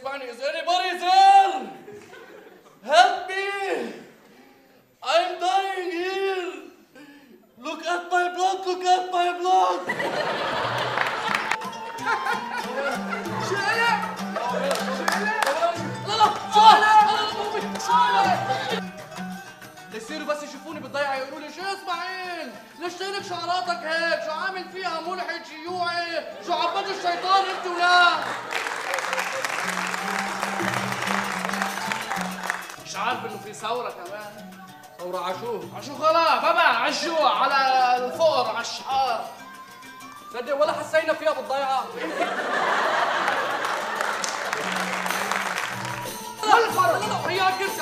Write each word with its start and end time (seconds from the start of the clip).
اسمعني 0.00 0.30
is 0.30 0.40
anybody 0.40 0.90
there 1.04 1.70
help 2.84 3.28
me 3.28 3.44
I'm 5.02 5.40
dying 5.40 5.90
here! 5.90 6.52
Look 7.58 7.82
at 7.84 8.02
my 8.12 8.24
blood 8.36 8.58
look 8.66 8.84
at 8.84 9.04
my 9.16 9.28
blood 9.38 9.80
لا 16.08 16.16
لا 16.20 16.28
شو 16.54 16.68
يصيروا 19.96 20.26
بس 20.26 20.42
يشوفوني 20.42 20.80
بالضيعة 20.80 21.14
يقولوا 21.14 21.38
لي 21.40 21.52
شو 21.52 21.60
إسماعيل؟ 21.62 22.50
ليش 22.80 22.94
تهلك 22.94 23.24
شعراتك 23.24 23.84
هيك؟ 23.86 24.20
شو 24.24 24.30
عامل 24.30 24.68
فيها 24.72 25.00
ملحد 25.00 25.42
شيوعي؟ 25.46 26.24
شو 26.46 26.52
عبد 26.52 26.88
الشيطان 26.88 27.44
انت 27.44 27.66
ولا؟ 27.66 28.77
مش 32.88 32.96
عارف 32.96 33.24
إنه 33.24 33.38
في 33.44 33.54
ثورة 33.54 33.90
كمان. 33.90 34.50
ثورة 34.98 35.18
عشو 35.18 35.60
عشو 35.76 35.98
خلا 35.98 36.40
بابا 36.40 36.60
عالجوع 36.60 37.42
على 37.42 37.56
الفقر 38.04 38.48
على 38.48 38.60
الشحار 38.60 39.24
صدق 40.32 40.62
ولا 40.62 40.72
حسينا 40.72 41.12
فيها 41.12 41.32
بالضيعة. 41.32 41.84
لا 46.42 46.56
لا 46.56 46.98
لا 46.98 47.30
هي 47.30 47.40
على 47.40 47.54
الكرسي 47.54 47.80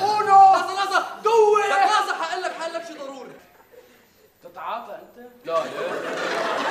أونو. 0.00 0.52
لحظة 0.56 0.74
لحظة. 0.74 1.04
دوي 1.24 1.62
شيء 2.86 2.98
ضروري؟ 3.00 3.32
تتعاطى 4.44 4.94
أنت؟ 4.94 5.28
لا 5.44 5.64
ليه؟ 5.64 6.61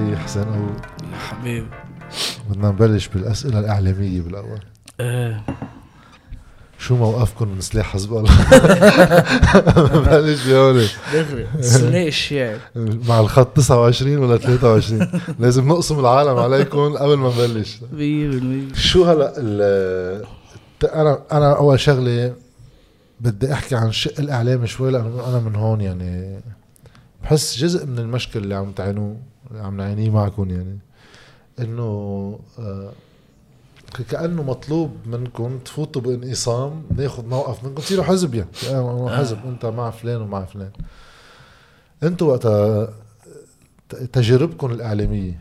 محمد 0.00 0.10
دي 0.10 0.16
حسين 0.16 0.42
أبو 0.42 0.66
حبيبي. 1.30 1.66
بدنا 2.50 2.68
نبلش 2.68 3.08
بالأسئلة 3.08 3.58
الإعلامية 3.60 4.20
بالأول. 4.20 4.60
إيه. 5.00 5.42
شو 6.78 6.96
موقفكم 6.96 7.48
من 7.48 7.60
سلاح 7.60 7.86
حزب 7.92 8.12
الله؟ 8.12 8.30
بلش 10.06 10.46
بهولي 10.46 10.86
دغري. 11.12 11.46
سلاح 11.62 11.94
الشيعي 12.06 12.56
مع 12.76 13.20
الخط 13.20 13.56
29 13.56 14.18
ولا 14.18 14.36
23 14.36 15.10
لازم 15.38 15.68
نقسم 15.68 15.98
العالم 16.00 16.36
عليكم 16.38 16.96
قبل 16.96 17.14
ما 17.16 17.28
نبلش. 17.28 17.78
100% 18.74 18.76
شو 18.78 19.04
هلا 19.04 19.32
ال- 19.36 20.24
أنا 20.94 21.18
أنا 21.32 21.56
أول 21.56 21.80
شغلة 21.80 22.34
بدي 23.20 23.52
أحكي 23.52 23.76
عن 23.76 23.88
الشق 23.88 24.20
الإعلامي 24.20 24.66
شوي 24.66 24.90
لأنه 24.90 25.28
أنا 25.28 25.38
من 25.38 25.54
هون 25.54 25.80
يعني. 25.80 26.40
بحس 27.22 27.58
جزء 27.58 27.86
من 27.86 27.98
المشكل 27.98 28.40
اللي 28.42 28.54
عم 28.54 28.72
تعانوه. 28.72 29.16
عم 29.54 29.76
نعانيه 29.76 30.10
معكم 30.10 30.50
يعني. 30.50 30.78
إنه 31.60 31.82
آه، 32.58 32.92
كأنه 34.10 34.42
مطلوب 34.42 34.90
منكم 35.06 35.58
تفوتوا 35.58 36.02
بانقسام 36.02 36.82
ناخذ 36.96 37.26
موقف 37.26 37.64
منكم. 37.64 37.82
تصيروا 37.82 38.04
حزب 38.04 38.34
يعني. 38.34 38.48
يعني 38.68 39.10
حزب. 39.10 39.38
أنت 39.46 39.66
مع 39.66 39.90
فلان 39.90 40.20
ومع 40.22 40.44
فلان. 40.44 40.70
أنتوا 42.02 42.28
وقتها 42.32 42.88
ت- 43.88 43.96
تجاربكم 43.96 44.70
الإعلامية 44.70 45.38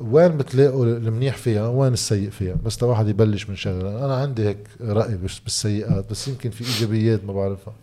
وين 0.00 0.36
بتلاقوا 0.36 0.84
المنيح 0.86 1.36
فيها؟ 1.36 1.68
وين 1.68 1.92
السيء 1.92 2.30
فيها؟ 2.30 2.54
بس 2.64 2.82
لواحد 2.82 3.08
يبلش 3.08 3.48
من 3.48 3.56
شغلة. 3.56 4.04
أنا 4.04 4.16
عندي 4.16 4.44
هيك 4.48 4.68
رأي 4.80 5.16
بالسيئات 5.16 6.10
بس 6.10 6.28
يمكن 6.28 6.50
في 6.50 6.64
إيجابيات 6.64 7.24
ما 7.24 7.32
بعرفها. 7.32 7.74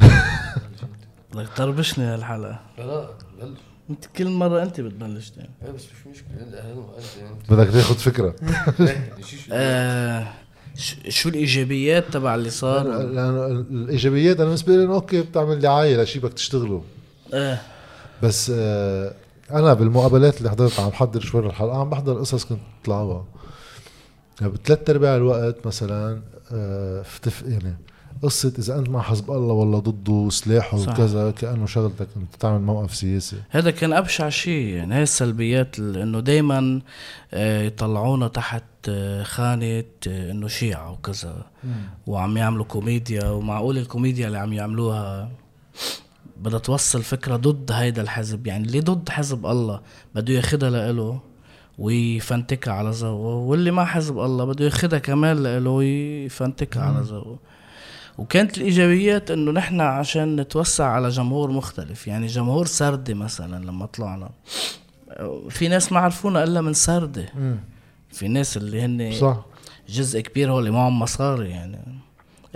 بدك 1.34 1.48
تربشني 1.56 2.04
هالحلقة 2.04 2.60
لا 2.78 2.82
لا 2.84 3.08
بلش. 3.42 3.58
انت 3.90 4.04
كل 4.16 4.28
مرة 4.28 4.62
انت 4.62 4.80
بتبلش 4.80 5.30
دايما 5.30 5.50
إيه 5.64 5.70
بس 5.70 5.82
مش 5.84 6.06
مشكلة. 6.06 6.40
انت 6.40 6.54
انت 6.54 7.52
بدك 7.52 7.70
تاخذ 7.72 7.94
فكرة. 7.94 8.34
آه 9.52 10.26
شو 11.08 11.28
الإيجابيات 11.28 12.04
تبع 12.12 12.34
اللي 12.34 12.50
صار؟ 12.50 12.86
لأنه 13.02 13.46
الإيجابيات 13.46 14.36
أنا 14.36 14.44
بالنسبة 14.44 14.76
لي 14.76 14.86
أوكي 14.86 15.22
بتعمل 15.22 15.58
دعايه 15.60 16.02
لشيء 16.02 16.22
بدك 16.22 16.32
تشتغله. 16.32 16.84
إيه 17.34 17.62
بس 18.22 18.52
آه 18.54 19.14
أنا 19.50 19.74
بالمقابلات 19.74 20.38
اللي 20.38 20.50
حضرتها 20.50 20.84
عم 20.84 20.90
بحضر 20.90 21.20
شوي 21.20 21.46
الحلقة 21.46 21.80
عم 21.80 21.90
بحضر 21.90 22.18
قصص 22.18 22.44
كنت 22.44 22.60
طلعوها. 22.84 23.24
يعني 24.40 24.52
بثلاث 24.52 24.90
أرباع 24.90 25.16
الوقت 25.16 25.66
مثلا 25.66 26.22
آه 26.52 27.02
فتف 27.02 27.42
يعني 27.42 27.76
قصة 28.22 28.52
إذا 28.58 28.78
أنت 28.78 28.88
مع 28.88 29.02
حزب 29.02 29.30
الله 29.30 29.54
ولا 29.54 29.78
ضده 29.78 30.28
سلاحه 30.30 30.78
صح. 30.78 30.92
وكذا 30.92 31.30
كأنه 31.30 31.66
شغلتك 31.66 32.08
أنت 32.16 32.34
تعمل 32.40 32.60
موقف 32.62 32.94
سياسي. 32.94 33.36
هذا 33.50 33.70
كان 33.70 33.92
أبشع 33.92 34.28
شيء 34.28 34.66
يعني 34.66 34.94
هاي 34.94 35.02
السلبيات 35.02 35.78
ال- 35.78 35.96
إنه 35.96 36.20
دايما 36.20 36.80
آه، 37.34 37.62
يطلعونا 37.62 38.28
تحت 38.28 38.62
آه، 38.88 39.22
خانة 39.22 39.84
آه، 40.08 40.30
إنه 40.30 40.48
شيعة 40.48 40.92
وكذا. 40.92 41.46
وعم 42.06 42.36
يعملوا 42.36 42.64
كوميديا 42.64 43.28
ومعقول 43.30 43.78
الكوميديا 43.78 44.26
اللي 44.26 44.38
عم 44.38 44.52
يعملوها 44.52 45.30
بدها 46.36 46.58
توصل 46.58 47.02
فكرة 47.02 47.36
ضد 47.36 47.72
هيدا 47.72 48.02
الحزب. 48.02 48.46
يعني 48.46 48.66
اللي 48.66 48.80
ضد 48.80 49.08
حزب 49.08 49.46
الله 49.46 49.80
بده 50.14 50.34
ياخدها 50.34 50.70
لإله 50.70 51.20
ويفنتكها 51.78 52.74
على 52.74 52.90
ذوقه 52.90 53.34
واللي 53.36 53.70
مع 53.70 53.84
حزب 53.84 54.18
الله 54.18 54.44
بده 54.44 54.64
ياخدها 54.64 54.98
كمان 54.98 55.42
لإله 55.42 55.70
ويفنتكها 55.70 56.82
على 56.82 57.00
ذوقه. 57.00 57.38
وكانت 58.18 58.58
الإيجابيات 58.58 59.30
إنه 59.30 59.52
نحن 59.52 59.80
عشان 59.80 60.36
نتوسع 60.36 60.86
على 60.86 61.08
جمهور 61.08 61.50
مختلف 61.50 62.06
يعني 62.06 62.26
جمهور 62.26 62.66
سردي 62.66 63.14
مثلا 63.14 63.64
لما 63.64 63.86
طلعنا. 63.86 64.30
في 65.48 65.68
ناس 65.68 65.92
ما 65.92 66.00
عرفونا 66.00 66.44
إلا 66.44 66.60
من 66.60 66.74
سردي. 66.74 67.26
في 68.10 68.28
ناس 68.28 68.56
اللي 68.56 68.82
هن 68.82 69.12
صح. 69.12 69.44
جزء 69.88 70.20
كبير 70.20 70.50
هو 70.50 70.58
اللي 70.58 70.70
معهم 70.70 70.98
مصاري 70.98 71.50
يعني. 71.50 71.78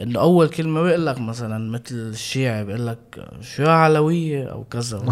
إنه 0.03 0.21
أول 0.21 0.49
كلمة 0.49 0.83
بيقول 0.83 1.07
لك 1.07 1.21
مثلا 1.21 1.71
مثل 1.71 1.95
الشيعي 1.95 2.65
بيقول 2.65 2.87
لك 2.87 3.29
شو 3.41 3.67
علوية 3.67 4.45
أو 4.45 4.65
كذا 4.65 5.03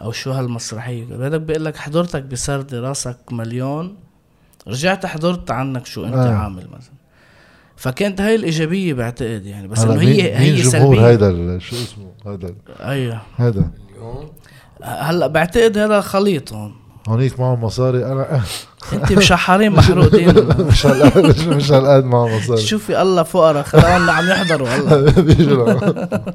أو 0.00 0.12
شو 0.12 0.30
هالمسرحية. 0.30 1.26
هذاك 1.26 1.40
بيقول 1.40 1.64
لك 1.64 1.76
حضرتك 1.76 2.22
بسردي 2.22 2.78
راسك 2.78 3.18
مليون 3.32 3.96
رجعت 4.68 5.06
حضرت 5.06 5.50
عنك 5.50 5.86
شو 5.86 6.04
أنت 6.04 6.14
آه. 6.14 6.34
عامل 6.34 6.66
مثلا. 6.66 6.94
فكانت 7.76 8.20
هاي 8.20 8.34
الإيجابية 8.34 8.94
بعتقد 8.94 9.46
يعني 9.46 9.68
بس 9.68 9.78
إنه 9.80 10.00
هي 10.00 10.36
هي 10.38 10.54
جمهور 10.62 10.96
سلبية. 10.96 11.08
هيدا 11.08 11.58
شو 11.58 11.76
اسمه؟ 11.76 12.06
هيدا 12.26 12.48
ال- 12.48 12.80
أيوه. 12.80 13.20
اليوم 13.40 14.30
هلأ 14.82 15.26
بعتقد 15.26 15.78
هذا 15.78 16.00
خليط 16.00 16.52
هون. 16.52 16.74
هونيك 17.08 17.40
معهم 17.40 17.64
مصاري. 17.64 18.04
أنا 18.06 18.40
أنت 18.92 19.12
مشحرين 19.12 19.72
محروقين. 19.72 20.28
مش 20.68 20.86
هالقد 20.86 21.48
مش- 21.48 21.72
هالقد 21.72 22.04
معهم 22.04 22.36
مصاري. 22.36 22.60
شوفي 22.60 23.02
الله 23.02 23.22
فقراء 23.22 23.62
خلاهم 23.62 24.10
عم 24.10 24.28
يحضروا 24.28 24.68
هلا. 24.68 25.12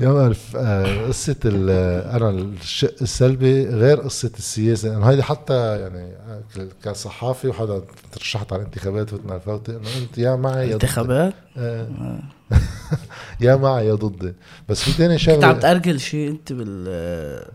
يا 0.00 0.12
بعرف 0.12 0.56
آه، 0.56 1.06
قصة 1.06 1.36
ال- 1.44 1.70
أنا 2.16 2.30
الشق 2.30 2.94
السلبي 3.02 3.66
غير 3.68 4.00
قصة 4.00 4.30
السياسة. 4.38 4.92
يعني 4.92 5.06
هيدي 5.06 5.22
حتى 5.22 5.80
يعني 5.80 6.12
آه، 6.28 6.68
كصحافي 6.84 7.48
وحدا 7.48 7.82
ترشحت 8.12 8.52
على 8.52 8.62
الانتخابات 8.62 9.12
وتنا 9.12 9.34
الفوتة 9.36 9.70
إنه 9.70 9.88
أنت 10.02 10.18
يا 10.18 10.36
معي 10.36 10.68
يا 10.68 10.74
انتخابات؟ 10.74 11.34
آه. 11.58 12.18
يا 13.40 13.56
معي 13.56 13.86
يا 13.88 13.94
ضدي. 13.94 14.34
بس 14.68 14.82
في 14.82 14.92
تاني 14.98 15.18
كنت 15.18 15.44
عم 15.44 15.58
تأرجل 15.58 16.00
شيء 16.00 16.28
انت 16.30 16.52
بال 16.52 16.84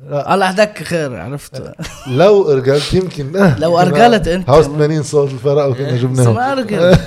لا. 0.09 0.33
الله 0.33 0.45
هداك 0.45 0.83
خير 0.83 1.15
عرفت؟ 1.15 1.73
لو 2.07 2.51
أرجلت 2.51 2.93
يمكن 2.93 3.31
لو 3.63 3.79
أرجلت 3.79 4.27
أنت. 4.27 4.49
هاوس 4.49 4.65
80 4.65 5.03
صوت 5.03 5.31
الفرق 5.31 5.65
وكنا 5.65 5.91
بس 5.93 5.99
جبناهم. 6.01 6.35
ما 6.35 6.51
أرجل. 6.51 6.97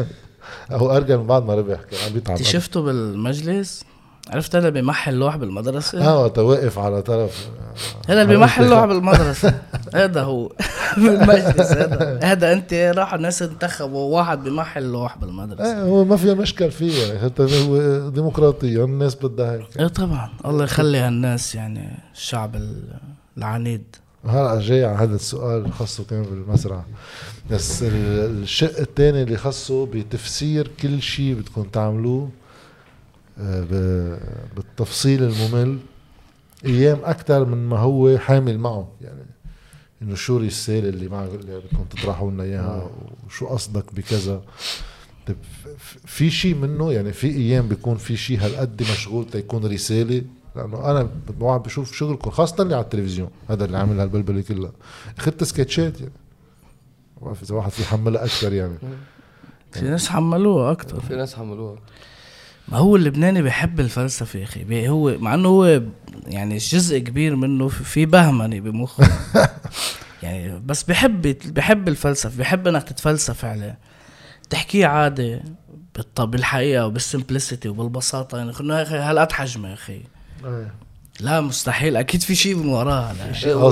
هو 0.70 0.96
أرجل 0.96 1.18
من 1.18 1.26
بعد 1.26 1.44
ما 1.46 1.54
ربح 1.54 1.80
كان 1.90 2.00
عم 2.06 2.12
بيتعب. 2.12 2.36
شفته 2.42 2.82
بالمجلس؟ 2.82 3.84
عرفت 4.28 4.56
هذا 4.56 4.68
بيمحل 4.68 5.14
لوح 5.14 5.36
بالمدرسة؟ 5.36 6.04
آه 6.08 6.22
وقت 6.22 6.38
واقف 6.38 6.78
على 6.78 7.02
طرف. 7.02 7.48
هذا 8.08 8.22
اللي 8.22 8.34
بيمحل 8.34 8.68
لوح 8.68 8.84
بالمدرسة. 8.84 9.54
هذا 9.94 10.22
هو. 10.22 10.52
بالمجلس 10.96 11.72
هذا. 11.72 12.18
هذا 12.22 12.52
أنت 12.52 12.74
راحوا 12.74 13.16
الناس 13.16 13.42
انتخبوا 13.42 14.16
واحد 14.18 14.44
بيمحل 14.44 14.82
لوح 14.82 15.18
بالمدرسة. 15.18 15.64
إيه 15.76 15.82
هو 15.82 16.04
ما 16.04 16.16
في 16.16 16.34
مشكل 16.34 16.70
فيه 16.70 17.18
حتى 17.18 17.42
هو 17.42 18.08
ديمقراطية 18.08 18.84
الناس 18.84 19.14
بدها 19.14 19.52
هيك. 19.52 19.80
إيه 19.80 19.86
طبعا. 19.86 20.30
الله 20.46 20.64
يخلي 20.64 20.98
هالناس 20.98 21.54
يعني 21.54 21.88
الشعب 22.14 22.56
ال- 22.56 22.82
العنيد. 23.38 23.96
هلا 24.26 24.60
جاي 24.60 24.84
على 24.84 24.98
هذا 24.98 25.14
السؤال 25.14 25.72
خاصة 25.72 26.04
كمان 26.04 26.22
بالمزرعة 26.22 26.84
بس 27.50 27.82
ال- 27.82 28.42
الشق 28.42 28.78
الثاني 28.80 29.22
اللي 29.22 29.36
خاصه 29.36 29.86
بتفسير 29.86 30.70
كل 30.82 31.02
شيء 31.02 31.34
بدكم 31.34 31.62
تعملوه. 31.62 32.28
بالتفصيل 34.56 35.22
الممل 35.22 35.78
أيام 36.64 36.98
أكثر 37.04 37.44
من 37.44 37.68
ما 37.68 37.78
هو 37.78 38.18
حامل 38.18 38.58
معه. 38.58 38.88
يعني 39.00 39.26
إنه 40.02 40.14
شو 40.14 40.36
الرساله 40.36 40.88
اللي 40.88 41.08
معه 41.08 41.26
اللي 41.26 41.58
بدكم 41.58 41.84
تطرحوا 41.90 42.30
لنا 42.30 42.42
إياها 42.42 42.90
وشو 43.26 43.46
قصدك 43.46 43.94
بكذا. 43.94 44.42
طيب 45.26 45.36
في 46.06 46.30
شيء 46.30 46.54
منه؟ 46.54 46.92
يعني 46.92 47.12
في 47.12 47.26
أيام 47.26 47.68
بيكون 47.68 47.96
في 47.96 48.16
شيء 48.16 48.40
هالقد 48.40 48.82
مشغول 48.82 49.26
تيكون 49.26 49.66
رسالة؟ 49.66 50.22
لأنه 50.56 50.90
أنا 50.90 51.08
بقعد 51.40 51.62
بشوف 51.62 51.92
شغلكم 51.92 52.30
خاصة 52.30 52.62
اللي 52.62 52.74
على 52.74 52.84
التلفزيون 52.84 53.30
هذا 53.48 53.64
اللي 53.64 53.78
عامل 53.78 54.00
هالبلبله 54.00 54.40
كلها. 54.40 54.72
أخذت 55.18 55.44
سكتشات 55.44 56.00
يعني. 56.00 56.12
ما 57.20 57.26
بعرف 57.26 57.42
إذا 57.42 57.54
واحد 57.54 57.70
في 57.70 57.82
يحملها 57.82 58.24
أكثر 58.24 58.52
يعني. 58.52 58.78
في 59.72 59.80
ناس 59.80 60.08
حملوها 60.08 60.72
أكتر. 60.72 61.00
في 61.00 61.16
ناس 61.16 61.34
حملوها 61.34 61.78
ما 62.72 62.78
هو 62.78 62.96
اللبناني 62.96 63.42
بيحب 63.42 63.80
الفلسفة 63.80 64.38
يا 64.38 64.44
أخي. 64.44 64.64
بي- 64.64 64.88
هو 64.88 65.18
مع 65.18 65.34
إنه 65.34 65.48
هو 65.48 65.82
يعني 66.26 66.56
جزء 66.56 66.98
كبير 66.98 67.36
منه 67.36 67.68
في- 67.68 67.84
في 67.84 68.06
بهمني 68.06 68.60
بمخه. 68.60 69.08
يعني 70.22 70.60
بس 70.66 70.82
بحب 70.82 71.22
بحب 71.54 71.88
الفلسفة 71.88 72.38
بحب 72.38 72.68
إنك 72.68 72.82
تتفلسف 72.82 73.44
عليه 73.44 73.78
تحكيه 74.50 74.86
عادي 74.86 75.40
بالط- 75.98 76.20
بالحقيقة 76.20 76.86
وبالسمبلسيتي 76.86 77.68
وبالبساطة. 77.68 78.38
يعني 78.38 78.52
انه 78.60 78.78
يا 78.78 78.82
أخي 78.82 78.96
هالقد 78.96 79.32
حجمه 79.32 79.68
يا 79.68 79.74
أخي؟ 79.74 80.00
إيه. 80.44 80.74
لا 81.20 81.40
مستحيل. 81.40 81.96
أكيد 81.96 82.22
في 82.22 82.34
شيء 82.34 82.54
من 82.54 82.68
وراها. 82.68 83.14
لا. 83.44 83.52
هو. 83.52 83.70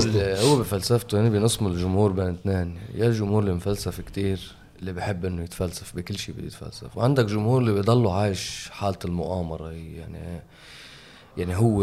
هو 0.51 0.57
بفلسفته 0.59 1.17
يعني 1.17 1.31
بينصم 1.31 1.67
الجمهور 1.67 2.13
بين 2.13 2.29
اثنين. 2.29 2.79
يا 2.95 3.07
الجمهور 3.07 3.43
اللي 3.43 3.55
مفلسف 3.55 4.01
كتير 4.01 4.41
اللي 4.81 4.93
بحب 4.93 5.25
إنه 5.25 5.43
يتفلسف 5.43 5.97
بكل 5.97 6.19
شيء 6.19 6.35
بده 6.35 6.47
يتفلسف. 6.47 6.97
وعندك 6.97 7.25
جمهور 7.25 7.61
اللي 7.61 7.73
بيضله 7.73 8.15
عايش 8.15 8.69
حالة 8.73 8.99
المؤامرة 9.05 9.71
هي 9.71 9.93
يعني 9.97 10.43
يعني 11.37 11.57
هو 11.57 11.83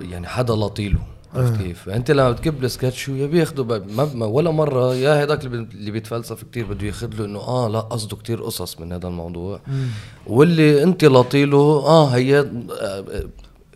يعني 0.00 0.26
حدا 0.26 0.54
لطيله 0.54 0.98
عرفت 1.34 1.56
كيف؟ 1.62 1.88
أنت 1.88 2.10
لما 2.10 2.30
بتكب 2.30 2.64
السكتش 2.64 3.08
يا 3.08 3.26
بياخده 3.26 3.62
ب- 3.62 3.86
ما 3.96 4.26
ولا 4.26 4.50
مرة 4.50 4.94
يا 4.94 5.24
اللي 5.44 5.48
بي- 5.48 5.74
اللي 5.76 5.90
بيتفلسف 5.90 6.42
كتير 6.44 6.66
بده 6.66 6.86
ياخذ 6.86 7.14
له 7.14 7.24
إنه 7.24 7.38
آه 7.38 7.68
لا 7.68 7.80
قصده 7.80 8.16
كتير 8.16 8.42
قصص 8.42 8.80
من 8.80 8.92
هذا 8.92 9.08
الموضوع. 9.08 9.60
واللي 10.26 10.82
أنت 10.82 11.04
لطيله 11.04 11.58
آه 11.86 12.08
هي 12.08 12.38
آه، 12.80 13.24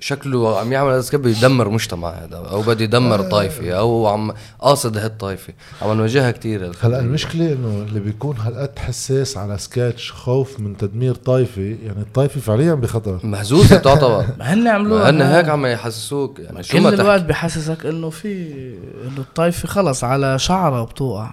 شكله 0.00 0.58
عم 0.58 0.72
يعمل 0.72 1.04
سكيب 1.04 1.26
يدمر 1.26 1.69
مجتمع 1.69 2.10
هذا 2.10 2.37
أو 2.37 2.62
بده 2.62 2.84
يدمر 2.84 3.22
طائفه 3.22 3.72
أو 3.72 4.06
عم 4.06 4.32
قاصد 4.60 4.98
هالطائفه 4.98 5.52
عم 5.82 5.93
نواجهها 5.93 6.31
كتير 6.31 6.72
هلأ 6.81 7.00
المشكلة 7.00 7.52
إنه 7.52 7.87
اللي 7.88 8.00
بيكون 8.00 8.37
هالقد 8.37 8.78
حساس 8.78 9.37
على 9.37 9.58
سكاتش 9.58 10.12
خوف 10.12 10.60
من 10.60 10.76
تدمير 10.76 11.14
طائفة 11.14 11.62
يعني 11.62 12.00
الطائفة 12.00 12.40
فعليا 12.40 12.75
بخطر. 12.75 13.20
مهزوزه 13.22 13.76
تعتبر 13.87 14.26
ما 14.38 14.54
هن 14.54 14.69
عملوها 14.69 15.10
هن 15.10 15.22
هيك 15.22 15.48
عم 15.48 15.66
يحسسوك. 15.66 16.38
يعني 16.38 16.62
شو 16.62 16.78
ما 16.78 16.90
كل 16.90 16.96
تحكي. 16.96 17.02
الوقت 17.08 17.22
بحسسك 17.22 17.87
إنه 17.87 18.10
في 18.10 18.52
إنه 19.04 19.19
الطائفة 19.19 19.69
خلص 19.69 20.04
على 20.04 20.38
شعرها 20.38 20.84
بتوقع 20.84 21.31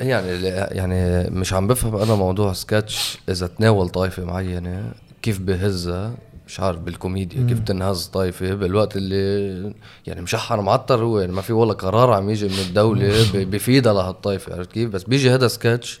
يعني 0.00 0.28
يعني 0.48 1.30
مش 1.30 1.52
عم 1.52 1.66
بفهم 1.66 1.96
أنا 1.96 2.14
موضوع 2.14 2.52
سكتش 2.52 3.18
إذا 3.28 3.46
تناول 3.46 3.88
طائفه 3.88 4.24
معينة 4.24 4.92
كيف 5.22 5.38
بهزها. 5.40 6.12
مش 6.46 6.60
عارف 6.60 6.78
بالكوميديا 6.78 7.46
كيف 7.48 7.58
تنهز 7.58 8.06
طائفه 8.06 8.54
بالوقت 8.54 8.96
اللي 8.96 9.74
يعني 10.06 10.20
مشحر 10.20 10.60
معطر 10.60 11.04
هو 11.04 11.20
يعني 11.20 11.32
ما 11.32 11.42
في 11.42 11.52
ولا 11.52 11.72
قرار 11.72 12.12
عم 12.12 12.30
يجي 12.30 12.46
من 12.48 12.58
الدولة 12.68 13.12
بفيدها 13.34 13.92
لهالطائفه 13.92 14.54
عرفت 14.54 14.72
كيف؟ 14.72 14.90
بس 14.90 15.02
بيجي 15.02 15.30
هذا 15.30 15.48
سكتش 15.48 16.00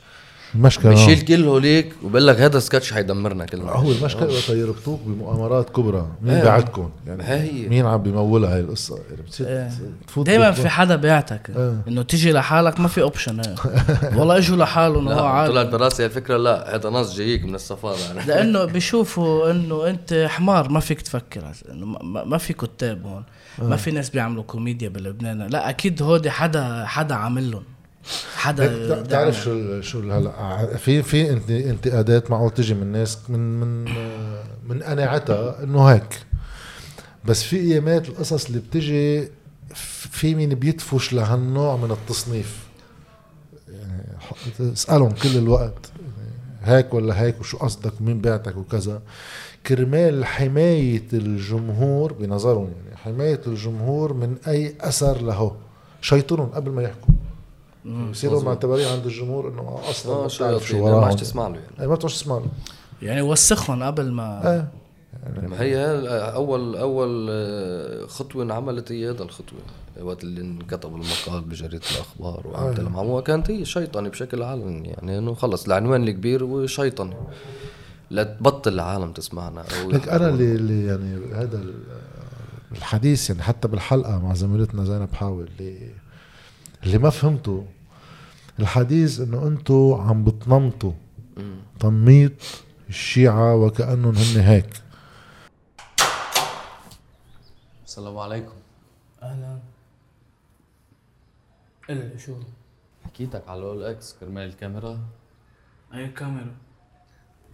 المشكلة 0.54 0.90
بيشيل 0.90 1.20
كل 1.20 1.44
هوليك 1.44 1.92
وبقول 2.02 2.26
لك 2.26 2.40
هذا 2.40 2.58
سكتش 2.58 2.92
حيدمرنا 2.92 3.44
كلنا 3.46 3.70
هو 3.72 3.92
المشكلة 3.92 4.26
وقت 4.32 4.48
يربطوك 4.48 5.00
بمؤامرات 5.06 5.70
كبرى. 5.70 6.06
مين 6.22 6.34
إيه. 6.34 6.44
بعدكم 6.44 6.90
يعني 7.06 7.22
هي. 7.22 7.68
مين 7.68 7.86
عم 7.86 8.02
بيمولها 8.02 8.54
هاي 8.54 8.60
القصة؟ 8.60 8.96
يعني 9.10 9.22
بتصير 9.22 9.46
إيه. 9.48 9.70
تفوت 10.06 10.26
دائما 10.26 10.44
بالطبع. 10.46 10.62
في 10.62 10.68
حدا 10.68 10.96
بيعتك. 10.96 11.50
إيه. 11.56 11.82
إنه 11.88 12.02
تيجي 12.02 12.32
لحالك 12.32 12.80
ما 12.80 12.88
في 12.88 13.02
option 13.02 13.42
والله 14.16 14.36
إجوا 14.38 14.56
لحالهم 14.56 15.08
هو 15.08 15.14
لا 15.14 15.22
عادي 15.22 15.52
طلعت 15.52 15.66
براسي 15.66 16.04
الفكرة 16.06 16.36
لا 16.36 16.74
هذا 16.74 16.90
نص 16.90 17.16
جايك 17.16 17.44
من 17.44 17.54
السفارة. 17.54 17.96
يعني 17.98 18.26
لأنه 18.28 18.64
بيشوفوا 18.64 19.50
إنه 19.50 19.86
أنت 19.90 20.26
حمار 20.28 20.68
ما 20.68 20.80
فيك 20.80 21.00
تفكر. 21.02 21.42
إنه 21.70 21.86
ما- 21.86 22.02
ما, 22.02 22.24
ما 22.24 22.38
في 22.38 22.52
كتاب 22.52 23.06
هون. 23.06 23.22
ما 23.58 23.76
في 23.76 23.90
ناس 23.90 24.10
بيعملوا 24.10 24.42
كوميديا 24.42 24.88
بلبنان. 24.88 25.46
لا 25.46 25.68
أكيد 25.70 26.02
هودي 26.02 26.30
حدا 26.30 26.84
حدا 26.84 27.14
عامل 27.14 27.50
لهم. 27.50 27.62
حدا 28.36 28.86
بتع- 28.86 29.00
بتعرف 29.00 29.40
شو 29.42 29.52
ال- 29.52 29.84
شو 29.84 30.00
ال- 30.00 30.12
هلا 30.12 30.76
في 30.76 31.02
في 31.02 31.30
انت- 31.30 31.50
انتقادات 31.50 32.30
معقول 32.30 32.50
تجي 32.50 32.74
من 32.74 32.92
ناس 32.92 33.18
من 33.28 33.60
من 33.60 33.84
من 34.68 34.82
قناعتها 34.82 35.62
إنه 35.62 35.84
هيك. 35.86 36.20
بس 37.24 37.42
في 37.42 37.56
أيامات 37.56 38.08
القصص 38.08 38.46
اللي 38.46 38.58
بتجي 38.60 39.28
في 40.10 40.34
مين 40.34 40.48
بيدفش 40.54 41.12
لهالنوع 41.12 41.76
من 41.76 41.90
التصنيف. 41.90 42.64
يعني 43.72 44.72
اسألهم 44.72 45.10
كل 45.10 45.36
الوقت 45.36 45.90
يعني 45.96 46.76
هيك 46.76 46.94
ولا 46.94 47.20
هيك 47.22 47.40
وشو 47.40 47.56
قصدك 47.58 47.92
ومين 48.00 48.20
بعتك 48.20 48.56
وكذا. 48.56 49.02
كرمال 49.66 50.24
حماية 50.24 51.02
الجمهور 51.12 52.12
بنظرهم 52.12 52.70
يعني 52.84 52.96
حماية 52.96 53.40
الجمهور 53.46 54.12
من 54.12 54.36
أي 54.48 54.74
أثر 54.80 55.20
له 55.22 55.56
شيطنهم 56.00 56.46
قبل 56.46 56.70
ما 56.70 56.82
يحكوا. 56.82 57.14
يصيروا 57.84 58.42
معتبرين 58.42 58.88
عند 58.88 59.06
الجمهور 59.06 59.48
إنه 59.48 59.78
أصلا 59.90 60.14
آه 60.14 60.20
ما 60.20 60.26
بتعرف 60.26 60.68
شو 60.68 60.84
ما 61.00 61.06
عادش 61.06 61.20
تسمع 61.20 61.48
له 61.48 61.56
يعني 61.76 61.88
ما 61.88 61.94
بتعرفش 61.94 62.16
تسمع 62.22 62.38
له 62.38 62.46
يعني 63.02 63.22
وسخهم 63.22 63.82
قبل 63.82 64.10
ما 64.12 64.52
إيه. 64.54 64.68
ما 65.48 65.60
هي 65.60 65.76
اول 66.34 66.76
أول 66.76 67.26
آه، 67.30 68.06
خطوة 68.06 68.42
انعملت 68.42 68.92
هي 68.92 69.10
هذا 69.10 69.22
الخطوة. 69.22 69.58
وقت 70.02 70.24
اللي 70.24 70.40
انكتب 70.40 70.94
المقال 70.94 71.40
بجريدة 71.44 71.84
الأخبار 71.94 72.46
وعملت 72.46 72.78
المعموله 72.78 73.22
كانت 73.22 73.50
هي 73.50 73.64
شيطنه 73.64 74.08
بشكل 74.08 74.42
علني 74.42 74.88
يعني 74.88 75.18
إنه 75.18 75.34
خلص 75.34 75.66
العنوان 75.66 76.08
الكبير 76.08 76.44
هو 76.44 76.66
شيطنه 76.66 77.16
لا 78.10 78.22
تبطل 78.22 78.72
العالم 78.72 79.12
تسمعنا 79.12 79.60
أو 79.82 79.90
لك 79.90 80.08
أنا 80.08 80.28
اللي, 80.28 80.44
اللي 80.54 80.86
يعني 80.86 81.34
هذا 81.34 81.56
ال- 81.58 81.74
الحديث 82.72 83.30
يعني 83.30 83.42
حتى 83.42 83.68
بالحلقة 83.68 84.18
مع 84.18 84.34
زميلتنا 84.34 84.84
زينب 84.84 85.14
حاول 85.14 85.48
اللي 85.60 85.90
اللي 86.84 86.98
ما 86.98 87.10
فهمته 87.10 87.64
الحديث 88.60 89.20
إنه 89.20 89.46
أنتم 89.46 89.94
عم 89.94 90.24
بتنمطوا. 90.24 90.92
تنميط 91.80 92.32
الشيعة 92.88 93.56
وكأنهم 93.56 94.14
هن 94.14 94.40
هيك. 94.40 94.82
السلام 97.86 98.18
عليكم. 98.18 98.54
أهلا. 99.22 99.58
الا 101.90 102.18
شو؟ 102.18 102.34
حكيتك 103.04 103.48
على 103.48 103.58
الأول 103.60 103.84
إكس 103.84 104.16
كرمال 104.20 104.48
الكاميرا. 104.48 104.98
أي 105.94 106.08
كاميرا؟ 106.08 106.54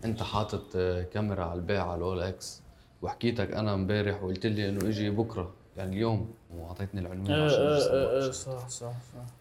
أنت 0.04 0.22
حاطط 0.22 0.64
آه، 0.76 1.02
كاميرا 1.02 1.44
على 1.44 1.54
البيع 1.60 1.86
على 1.86 1.98
الـ 1.98 2.22
OLX 2.22 2.60
وحكيتك 3.02 3.52
أنا 3.52 3.74
امبارح 3.74 4.22
وقلت 4.22 4.46
لي 4.46 4.68
إنه 4.68 4.88
إجي 4.88 5.10
بكرة 5.10 5.50
يعني 5.76 5.96
اليوم. 5.96 6.30
وأعطيتني 6.54 7.00
العنوان 7.00 7.30
إيه 7.30 7.44
عشان 7.44 7.58
إيه 7.60 7.92
إيه 7.92 8.22
إيه 8.22 8.30
أصور. 8.30 8.58
صح 8.58 8.68
صح 8.68 8.92
صح. 8.92 9.39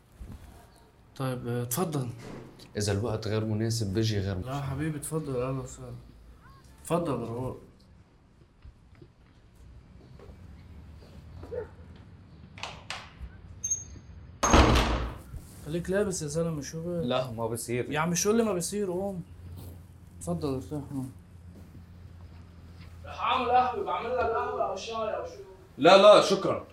طيب 1.20 1.48
آه، 1.48 1.64
تفضل 1.64 2.10
إذا 2.78 2.92
الوقت 2.92 3.28
غير 3.28 3.46
مناسب 3.46 3.94
بيجي 3.94 4.20
غير 4.20 4.38
لا 4.46 4.62
حبيبي 4.62 5.00
تفضل 5.00 5.42
أهلا 5.42 5.60
وسهلا 5.60 5.94
تفضل 6.84 7.20
رؤوف 7.20 7.58
خليك 15.66 15.90
لابس 15.90 16.22
يا 16.22 16.28
زلمه 16.28 16.62
شو 16.62 16.82
بك؟ 16.82 17.06
لا 17.06 17.32
ما 17.32 17.48
بصير. 17.48 17.92
يا 17.92 18.00
عم 18.00 18.16
شو 18.16 18.32
اللي 18.32 18.44
ما 18.44 18.54
بيصير 18.54 18.92
قوم. 18.92 19.24
تفضل 20.22 20.54
ارتاح 20.56 20.82
رح 23.06 23.22
اعمل 23.22 23.50
قهوة 23.52 23.84
بعمل 23.86 24.18
لك 24.18 24.26
قهوة 24.26 24.70
أو 24.72 24.76
شاي 24.76 25.16
أو 25.16 25.26
شو؟ 25.26 25.34
لا 25.78 25.98
لا 25.98 26.22
شكرا. 26.22 26.66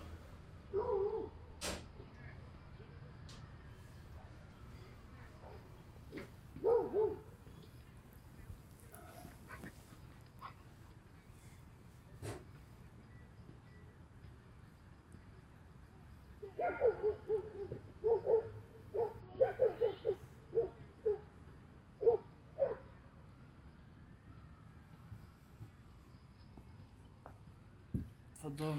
تفضل 28.57 28.75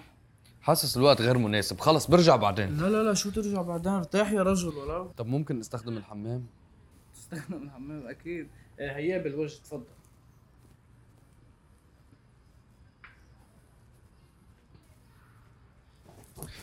حاسس 0.63 0.97
الوقت 0.97 1.23
غير 1.23 1.39
مناسب. 1.39 1.81
خلص 1.81 2.07
برجع 2.07 2.37
بعدين. 2.37 2.77
لا 2.77 2.87
لا 2.87 3.03
لا 3.03 3.15
شو 3.15 3.31
ترجع 3.31 3.63
بعدين؟ 3.63 3.93
ارتاح 3.93 4.33
يا 4.33 4.43
رجل 4.43 4.69
ولو 4.69 5.13
طب 5.17 5.27
ممكن 5.27 5.61
استخدم 5.61 5.97
الحمام؟ 5.97 6.47
تستخدم 7.15 7.63
الحمام 7.63 8.07
أكيد. 8.07 8.49
إيه، 8.81 8.97
هيا 8.97 9.19
بالوجه 9.19 9.59
تفضل 9.63 9.85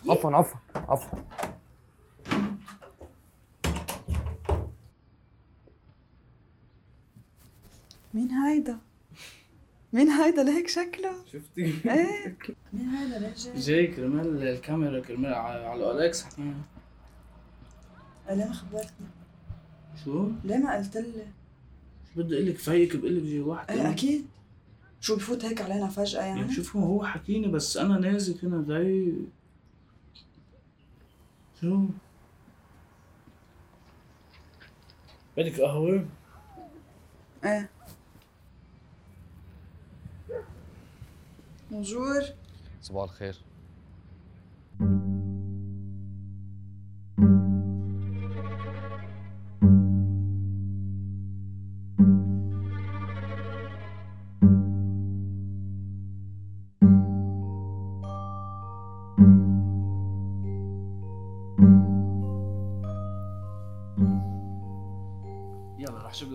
عفوا 0.09 0.31
عفوا 0.31 0.59
عفوا. 0.75 1.19
مين 8.13 8.31
هيدا؟ 8.31 8.79
مين 9.95 10.09
هيدا 10.09 10.43
لهيك 10.43 10.67
شكله؟ 10.67 11.11
شفتي 11.33 11.61
إيه 11.61 12.37
مين 12.73 12.89
هيدا 12.89 13.19
ليه 13.19 13.33
جاي؟ 13.35 13.59
جاي 13.59 13.87
كرمال 13.87 14.47
الكاميرا 14.47 14.99
كرمال 14.99 15.33
على 15.33 15.91
الـ 15.91 15.99
OLX 15.99 16.23
حكينا 16.23 16.53
ليه 18.29 18.45
ما 18.45 18.53
خبرتني؟ 18.53 19.07
شو؟ 20.03 20.31
ليه 20.43 20.57
ما 20.57 20.77
قلت 20.77 20.97
لي؟ 20.97 21.27
شو 22.13 22.21
بدي 22.23 22.35
أقول 22.35 22.47
لك 22.47 22.55
فيك 22.57 22.95
بقول 22.95 23.17
لك 23.17 23.23
جاي 23.23 23.39
واحد 23.39 23.71
إيه 23.71 23.91
أكيد 23.91 24.25
شو 25.01 25.15
بفوت 25.15 25.45
هيك 25.45 25.61
علينا 25.61 25.87
فجأة 25.87 26.21
يعني 26.21 26.39
يعني؟ 26.39 26.53
شوف 26.53 26.75
هو 26.75 27.05
حكيني 27.05 27.47
بس 27.47 27.77
أنا 27.77 27.97
نازل 27.97 28.47
هنا 28.47 28.65
جاي 28.67 29.13
شو؟ 31.61 31.85
بدك 35.37 35.61
قهوة؟ 35.61 36.05
إيه 37.45 37.74
بونجور 41.71 42.23
صباح 42.81 43.03
الخير. 43.03 43.35
يلا 65.79 66.05
رح 66.05 66.13
شوف 66.13 66.29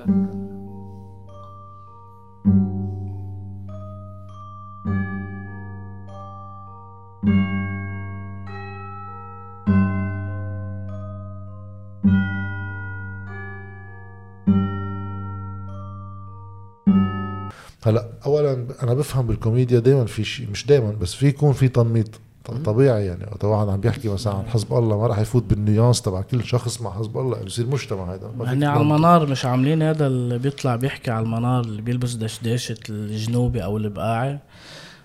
أنا 18.82 18.94
بفهم 18.94 19.26
بالكوميديا 19.26 19.78
دائما 19.80 20.04
في 20.04 20.24
شيء 20.24 20.50
مش 20.50 20.66
دائما 20.66 20.90
بس 20.90 21.14
في 21.14 21.26
يكون 21.26 21.52
في 21.52 21.68
تنميط. 21.68 22.20
طبيعي 22.64 23.06
يعني. 23.06 23.24
وقت 23.24 23.44
واحد 23.44 23.68
عم 23.68 23.80
بيحكي 23.80 24.08
مثلا 24.08 24.34
عن 24.34 24.46
حزب 24.46 24.72
الله 24.72 24.98
ما 24.98 25.06
راح 25.06 25.18
يفوت 25.18 25.42
بالنيانس 25.42 26.02
تبع 26.02 26.20
كل 26.20 26.44
شخص 26.44 26.80
مع 26.80 26.90
حزب 26.90 27.18
الله. 27.18 27.42
بصير 27.42 27.66
مجتمع 27.66 28.14
هذا 28.14 28.30
فيك 28.38 28.48
هني 28.48 28.66
على. 28.66 28.80
المنار 28.80 29.26
مش 29.26 29.44
عاملين 29.44 29.82
هذا 29.82 30.06
اللي 30.06 30.38
بيطلع 30.38 30.76
بيحكي 30.76 31.10
على 31.10 31.24
المنار 31.24 31.64
اللي 31.64 31.82
بيلبس 31.82 32.14
دشداشة 32.14 32.76
الجنوبي 32.90 33.64
أو 33.64 33.76
البقاعي؟ 33.76 34.38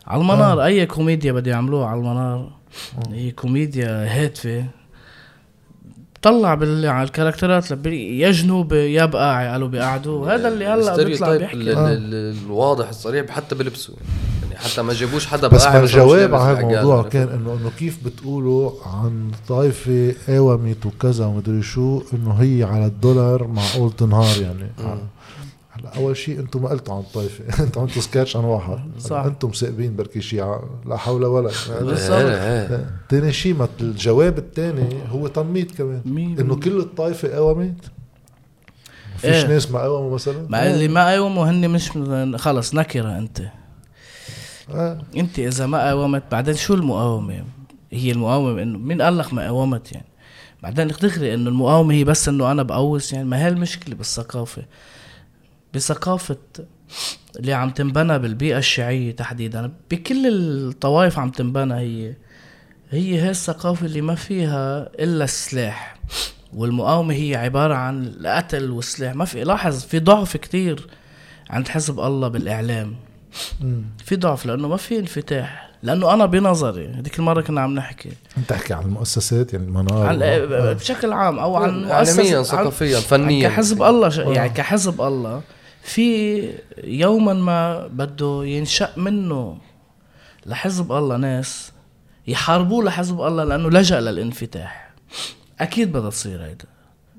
على 0.07 0.21
المنار 0.21 0.61
آه. 0.61 0.65
أي 0.65 0.85
كوميديا 0.85 1.31
بده 1.31 1.51
يعملوها 1.51 1.87
على 1.87 1.99
المنار. 1.99 2.51
هي 3.11 3.31
كوميديا 3.31 4.21
هادفة. 4.23 4.65
طلع 6.25 6.53
بال... 6.55 6.85
على 6.85 7.03
ال 7.07 7.13
characters 7.13 7.66
ات 7.66 7.71
يا 7.93 8.31
جنوبي 8.31 8.93
يا 8.93 9.05
بقاعي 9.05 9.47
قالوا 9.47 9.67
بيقعدوا. 9.67 10.35
هذا 10.35 10.47
اللي 10.47 10.65
هلا 10.65 11.03
بيطلع 11.03 11.37
بيحكي. 11.37 11.55
ال- 11.57 11.69
ال- 11.69 11.75
آه. 11.77 11.93
ال- 11.93 12.35
الواضح 12.45 12.89
الصريح 12.89 13.29
حتى 13.29 13.55
بلبسه. 13.55 13.93
يعني 14.43 14.55
حتى 14.55 14.81
ما 14.81 14.93
جابوش 14.93 15.25
حدا 15.27 15.47
بس 15.47 15.65
ما 15.65 15.79
الجواب 15.79 16.35
على 16.35 16.59
العقال، 16.59 17.09
كان؟ 17.09 17.27
انه 17.27 17.53
إنه 17.61 17.71
كيف 17.79 17.97
بتقولوا 18.05 18.71
عن 18.85 19.31
طائفة 19.47 20.13
قاومت 20.27 20.85
وكذا 20.85 21.25
ومدري 21.25 21.61
شو 21.61 22.01
إنه 22.13 22.33
هي 22.33 22.63
على 22.63 22.85
الدولار 22.85 23.47
معقول 23.47 23.91
تنهار 23.91 24.41
يعني. 24.41 24.71
هلا 25.75 25.95
أول 25.95 26.17
شيء 26.17 26.39
أنتم 26.39 26.63
ما 26.63 26.69
قلتوا 26.69 26.95
عن 26.95 27.03
طائفه 27.13 27.43
أنتم 27.63 27.81
عملتوا 27.81 28.01
سكتش 28.01 28.35
عن 28.35 28.43
واحد 28.43 28.79
صح. 28.99 29.15
أنتم 29.15 29.49
ثاقبين 29.49 29.95
بركي 29.95 30.21
شيعة 30.21 30.63
لا 30.85 30.97
حول 30.97 31.25
ولا 31.25 31.51
يعني 31.69 31.85
بالضبط. 31.85 32.11
إيه، 32.11 32.67
إيه. 32.69 32.89
تاني 33.09 33.33
شيء 33.33 33.53
ما 33.53 33.67
الجواب 33.81 34.37
الثاني 34.37 34.89
هو 35.09 35.27
تنميط 35.27 35.71
كمان 35.71 36.01
مين؟ 36.05 36.39
إنه 36.39 36.55
كل 36.55 36.79
الطائفة 36.79 37.27
قاومت 37.27 37.91
ما 39.11 39.17
فيش 39.17 39.35
إيه. 39.35 39.47
ناس 39.47 39.71
ما 39.71 39.79
قاوموا 39.79 40.13
مثلا 40.13 40.45
مع 40.49 40.67
اللي 40.67 40.87
ما 40.87 41.05
قاوموا 41.05 41.45
هن 41.45 41.69
مش 41.69 41.91
خلص 42.35 42.73
نكرة 42.73 43.17
أنت 43.17 43.41
آه. 44.73 45.01
أنت 45.17 45.39
إذا 45.39 45.65
ما 45.65 45.87
قاومت 45.87 46.23
بعدين 46.31 46.55
شو 46.55 46.73
المقاومة 46.73 47.43
هي 47.91 48.11
المقاومة 48.11 48.61
إنه 48.61 48.77
مين 48.77 49.01
قال 49.01 49.17
لك 49.17 49.33
ما 49.33 49.41
قاومت 49.41 49.91
يعني 49.91 50.05
بعدين 50.63 50.87
تغري 50.87 51.33
إنه 51.33 51.49
المقاومة 51.49 51.93
هي 51.93 52.03
بس 52.03 52.29
إنه 52.29 52.51
أنا 52.51 52.63
بقوس 52.63 53.13
يعني 53.13 53.27
ما 53.27 53.43
هي 53.43 53.47
المشكلة 53.47 53.95
بالثقافة 53.95 54.63
بثقافة 55.75 56.37
اللي 57.39 57.53
عم 57.53 57.69
تنبنى 57.69 58.19
بالبيئة 58.19 58.57
الشيعية 58.57 59.11
تحديدا. 59.15 59.71
بكل 59.91 60.27
الطوائف 60.27 61.19
عم 61.19 61.29
تنبنى 61.29 61.73
هي. 61.73 62.13
هي 62.89 63.21
هي 63.21 63.29
الثقافة 63.29 63.85
اللي 63.85 64.01
ما 64.01 64.15
فيها 64.15 64.89
إلا 64.99 65.23
السلاح. 65.23 65.95
والمقاومة 66.53 67.13
هي 67.13 67.35
عبارة 67.35 67.73
عن 67.73 68.03
القتل 68.07 68.71
والسلاح. 68.71 69.15
ما 69.15 69.25
في 69.25 69.43
لاحظ 69.43 69.83
في 69.83 69.99
ضعف 69.99 70.37
كتير 70.37 70.87
عند 71.49 71.67
حزب 71.67 71.99
الله 71.99 72.27
بالإعلام. 72.27 72.95
مم. 73.61 73.83
في 74.05 74.15
ضعف 74.15 74.45
لأنه 74.45 74.67
ما 74.67 74.77
في 74.77 74.99
انفتاح. 74.99 75.69
لأنه 75.83 76.13
أنا 76.13 76.25
بنظري 76.25 76.87
هذيك 76.87 77.19
المرة 77.19 77.41
كنا 77.41 77.61
عم 77.61 77.75
نحكي. 77.75 78.09
انت 78.37 78.49
تحكي 78.49 78.73
عن 78.73 78.83
المؤسسات 78.83 79.53
يعني 79.53 79.65
المنار 79.65 80.07
عن 80.07 80.21
آه. 80.21 80.73
بشكل 80.73 81.13
عام 81.13 81.39
أو 81.39 81.55
عن 81.55 81.85
اعلاميا 81.91 82.23
مؤسسة- 82.23 82.35
عن- 82.35 82.43
ثقافيا 82.43 82.99
فنيا. 82.99 83.49
كحزب 83.49 83.83
الله 83.83 84.09
ش... 84.09 84.17
يعني 84.17 84.49
كحزب 84.49 85.01
الله. 85.01 85.41
في 85.85 86.49
يوما 86.83 87.33
ما 87.33 87.87
بده 87.87 88.41
ينشأ 88.45 88.89
منه 88.97 89.57
لحزب 90.45 90.91
الله 90.91 91.17
ناس 91.17 91.71
يحاربوه 92.27 92.83
لحزب 92.83 93.21
الله 93.21 93.43
لأنه 93.43 93.69
لجأ 93.69 93.99
للانفتاح. 93.99 94.93
أكيد 95.59 95.91
بدها 95.91 96.09
تصير 96.09 96.43
هيدا. 96.43 96.65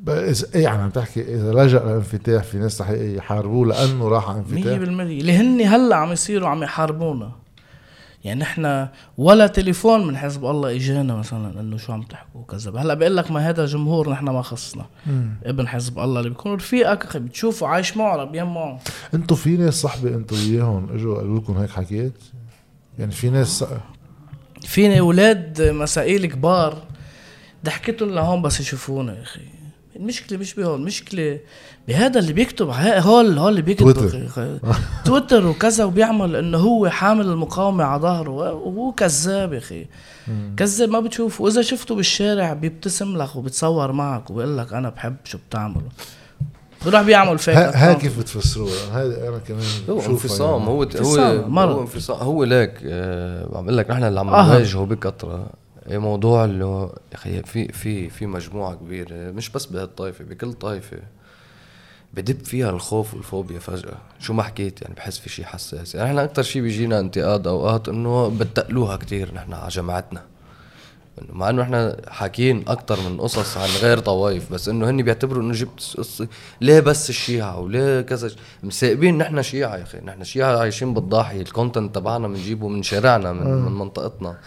بس 0.03 0.55
إيه 0.55 0.63
يعني 0.63 0.83
عم 0.83 0.91
تحكي 0.91 1.23
إذا 1.35 1.53
لجأ 1.53 1.79
للانفتاح 1.79 2.45
في 2.45 2.59
ناس 2.59 2.83
رح 2.83 2.91
يحاربوه 2.91 3.67
لأنه 3.67 4.09
راح 4.09 4.29
على 4.29 4.39
100% 4.39 4.53
انفتاح 4.53 4.79
اللي 4.79 5.33
هن 5.33 5.61
هلأ 5.61 5.97
عم 5.97 6.13
يصيروا 6.13 6.49
عم 6.49 6.63
يحاربونا. 6.63 7.33
يعني 8.27 8.41
نحن 8.41 8.89
ولا 9.19 9.47
تليفون 9.47 10.07
من 10.07 10.17
حزب 10.17 10.45
الله 10.45 10.77
إجانا 10.77 11.15
مثلا 11.15 11.61
إنه 11.61 11.77
شو 11.77 11.93
عم 11.93 12.03
تحكوا 12.03 12.41
وكذا. 12.41 12.81
هلأ 12.81 12.95
بقول 12.95 13.17
لك 13.17 13.31
ما 13.31 13.49
هذا 13.49 13.67
جمهور 13.67 14.11
نحن 14.11 14.25
ما 14.25 14.43
خصنا. 14.43 14.87
مم. 15.07 15.35
ابن 15.45 15.69
حزب 15.69 15.99
الله 15.99 16.19
اللي 16.21 16.31
بيكون 16.31 16.55
رفيقك 16.55 17.17
بتشوفه 17.17 17.67
عايش 17.67 17.97
معه 17.97 18.17
ربيان 18.17 18.47
معه؟ 18.47 18.81
أنتوا 19.15 19.37
في 19.37 19.57
ناس 19.57 19.75
صحبه 19.75 20.15
أنتوا 20.15 20.37
وياهم 20.37 20.93
إجوا 20.93 21.17
قالوا 21.17 21.39
لكم 21.39 21.57
هيك 21.57 21.71
حكيت؟ 21.71 22.23
يعني 22.99 23.13
في 23.13 23.31
ناس 23.31 23.65
فيني 24.61 25.01
أولاد 25.01 25.63
مسائل 25.63 26.27
كبار. 26.27 26.83
ضحكتهم 27.65 28.11
لهون 28.11 28.43
بس 28.43 28.61
يشوفونا 28.61 29.17
يا 29.17 29.23
أخي. 29.23 29.56
المشكلة 29.97 30.39
مش 30.39 30.55
بهون 30.55 30.81
المشكلة 30.81 31.39
بهذا 31.89 32.19
اللي 32.19 32.33
بيكتب 32.33 32.69
هول 32.69 33.39
هول 33.39 33.51
اللي 33.51 33.63
بيكتب 33.63 33.93
تويتر. 33.93 34.27
أخي. 34.27 34.59
تويتر 35.05 35.47
وكذا 35.47 35.85
وبيعمل 35.85 36.37
إنه 36.37 36.59
هو 36.59 36.89
حامل 36.89 37.27
المقاومة 37.27 37.85
على 37.85 38.03
ظهره 38.03 38.31
وهو 38.31 38.93
كذاب 38.93 39.53
يا 39.53 39.59
أخي 39.59 39.87
كذاب 40.57 40.89
ما 40.89 41.01
بتشوفه 41.01 41.45
وإذا 41.45 41.63
شفته 41.63 41.95
بالشارع 41.95 42.53
بيبتسم 42.53 43.17
لك 43.17 43.37
وبيتصور 43.37 43.93
معك 43.93 44.31
وبيقول 44.31 44.59
لك 44.59 44.73
أنا 44.73 44.89
بحب 44.89 45.17
شو 45.25 45.39
بتعمله 45.49 45.83
بيروح 46.85 47.03
بيعمل 47.03 47.39
فيك 47.39 47.55
ها. 47.57 47.93
كيف 47.95 48.19
بتفسروها 48.19 48.73
هذا 48.93 49.29
أنا 49.29 49.39
كمان 49.39 49.63
هو 49.91 50.01
انفصام 50.01 50.61
يعني. 50.61 50.71
هو 50.71 50.83
انفصام، 50.83 51.59
هو 51.59 51.81
انفصام 51.81 52.17
هو 52.17 52.45
ليك 52.45 52.73
آه، 52.85 53.49
عم 53.57 53.65
أقول 53.65 53.77
لك 53.77 53.91
نحن 53.91 54.05
اللي 54.05 54.21
عم 54.21 54.29
أها. 54.29 54.55
نواجهه 54.55 54.85
بكثرة 54.85 55.47
موضوع 55.89 56.45
أخي 57.13 57.43
في 57.43 57.73
في 57.73 58.11
في 58.11 58.27
مجموعة 58.27 58.75
كبيرة 58.75 59.31
مش 59.31 59.51
بس 59.51 59.67
بهالطائفه 59.67 60.25
بكل 60.25 60.53
طائفه 60.53 60.99
بدب 62.15 62.45
فيها 62.45 62.71
الخوف 62.71 63.15
والفوبيا 63.15 63.59
فجأة. 63.59 63.97
شو 64.19 64.33
ما 64.33 64.43
حكيت 64.43 64.83
يعني 64.83 64.95
بحس 64.95 65.19
في 65.19 65.29
شيء 65.29 65.45
حساس. 65.45 65.95
يعني 65.95 66.09
إحنا 66.09 66.25
أكثر 66.25 66.43
شيء 66.43 66.63
بيجينا 66.63 67.01
انتقاد 67.01 67.47
أوقات 67.47 67.89
إنه 67.89 68.29
بتقلوها 68.29 68.97
كتير 68.97 69.35
نحن 69.35 69.53
على 69.53 69.69
جماعتنا. 69.69 70.23
إنه 71.23 71.35
مع 71.35 71.51
إنه 71.51 71.63
إحنا 71.63 71.97
حاكيين 72.09 72.65
أكثر 72.69 73.11
من 73.11 73.21
قصص 73.21 73.57
عن 73.57 73.69
غير 73.69 73.99
طوائف 73.99 74.53
بس 74.53 74.69
إنه 74.69 74.91
هن 74.91 75.03
بيعتبروا 75.03 75.43
إنه 75.43 75.53
جبت 75.53 75.95
قصة 75.99 76.29
ليه 76.61 76.81
بس 76.81 77.11
الشيعة 77.11 77.61
وليه 77.61 78.01
كذا 78.01 78.31
مساقبين 78.63 79.19
نحن 79.19 79.43
شيعة 79.43 79.77
يا 79.77 79.83
أخي. 79.83 79.99
نحن 79.99 80.25
شيعة 80.25 80.59
عايشين 80.59 80.95
بالضاحية 80.95 81.43
ال 81.43 81.49
content 81.49 81.95
تبعنا 81.95 82.29
بنجيبه 82.29 82.69
من 82.69 82.83
شارعنا 82.83 83.33
من, 83.33 83.51
من 83.51 83.73
منطقتنا. 83.73 84.39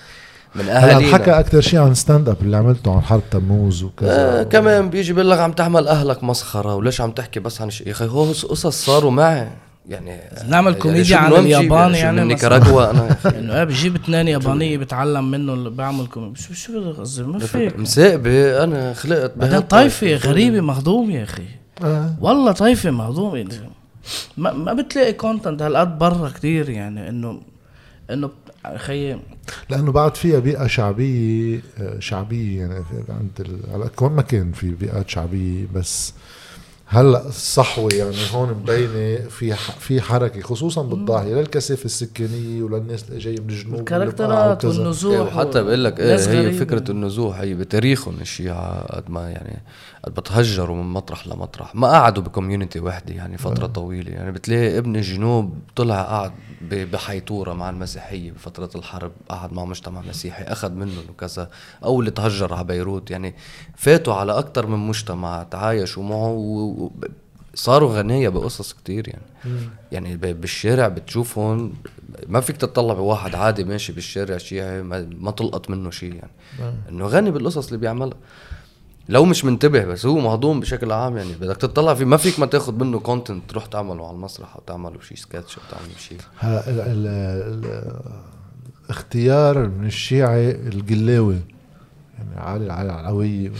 من 0.55 0.61
هلا 0.61 0.95
أهالينا. 0.95 1.13
حكى 1.13 1.31
أكثر 1.31 1.61
شيء 1.61 1.79
عن 1.79 1.93
stand-up 1.93 2.37
اللي 2.41 2.57
عملته 2.57 2.95
عن 2.95 3.01
حرب 3.01 3.21
تموز 3.31 3.83
وكذا. 3.83 4.09
آه 4.11 4.43
كمان 4.43 4.89
بيجي 4.89 5.13
بيقول 5.13 5.31
لك 5.31 5.39
عم 5.39 5.51
تعمل 5.51 5.87
أهلك 5.87 6.23
مسخرة 6.23 6.75
وليش 6.75 7.01
عم 7.01 7.11
تحكي 7.11 7.39
بس 7.39 7.61
عن 7.61 7.69
شيء؟ 7.69 7.87
يا 7.87 7.91
أخي 7.91 8.07
هو 8.07 8.23
قصص 8.23 8.85
صاروا 8.85 9.11
معي. 9.11 9.47
يعني 9.89 10.19
نعمل 10.47 10.67
يعني 10.67 10.83
كوميديا 10.83 11.17
عن 11.17 11.33
اليابان 11.33 11.95
يعني 11.95 12.21
من؟ 12.21 12.27
نيكاراغوا 12.27 12.91
أنا؟ 12.91 13.17
إنه 13.39 13.57
إيه 13.57 13.63
بجيب 13.63 13.95
اثنين 13.95 14.27
يابانيه 14.27 14.77
بتعلم 14.77 15.31
منه 15.31 15.53
اللي 15.53 15.69
بعمل 15.69 16.07
كوميديا. 16.07 16.41
شو 16.41 16.53
شو 16.53 16.81
بدك 16.81 16.99
قصدي؟ 16.99 17.23
ما 17.23 17.39
فيك. 17.39 17.79
مساقبه 17.79 18.63
أنا 18.63 18.93
خلقت 18.93 19.31
بعدين 19.35 19.59
بهالطريقة. 19.59 19.67
طايفة 19.67 20.29
غريبة 20.29 20.61
مهضوم 20.61 21.11
يا 21.11 21.23
أخي. 21.23 21.45
آه. 21.83 22.15
والله 22.21 22.51
طايفة 22.51 22.91
مهضوم 22.91 23.47
ما, 24.37 24.53
ما 24.53 24.73
بتلاقي 24.73 25.13
كونتنت 25.13 25.61
هالقد 25.61 25.97
برا 25.99 26.29
كتير 26.29 26.69
يعني 26.69 27.09
انه 27.09 27.41
إنه 28.11 28.29
خيي 28.75 29.19
لأنه 29.69 29.91
بعد 29.91 30.15
فيها 30.15 30.39
بيئة 30.39 30.67
شعبية 30.67 31.61
آه، 31.77 31.99
شعبية 31.99 32.59
يعني 32.59 32.83
عند 33.09 33.31
ال... 33.39 33.59
هلا 33.73 33.87
كمان 33.87 34.11
ما 34.11 34.21
كان 34.21 34.51
في 34.51 34.71
بيئات 34.71 35.09
شعبية 35.09 35.67
بس 35.75 36.13
هلأ 36.91 37.27
الصحوه 37.27 37.93
يعني 37.93 38.15
هون 38.33 38.49
مبينة 38.49 39.29
في 39.29 39.53
ح... 39.53 39.71
في 39.71 40.01
حركة 40.01 40.41
خصوصا 40.41 40.81
بالضاحيه 40.83 41.35
للكثافه 41.35 41.85
السكانيه 41.85 42.63
وللناس 42.63 43.05
اللي 43.09 43.19
جاية 43.19 43.39
من 43.39 43.49
الجنوب 43.49 43.79
الكاركترات 43.79 44.65
إيه، 44.65 44.71
والنزوح 44.71 45.35
وحتى 45.35 45.63
بقول 45.63 45.83
لك 45.83 45.99
إيه 45.99 46.15
هي. 46.47 46.51
فكرة 46.53 46.91
النزوح 46.91 47.39
هي 47.39 47.53
بتاريخهم 47.53 48.15
الشيعة 48.21 48.81
قد 48.95 49.09
ما 49.09 49.29
يعني 49.29 49.61
قد 50.05 50.13
بتهجروا 50.13 50.75
من 50.83 50.93
مطرح 50.93 51.27
لمطرح 51.27 51.75
ما 51.75 51.87
قعدوا 51.87 52.23
بكوميونتي 52.23 52.79
وحدة 52.79 53.13
يعني 53.13 53.37
فترة 53.37 53.67
طويلة 53.67 54.11
يعني 54.11 54.31
بتلاقي 54.31 54.77
ابن 54.77 54.95
الجنوب 54.95 55.53
طلع 55.75 56.01
قعد 56.01 56.31
ب- 56.61 56.91
بحيطورة 56.91 57.53
مع 57.53 57.69
المسيحية 57.69 58.31
بفترة 58.31 58.69
الحرب 58.75 59.11
قعد 59.29 59.53
مع 59.53 59.65
مجتمع 59.65 60.01
مسيحي 60.01 60.43
أخذ 60.43 60.71
منهم 60.71 61.03
وكذا 61.09 61.49
أو 61.83 61.99
اللي 61.99 62.11
تهجر 62.11 62.53
على 62.53 62.63
بيروت 62.63 63.11
يعني 63.11 63.35
فاتوا 63.75 64.13
على 64.13 64.39
أكثر 64.39 64.67
من 64.67 64.87
مجتمع 64.87 65.43
تعايشوا 65.43 66.03
معه. 66.03 66.78
صاروا 67.55 67.97
غنية 67.97 68.29
بقصص 68.29 68.73
كتير 68.73 69.07
يعني. 69.09 69.21
يعني 69.91 70.17
ب- 70.17 70.41
بالشارع 70.41 70.87
بتشوفهم 70.87 71.73
ما 72.27 72.41
فيك 72.41 72.57
تطلع 72.57 72.93
بواحد 72.93 73.35
عادي 73.35 73.63
ماشي 73.63 73.93
بالشارع 73.93 74.37
شيعي 74.37 74.81
ما, 74.83 75.09
ما 75.19 75.31
تلقط 75.31 75.69
منه 75.69 75.89
شيء 75.89 76.13
يعني. 76.13 76.31
إنه 76.89 77.05
غني 77.05 77.31
بالقصص 77.31 77.65
اللي 77.67 77.77
بيعملها. 77.77 78.17
لو 79.09 79.25
مش 79.25 79.45
منتبه 79.45 79.85
بس 79.85 80.05
هو 80.05 80.19
مهضوم 80.19 80.59
بشكل 80.59 80.91
عام 80.91 81.17
يعني. 81.17 81.33
بدك 81.33 81.57
تطلع 81.57 81.93
فيه 81.93 82.05
ما 82.05 82.17
فيك 82.17 82.39
ما 82.39 82.45
تاخد 82.45 82.83
منه 82.83 82.99
كونتنت 82.99 83.49
تروح 83.49 83.65
تعمله 83.65 84.07
على 84.07 84.15
المسرح 84.15 84.55
أو 84.55 84.61
تعمله 84.67 85.01
شيء 85.01 85.17
سكتش 85.17 85.57
أو 85.57 85.63
تعمل 85.71 85.99
شيء. 85.99 86.17
اختيار 88.89 89.67
من 89.69 89.85
الشيعة 89.87 90.35
القلاوي 90.49 91.39
يعني 92.17 92.39
علي 92.39 92.73
علي 92.73 92.89
العلوية. 92.99 93.51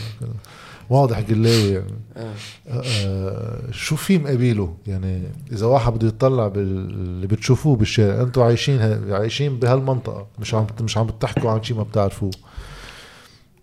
واضح 0.90 1.18
قلاوي 1.18 1.68
يعني. 1.72 1.98
آه. 2.16 2.34
آه، 2.68 3.70
شو 3.70 3.96
في 3.96 4.18
مقابله؟ 4.18 4.74
يعني 4.86 5.22
إذا 5.52 5.66
واحد 5.66 5.92
بده 5.92 6.08
يطلع 6.08 6.48
باللي 6.48 7.26
بتشوفوه 7.26 7.76
بالشارع 7.76 8.22
أنتم 8.22 8.42
عايشين 8.42 8.78
ه- 8.80 9.14
عايشين 9.14 9.58
بهالمنطقة 9.58 10.26
مش 10.38 10.54
عم 10.54 10.66
مش 10.80 10.98
عم 10.98 11.06
بتحكوا 11.06 11.50
عن 11.50 11.62
شيء 11.62 11.76
ما 11.76 11.82
بتعرفوه. 11.82 12.30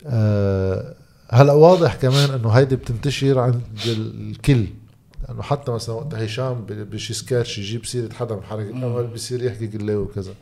آه، 0.06 0.94
هلأ 1.30 1.54
واضح 1.54 1.96
كمان 1.96 2.30
إنه 2.30 2.50
هيدي 2.50 2.76
بتنتشر 2.76 3.40
عند 3.40 3.62
الكل 3.88 4.66
لأنه 5.28 5.42
حتى 5.42 5.72
مثلا 5.72 5.96
وقت 5.96 6.16
هشام 6.16 6.66
بشي 6.70 7.14
سكاتش 7.14 7.58
يجيب 7.58 7.86
سيرة 7.86 8.14
حدا 8.14 8.36
من 8.36 8.44
حركه 8.44 8.84
اول 8.84 9.08
بصير 9.08 9.44
يحكي 9.44 9.68
قلاوي 9.68 10.04
وكذا. 10.04 10.34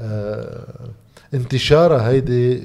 آه، 0.00 0.88
انتشارها 1.34 2.08
هيدي 2.08 2.62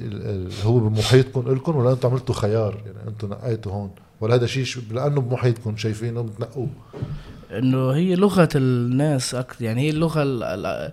هو 0.64 0.78
بمحيطكم 0.78 1.52
إلكم 1.52 1.76
ولا 1.76 1.92
أنتم 1.92 2.08
عملتوا 2.08 2.34
خيار؟ 2.34 2.82
يعني 2.86 3.08
أنتم 3.08 3.28
نقيتوا 3.30 3.72
هون. 3.72 3.90
ولا 4.20 4.34
هذا 4.34 4.46
شيء 4.46 4.82
لأنه 4.90 5.20
بمحيطكم 5.20 5.76
شايفينه 5.76 6.22
بتنقوه. 6.22 6.68
إنه 7.52 7.90
هي 7.90 8.14
لغة 8.14 8.48
الناس 8.54 9.34
أكتر 9.34 9.64
يعني 9.64 9.80
هي 9.82 9.90
اللغة 9.90 10.22
ال- 10.22 10.42
ال- 10.42 10.92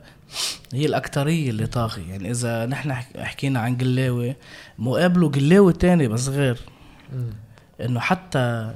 هي 0.73 0.85
الأكترية 0.85 1.49
اللي 1.49 1.67
طاغي 1.67 2.09
يعني 2.09 2.31
إذا 2.31 2.65
نحن 2.65 2.93
حك- 2.93 3.17
حكينا 3.19 3.59
عن 3.59 3.77
قلاوي 3.77 4.35
مقابله 4.79 5.29
قلاوي 5.29 5.73
تاني 5.73 6.07
بس 6.07 6.27
غير. 6.29 6.59
إنه 7.81 7.99
حتى 7.99 8.73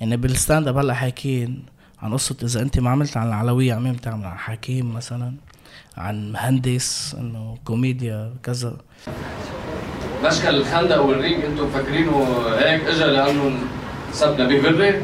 يعني 0.00 0.16
بال 0.16 0.68
stand-up 0.68 0.76
هلا 0.76 0.94
حاكين 0.94 1.62
عن 1.98 2.12
قصة 2.12 2.36
إذا 2.42 2.62
أنت 2.62 2.78
ما 2.80 2.90
عملت 2.90 3.16
عن 3.16 3.28
العلوية 3.28 3.74
عم 3.74 3.94
تعمل 3.94 4.24
عن 4.24 4.38
حكيم 4.38 4.94
مثلا. 4.94 5.34
عن 5.96 6.32
مهندس 6.32 7.16
إنه 7.18 7.58
كوميديا 7.64 8.34
كذا. 8.42 8.76
مشكل 10.24 10.48
الخندق 10.48 11.00
والريق 11.00 11.44
أنتم 11.44 11.64
مفكرينه 11.64 12.44
هيك 12.58 12.84
اجى 12.84 13.04
لأنه 13.04 13.58
سبنا 14.12 14.44
ببره؟ 14.48 15.02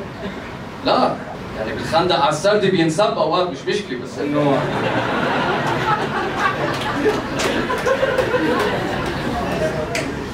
لا 0.85 1.17
يعني 1.59 1.73
بالخندق 1.73 2.21
على 2.21 2.29
السردي 2.29 2.71
بينسب 2.71 3.05
أوقات 3.05 3.51
مش 3.51 3.59
مشكلة 3.69 3.99
بس 3.99 4.19
إنه 4.19 4.59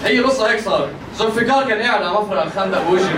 هي 0.04 0.20
قصة 0.20 0.50
هيك 0.50 0.60
صار. 0.60 0.88
زلفقار 1.18 1.68
كان 1.68 1.82
قاعد 1.82 2.02
على 2.02 2.12
مفرق 2.20 2.42
الخندق 2.42 2.88
بوجهي. 2.88 3.14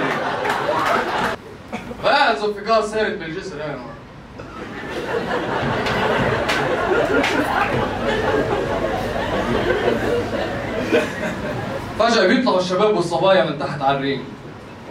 فقاعد 2.03 2.37
زلفقار 2.37 2.87
سارد 2.87 3.19
بالجسر 3.19 3.63
هين 3.63 3.79
فجأة 11.99 12.27
بيطلعوا 12.27 12.59
الشباب 12.59 12.97
والصبايا 12.97 13.45
من 13.45 13.59
تحت 13.59 13.83
على 13.83 13.97
الريم 13.97 14.25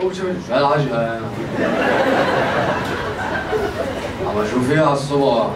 شو 0.02 0.54
هالعجقة 0.54 1.02
يعني 1.02 1.26
عم 4.28 4.38
أشوف 4.42 4.68
فيها 4.68 4.86
على 4.86 4.94
الصبح 4.94 5.48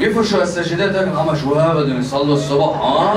يفرشوا 0.00 0.42
السجدات 0.42 0.96
هيك 0.96 1.16
عم 1.16 1.36
شو 1.36 1.54
ها 1.54 1.74
بدهم 1.74 2.00
يصلوا 2.00 2.34
الصبح 2.34 2.80
ها؟ 2.80 3.14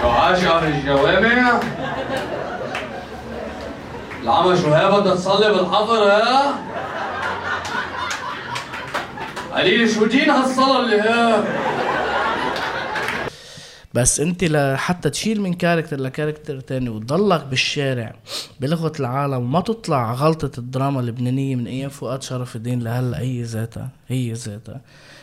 شو 0.00 0.08
عاشقة 0.08 0.60
بالجوامع 0.60 1.60
العمى 4.22 4.56
شو 4.56 4.68
ها 4.68 4.98
بدها 4.98 5.14
تصلي 5.14 5.52
بالحفر 5.52 6.02
ها؟ 6.02 6.54
قليل 9.54 9.90
شو 9.90 10.06
دين 10.06 10.30
هالصلاة 10.30 10.80
اللي 10.80 11.00
ها 11.00 11.44
بس 13.94 14.20
انت 14.20 14.44
لحتى 14.44 15.10
تشيل 15.10 15.40
من 15.40 15.54
كاركتر 15.54 16.00
لكاركتر 16.00 16.60
تاني 16.60 16.88
وتضلك 16.88 17.44
بالشارع 17.44 18.14
بلغة 18.60 18.92
العالم 19.00 19.36
وما 19.36 19.60
تطلع 19.60 20.12
غلطة 20.12 20.58
الدراما 20.58 21.00
اللبنانية 21.00 21.56
من 21.56 21.66
أيام 21.66 21.90
فؤاد 21.90 22.22
شرف 22.22 22.56
الدين 22.56 22.82
لهلا 22.82 23.20
هي 23.20 23.42
ذاتها 23.42 23.88
هي 24.08 24.32
ذاتها 24.32 24.80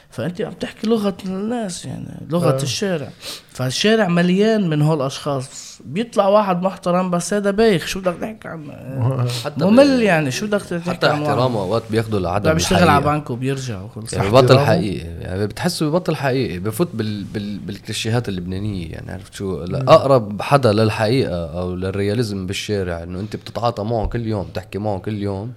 فأنت 0.10 0.42
عم 0.42 0.52
تحكي 0.52 0.88
لغة 0.88 1.18
الناس 1.26 1.86
يعني 1.86 2.28
لغة 2.30 2.60
آه. 2.60 2.64
الشارع 2.64 3.10
فالشارع 3.50 4.08
مليان 4.08 4.70
من 4.70 4.82
هول 4.82 4.98
الاشخاص 5.02 5.82
بيطلع 5.86 6.28
واحد 6.28 6.62
محترم 6.62 7.10
بس 7.10 7.34
هذا 7.34 7.52
بايخ 7.52 7.86
شو 7.86 8.00
بدك 8.00 8.16
تحكي 8.22 8.48
عنه 8.48 9.28
حتى 9.46 9.66
ممل 9.66 10.02
يعني 10.02 10.32
شو 10.32 10.48
بدك 10.48 10.62
تحكي 10.62 10.92
حتى؟ 10.92 11.12
احترامه 11.12 11.60
أوقات 11.60 11.84
بياخذوا 11.92 12.20
لعدم 12.20 12.46
لا 12.46 12.54
بيشتغل 12.54 12.90
على 12.90 12.98
الحقيقة. 12.98 13.18
بنك 13.18 13.30
وبيرجع 13.30 13.82
وخلص 13.82 14.14
يعني 14.14 14.30
ببطل؟ 14.30 14.60
حقيقي 14.60 15.08
يعني 15.08 15.48
بتحسه 15.48 15.90
ببطل 15.90 16.16
حقيقي 16.16 16.60
بفوت 16.60 16.90
بال... 16.94 17.24
بال... 17.24 17.58
بالكليشيهات 17.58 18.30
اللبنانية 18.30 18.57
يعني 18.66 19.12
عرفت 19.12 19.34
شو؟ 19.34 19.64
أقرب 19.64 20.42
حدا 20.42 20.74
للحقيقة 20.74 21.60
أو 21.60 21.76
للرياليزم 21.76 22.48
بالشارع 22.48 23.04
إنه 23.04 23.20
أنت 23.20 23.36
بتتعاطى 23.36 23.84
معه 23.84 24.08
كل 24.08 24.28
يوم 24.28 24.48
تحكي 24.54 24.78
معه 24.78 25.00
كل 25.00 25.22
يوم 25.22 25.54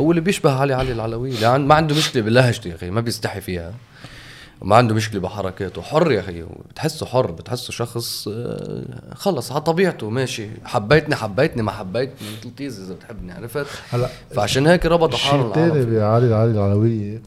هو 0.00 0.10
اللي 0.10 0.20
بيشبه 0.20 0.52
علي 0.52 0.74
علي 0.74 0.92
العلوي. 0.92 1.34
يعني 1.34 1.64
ما 1.64 1.74
عنده 1.74 1.94
مشكلة 1.94 2.22
بلهجته 2.22 2.68
يا 2.68 2.74
أخي 2.74 2.90
ما 2.90 3.00
بيستحي 3.00 3.40
فيها. 3.40 3.74
ما 4.62 4.76
عنده 4.76 4.94
مشكلة 4.94 5.20
بحركاته. 5.20 5.82
حر 5.82 6.12
يا 6.12 6.20
أخي 6.20 6.44
بتحسه 6.70 7.06
حر 7.06 7.30
بتحسه 7.30 7.72
شخص 7.72 8.28
آه، 8.28 8.84
خلص 9.14 9.52
على 9.52 9.60
طبيعته 9.60 10.10
ماشي. 10.10 10.46
حبيتني 10.64 11.16
حبيتني 11.16 11.62
ما 11.62 11.70
حبيتني 11.72 12.28
مثل 12.40 12.54
تيز 12.54 12.80
إذا 12.80 12.94
بتحبني 12.94 13.32
عرفت؟ 13.32 13.66
هلا 13.90 14.08
فعشان 14.34 14.66
هيك 14.66 14.86
ربطوا 14.86 15.14
الشيء 15.14 15.30
حالهم 15.30 15.46
الثاني 15.48 15.72
العرب. 15.72 15.90
بعلي 15.90 16.34
علي 16.34 16.50
العلوية 16.50 17.22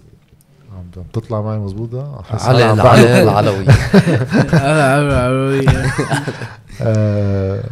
عم 0.98 1.04
تطلع 1.14 1.42
معي 1.42 1.58
مزبوطة 1.58 2.20
أحس 2.20 2.46
علي 2.46 2.72
أنا 2.72 2.82
عم 2.82 2.88
علي 2.88 3.26
بعرف. 3.26 3.44
العلوي 4.54 5.66
آه، 6.82 7.64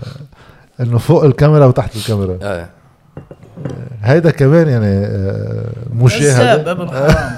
إنه 0.79 0.97
فوق 0.97 1.23
الكاميرا 1.23 1.65
وتحت 1.65 1.95
الكاميرا. 1.95 2.37
إيه 2.41 2.69
هيدا 4.03 4.31
كمان 4.31 4.67
يعني 4.67 5.05
آه، 5.05 5.69
مشاهدة 5.93 6.71
ابن 6.71 6.87
حرام. 6.91 7.37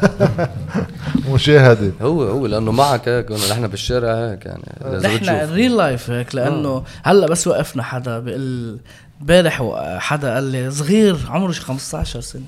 مشاهدة 1.30 1.92
هو 2.02 2.24
هو 2.24 2.48
لأنه 2.48 2.72
معك 2.72 3.10
هيك 3.10 3.32
نحن 3.32 3.68
بالشارع 3.68 4.14
هيك 4.32 4.46
يعني 4.46 4.64
نحن 5.08 5.30
الريل 5.30 5.78
لايف 5.78 6.10
هيك 6.10 6.36
لأنه 6.36 6.84
هلأ 7.04 7.28
بس 7.28 7.48
وقفنا 7.48 7.84
حدا 7.84 8.20
بقول 8.20 8.80
امبارح 9.22 9.64
حدا 10.00 10.34
قال 10.34 10.44
لي 10.44 10.72
صغير 10.72 11.18
عمره 11.30 11.52
شي 11.52 11.62
15 11.62 12.22
سنة. 12.22 12.42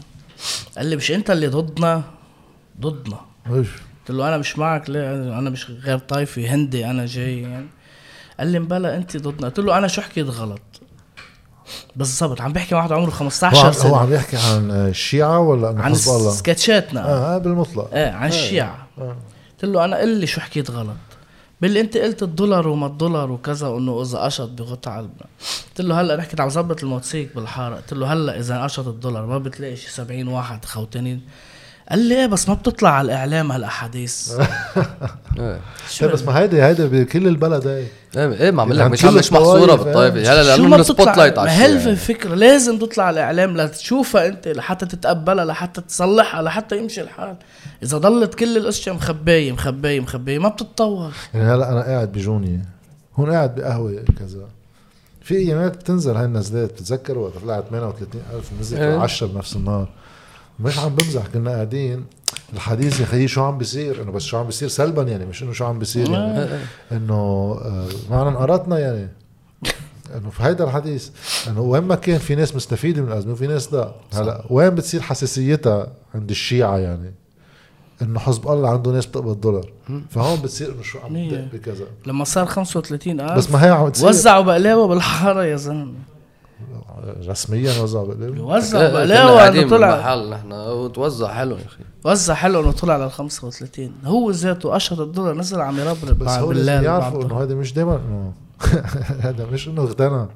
قال 0.78 0.86
لي 0.86 0.96
مش 0.96 1.12
أنت 1.12 1.32
اللي 1.32 1.48
ضدنا؟ 1.48 2.02
ضدنا. 2.82 3.20
قلت 3.50 3.68
له 4.10 4.28
أنا 4.28 4.38
مش 4.38 4.58
معك 4.58 4.90
ليه؟ 4.90 5.14
أنا 5.40 5.50
مش 5.50 5.72
غير 5.72 5.98
طايفي 5.98 6.50
هندي 6.50 6.86
أنا 6.86 7.06
جاي 7.06 7.42
يعني. 7.42 7.68
قال 8.40 8.48
لي 8.48 8.60
مبلا 8.60 8.98
أنت 8.98 9.18
ضدنا. 9.18 9.48
قلت 9.48 9.60
له 9.60 9.78
أنا 9.78 9.88
شو 9.88 10.02
حكيت 10.02 10.28
غلط. 10.28 10.62
بالضبط 11.96 12.42
عم 12.42 12.54
بحكي 12.54 12.76
مع 12.76 12.82
واحد 12.82 12.92
عمره 12.92 13.08
هو 13.08 13.12
15 13.12 13.58
عم, 13.60 13.66
هو 13.66 13.72
سنه 13.72 13.98
عم 13.98 14.14
يحكي 14.14 14.38
عن 14.38 14.72
الشيعة 14.72 15.40
ولا 15.40 15.68
عن 15.68 15.82
عن 15.82 15.92
حزب 15.92 16.12
الله؟ 16.12 16.32
سكتشاتنا. 16.32 17.06
آه 17.06 17.36
آه، 17.36 17.38
بالمطلق. 17.38 17.94
إيه 17.94 18.12
عن 18.12 18.28
الشيعة. 18.28 18.88
آه. 18.98 19.16
قلت 19.54 19.66
له 19.66 19.86
أنا 19.86 19.98
قل 19.98 20.10
لي 20.10 20.28
شو 20.28 20.42
حكيت 20.42 20.72
غلط. 20.72 20.96
باللي 21.62 21.82
أنت 21.82 21.98
قلت 21.98 22.24
الدولار 22.24 22.68
وما 22.68 22.88
الدولار 22.88 23.32
وكذا 23.32 23.68
وإنه 23.68 24.02
إذا 24.02 24.20
قشط 24.20 24.50
بغطى 24.50 24.90
علبنا 24.90 25.26
قلت 25.70 25.82
له 25.82 26.02
هلأ 26.02 26.16
نحكي 26.16 26.42
عم 26.42 26.50
ظبط 26.50 26.84
الموتوسيكل 26.84 27.34
بالحارة. 27.36 27.76
قلت 27.76 27.94
له 27.94 28.14
هلأ 28.14 28.40
إذا 28.40 28.64
قشط 28.64 28.88
الدولار 28.88 29.26
ما 29.26 29.38
بتلاقي 29.38 29.76
شي 29.76 29.92
70 29.92 30.28
واحد 30.28 30.66
خوتانين 30.66 31.22
قال 31.90 32.00
لي 32.00 32.16
إيه 32.16 32.26
بس 32.28 32.50
ما 32.50 32.56
بتطلع 32.56 32.90
على 32.90 33.06
الإعلام 33.06 33.52
هالأحاديث. 33.52 34.32
إيه. 35.40 35.60
إيه 36.02 36.08
بس 36.08 36.24
ما 36.24 36.40
هيدي 36.40 36.64
هيدي 36.64 36.88
بكل 36.88 37.28
البلد 37.28 37.68
هي 37.68 37.78
إيه 38.18 38.34
إيه، 38.34 38.52
ما 38.52 38.62
عم 38.62 38.68
يعني 38.68 38.80
لك 38.80 38.86
عن 38.86 38.92
مش 38.92 39.06
عم 39.06 39.16
مش 39.16 39.34
محصوره 39.34 39.76
بالطائفه 39.76 40.18
إيه. 40.18 40.34
هلا 40.34 40.44
لأنه 40.44 40.68
ما 40.68 40.78
من 40.78 40.84
spotlight 40.84 41.38
على 41.38 41.50
ما 41.50 41.56
هل. 41.56 41.90
الفكرة 41.90 42.36
لازم 42.36 42.80
تطلع 42.80 43.04
على 43.04 43.14
الإعلام 43.14 43.58
لتشوفها 43.58 44.28
أنت 44.28 44.48
لحتى 44.48 44.86
تتقبلها 44.86 45.46
لحتى 45.46 45.82
تصلحها 45.82 46.42
لحتى 46.42 46.78
يمشي 46.78 47.02
الحال. 47.02 47.36
إذا 47.84 47.98
ضلت 47.98 48.34
كل 48.34 48.58
الأشياء 48.58 48.96
مخبايه 48.96 49.52
مخبايه 49.52 50.00
مخبايه 50.00 50.40
ما 50.40 50.50
بتتطور. 50.50 51.12
يعني 51.34 51.54
هلأ 51.54 51.72
أنا 51.72 51.82
قاعد 51.82 52.12
بجوني. 52.12 52.62
هون 53.16 53.32
قاعد 53.32 53.56
بقهوة 53.56 54.04
كذا. 54.20 54.48
في 55.22 55.38
ايامات 55.38 55.78
بتنزل 55.78 56.16
هاي 56.16 56.26
النزلات 56.26 56.72
بتتذكر 56.72 57.18
وقت 57.18 57.34
طلعت 57.38 57.64
38 57.70 58.22
ألف 58.34 58.52
نزلت 58.60 58.80
إيه. 58.80 59.00
10 59.00 59.28
بنفس 59.28 59.56
النهار. 59.56 59.90
مش 60.60 60.80
عم 60.80 60.96
بمزح 60.96 61.28
كنا 61.28 61.52
قاعدين. 61.52 62.06
الحديث 62.54 63.00
يا 63.00 63.06
خيي 63.06 63.28
شو 63.28 63.44
عم 63.44 63.58
بيصير؟ 63.58 64.02
إنه 64.02 64.12
بس 64.12 64.22
شو 64.24 64.38
عم 64.38 64.46
بيصير 64.46 64.68
سلبا 64.70 65.04
يعني 65.04 65.26
مش 65.26 65.44
إنه 65.44 65.54
شو 65.54 65.66
عم 65.66 65.80
بيصير 65.80 66.10
يعني. 66.10 66.60
إنه 66.92 67.14
آه، 67.14 67.88
معنا 68.10 68.30
انقرضنا 68.30 68.80
يعني. 68.80 69.10
إنه 70.16 70.30
في 70.30 70.44
هيدا 70.44 70.64
الحديث 70.64 71.10
إنه 71.48 71.62
وين 71.62 71.84
ما 71.84 71.96
كان 71.96 72.18
في 72.18 72.36
ناس 72.36 72.56
مستفيدة 72.56 73.02
من 73.02 73.08
الازمه 73.08 73.34
وفي 73.34 73.48
ناس 73.48 73.74
لا. 73.74 73.92
هلأ 74.14 74.46
وين 74.50 74.70
بتصير 74.70 75.02
حساسيتها 75.02 75.88
عند 76.16 76.30
الشيعة 76.30 76.78
يعني؟ 76.78 77.14
إنه 78.02 78.20
حزب 78.20 78.48
الله 78.48 78.70
عنده 78.70 78.92
ناس 78.92 79.06
بتقبض 79.06 79.42
دولار. 79.42 79.72
فهون 80.10 80.40
بتصير 80.42 80.72
إنه 80.72 80.84
شو 80.84 81.00
عم 81.00 81.48
بكذا. 81.54 81.86
لما 82.06 82.24
صار 82.24 82.46
35 82.46 83.20
ألف 83.20 83.38
بس 83.38 83.52
ما 83.52 83.66
هي 83.66 83.70
عم 83.70 83.90
تصير. 83.90 84.10
وزعوا 84.10 84.44
بقلاوة 84.44 84.88
بالحارة 84.88 85.44
يا 85.44 85.56
زلمة. 85.56 85.94
رسميا 87.28 87.82
وزع 87.82 88.04
كنا 88.04 88.90
بقلاوه 88.94 89.32
قاعدين 89.32 89.62
انه 89.62 89.70
طلع 89.70 89.92
بالمحل 89.96 90.30
نحن 90.30 90.52
وتوزع 90.52 91.28
حلو 91.34 91.56
يا 91.56 91.66
أخي. 91.66 91.84
وزع 92.06 92.34
حلو 92.34 92.60
إنه 92.60 92.72
طلع 92.72 92.98
لل 92.98 93.12
35 93.12 93.92
هو 94.06 94.32
ذاته 94.32 94.74
قشط 94.74 95.00
الدولار 95.00 95.36
نزل 95.36 95.62
عم 95.62 95.80
يربرب 95.80 96.20
بس 96.20 96.32
هو 96.32 96.52
لازم 96.52 96.66
بالليل 96.66 96.84
يعرفوا 96.84 97.20
بعد 97.22 97.32
إنه 97.32 97.42
هذا 97.42 97.56
مش 97.56 97.74
دائما 97.74 97.96
انه 97.96 98.34
هذا 99.28 99.46
مش 99.54 99.68
إنه 99.68 99.82
اغتنى. 99.82 100.28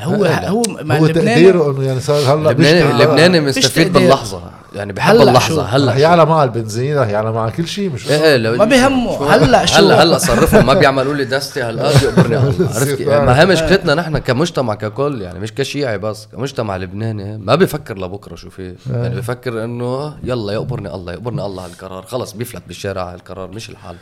هو 0.00 0.24
هو 0.24 0.62
ما 0.82 0.98
هو 0.98 1.06
تقديره 1.06 1.70
إنه 1.70 1.84
يعني 1.84 2.00
صار 2.00 2.34
هلا 2.34 2.50
اللبناني 2.50 3.52
فيش 3.52 3.64
مستفيد. 3.64 3.92
باللحظة. 3.92 4.42
يعني 4.74 4.92
بحب 4.92 5.14
هلأ 5.14 5.22
اللحظة 5.22 5.54
شو؟ 5.54 5.60
هلا 5.60 5.92
رح 5.92 5.96
يعلى 5.96 6.24
مع 6.24 6.44
البنزين 6.44 6.98
رح 6.98 7.08
يعلى 7.08 7.32
مع 7.32 7.48
كل 7.48 7.68
شيء 7.68 7.90
مش 7.90 8.10
إيه 8.10 8.24
إيه 8.24 8.36
لو 8.36 8.56
ما 8.56 8.64
بيهمه. 8.64 9.34
هلا 9.34 9.66
شو؟ 9.66 9.76
هلا 9.76 10.02
هلا 10.02 10.18
صرفهم 10.18 10.66
ما 10.66 10.74
بيعملوا 10.74 11.14
لي 11.14 11.24
دستي 11.24 11.62
هالقد 11.62 12.02
يقبرني 12.02 12.36
الله 12.36 12.66
عرفت 12.74 12.94
كيف؟ 12.94 13.08
ما 13.08 13.40
هي 13.40 13.46
مشكلتنا 13.46 13.94
نحن 13.94 14.18
كمجتمع 14.18 14.74
ككل 14.74 15.22
يعني 15.22 15.38
مش 15.38 15.52
كشيعي 15.52 15.98
بس 15.98 16.28
كمجتمع 16.32 16.76
لبناني. 16.76 17.38
ما 17.38 17.54
بيفكر 17.54 17.98
لبكرة 17.98 18.34
شو 18.34 18.50
فيه 18.50 18.76
يعني 18.92 19.14
بيفكر 19.14 19.64
إنه 19.64 20.14
يلا 20.24 20.52
يقبرني 20.52 20.94
الله 20.94 21.12
يقبرني 21.12 21.46
الله 21.46 21.64
هالقرار. 21.64 22.02
خلص 22.06 22.32
بيفلت 22.32 22.62
بالشارع 22.66 23.12
هالقرار 23.12 23.50
مش 23.50 23.70
الحال. 23.70 23.96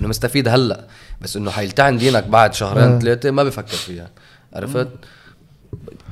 إنه 0.00 0.08
مستفيد 0.08 0.48
هلا 0.48 0.80
بس 1.20 1.36
إنه 1.36 1.50
حيلتعن 1.50 1.96
دينك 1.96 2.26
بعد 2.26 2.54
شهرين 2.54 2.98
ثلاثة 2.98 3.30
ما 3.30 3.44
بفكر 3.44 3.76
فيها. 3.76 4.10
عرفت؟ 4.54 4.88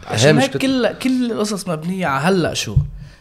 عشان 0.06 0.38
هيك 0.38 0.56
كل 0.56 0.92
كل 0.98 1.32
القصص 1.32 1.68
مبنية 1.68 2.06
على 2.06 2.24
هلأ 2.36 2.54
شو؟ 2.54 2.76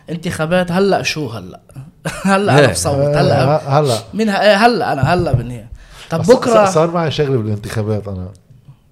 انتخابات 0.10 0.72
هلأ 0.72 1.04
شو 1.04 1.28
هلأ؟ 1.30 1.60
هلأ 2.24 2.54
إيه. 2.60 2.66
أنا 2.66 2.72
بصوت 2.74 2.96
هلأ 2.96 3.44
هلا 3.44 3.80
هلأ. 3.80 3.98
مين 4.14 4.30
ه- 4.30 4.42
إيه 4.42 4.56
هلأ 4.66 4.94
أنا 4.94 5.02
هلأ 5.14 5.32
بالنهايه 5.34 5.72
طب 6.10 6.22
بكره 6.24 6.66
صار 6.70 6.92
معي 6.92 7.12
شغلة 7.12 7.38
بالانتخابات 7.38 8.08
أنا. 8.08 8.28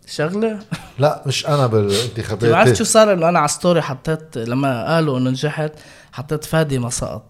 شغلة؟ 0.08 0.60
لا 1.00 1.24
مش 1.26 1.48
أنا 1.48 1.66
انت 1.66 1.72
بالانتخابات 1.74 2.54
عرفت 2.54 2.74
شو 2.76 2.84
صار؟ 2.84 3.14
إنه 3.14 3.30
أنا 3.30 3.40
على 3.40 3.48
ستوري 3.48 3.82
حطيت 3.82 4.38
لما 4.38 4.94
قالوا 4.96 5.18
إنه 5.18 5.30
نجحت 5.30 5.72
حطيت 6.12 6.46
فادي 6.46 6.80
ما 6.80 6.90
سقط. 6.90 7.24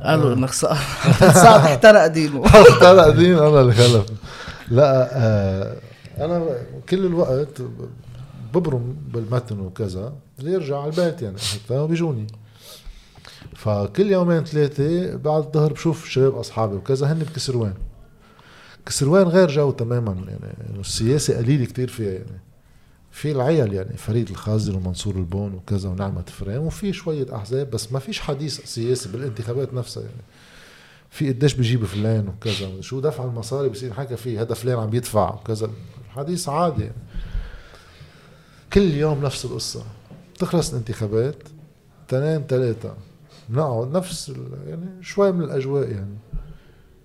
قالوا 0.00 0.34
إنك 0.34 0.52
سقط. 0.52 0.74
حطيت 1.04 1.30
سقط 1.36 1.60
احترق 1.70 2.06
دينه. 2.06 2.42
طلع 2.80 3.08
دين 3.08 3.38
أنا 3.38 3.60
اللي 3.60 3.72
خلف. 3.72 4.04
لا 4.70 5.08
آه 5.12 5.76
أنا 6.18 6.42
كل 6.88 7.06
الوقت 7.06 7.48
ببرم 8.54 8.96
بالمتن 9.14 9.60
وكذا 9.60 10.12
اللي 10.38 10.52
يرجع 10.52 10.80
على 10.80 10.90
البيت 10.90 11.22
يعني. 11.22 11.38
حتى 11.38 11.86
بيجوني. 11.86 12.26
فكل 13.54 14.10
يومين 14.10 14.44
ثلاثة 14.44 15.16
بعد 15.16 15.44
الظهر 15.44 15.72
بشوف 15.72 16.08
شباب 16.08 16.34
أصحابي 16.34 16.76
وكذا 16.76 17.12
هن 17.12 17.18
بكسروان. 17.18 17.74
كسروان 18.86 19.26
غير 19.26 19.48
جو 19.48 19.70
تماما 19.70 20.12
يعني 20.28 20.80
السياسة 20.80 21.36
قليل 21.36 21.66
كتير 21.66 21.88
فيها 21.88 22.12
يعني. 22.12 22.40
في 23.10 23.32
العيل 23.32 23.72
يعني 23.72 23.96
فريد 23.96 24.30
الخازن 24.30 24.74
ومنصور 24.74 25.14
البون 25.14 25.54
وكذا 25.54 25.88
ونعمة 25.88 26.22
فريم 26.22 26.62
وفي 26.62 26.92
شوية 26.92 27.36
أحزاب 27.36 27.70
بس 27.70 27.92
ما 27.92 27.98
فيش 27.98 28.20
حديث 28.20 28.60
سياسي 28.60 29.08
بالانتخابات 29.08 29.74
نفسها 29.74 30.02
يعني. 30.02 30.22
في 31.10 31.28
قديش 31.28 31.54
بيجيب 31.54 31.84
فلان 31.84 32.28
وكذا 32.28 32.80
شو 32.80 33.00
دفع 33.00 33.24
المصاري 33.24 33.68
بصير 33.68 33.92
حكى 33.94 34.16
فيه 34.16 34.40
هذا 34.42 34.54
فلان 34.54 34.78
عم 34.78 34.94
يدفع 34.94 35.34
وكذا. 35.34 35.70
حديث 36.08 36.48
عادي 36.48 36.82
يعني. 36.82 36.94
كل 38.72 38.94
يوم 38.94 39.24
نفس 39.24 39.44
القصة. 39.44 39.82
تخلص 40.38 40.70
الانتخابات 40.70 41.42
تنين 42.08 42.42
ثلاثة 42.48 42.94
بنقعد 43.48 43.96
نفس 43.96 44.32
يعني 44.66 44.86
شوي 45.02 45.32
من 45.32 45.44
الأجواء 45.44 45.88
يعني. 45.90 46.18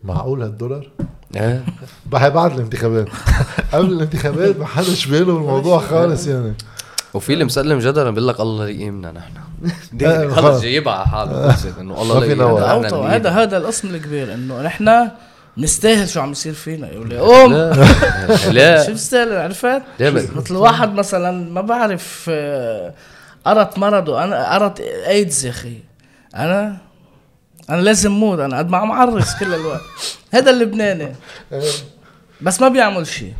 معقول 0.04 0.41
هالدولار؟ 0.41 0.89
إيه. 1.36 1.63
بعد 2.12 2.54
الانتخابات. 2.54 3.08
قبل 3.73 3.93
الانتخابات 3.93 4.58
ما 4.58 4.65
حدش 4.65 5.06
باله 5.06 5.26
بالموضوع 5.26 5.80
خالص 5.89 6.28
يعني. 6.28 6.54
وفي 7.13 7.34
اللي 7.34 7.45
مسلم 7.45 7.80
جدلا 7.80 8.10
بيقول 8.12 8.28
لك 8.28 8.39
الله 8.39 8.67
يقيمنا 8.69 9.12
نحن. 9.12 9.34
خلص. 10.36 10.62
جايبها 10.62 10.93
على 10.93 11.08
حاله 11.08 11.80
انه 11.80 12.02
الله 12.02 12.26
يقيمنا. 12.26 13.15
هذا 13.15 13.30
هذا 13.30 13.58
القسم 13.58 13.95
الكبير 13.95 14.34
إنه 14.34 14.62
نحن 14.62 15.10
نستاهل 15.57 16.09
شو 16.09 16.21
عم 16.21 16.31
يصير 16.31 16.53
فينا. 16.53 16.91
يقول 16.91 17.09
لي 17.09 17.17
قوم 17.17 17.51
شو 18.43 18.51
لا 18.51 18.89
بستاهل 18.89 19.37
عرفت؟ 19.37 19.81
مثل 20.01 20.55
واحد 20.55 20.93
مثلا 20.93 21.49
ما 21.49 21.61
بعرف 21.61 22.25
آه، 22.29 22.93
قرط 23.45 23.77
مرضه 23.77 24.23
أنا 24.23 24.53
قرط 24.53 24.79
ايدز 25.07 25.45
يا 25.45 25.49
أخي. 25.49 25.77
أنا 26.35 26.77
أنا 27.69 27.81
لازم 27.81 28.11
موت 28.11 28.39
أنا 28.39 28.57
قد 28.57 28.69
ما 28.69 28.77
عم 28.77 28.91
عرس 28.91 29.39
كل 29.39 29.53
الوقت. 29.53 29.81
هذا 30.31 30.51
اللبناني. 30.51 31.15
بس 32.41 32.61
ما 32.61 32.67
بيعمل 32.67 33.07
شيء. 33.07 33.33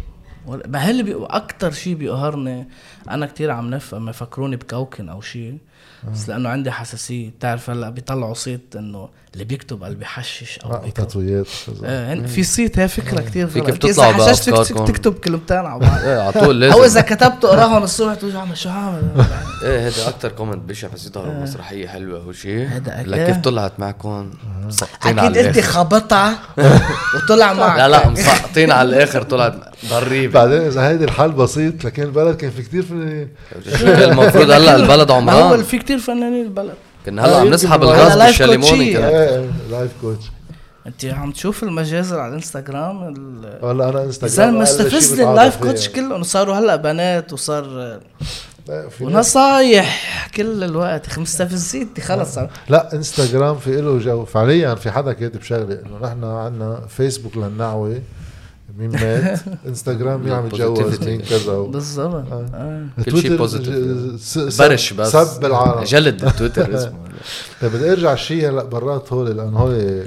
ما 0.48 0.90
اللي 0.90 1.04
بي... 1.04 1.16
أكثر 1.20 1.72
شيء 1.72 1.96
بيقهرني 1.96 2.68
أنا 3.10 3.26
كتير 3.26 3.52
عم 3.52 3.70
نفهم 3.70 4.10
يفكروني 4.10 4.56
بكوكن 4.56 5.10
أو 5.10 5.22
شيء 5.22 5.58
بس 6.12 6.30
لأنه 6.30 6.50
عندي 6.50 6.72
حساسية. 6.72 7.30
بتعرف 7.30 7.70
هلأ 7.70 7.90
بيطلعوا 7.90 8.34
صيت 8.34 8.76
إنه 8.76 9.10
اللي 9.34 9.44
بيكتب 9.46 9.84
اللي 9.84 9.96
بيحشش 9.96 10.60
أو 10.60 10.78
بيكتب. 10.86 11.08
تطويات. 11.08 11.48
آه، 11.86 12.14
هن- 12.14 12.26
في 12.26 12.44
صيت 12.44 12.80
هي 12.80 12.88
فكرة 12.88 13.22
كتير 13.22 13.48
فيك 13.48 13.64
غلط. 13.64 13.74
بتطلع 13.86 14.10
إذا 14.10 14.28
حششت 14.30 14.50
فيك. 14.50 14.88
تكتب 14.88 15.14
كلمتين 15.14 15.58
على 15.58 15.80
بعض. 15.80 16.00
إيه 16.06 16.22
على 16.22 16.32
طول 16.32 16.44
أو 16.44 16.52
لازم 16.80 16.84
إذا 16.84 17.02
كتبت 17.02 17.46
أقراهم 17.46 17.84
الصبح 17.84 18.14
تقول 18.14 18.38
عم 18.38 18.56
شو 18.56 18.70
عامل 18.70 19.02
إيه 19.64 19.88
هذا 19.88 20.08
أكثر 20.10 20.30
كومنت 20.32 20.70
بشع 20.70 20.88
حسيتها 20.90 21.40
مسرحية 21.44 21.88
حلوة 21.88 22.28
وشيء 22.28 22.70
لك 22.88 23.18
إيه. 23.18 23.26
كيف 23.26 23.38
طلعت 23.38 23.80
معكم؟ 23.80 24.32
مسقطين 24.68 25.20
على 25.20 25.28
أكيد 25.30 25.46
أنت 25.46 25.58
الآخر. 25.58 25.72
خبطها 25.72 26.40
وطلع 27.16 27.54
معك. 27.54 27.78
لا 27.78 27.88
لا 27.88 28.10
مسقطين 28.10 28.72
على 28.72 28.90
الآخر 28.90 29.22
طلعت 29.24 29.56
ضريبه 29.90 30.34
بعدين 30.34 30.62
إذا 30.62 30.88
هيدي 30.90 31.04
الحل 31.04 31.32
بسيط 31.32 31.86
لكن 31.86 32.04
البلد 32.04 32.36
كان 32.38 32.52
في 32.52 32.62
كتير 32.62 32.84
فنانين. 32.84 33.30
المفروض؟ 34.12 34.52
هلا 34.52 34.76
البلد 34.76 35.12
هو 35.12 35.18
عمران 35.18 35.64
في 35.64 35.78
كتير 35.78 35.98
فنانين 36.00 36.46
البلد. 36.46 36.74
كنا 37.06 37.26
هلا 37.26 37.38
عم 37.38 37.48
نسحب 37.48 37.84
الغاز 37.84 38.18
إيه 38.18 39.50
life 39.72 39.92
coach 40.02 40.26
انت 40.88 41.06
عم 41.06 41.32
تشوف 41.32 41.64
المجازر 41.64 42.20
على 42.20 42.30
الانستغرام 42.30 43.08
ال- 43.08 43.66
هلا 43.66 43.90
أنا 43.90 44.04
انستغرام 44.04 44.60
مستفز 44.60 45.20
ال 45.20 45.27
life 45.27 45.56
coach. 45.58 45.90
كله 45.90 46.16
انه 46.16 46.24
صاروا 46.24 46.56
هلأ 46.56 46.76
بنات 46.76 47.34
وصار 47.34 48.00
ونصايح 49.02 50.28
كل 50.36 50.64
الوقت. 50.64 51.08
أخي 51.08 51.22
مستفزين 51.22 51.90
خلص. 52.02 52.38
لا 52.70 52.94
انستغرام 52.96 53.58
في 53.58 53.82
له 53.82 53.98
جو 54.00 54.26
فعليا 54.26 54.76
في 54.76 54.92
حدا 54.92 55.14
كاتب 55.14 55.42
شغلة 55.42 55.74
إنه 55.86 55.98
نحن 56.08 56.24
عندنا 56.24 56.82
فيسبوك 56.90 57.38
للنعوة. 57.38 58.02
مين 58.78 58.92
مات 58.92 59.40
انستغرام 59.68 60.24
مين 60.24 60.34
عم 60.34 60.46
يتجوز. 60.46 61.04
مين 61.04 61.22
كذا 61.22 61.52
و... 61.54 61.68
بالضبط 61.68 62.32
آه. 62.32 62.86
كل 63.06 63.18
شيء 63.22 63.38
تويتر 63.38 64.18
سب- 64.18 64.64
برش 64.64 64.94
بس 64.94 65.12
سب 65.12 65.46
العالم 65.46 65.84
جلد 65.84 66.26
بالتويتر 66.26 66.76
اسمه 66.76 66.94
طيب 67.62 67.72
بدي 67.72 67.92
ارجع 67.92 68.16
شيء 68.16 68.50
هلا 68.50 68.64
برات 68.64 69.14
هول 69.14 69.38
لأنه 69.38 69.60
هول 69.60 70.04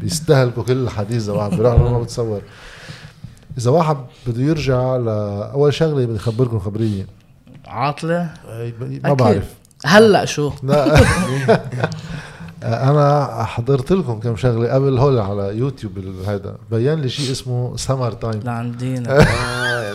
بيستهلكوا 0.00 0.62
كل 0.62 0.72
الحديث 0.72 1.22
اذا 1.22 1.32
واحد 1.32 1.50
بيروح 1.50 1.80
ما 1.80 2.00
بتصور 2.02 2.40
اذا 3.58 3.70
واحد 3.70 3.96
بده 4.26 4.42
يرجع 4.42 4.96
لاول 4.96 5.74
شغله 5.74 6.06
بدي 6.06 6.16
اخبركم 6.16 6.58
خبريه 6.58 7.06
عاطله 7.66 8.30
ما. 9.04 9.12
بعرف 9.14 9.44
هلا 9.84 10.24
شو 10.24 10.52
لا 10.62 11.00
أنا 12.62 13.44
حضرت 13.44 13.92
لكم 13.92 14.20
كم 14.20 14.36
شغلة 14.36 14.74
قبل 14.74 14.98
هول 14.98 15.18
على 15.18 15.58
يوتيوب 15.58 15.98
هذا 16.26 16.56
بين 16.70 16.94
لي 16.94 17.08
شيء 17.08 17.32
اسمه 17.32 17.76
summer 17.76 18.12
time 18.12 18.40
لعندينا 18.44 19.20
آه 19.20 19.94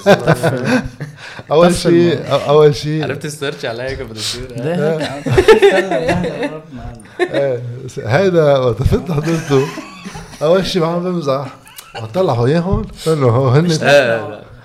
أول 1.52 1.76
شيء 1.76 2.19
أول 2.30 2.76
شيء 2.76 3.04
عرفت 3.04 3.26
ال 3.25 3.31
search 3.31 3.65
عليا 3.65 4.04
بده 4.04 4.19
يصير 4.19 4.47
إيه، 7.21 7.62
هيدا 7.97 8.58
وقت 8.58 8.84
فت 8.84 9.12
حضرته. 9.12 9.67
أول 10.41 10.65
شيء 10.65 10.84
عم 10.84 11.04
بمزح. 11.04 11.47
طلع 12.13 12.34
هو 12.34 12.45
اياهم 12.45 12.86
انه 13.08 13.28
هو 13.28 13.50
هن. 13.50 13.71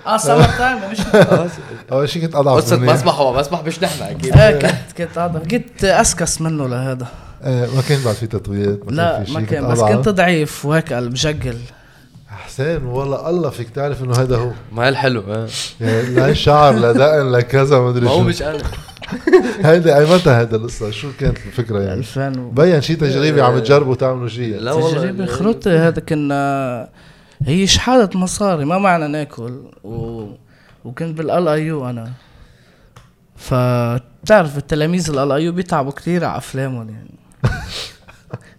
آه 0.07 0.17
سمر 0.17 0.49
تايم 0.57 0.77
مش 0.91 0.99
أول 1.91 2.09
شيء 2.09 2.21
كنت 2.21 2.35
أضعف 2.35 2.57
قصة 2.57 2.77
مني. 2.77 2.93
مسبح 2.93 3.15
هو 3.15 3.39
مسبح 3.39 3.63
مش 3.63 3.83
نحن 3.83 4.03
أكيد. 4.03 4.37
إيه 4.37 4.59
كنت 4.59 4.97
كنت 4.97 5.17
هذا 5.17 5.39
كنت 5.39 5.83
أسكس 5.83 6.41
منه 6.41 6.67
لهذا. 6.67 7.07
ما 7.47 7.81
كان 7.89 7.99
بعد 8.05 8.15
في 8.15 8.27
تطويات 8.27 8.79
لا 8.89 9.23
في 9.23 9.31
ما 9.33 9.39
شيء، 9.39 9.49
كان 9.49 9.67
بس. 9.67 9.79
كنت 9.81 10.09
ضعيف 10.09 10.65
وهيك 10.65 10.93
قلب 10.93 11.13
جقل 11.13 11.57
حسين 12.27 12.83
والله 12.85 13.29
الله 13.29 13.49
فيك 13.49 13.69
تعرف 13.69 14.03
إنه 14.03 14.13
هذا 14.15 14.37
هو. 14.37 14.51
ما 14.71 14.83
هي 14.85 14.89
الحلو 14.89 15.21
آه. 15.21 15.47
يعني 15.81 16.09
لا 16.09 16.33
شعر 16.33 16.73
لا 16.73 16.91
دقن 16.91 17.31
لا 17.31 17.41
كذا 17.41 17.79
ما 17.79 17.89
أدري 17.89 18.05
ما 18.05 18.11
هو 18.11 18.21
مش 18.21 18.41
أنا 18.41 18.57
هيدا 19.71 19.97
أي 19.97 20.15
متى 20.15 20.29
هيدا 20.29 20.57
القصة. 20.57 20.91
شو 20.91 21.07
كانت 21.19 21.37
الفكرة 21.37 21.79
يعني؟ 21.79 21.99
2000 21.99 22.39
و- 22.39 22.49
بين 22.49 22.81
شيء 22.81 22.97
تجريبي 22.97 23.41
عم 23.41 23.59
تجربوا 23.59 23.95
تعملوا 23.95 24.27
شيء 24.27 24.59
لا 24.59 24.73
والله 24.73 25.01
تجربة 25.01 25.25
خروطة 25.25 25.71
هذا 25.87 25.99
كنا 25.99 26.89
هي 27.43 27.67
شحادة 27.67 28.09
مصاري 28.15 28.65
ما 28.65 28.77
معنا 28.77 29.07
ناكل. 29.07 29.61
و... 29.83 30.25
وكنت 30.85 31.17
بال 31.17 31.47
LIU 31.47 31.89
أنا. 31.89 32.11
فتعرف 33.35 34.57
التلاميذ 34.57 35.09
ال 35.09 35.31
LIU 35.31 35.51
بيتعبوا 35.51 35.91
كثير 35.91 36.25
على 36.25 36.37
أفلامهم 36.37 36.89
يعني. 36.89 37.11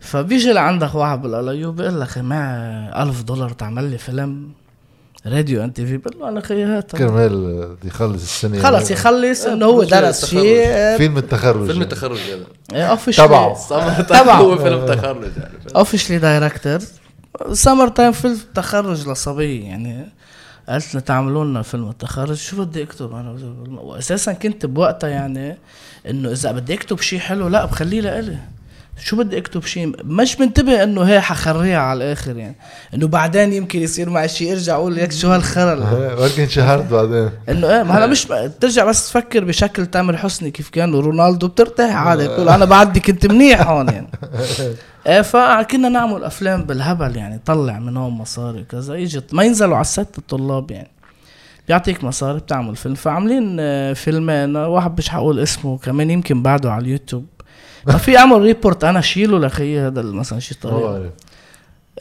فبيجي 0.00 0.52
لعندك 0.52 0.94
واحد 0.94 1.22
بال 1.22 1.48
LIU 1.48 1.72
بيقول 1.72 2.00
لك 2.00 2.18
معي 2.18 3.02
ألف 3.02 3.22
دولار 3.22 3.50
تعمل 3.50 3.84
لي 3.84 3.98
فيلم 3.98 4.52
radio 5.26 5.64
and 5.64 5.72
TV. 5.72 5.96
بقول 5.96 6.20
له 6.20 6.28
أنا 6.28 6.40
خيي 6.40 6.64
هات. 6.64 6.96
كرمال 6.96 7.66
بده 7.66 7.76
يخلص 7.84 8.22
السنة. 8.22 8.62
خلص 8.62 8.90
يخلص 8.90 9.44
إنه 9.44 9.66
هو 9.66 9.82
درس 9.82 10.24
التخرج. 10.24 10.42
شيء. 10.42 10.96
فيلم 10.96 11.18
التخرج. 11.18 11.66
فيلم 11.66 11.82
التخرج 11.82 12.18
هذا 12.72 12.86
officially 12.90 13.26
تبعه. 13.26 14.02
تبعه. 14.02 14.36
هو 14.42 14.58
فيلم 14.58 14.86
تخرج 14.86 15.22
يعني. 15.22 15.76
officially 15.76 16.18
director 16.18 16.78
Summer 17.52 17.88
Time 17.88 18.12
فيلم 18.12 18.38
تخرج 18.54 19.08
لصبي 19.08 19.60
يعني 19.60 20.06
قالت 20.68 20.94
لنا 20.94 21.02
تعملوا 21.02 21.44
لنا 21.44 21.62
فيلم 21.62 21.88
التخرج. 21.88 22.36
شو 22.36 22.64
بدي 22.64 22.82
أكتب 22.82 23.14
أنا؟ 23.14 23.36
واساسا 23.68 24.32
كنت 24.32 24.66
بوقتها 24.66 25.10
يعني 25.10 25.58
إنه 26.10 26.32
إذا 26.32 26.52
بدي 26.52 26.74
أكتب 26.74 27.00
شيء 27.00 27.18
حلو 27.18 27.48
لا 27.48 27.64
بخليه 27.64 28.00
لإلي. 28.00 28.38
شو 29.00 29.16
بدي 29.16 29.38
اكتب 29.38 29.62
شيء 29.62 29.92
مش 30.04 30.40
منتبه 30.40 30.82
انه 30.82 31.02
هي 31.02 31.20
حخريها 31.20 31.78
على 31.78 31.96
الآخر 31.96 32.36
يعني. 32.36 32.56
انه 32.94 33.08
بعدين 33.08 33.52
يمكن 33.52 33.82
يصير 33.82 34.10
معي 34.10 34.28
شيء 34.28 34.52
ارجع 34.52 34.74
أقول 34.74 34.96
لك 34.96 35.12
شو 35.12 35.28
هالخرا 35.28 35.74
ولكن 36.18 36.48
شهرت 36.48 36.90
بعدين. 36.92 37.30
انه 37.48 37.76
إيه 37.76 37.82
ما 37.82 37.98
هلا 37.98 38.06
مش 38.06 38.26
بترجع 38.26 38.84
بس 38.84 39.08
تفكر 39.08 39.44
بشكل 39.44 39.86
تامر 39.86 40.16
حسني 40.16 40.50
كيف 40.50 40.68
كان 40.68 40.94
ورونالدو 40.94 41.48
بترتاح 41.48 41.96
عادي 41.96 42.24
بتقول 42.28 42.48
أنا 42.48 42.64
بعدي 42.64 43.00
كنت 43.00 43.26
منيح 43.26 43.68
هون 43.68 43.88
يعني. 43.88 44.08
إيه 45.06 45.22
فكنا 45.22 45.88
نعمل 45.88 46.24
أفلام 46.24 46.64
بالهبل 46.64 47.16
يعني 47.16 47.40
طلع 47.46 47.78
من 47.78 47.96
هون 47.96 48.12
مصاري 48.12 48.60
وكذا. 48.60 48.94
يجي 48.94 49.20
ما 49.32 49.44
ينزلوا 49.44 49.74
على 49.74 49.80
الست 49.84 50.18
الطلاب 50.18 50.70
يعني. 50.70 50.90
بيعطيك 51.68 52.04
مصاري 52.04 52.38
بتعمل 52.38 52.76
فيلم. 52.76 52.94
فعاملين 52.94 53.56
آه، 53.60 53.92
فيلمين 53.92 54.56
واحد 54.56 54.98
مش 54.98 55.08
حقول 55.08 55.40
اسمه 55.40 55.78
كمان 55.78 56.10
يمكن 56.10 56.42
بعده 56.42 56.72
على 56.72 56.84
اليوتيوب. 56.84 57.26
ما 57.86 57.96
في 57.96 58.18
أعمل 58.18 58.42
report 58.42 58.84
أنا 58.84 59.00
شيله 59.00 59.38
لخيي 59.38 59.80
هذا 59.80 60.02
مثلا 60.02 60.38
شي 60.40 60.54
ما 60.64 60.70
طريقه 60.70 60.92
بعرف. 60.92 61.12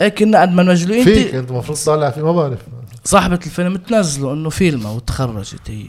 إيه 0.02 0.10
كنا 0.10 0.42
قد 0.42 0.52
ما 0.52 0.64
مجلوين 0.64 1.04
فيك 1.04 1.36
أنت 1.36 1.52
المفروض 1.52 1.78
تطلع 1.78 2.10
فيه 2.10 2.22
ما 2.22 2.32
بعرف. 2.32 2.60
صاحبة 3.04 3.40
الفيلم 3.46 3.78
تنزلوا 3.78 4.34
إنه 4.34 4.50
فيلمه 4.50 4.96
وتخرجت 4.96 5.70
هي. 5.70 5.86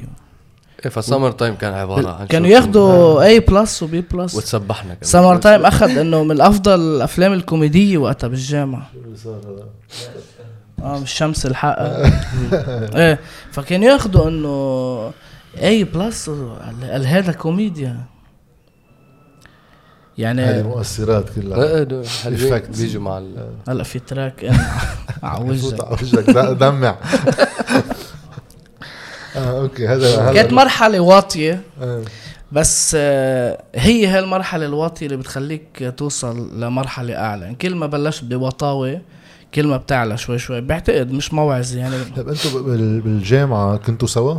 إيه 0.84 0.90
ف 0.90 0.96
Summer 0.96 1.30
Time 1.30 1.54
كان 1.54 1.74
عبارة 1.74 2.08
عن 2.08 2.26
كانوا 2.26 2.48
شو؟ 2.48 2.54
ياخدوا 2.54 3.22
A 3.22 3.40
plus 3.40 3.82
و 3.82 3.91
B 3.91 4.00
plus 4.00 4.34
وتسبحنا 4.34 4.94
كمان. 4.94 5.04
Summer 5.10 5.36
Time 5.36 5.66
أخذ 5.66 5.98
إنه 5.98 6.24
من 6.24 6.40
افضل 6.40 6.80
الأفلام 6.80 7.32
الكوميدية 7.32 7.98
وقتها 7.98 8.28
بالجامعة. 8.28 8.90
آه 10.82 10.98
مش 10.98 11.12
شمس 11.12 11.46
الحق. 11.46 11.76
إيه 12.96 13.18
فكانوا 13.52 13.86
ياخذوا 13.88 14.28
إنه 14.28 15.12
A 15.62 15.84
plus 15.84 16.30
قال 16.90 17.06
هذا 17.06 17.32
كوميديا. 17.32 18.00
هذه 20.18 20.24
يعني 20.24 20.60
المؤثرات 20.60 21.24
كلها. 21.36 21.64
إيه 21.76 21.82
دول 21.82 22.06
حلوين 22.08 22.58
Effects. 22.62 22.78
بيجوا 22.80 23.02
مع 23.02 23.18
ال 23.18 23.48
هلا 23.68 23.82
في 23.84 23.98
track 24.08 24.50
على 25.22 25.44
وجهك 25.50 25.80
على 25.84 25.92
وجهك. 26.02 26.56
دمع. 26.58 26.96
آه 29.36 29.60
أوكي 29.60 29.88
هذا 29.88 30.32
كانت 30.32 30.52
مرحلة 30.52 31.00
واطية. 31.00 31.62
بس 32.52 32.96
آه، 33.00 33.62
هي 33.74 34.06
هالمرحلة 34.06 34.66
الواطية 34.66 35.06
اللي 35.06 35.16
بتخليك 35.16 35.94
توصل 35.96 36.60
لمرحلة 36.60 37.14
أعلى. 37.16 37.42
يعني 37.44 37.56
كل 37.56 37.74
ما 37.74 37.86
بلشت 37.86 38.24
بوطاوة 38.24 39.00
كل 39.54 39.66
ما 39.66 39.76
بتعلى 39.76 40.16
شوي 40.16 40.38
شوي. 40.38 40.60
بعتقد 40.60 41.12
مش 41.12 41.34
موعظة 41.34 41.78
يعني. 41.78 41.96
طيب 42.16 42.28
أنتم 42.28 42.62
بال- 42.64 43.00
بالجامعة 43.00 43.76
كنتوا 43.76 44.08
سوا؟ 44.08 44.34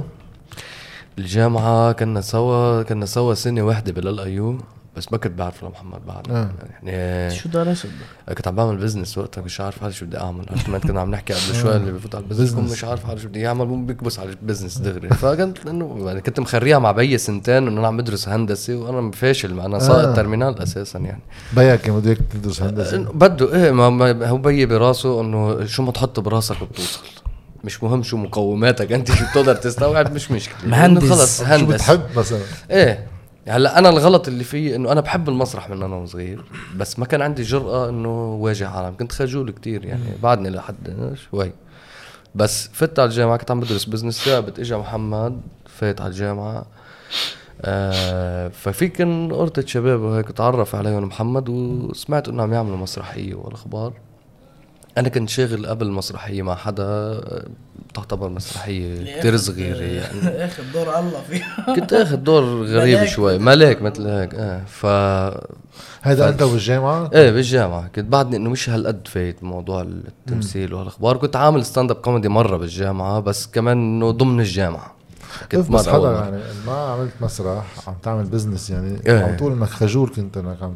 الجامعة 1.17 1.91
كنا 1.91 2.21
سوا 2.21 2.83
كنا 2.83 3.05
سوا 3.05 3.33
سنة 3.33 3.61
واحدة 3.61 3.91
بالال 3.91 4.19
ايو 4.19 4.57
بس 4.99 5.11
ما 5.11 5.17
كنت 5.17 5.31
بعرف 5.31 5.63
لمحمد 5.63 6.05
بعد 6.05 6.31
آه. 6.31 6.49
يعني 6.83 7.35
شو 7.35 7.49
درست؟ 7.49 7.87
كنت 8.37 8.47
عم 8.47 8.55
بعمل 8.55 8.77
business 8.77 9.17
وقتها 9.17 9.41
مش 9.41 9.61
عارف 9.61 9.79
حالي 9.81 9.93
شو 9.93 10.05
بدي 10.05 10.17
أعمل 10.17 10.45
عرفت 10.49 10.69
ما 10.69 10.77
كنا 10.77 11.01
عم 11.01 11.11
نحكي 11.11 11.33
قبل 11.33 11.55
شوي 11.55 11.75
اللي 11.75 11.91
بفوت 11.91 12.15
على 12.15 12.23
ال 12.23 12.28
business. 12.28 12.71
مش 12.71 12.83
عارف 12.83 13.03
حالي 13.03 13.19
شو 13.19 13.27
بدي 13.27 13.39
يعمل 13.39 13.85
بيكبس 13.85 14.19
على 14.19 14.29
ال 14.29 14.35
business 14.35 14.77
دغري 14.77 15.09
فكنت 15.09 15.67
إنه 15.67 16.03
يعني 16.07 16.21
كنت 16.21 16.39
مخريها 16.39 16.79
مع 16.79 16.91
بيي 16.91 17.17
سنتين 17.17 17.67
انه 17.67 17.79
أنا 17.79 17.87
عم 17.87 17.97
بدرس 17.97 18.29
هندسة 18.29 18.75
وأنا 18.75 19.11
فاشل 19.11 19.53
مع 19.53 19.65
أنا 19.65 19.79
ساقط 19.79 20.05
آه. 20.07 20.15
terminale 20.15 20.61
أساسا 20.61 20.99
يعني 20.99 21.21
بيك 21.53 21.81
كان 21.81 21.99
بده 21.99 22.09
اياك 22.09 22.19
تدرس 22.33 22.61
هندسة 22.61 22.97
إنه 22.97 23.11
بده 23.11 23.55
إيه 23.55 23.71
ما, 23.71 24.27
هو 24.27 24.37
بيي 24.37 24.65
براسه 24.65 25.21
إنه 25.21 25.65
شو 25.65 25.83
ما 25.83 25.91
تحط 25.91 26.19
براسك 26.19 26.63
بتوصل 26.63 26.99
مش 27.63 27.83
مهم 27.83 28.03
شو 28.03 28.17
مقوماتك 28.17 28.91
أنت 28.91 29.11
شو 29.11 29.25
بتقدر 29.31 29.55
تستوعب 29.55 30.13
مش 30.13 30.31
مشكلة 30.31 30.69
مهندس. 30.69 31.09
خلص 31.09 31.39
شو 31.39 31.45
هندس 31.45 31.73
بتحب 31.73 32.01
مثلا؟ 32.15 32.39
إيه 32.71 33.07
هلا 33.47 33.79
أنا 33.79 33.89
الغلط 33.89 34.27
اللي 34.27 34.43
فيه 34.43 34.75
إنه 34.75 34.91
أنا 34.91 35.01
بحب 35.01 35.29
المسرح 35.29 35.69
من 35.69 35.83
أنا 35.83 35.95
وصغير 35.95 36.43
بس 36.77 36.99
ما 36.99 37.05
كان 37.05 37.21
عندي 37.21 37.41
جرأة 37.41 37.89
إنه 37.89 38.33
واجه 38.33 38.67
عالم. 38.67 38.95
كنت 38.97 39.11
خجول 39.11 39.51
كتير 39.51 39.85
يعني 39.85 40.03
بعدني 40.23 40.49
لحد 40.49 41.15
شوي. 41.31 41.51
بس 42.35 42.69
فت 42.73 42.99
على 42.99 43.09
الجامعة 43.09 43.37
كنت 43.37 43.51
عم 43.51 43.59
بدرس 43.59 43.85
بزنس 43.85 44.25
ثابت 44.25 44.59
اجى 44.59 44.75
محمد 44.75 45.41
فات 45.65 46.01
على 46.01 46.09
الجامعة. 46.09 46.65
آه 47.61 48.47
ففي 48.47 48.87
كان 48.87 49.33
قرطة 49.33 49.65
شباب 49.65 50.01
وهيك 50.01 50.31
تعرف 50.31 50.75
عليهم 50.75 51.03
محمد 51.03 51.49
وسمعت 51.49 52.27
انه 52.27 52.43
عم 52.43 52.53
يعملوا 52.53 52.77
مسرحية 52.77 53.35
والأخبار. 53.35 53.93
أنا 54.97 55.09
كنت 55.09 55.29
شاغل 55.29 55.65
قبل 55.67 55.91
مسرحية 55.91 56.41
مع 56.41 56.55
حدا 56.55 57.21
تعتبر 57.93 58.29
مسرحية 58.29 59.19
كتير 59.19 59.37
صغيرة 59.37 59.77
يعني. 59.81 60.27
اخذ 60.45 60.63
دور 60.73 60.99
الله 60.99 61.21
فيها 61.29 61.65
كنت 61.75 61.93
اخذ 61.93 62.15
دور 62.15 62.43
غريب 62.65 62.97
ملاك. 62.97 63.07
شوي. 63.07 63.37
ملاك 63.37 63.81
مثل 63.81 64.07
هيك 64.07 64.35
آه. 64.35 64.61
ف 64.67 64.85
هذا 66.01 66.29
أنت 66.29 66.43
بالجامعة؟ 66.43 67.09
إيه 67.13 67.31
بالجامعة. 67.31 67.87
كنت 67.87 68.05
بعدني 68.05 68.35
إنه 68.35 68.49
مش 68.49 68.69
هالقد 68.69 69.07
فايت 69.07 69.41
بموضوع 69.41 69.81
التمثيل 69.81 70.73
وهالاخبار 70.73 71.17
كنت 71.17 71.35
عامل 71.35 71.65
stand-up 71.65 71.97
comedy 71.97 72.29
مرة 72.29 72.57
بالجامعة 72.57 73.19
بس 73.19 73.47
كمان 73.47 73.77
إنه 73.77 74.11
ضمن 74.11 74.39
الجامعة. 74.39 74.95
كيف 75.49 75.69
مرة 75.69 75.77
بس 75.79 75.89
حدا. 75.89 76.11
يعني 76.11 76.41
ما 76.67 76.73
عملت 76.73 77.11
مسرح 77.21 77.65
عم 77.87 77.93
تعمل 78.03 78.23
business 78.23 78.69
يعني. 78.69 78.99
إيه. 79.07 79.23
عم 79.23 79.37
تقول 79.37 79.51
إنك 79.51 79.69
خجول 79.69 80.09
كنت 80.15 80.37
انك 80.37 80.63
عم 80.63 80.75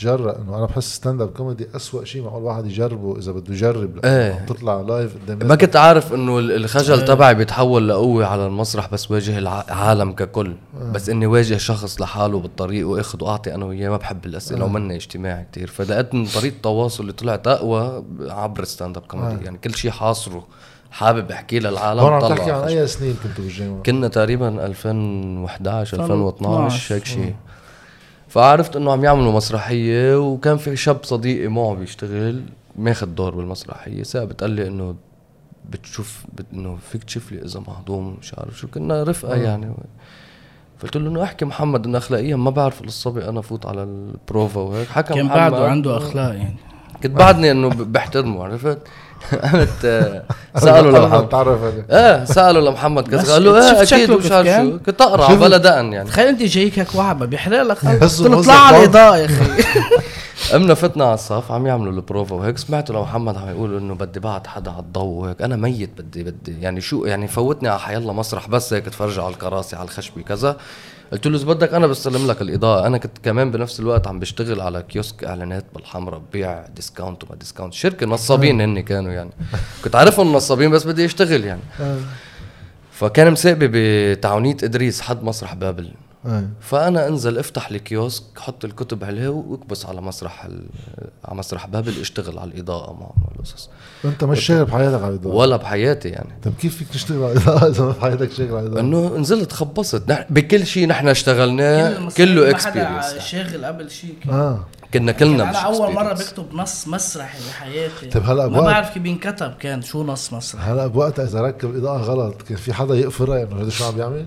تتجرأ 0.00 0.36
إنه 0.38 0.56
أنا 0.56 0.64
بحس 0.66 0.94
stand-up 0.94 1.28
comedy 1.28 1.68
اسوء 1.76 2.04
شيء 2.04 2.22
معقول 2.22 2.42
واحد 2.42 2.66
يجربه 2.66 3.18
إذا 3.18 3.32
بده 3.32 3.54
يجرب 3.54 4.04
إيه. 4.04 4.32
عم 4.34 4.46
تطلع 4.46 4.80
live 4.80 5.14
قدام 5.16 5.48
ما. 5.48 5.54
كنت 5.54 5.76
عارف 5.76 6.14
إنه 6.14 6.38
ال- 6.38 6.52
الخجل 6.52 7.04
تبعي 7.04 7.34
بيتحول 7.34 7.88
لقوة 7.88 8.26
على 8.26 8.46
المسرح 8.46 8.90
بس 8.92 9.10
واجه 9.10 9.38
العالم 9.38 10.12
ككل. 10.12 10.54
بس 10.92 11.08
إني 11.08 11.26
واجه 11.26 11.56
شخص 11.56 12.00
لحاله 12.00 12.38
بالطريق 12.40 12.88
وآخذ 12.88 13.24
وأعطي 13.24 13.54
أنا 13.54 13.64
وياه 13.64 13.90
ما 13.90 13.96
بحب 13.96 14.26
الأسئلة 14.26 14.64
ومني 14.64 14.96
اجتماعي 14.96 15.46
كتير. 15.52 15.66
فلقيت 15.70 16.14
إنه 16.14 16.28
طريقة 16.34 16.54
التواصل 16.54 17.02
اللي 17.02 17.12
طلعت 17.12 17.48
أقوى 17.48 18.04
عبر 18.20 18.62
ال 18.62 18.96
stand-up 18.96 19.02
comedy 19.02 19.44
يعني 19.44 19.58
كل 19.58 19.74
شيء 19.74 19.90
حاصره. 19.90 20.46
حابب 20.90 21.30
أحكي 21.30 21.58
للعالم 21.58 22.00
هون 22.00 22.12
عم 22.12 22.20
تحكي 22.28 22.50
عن. 22.50 22.62
أي 22.68 22.86
سنين 22.86 23.16
كنتوا 23.22 23.44
بالجامعة؟ 23.44 23.82
كنا 23.82 24.08
تقريبا 24.08 24.66
2011 24.66 26.00
2012 26.04 26.94
هيك 26.94 27.04
شيء 27.06 27.34
فعرفت 28.30 28.76
إنه 28.76 28.92
عم 28.92 29.04
يعملوا 29.04 29.32
مسرحية 29.32 30.18
وكان 30.18 30.56
في 30.56 30.76
شاب 30.76 30.98
صديقي 31.02 31.48
معه 31.48 31.74
بيشتغل 31.74 32.42
ماخذ 32.76 33.06
دور 33.06 33.34
بالمسرحية 33.34 34.02
ثابت 34.02 34.40
قال 34.40 34.50
لي 34.50 34.66
إنه 34.66 34.94
بتشوف 35.70 36.24
بت 36.34 36.46
إنه 36.52 36.78
فيك 36.92 37.04
تشوف 37.04 37.32
لي 37.32 37.44
إذا 37.44 37.60
مهضوم 37.60 38.16
مش 38.20 38.34
عارف 38.34 38.58
شو 38.58 38.68
كنا 38.68 39.02
رفقة 39.02 39.34
يعني. 39.34 39.74
قلت 40.82 40.96
له 40.96 41.08
إنه 41.08 41.22
أحكي 41.22 41.44
محمد 41.44 41.86
انه 41.86 41.98
اخلاقيا 41.98 42.36
ما 42.36 42.50
بعرف 42.50 42.82
الصبي 42.82 43.28
أنا 43.28 43.40
فوت 43.40 43.66
على 43.66 43.82
البروفا 43.82 44.60
وهيك 44.60 44.88
حكى 44.88 45.14
كان 45.14 45.24
محمد. 45.26 45.38
بعده 45.38 45.68
عنده 45.68 45.96
أخلاق 45.96 46.34
يعني. 46.34 46.56
كنت 47.02 47.12
بعدني 47.12 47.50
إنه 47.50 47.68
بحترمه 47.68 48.44
عرفت؟ 48.44 48.78
قمت 49.42 49.84
آه، 49.84 50.22
سالوا 50.64 50.98
لمحمد. 50.98 51.28
تعرف 51.28 51.58
إيه 51.90 52.24
سالوا 52.24 52.70
لمحمد 52.70 53.08
كذا 53.08 53.32
قال 53.32 53.44
له 53.44 53.56
إيه 53.56 53.82
أكيد 53.82 54.10
مش 54.10 54.32
عارف؟ 54.32 54.48
شو. 54.48 54.78
كنت 54.78 55.00
أقرع؟ 55.00 55.34
بلا 55.34 55.56
دقن 55.56 55.92
يعني. 55.92 56.08
تخيل 56.08 56.26
أنت 56.26 56.42
جايك 56.42 56.78
هيك 56.78 56.94
وعبه 56.94 57.26
بيحرق 57.26 57.62
لك. 57.62 57.84
اطلع 57.84 58.54
على. 58.54 58.76
الاضاءه 58.78 59.16
يا 59.16 59.24
أخي. 59.24 59.44
قمنا 60.52 60.74
فتنا 60.74 61.04
على 61.04 61.14
الصف 61.14 61.52
عم 61.52 61.66
يعملوا 61.66 61.92
البروفا 61.92 62.34
وهيك. 62.34 62.58
سمعت 62.58 62.90
لمحمد 62.90 63.36
عم 63.36 63.48
يقول 63.48 63.76
إنه 63.76 63.94
بدي 63.94 64.20
بعت 64.20 64.46
حدا 64.46 64.70
على 64.70 64.80
الضوء 64.80 65.04
وهيك. 65.22 65.42
أنا 65.42 65.56
ميت 65.56 65.90
بدي 65.98 66.22
بدي. 66.24 66.60
يعني 66.60 66.80
شو 66.80 67.04
يعني 67.04 67.28
فوتني 67.28 67.68
على 67.68 67.80
حيالله 67.80 68.12
مسرح 68.12 68.48
بس 68.48 68.72
هيك 68.72 68.86
اتفرج 68.86 69.18
على 69.18 69.28
الكراسي 69.28 69.76
على 69.76 69.84
الخشبة 69.84 70.22
كذا. 70.22 70.56
قلت 71.12 71.26
له 71.26 71.36
إذا 71.36 71.44
بدك 71.46 71.74
أنا 71.74 71.86
بستلم 71.86 72.26
لك 72.26 72.42
الإضاءة. 72.42 72.86
أنا 72.86 72.98
كنت 72.98 73.18
كمان 73.22 73.50
بنفس 73.50 73.80
الوقت 73.80 74.06
عم 74.06 74.18
بشتغل 74.18 74.60
على 74.60 74.82
كيوسك 74.82 75.24
إعلانات 75.24 75.64
بالحمراء 75.74 76.20
ببيع 76.20 76.66
discount 76.66 77.24
وما 77.24 77.34
discount 77.34 77.72
شركة 77.74 78.06
نصابين 78.06 78.60
هن 78.60 78.80
كانوا 78.80 79.12
يعني. 79.12 79.30
كنت 79.84 79.96
عارفهم 79.96 80.32
نصابين 80.32 80.70
بس 80.70 80.84
بدي 80.84 81.04
أشتغل 81.04 81.44
يعني. 81.44 81.62
فكان 82.92 83.32
مساقبي 83.32 83.68
بتعاونية 84.14 84.56
إدريس 84.62 85.00
حد 85.00 85.24
مسرح 85.24 85.54
بابل. 85.54 85.90
فأنا 86.60 87.08
أنزل 87.08 87.38
أفتح 87.38 87.70
الكيوسك 87.70 88.22
حط 88.38 88.64
الكتب 88.64 89.04
عليه 89.04 89.28
وأكبس 89.28 89.86
على 89.86 90.00
مسرح 90.00 90.44
ال... 90.44 90.62
على 91.24 91.38
مسرح 91.38 91.66
بابل 91.66 92.00
اشتغل 92.00 92.38
على 92.38 92.50
الإضاءة 92.50 92.92
معه 92.92 93.14
القصص 93.34 93.70
أنت 94.04 94.24
مش 94.24 94.40
شاغل 94.40 94.64
بحياتك 94.64 95.02
على 95.02 95.14
الإضاءة؟ 95.14 95.34
ولا 95.34 95.56
بحياتي 95.56 96.08
يعني. 96.08 96.28
طب 96.44 96.52
كيف 96.60 96.76
فيك 96.76 96.88
تشتغل 96.88 97.22
على 97.22 97.32
الإضاءة؟ 97.32 97.68
إذا 97.70 97.84
ما 97.84 97.90
بحياتك 97.90 98.32
شاغل 98.32 98.56
على 98.56 98.66
الإضاءة. 98.66 98.80
إنه 98.80 99.16
نزلت 99.16 99.52
خبصت. 99.52 100.10
نح... 100.10 100.26
بكل 100.30 100.66
شيء 100.66 100.86
نحن 100.86 101.08
اشتغلناه 101.08 102.08
كله 102.08 102.50
experience 102.50 103.18
شاغل 103.18 103.64
قبل 103.64 103.90
شيء 103.90 104.14
آه. 104.30 104.66
كنا 104.94 105.12
كلنا 105.12 105.42
أنا 105.42 105.50
مش 105.50 105.56
أول 105.56 105.92
مرة. 105.94 106.12
بكتب 106.12 106.54
نص 106.54 106.88
مسرحي 106.88 107.38
بحياتي. 107.48 108.06
طيب 108.06 108.22
هلأ 108.22 108.48
ما 108.48 108.60
بعرف 108.60 108.90
كيف 108.90 109.02
بينكتب 109.02 109.54
كان 109.60 109.82
شو 109.82 110.02
نص 110.02 110.32
مسرحي. 110.32 110.70
هلا 110.70 110.86
بوقتها 110.86 111.24
إذا 111.24 111.40
ركب 111.40 111.76
إضاءة 111.76 112.02
غلط 112.02 112.42
كان 112.42 112.56
في 112.56 112.72
حدا 112.72 112.94
يقفرها 112.94 113.42
إنه 113.42 113.62
هذا 113.62 113.70
شو 113.70 113.84
عم 113.84 113.94
بيعمل؟ 113.94 114.24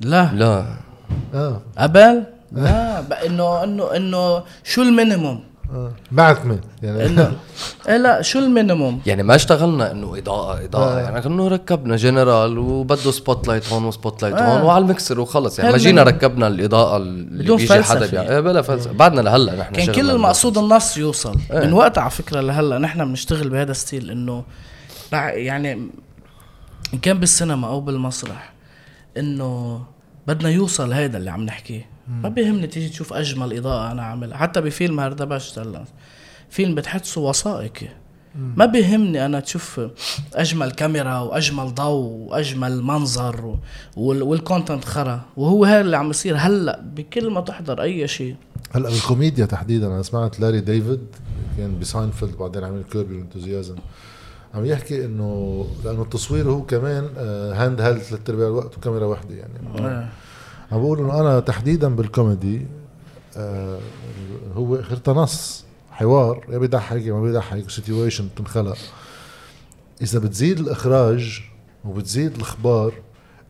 لا. 0.00 0.30
لا. 0.34 0.89
آه. 1.34 1.60
قبل 1.78 2.22
لا 2.52 3.00
ب- 3.00 3.12
إنه 3.12 3.64
إنه 3.64 3.96
إنه 3.96 4.42
شو 4.64 4.82
المينيموم؟ 4.82 5.40
آه. 5.74 5.92
معتمه 6.12 6.58
يعني 6.82 7.06
إنه 7.06 7.32
إيه 7.88 7.96
لا 7.96 8.22
شو 8.22 8.38
المينيموم؟ 8.38 9.00
يعني 9.06 9.22
ما 9.22 9.34
اشتغلنا 9.34 9.90
إنه 9.90 10.18
إضاءة 10.18 10.64
إضاءة. 10.64 10.98
آه. 10.98 11.00
يعني 11.00 11.20
كانه 11.22 11.48
ركبنا 11.48 11.96
جنرال 11.96 12.58
وبده 12.58 13.10
spotlight 13.10 13.72
هون 13.72 13.84
و 13.84 14.22
spotlight 14.22 14.34
آه. 14.34 14.54
هون 14.54 14.62
وعلى 14.62 14.82
المكسر 14.84 15.20
وخلص. 15.20 15.58
يعني 15.58 15.72
ما 15.72 15.78
جينا 15.78 16.02
ركبنا 16.02 16.46
الإضاءة 16.46 16.96
اللي 16.96 17.42
بدون 17.42 17.56
بيجي 17.56 17.72
حدا 17.72 17.82
فلسفة. 17.82 18.10
بيع... 18.10 18.22
إيه 18.22 18.40
بلا 18.40 18.62
فلسفة. 18.62 18.92
بعدنا 18.92 19.20
لهلا 19.20 19.54
نحن 19.56 19.72
كان 19.74 19.86
كل 19.94 20.10
المقصود 20.10 20.52
فلسفة. 20.52 20.66
النص 20.66 20.96
يوصل. 20.96 21.36
إيه. 21.52 21.66
من 21.66 21.72
وقت 21.72 21.98
على 21.98 22.10
فكرة 22.10 22.40
لهلا 22.40 22.78
نحن 22.78 23.04
بنشتغل 23.04 23.48
بهذا 23.48 23.72
style 23.72 24.10
إنه 24.10 24.44
يعني 25.12 25.72
ان 26.94 26.98
كان 27.02 27.18
بالسينما 27.20 27.68
أو 27.68 27.80
بالمسرح 27.80 28.52
إنه 29.16 29.80
بدنا 30.30 30.48
يوصل 30.50 30.92
هيدا 30.92 31.18
اللي 31.18 31.30
عم 31.30 31.42
نحكيه 31.42 31.86
ما 32.08 32.28
بيهمني 32.28 32.66
تيجي 32.66 32.88
تشوف 32.88 33.12
أجمل 33.12 33.56
إضاءة 33.56 33.92
أنا 33.92 34.02
عاملها. 34.02 34.36
حتى 34.36 34.60
بفيلم 34.60 35.00
هردبشت 35.00 35.58
هلا 35.58 35.84
فيلم 36.50 36.74
بتحسه 36.74 37.20
وثائقي. 37.20 37.88
ما 38.56 38.66
بيهمني 38.66 39.26
أنا 39.26 39.40
تشوف 39.40 39.80
أجمل 40.34 40.70
كاميرا 40.70 41.18
وأجمل 41.18 41.74
ضوء 41.74 42.02
وأجمل 42.28 42.82
منظر 42.82 43.44
و- 43.46 43.58
وال- 43.96 44.22
وال 44.22 44.36
content 44.36 44.84
خرا. 44.84 45.20
وهو 45.36 45.64
هذا 45.64 45.80
اللي 45.80 45.96
عم 45.96 46.10
يصير 46.10 46.36
هلا 46.36 46.80
بكل 46.94 47.30
ما 47.30 47.40
تحضر 47.40 47.82
أي 47.82 48.08
شيء. 48.08 48.36
هلا 48.72 48.88
بالكوميديا 48.90 49.46
تحديدا 49.46 49.86
أنا 49.86 50.02
سمعت 50.02 50.40
لاري 50.40 50.60
ديفيد 50.60 51.00
كان 51.56 51.78
بساينفيلد 51.78 52.36
بعدين 52.36 52.64
عمل 52.64 52.82
Curb 52.92 53.14
Your 53.14 53.32
Enthusiasm 53.32 53.76
عم 54.54 54.64
يحكي 54.64 55.04
إنه 55.04 55.66
لأنه 55.84 56.02
التصوير 56.02 56.50
هو 56.50 56.62
كمان 56.62 57.04
handheld 57.54 57.98
ثلاث 57.98 58.30
ارباع 58.30 58.46
الوقت 58.46 58.76
وكاميرا 58.78 59.06
واحدة 59.06 59.34
يعني 59.34 59.78
آه. 59.78 60.08
عم 60.72 60.78
بقول 60.80 60.98
إنه 60.98 61.20
أنا 61.20 61.40
تحديدا 61.40 61.88
بالكوميدي 61.96 62.66
آه 63.36 63.78
هو 64.54 64.76
اخرتها 64.76 65.14
نص 65.14 65.64
حوار 65.90 66.46
يا 66.48 66.58
بيضحك 66.58 67.02
يا 67.02 67.12
ما 67.12 67.22
بيضحك 67.22 67.70
situation 67.70 68.28
بتنخلق 68.34 68.78
إذا 70.02 70.18
بتزيد 70.18 70.58
الإخراج 70.60 71.42
وبتزيد 71.84 72.34
الإخبار 72.34 72.94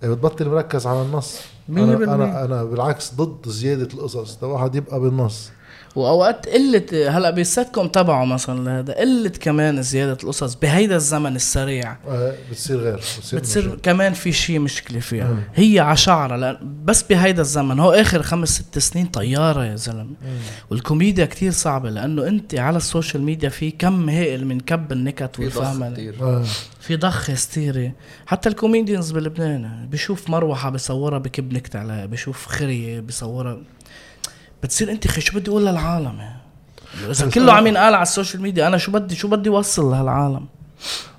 آه، 0.03 0.09
بتبطل 0.09 0.49
مركز 0.49 0.87
على 0.87 1.03
النص 1.03 1.41
أنا. 1.71 2.15
أنا 2.15 2.45
أنا 2.45 2.65
بالعكس 2.65 3.15
ضد 3.15 3.49
زيادة 3.49 3.89
القصص 3.95 4.39
ده 4.41 4.47
واحد 4.47 4.75
يبقى 4.75 5.01
بالنص 5.01 5.51
وأوقات 5.97 6.49
قلة 6.49 7.17
هلأ 7.19 7.31
بالسيت 7.31 7.69
كوم 7.69 7.89
تبعه 7.89 8.25
مثلا 8.25 8.65
لهذا 8.65 8.95
قلة 8.95 9.29
كمان 9.29 9.83
زيادة 9.83 10.13
القصص 10.23 10.55
بهيدا 10.55 10.97
الزمن 10.97 11.37
السريع. 11.37 11.97
آه 12.09 12.35
بتصير 12.51 12.79
غير 12.79 12.97
بتصير, 12.97 13.39
بتصير. 13.39 13.79
كمان 13.83 14.13
في 14.13 14.33
شيء 14.33 14.59
مشكلة 14.59 15.01
فيها. 15.01 15.29
مم. 15.29 15.41
هي 15.55 15.81
عشعرة 15.81 16.37
لأن 16.37 16.57
بس 16.85 17.03
بهيدا 17.03 17.43
الزمن. 17.43 17.79
هو 17.81 17.91
آخر 17.93 18.23
خمس 18.23 18.49
ست 18.49 18.79
سنين 18.79 19.07
طيارة 19.07 19.65
يا 19.65 19.77
زلمة. 19.77 20.15
والكوميديا 20.71 21.25
كتير 21.27 21.53
صعبة 21.53 21.91
لأنه 21.91 22.27
أنت 22.27 22.55
على 22.55 22.77
ال 22.77 22.83
social 22.83 23.23
media 23.23 23.49
في 23.49 23.71
كم 23.71 24.09
هائل 24.09 24.47
من 24.47 24.61
كب 24.61 24.93
النكت 24.93 25.37
في 25.37 25.49
ضخ 25.49 25.57
والفهم 25.57 25.83
آه. 26.23 26.45
في 26.81 26.97
ضخ 26.97 27.31
هستيري. 27.31 27.93
حتى 28.27 28.49
ال 28.49 28.55
comedians 28.55 29.11
بلبنان 29.11 29.89
بشوف 29.93 30.31
مروحة 30.31 30.71
بصورها 30.71 31.19
بكب 31.19 31.53
نكت 31.53 31.77
عليها 31.77 32.07
بشوف 32.07 32.47
خرية 32.47 33.01
بصورها 33.01 33.59
بتصير 34.63 34.91
أنت 34.91 35.09
خي 35.09 35.21
شو 35.21 35.39
بدي 35.39 35.51
أقول 35.51 35.67
للعالم؟ 35.67 36.19
يعني 36.19 36.41
إذا 37.11 37.31
كله 37.31 37.53
عم 37.53 37.67
ينقال 37.67 37.95
على 37.95 38.03
ال 38.03 38.08
social 38.08 38.43
media 38.43 38.67
أنا 38.67 38.79
شو 38.79 38.93
بدي 38.93 39.15
شو 39.15 39.29
بدي 39.29 39.49
أوصل 39.49 39.91
لهالعالم؟ 39.91 40.47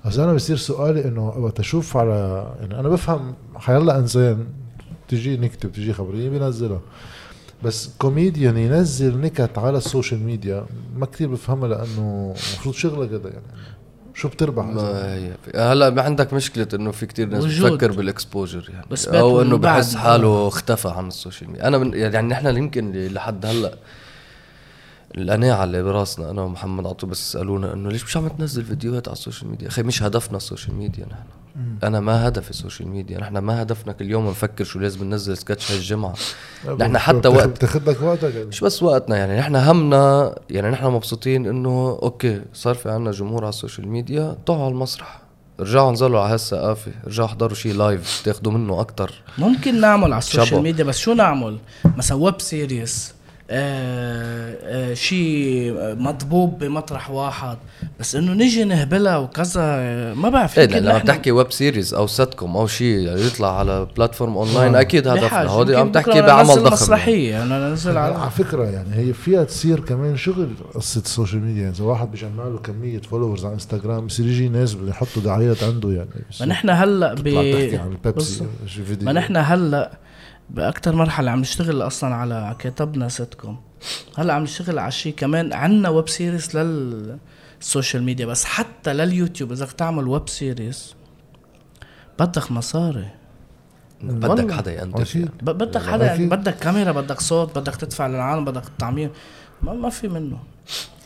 بس 0.05 0.17
أنا 0.17 0.33
بصير 0.33 0.57
سؤالي 0.57 1.05
إنه 1.05 1.29
وقت 1.29 1.59
أشوف 1.59 1.97
على 1.97 2.47
يعني 2.59 2.79
أنا 2.79 2.89
بفهم 2.89 3.35
حيلا 3.55 3.97
إنسان 3.97 4.47
تجي 5.07 5.37
نكته 5.37 5.69
بتجي 5.69 5.93
خبريه 5.93 6.29
بينزلها 6.29 6.81
بس 7.63 7.89
كوميديان 7.97 8.57
ينزل 8.57 9.17
نكت 9.17 9.57
على 9.57 9.77
ال 9.77 9.84
social 9.84 10.23
media 10.23 10.65
ما 10.95 11.05
كتير 11.05 11.27
بفهمها 11.27 11.67
لأنه 11.67 12.33
المفروض 12.51 12.75
شغلة 12.75 13.05
كده 13.05 13.29
يعني. 13.29 13.45
شو 14.21 14.27
بتربح 14.27 14.65
ما 14.65 15.15
هي 15.15 15.33
هلا 15.55 15.89
ما 15.89 16.01
عندك 16.01 16.33
مشكلة 16.33 16.67
إنه 16.73 16.91
في 16.91 17.05
كتير 17.05 17.29
ناس 17.29 17.43
وجود. 17.43 17.71
بتفكر 17.71 17.91
بال 17.91 18.07
exposure 18.07 18.69
يعني. 18.73 18.85
بس 18.91 19.07
أو 19.07 19.41
إنه. 19.41 19.57
بحس 19.57 19.95
حاله 19.95 20.47
اختفى 20.47 20.87
عن 20.89 21.07
ال 21.07 21.13
social 21.13 21.49
media. 21.51 21.67
أنا 21.67 21.77
من 21.77 21.93
يعني 21.93 22.27
نحن 22.27 22.57
يمكن 22.57 22.91
لحد 22.91 23.45
هلا 23.45 23.77
القناعة 25.17 25.63
اللي 25.63 25.83
براسنا 25.83 26.31
أنا 26.31 26.41
ومحمد 26.41 26.87
عطو 26.87 27.07
بس 27.07 27.31
سألونا 27.31 27.73
إنه 27.73 27.89
ليش 27.89 28.03
مش 28.03 28.17
عم 28.17 28.27
تنزل 28.27 28.63
فيديوهات 28.63 29.07
على 29.07 29.15
ال 29.15 29.20
social 29.20 29.49
media؟ 29.49 29.67
أخي 29.67 29.83
مش 29.83 30.03
هدفنا 30.03 30.37
ال 30.37 30.43
social 30.43 30.75
media 30.75 31.05
نحن. 31.05 31.23
أنا 31.83 31.99
ما 31.99 32.27
هدفي 32.27 32.49
ال 32.49 32.55
social 32.55 32.87
media 32.87 33.19
نحن 33.19 33.37
ما 33.37 33.61
هدفنا 33.61 33.93
كل 33.93 34.11
يوم 34.11 34.29
نفكر 34.29 34.63
شو 34.63 34.79
لازم 34.79 35.03
ننزل 35.03 35.37
سكتش 35.37 35.71
هالجمعة. 35.71 36.13
نحن 36.79 36.97
حتى 36.97 37.27
وقت 37.27 37.49
بتاخد 37.49 37.89
لك 37.89 38.01
وقتك 38.01 38.35
يعني. 38.35 38.45
مش 38.45 38.61
بس 38.61 38.83
وقتنا 38.83 39.17
يعني 39.17 39.39
نحن 39.39 39.55
همنا 39.55 40.35
يعني 40.49 40.69
نحن 40.69 40.85
مبسوطين 40.85 41.45
إنه 41.45 41.99
okay 42.03 42.41
صار 42.53 42.75
في 42.75 42.89
عنا 42.89 43.11
جمهور 43.11 43.43
على 43.43 43.49
ال 43.49 43.55
social 43.55 43.87
media 43.87 44.37
طلعوا 44.45 44.63
على 44.63 44.71
المسرح. 44.71 45.21
رجعوا 45.59 45.91
نزلوا 45.91 46.19
على 46.19 46.33
هالثقافة 46.33 46.91
رجعوا 47.07 47.27
احضروا 47.27 47.55
شي 47.55 47.73
live 47.73 48.21
تاخدوا 48.25 48.51
منه 48.51 48.79
أكتر. 48.79 49.21
ممكن 49.37 49.81
نعمل 49.81 50.13
على 50.13 50.17
ال 50.17 50.23
social. 50.23 50.61
media 50.61 50.83
بس 50.83 50.97
شو 50.97 51.13
نعمل؟ 51.13 51.57
مثلا 51.97 52.17
web 52.17 52.41
series 52.41 53.13
آه 53.51 54.55
آه 54.63 54.93
شيء 54.93 55.73
مضبوب 55.95 56.59
بمطرح 56.59 57.11
واحد 57.11 57.57
بس 57.99 58.15
إنه 58.15 58.33
نيجي 58.33 58.63
نهبلها 58.63 59.17
وكذا 59.17 59.63
ما 60.13 60.29
بعرف 60.29 60.59
إيه 60.59 60.63
يمكن 60.63 60.77
لما 60.77 60.97
بتحكي 60.97 61.31
web 61.31 61.51
series 61.51 61.93
أو 61.93 62.07
سيت 62.07 62.33
كوم 62.33 62.57
أو 62.57 62.67
شيء 62.67 63.17
يطلع 63.17 63.59
على 63.59 63.87
platform 63.97 64.37
online 64.37 64.75
آه. 64.75 64.81
أكيد 64.81 65.07
هدفنا. 65.07 65.47
هودي 65.47 65.71
يمكن 65.71 65.81
عم 65.81 65.91
تحكي 65.91 66.21
بعمل 66.21 66.47
ضخم 66.47 66.73
مسرحية 66.73 67.43
أنا 67.43 67.69
ننزل 67.69 67.97
على 67.97 68.15
على 68.15 68.31
فكرة 68.31 68.63
يعني 68.63 68.95
هي 68.95 69.13
فيها 69.13 69.43
تصير 69.43 69.79
كمان 69.79 70.17
شغل 70.17 70.49
قصة 70.75 71.01
ال 71.01 71.07
social 71.07 71.41
media 71.41 71.61
يعني 71.61 71.75
إذا 71.75 71.83
واحد 71.83 72.11
بيجمع 72.11 72.43
له 72.43 72.57
كمية 72.57 73.01
followers 73.01 73.45
على 73.45 73.53
انستغرام 73.53 74.07
بصير 74.07 74.25
يجي 74.25 74.49
ناس 74.49 74.73
بده 74.73 74.89
يحطوا 74.89 75.21
دعايات 75.21 75.63
عنده 75.63 75.91
يعني 75.91 76.09
ما 76.39 76.45
نحن 76.45 76.69
هلأ 76.69 77.13
ب 77.13 77.17
تحكي 77.17 77.77
عن 77.77 77.97
فيديو 78.67 79.05
ما 79.05 79.13
نحن 79.13 79.37
هلأ 79.37 79.91
باكثر 80.55 80.95
مرحلة 80.95 81.31
عم 81.31 81.39
نشتغل 81.39 81.81
أصلا 81.81 82.15
على 82.15 82.55
كتبنا 82.59 83.09
سيتكم 83.09 83.57
هلأ 84.17 84.33
عم 84.33 84.43
نشتغل 84.43 84.79
على 84.79 84.91
شيء 84.91 85.13
كمان 85.13 85.53
عنا 85.53 85.89
web 85.89 86.09
series 86.09 86.57
لل 86.57 86.94
social 86.94 88.03
media 88.03 88.25
بس 88.25 88.45
حتى 88.45 88.93
لليوتيوب 88.93 89.51
إذا 89.51 89.65
بدك 89.65 89.73
تعمل 89.73 90.07
web 90.07 90.29
series 90.29 90.95
بدك 92.19 92.51
مصاري. 92.51 93.07
بدك. 94.03 94.51
حدا 94.51 94.81
ينتج 94.81 95.17
ب- 95.17 95.45
بدك 95.49 95.81
حدا 95.81 96.13
أكيد. 96.13 96.29
بدك 96.29 96.57
كاميرا 96.57 96.91
بدك 96.91 97.19
صوت 97.21 97.59
بدك 97.59 97.75
تدفع 97.75 98.07
للعالم 98.07 98.45
بدك 98.45 98.67
التعمير 98.67 99.11
ما, 99.61 99.73
ما 99.73 99.89
في 99.89 100.07
منه. 100.07 100.37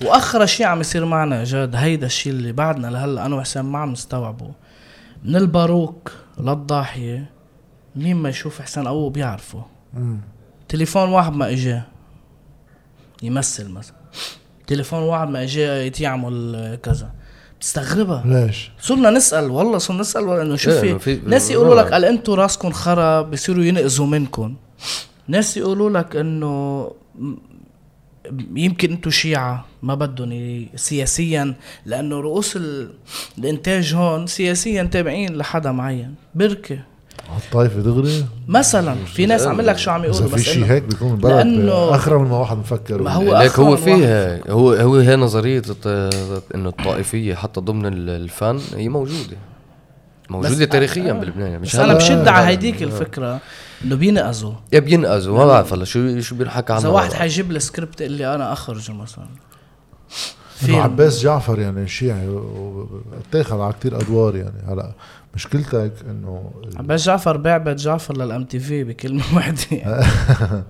وآخر 0.05 0.45
شيء 0.45 0.65
عم 0.65 0.79
يصير 0.81 1.05
معنا 1.05 1.43
جاد 1.43 1.75
هيدا 1.75 2.05
الشيء 2.05 2.33
اللي 2.33 2.51
بعدنا 2.51 2.87
لهلأ 2.87 3.25
أنا 3.25 3.35
وحسام 3.35 3.71
ما 3.71 3.79
عم 3.79 3.91
نستوعبه. 3.91 4.51
من 5.23 5.35
الباروك 5.35 6.11
للضاحية 6.39 7.29
مين 7.95 8.15
ما 8.15 8.29
يشوف 8.29 8.61
حسين 8.61 8.87
أبوه 8.87 9.09
بيعرفه. 9.09 9.65
مم. 9.93 10.17
تليفون 10.69 11.09
واحد 11.09 11.33
ما 11.33 11.49
اجاه 11.49 11.83
يمثل 13.23 13.69
مثلا. 13.71 13.95
تليفون 14.67 14.99
واحد 15.03 15.29
ما 15.29 15.43
اجاه 15.43 15.91
يعمل 15.99 16.77
كذا. 16.83 17.11
بتستغربها. 17.59 18.23
ليش؟ 18.25 18.71
صرنا 18.81 19.09
نسأل 19.09 19.49
والله 19.51 19.77
صرنا 19.77 19.99
نسأل 20.01 20.21
والله 20.23 20.41
إنه 20.41 20.55
شو 20.55 20.71
إيه، 20.71 20.97
في؟ 20.97 21.15
ناس 21.15 21.51
يقولوا 21.51 21.75
لك 21.81 21.85
آه. 21.87 21.89
قال 21.91 22.05
أنتوا 22.05 22.35
راسكم 22.35 22.71
خرب 22.71 23.31
بصيروا 23.31 23.63
ينقذوا 23.63 24.05
منكم. 24.05 24.55
ناس 25.27 25.57
يقولوا 25.57 25.89
لك 25.89 26.15
إنه 26.15 26.91
يمكن 28.55 28.91
أنتوا 28.91 29.11
شيعة 29.11 29.65
ما 29.83 29.95
بدهم 29.95 30.31
ي- 30.31 30.69
سياسيا 30.75 31.55
لأنه 31.85 32.19
رؤوس 32.19 32.55
ال- 32.55 32.93
الإنتاج 33.37 33.93
هون 33.93 34.27
سياسيا 34.27 34.83
تابعين 34.83 35.35
لحدا 35.37 35.71
معين. 35.71 36.15
بركة 37.29 37.45
الطائفة 37.45 37.81
دغري؟ 37.81 38.25
مثلا 38.47 38.95
في 39.05 39.25
ناس 39.25 39.47
عم 39.47 39.61
لك 39.61 39.77
شو 39.77 39.91
عم 39.91 40.03
يقولوا 40.03 40.27
في 40.27 40.35
بس 40.35 40.41
شيء 40.41 40.65
إنه- 40.65 40.69
هيك 40.71 40.83
بيكون 40.83 41.11
البلد 41.11 41.33
لأنه- 41.43 41.93
أخرى 41.93 42.19
من 42.19 42.25
ما 42.29 42.37
واحد 42.37 42.57
مفكر 42.57 43.01
ما 43.01 43.11
هو 43.13 43.33
أخرى 43.33 43.65
هو 43.65 43.75
فيها 43.75 44.51
هو 44.51 44.73
هو 44.73 44.95
هي 44.95 45.15
نظرية 45.15 45.61
إنه 46.55 46.69
الطائفية 46.69 47.35
حتى 47.35 47.59
ضمن 47.61 47.85
ال- 47.85 48.09
الفن 48.09 48.59
هي 48.75 48.89
موجودة. 48.89 49.37
موجودة 50.29 50.65
تاريخيا 50.65 51.09
آه. 51.11 51.13
بلبنان. 51.13 51.59
مش 51.61 51.69
بس 51.75 51.75
أنا 51.75 51.93
بشد 51.93 52.27
على 52.27 52.45
هيديك 52.47 52.81
لا. 52.81 52.87
الفكرة 52.87 53.39
إنه 53.85 53.95
بينقذوا. 53.95 54.53
يا 54.73 54.79
بينقذوا. 54.79 55.37
ما 55.37 55.45
بعرف 55.45 55.73
هلا 55.73 55.85
شو 55.85 56.19
شو 56.19 56.35
بينحكى 56.35 56.73
عنه. 56.73 56.81
إذا 56.81 56.89
واحد 56.89 57.13
حيجيب 57.13 57.51
لي 57.51 57.59
سكريبت 57.59 58.01
اللي 58.01 58.35
أنا 58.35 58.53
اخرجه 58.53 58.91
مثلا. 58.93 59.23
إنه 59.25 60.67
فيلم. 60.67 60.79
عباس 60.79 61.21
جعفر 61.23 61.59
يعني 61.59 61.87
شيعي 61.87 62.27
واتاخذ 62.29 63.59
على 63.61 63.73
كتير 63.73 63.97
أدوار 64.01 64.35
يعني. 64.35 64.61
هلا 64.67 64.91
مشكلتك 65.35 65.91
إنه 66.09 66.51
عباس 66.77 67.05
جعفر 67.05 67.37
بعبد 67.37 67.75
جعفر 67.75 68.17
للام 68.17 68.43
تي 68.45 68.59
في 68.59 68.83
بكلمة 68.83 69.23
واحدة 69.35 69.57
يعني. 69.71 70.03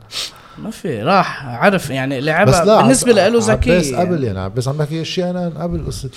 ما 0.64 0.70
في 0.72 1.04
راح 1.04 1.46
عرف 1.46 1.90
يعني 1.90 2.18
بس 2.18 2.24
لعبها 2.24 2.66
لا 2.66 2.82
بالنسبة 2.82 3.24
عب- 3.24 3.32
له 3.32 3.40
ذكي 3.42 3.72
عباس 3.74 3.94
قبل 3.94 4.12
يعني. 4.14 4.26
يعني 4.26 4.40
عباس 4.40 4.68
عم 4.68 4.78
بحكي 4.78 5.02
إشياء 5.02 5.30
أنا 5.32 5.64
قبل 5.64 5.86
قصة. 5.86 6.10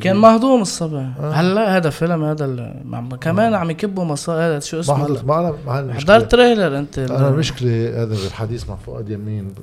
كان 0.00 0.16
مهضوم 0.16 0.62
الصبح 0.62 1.00
آه. 1.20 1.30
هلا 1.32 1.76
هذا 1.76 1.90
فيلم 1.90 2.24
هذا 2.24 2.44
ال- 2.44 2.82
عم- 2.92 3.14
كمان 3.16 3.54
عم 3.54 3.70
يكبوا 3.70 4.04
مصاري 4.04 4.42
هذا 4.42 4.60
شو 4.60 4.80
اسمه؟ 4.80 5.22
ما 5.24 5.40
أنا 5.40 5.54
ما 5.84 5.94
حضرت 5.94 6.30
تريلر 6.32 6.78
أنت 6.78 6.98
أنا 6.98 7.28
المشكلة 7.28 8.02
هذا 8.02 8.04
بالحديث 8.22 8.68
مع 8.68 8.76
فؤاد 8.76 9.10
يمين 9.10 9.54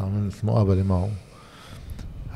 عملت 0.00 0.34
مقابلة 0.42 0.82
معه 0.82 1.08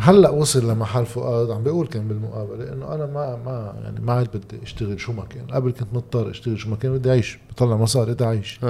هلا 0.00 0.30
وصل 0.30 0.70
لمحل 0.70 1.06
فؤاد 1.06 1.50
عم 1.50 1.62
بيقول 1.62 1.86
كان 1.86 2.08
بالمقابلة 2.08 2.72
إنه 2.72 2.94
أنا 2.94 3.06
ما 3.06 3.36
ما 3.44 3.74
يعني 3.82 4.00
ما 4.00 4.12
عاد 4.12 4.28
بدي 4.36 4.62
أشتغل 4.62 5.00
شو 5.00 5.12
ما 5.12 5.24
كان. 5.24 5.46
قبل 5.46 5.70
كنت 5.70 5.88
مضطر 5.92 6.30
أشتغل 6.30 6.58
شو 6.58 6.70
ما 6.70 6.76
كان 6.76 6.98
بدي 6.98 7.10
أعيش. 7.10 7.38
بطلع 7.50 7.76
مصاري 7.76 8.12
بدي 8.12 8.24
أعيش. 8.24 8.60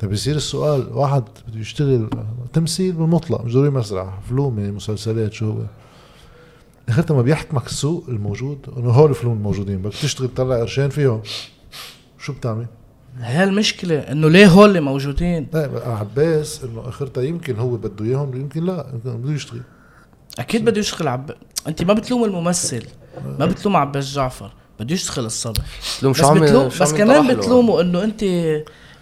طيب 0.00 0.10
بصير 0.10 0.36
السؤال 0.36 0.88
واحد 0.92 1.22
بده 1.48 1.60
يشتغل 1.60 2.08
تمثيل 2.52 2.92
بالمطلق 2.92 3.44
مش 3.44 3.52
ضروري 3.52 3.70
مسرح 3.70 4.20
فلومه 4.28 4.70
مسلسلات 4.70 5.32
شو 5.32 5.50
هو؟ 5.50 5.58
اخرتها 6.88 7.14
ما 7.14 7.22
بيحكمك 7.22 7.66
السوق 7.66 8.04
الموجود 8.08 8.58
إنه 8.76 8.90
هول 8.90 9.10
الفلوم 9.10 9.36
الموجودين 9.36 9.82
بدك 9.82 9.92
تشتغل 9.92 10.28
تطلع 10.28 10.58
قرشين 10.58 10.88
فيهم. 10.88 11.22
شو 12.18 12.32
بتعمل؟ 12.32 12.66
هي 13.18 13.44
المشكلة 13.44 13.98
إنه 13.98 14.28
ليه 14.28 14.46
هول 14.46 14.68
اللي 14.68 14.80
موجودين؟ 14.80 15.46
لا 15.52 15.70
عباس 15.86 16.64
إنه 16.64 16.88
اخرتها 16.88 17.22
يمكن 17.22 17.56
هو 17.56 17.76
بده 17.76 18.04
إياهم 18.04 18.40
يمكن 18.40 18.64
لا 18.64 18.86
يمكن 18.92 19.20
بده 19.22 19.32
يشتغل. 19.34 19.60
أكيد 20.38 20.64
بده 20.64 20.80
يشتغل 20.80 21.08
عب 21.08 21.30
أنت 21.68 21.82
ما 21.82 21.92
بتلوم 21.94 22.24
الممثل 22.24 22.86
ما 23.38 23.46
بتلوم 23.46 23.76
عباس 23.76 24.12
جعفر 24.14 24.52
بده 24.80 24.94
يشتغل 24.94 25.24
الصبح 25.24 25.62
تلوم 26.00 26.12
بس 26.12 26.18
شو 26.18 26.26
عم 26.26 26.40
بتلوم 26.40 26.68
بس 26.68 26.94
كمان؟ 26.94 27.36
بتلومه 27.36 27.80
إنه 27.80 28.04
أنت 28.04 28.24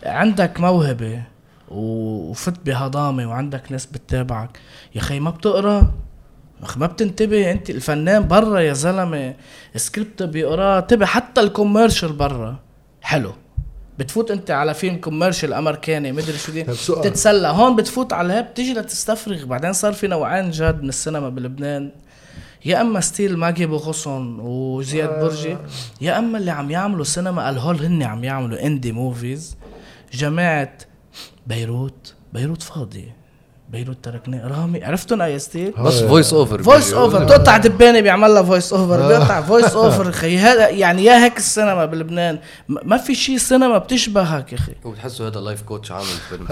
عندك 0.07 0.61
موهبة 0.61 1.23
وفت 1.69 2.55
بهضامة 2.67 3.27
وعندك 3.27 3.73
ناس 3.73 3.87
بتتابعك. 3.87 4.59
يا 4.95 5.01
أخي 5.01 5.21
ما 5.21 5.31
بتقرأ. 5.31 5.93
أخي 6.63 6.81
ما 6.81 6.87
بتنتبه. 6.87 7.51
أنت 7.51 7.71
الفنان 7.71 8.29
برا 8.29 8.61
يا 8.61 8.73
زلمة 8.73 9.35
سكريبت 9.77 10.23
بيقراه 10.23 10.79
انتبه 10.79 11.07
حتى 11.07 11.41
ال 11.41 11.47
commercial 11.47 12.13
برا. 12.13 12.57
حلو. 13.03 13.33
بتفوت 13.99 14.31
انت 14.31 14.51
على 14.51 14.75
فيلم 14.75 14.97
commercial 14.97 15.53
أمريكاني 15.53 16.13
مدري 16.13 16.39
شو 16.39 16.53
دي. 16.53 16.63
طيب. 16.63 16.77
تتسلى. 17.03 17.49
هون 17.49 17.77
بتفوت 17.77 18.13
على 18.13 18.33
هي 18.33 18.43
بتيجي 18.43 18.75
لتستفرغ. 18.75 19.45
بعدين 19.45 19.73
صار 19.73 19.93
في 19.93 20.07
نوعين 20.07 20.51
جاد 20.51 20.83
من 20.83 20.89
السينما 20.89 21.29
بلبنان. 21.29 21.91
يا 22.65 22.81
أما 22.81 23.01
style 23.01 23.37
ماغي 23.37 23.67
بو 23.67 23.96
غصن 23.96 24.41
وزياد 24.41 25.21
برجي 25.21 25.57
يا 26.01 26.19
أما 26.19 26.39
اللي 26.39 26.51
عم 26.51 26.71
يعملوا 26.71 27.05
سينما 27.05 27.45
قال 27.45 27.59
هول 27.59 27.85
هن 27.85 28.03
عم 28.03 28.25
يعملوا 28.25 28.67
indie 28.67 28.93
movies 28.93 29.57
جماعة 30.13 30.79
بيروت 31.47 32.15
بيروت 32.33 32.63
فاضي. 32.63 33.13
بيروت 33.73 33.97
تركناه 34.03 34.49
رامي 34.49 34.85
عرفتن 34.85 35.21
اي 35.21 35.39
style؟ 35.39 35.73
بس 35.79 36.01
voice 36.03 36.33
over 36.33 36.63
voice 36.63 36.93
over 36.93 37.25
بتقطع 37.25 37.57
دبانة 37.57 38.01
بيعمل 38.01 38.31
لها 38.31 38.43
voice 38.43 38.73
over 38.73 39.09
بيقطع 39.09 39.43
voice 39.49 39.73
over 39.73 40.13
خي 40.13 40.39
هذا 40.39 40.69
يعني 40.69 41.05
يا 41.05 41.25
هيك 41.25 41.37
السينما 41.37 41.85
بلبنان. 41.85 42.39
ما 42.69 42.97
في 42.97 43.15
شيء 43.15 43.37
سينما 43.37 43.79
بتشبهك 43.79 44.53
يا 44.53 44.59
أخي 44.59 44.73
وبتحسوا 44.85 45.29
هذا 45.29 45.41
life 45.41 45.63
coach 45.63 45.93
عامل 45.93 46.05
فيلم 46.29 46.47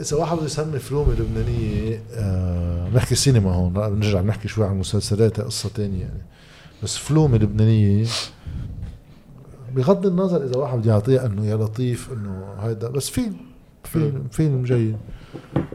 إذا 0.00 0.16
واحد 0.16 0.36
بده 0.36 0.46
يسمي 0.46 0.78
فلومه 0.78 1.12
لبنانيه 1.12 2.02
آه 2.14 2.88
نحكي 2.94 3.14
سينما 3.14 3.54
هون 3.54 3.72
بنرجع 3.72 4.20
نحكي 4.20 4.48
شوي 4.48 4.66
عن 4.66 4.78
مسلسلات 4.78 5.40
قصة 5.40 5.68
تانية 5.74 6.00
يعني. 6.00 6.22
بس 6.82 6.96
فلومه 6.96 7.36
لبنانيه 7.38 8.06
بغض 9.74 10.06
النظر 10.06 10.44
إذا 10.44 10.56
واحد 10.56 10.78
بده 10.78 10.92
يعطيه 10.92 11.26
إنه 11.26 11.46
يا 11.46 11.56
لطيف 11.56 12.08
إنه 12.12 12.44
هيدا 12.60 12.88
بس 12.88 13.10
فيلم 13.10 13.36
فيلم 13.84 14.24
فيلم 14.32 14.64
جيد. 14.64 14.96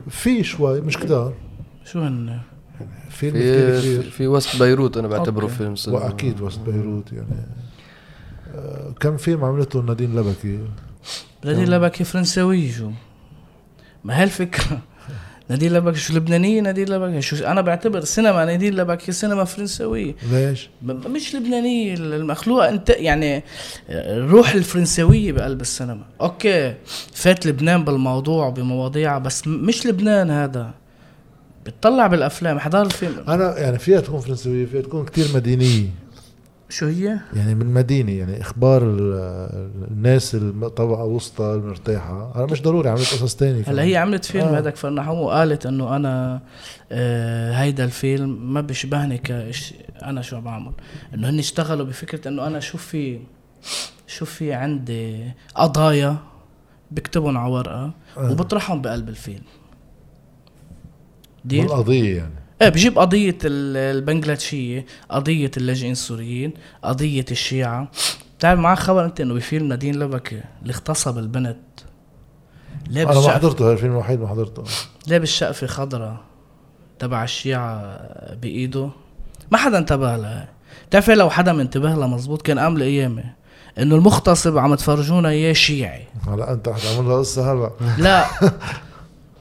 في 0.10 0.44
شوي 0.44 0.82
مش 0.82 0.98
كتار. 0.98 1.34
شو 1.86 2.02
هن؟ 2.02 2.40
فيلم 3.10 3.36
كتير 3.36 3.82
في 3.82 3.98
كبير. 3.98 4.12
في 4.12 4.28
وسط 4.28 4.64
بيروت 4.64 4.98
أنا 4.98 5.08
بعتبره 5.08 5.44
okay. 5.44 5.56
فيلم 5.56 5.76
سينما. 5.76 6.00
وأكيد 6.00 6.42
وسط 6.42 6.60
بيروت 6.60 7.14
يعني. 7.14 7.48
آه 8.56 8.94
كم 9.00 9.18
فيلم 9.18 9.44
عملته 9.44 9.82
نادين 9.82 10.16
لبكي؟ 10.16 10.60
نادي 11.46 11.66
لبكي 11.66 12.04
فرنساوي 12.04 12.72
شو؟ 12.72 12.92
ما 14.04 14.20
هي 14.20 14.24
الفكرة 15.50 15.70
نادي 15.70 15.70
لبكي 15.70 16.00
شو 16.00 16.14
لبنانية 16.14 16.62
نادي 16.62 16.86
لبكي 16.86 17.22
شو 17.22 17.36
أنا 17.46 17.62
بعتبر 17.62 18.04
سينما 18.04 18.46
نادي 18.46 18.72
لبكي 18.72 19.12
سينما 19.12 19.44
فرنساوية 19.44 20.16
ليش؟ 20.32 20.70
مش 20.84 21.36
لبنانية 21.36 21.94
المخلوقة 21.94 22.70
أنت 22.70 22.90
يعني 22.90 23.44
الروح 23.90 24.54
الفرنساوية 24.54 25.32
بقلب 25.32 25.62
السينما. 25.62 26.04
أوكي 26.22 26.76
فات 27.14 27.46
لبنان 27.46 27.84
بالموضوع 27.84 28.50
بمواضيعها 28.50 29.20
بس 29.20 29.48
مش 29.48 29.86
لبنان 29.86 30.30
هذا. 30.30 30.74
بتطلع 31.66 32.08
بالأفلام 32.08 32.60
حضر 32.60 32.82
الفيلم. 32.82 33.24
أنا 33.28 33.58
يعني 33.58 33.80
فيها 33.80 34.00
تكون 34.00 34.20
فرنسوية 34.20 34.66
فيها 34.66 34.82
تكون 34.82 35.06
كتير 35.06 35.26
مدينية. 35.36 35.90
شو 36.70 36.86
هي؟ 36.86 37.20
يعني 37.36 37.56
من 37.56 37.66
مدينة 37.74 38.12
يعني 38.12 38.42
إخبار 38.42 38.84
ال- 38.84 39.14
الناس 39.92 40.36
الطبقة 40.36 41.04
وسطى 41.04 41.54
المرتاحة 41.54 42.36
أنا 42.36 42.46
مش 42.46 42.62
ضروري 42.62 42.90
عملت 42.90 43.02
قصص 43.14 43.36
تانية 43.36 43.64
هلا 43.68 43.84
هي 43.84 43.98
عملت 43.98 44.26
فيلم 44.26 44.48
آه. 44.48 44.58
هذاك 44.60 44.76
فرنحوم 44.76 45.20
وقالت 45.20 45.66
إنه 45.66 45.96
أنا 45.96 46.42
آه 46.92 47.54
هيدا 47.54 47.86
الفيلم 47.86 48.54
ما 48.54 48.62
بيشبهني 48.62 49.18
كإش 49.18 49.74
أنا 50.04 50.22
شو 50.22 50.42
بعمل 50.42 50.72
إنه 51.14 51.30
هن 51.30 51.40
اشتغلوا 51.40 51.86
بفكرة 51.86 52.28
إنه 52.28 52.48
أنا 52.48 52.60
شو 52.60 52.78
في 52.78 53.20
شو 54.08 54.26
في 54.26 54.54
عندي 54.54 55.32
قضايا 55.56 56.18
بكتبهم 56.92 57.38
على 57.38 57.52
ورقة 57.54 57.92
آه. 58.18 58.32
وبطرحهم 58.32 58.82
بقلب 58.82 59.10
الفيلم 59.10 59.44
ديل 61.46 61.66
القضية 61.66 62.18
يعني 62.18 62.45
إيه 62.62 62.70
بجيب 62.70 63.00
قضية 63.00 63.38
ال- 63.46 63.98
البنغلاديشية 63.98 64.86
قضية 65.10 65.52
اللاجئين 65.58 65.92
السوريين 65.92 66.54
قضية 66.84 67.26
الشيعة. 67.32 67.88
بتعرف 68.38 68.60
معك 68.60 68.80
خبر 68.80 69.06
أنت 69.06 69.22
إنه 69.22 69.34
بفيلم 69.34 69.68
نادين 69.68 70.00
لبكة 70.00 70.42
اللي 70.62 70.74
اغتصب 70.74 71.18
البنت. 71.18 71.58
لابس 72.90 73.18
أنا 73.18 73.26
ما 73.28 73.34
حضرته 73.34 73.72
الفيلم 73.72 73.92
الوحيد 73.92 74.20
ما 74.20 74.28
حضرته. 74.28 74.64
لابس 75.08 75.28
شقفة 75.30 75.68
خضراء 75.68 76.18
تبع 77.00 77.24
الشيعة 77.24 78.00
بإيده. 78.42 78.90
ما 79.52 79.58
حدا 79.58 79.78
انتبه 79.78 80.18
لها. 80.18 80.48
بتعرف 80.90 81.10
لو 81.10 81.30
حدا 81.30 81.54
منتبه 81.54 81.90
لها 81.96 82.08
مزبوط 82.08 82.42
كان 82.42 82.60
قام 82.60 82.82
ايامي 82.82 83.24
إنه 83.80 83.96
المغتصب 83.96 84.58
عم 84.58 84.76
تفرجونا 84.76 85.30
إياه 85.30 85.54
شيعي. 85.54 86.04
هلا 86.28 86.54
أنت 86.54 86.70
حتعمل 86.70 87.08
لها 87.08 87.18
قصة 87.20 87.54
هلا. 87.54 87.72
لا. 87.98 88.26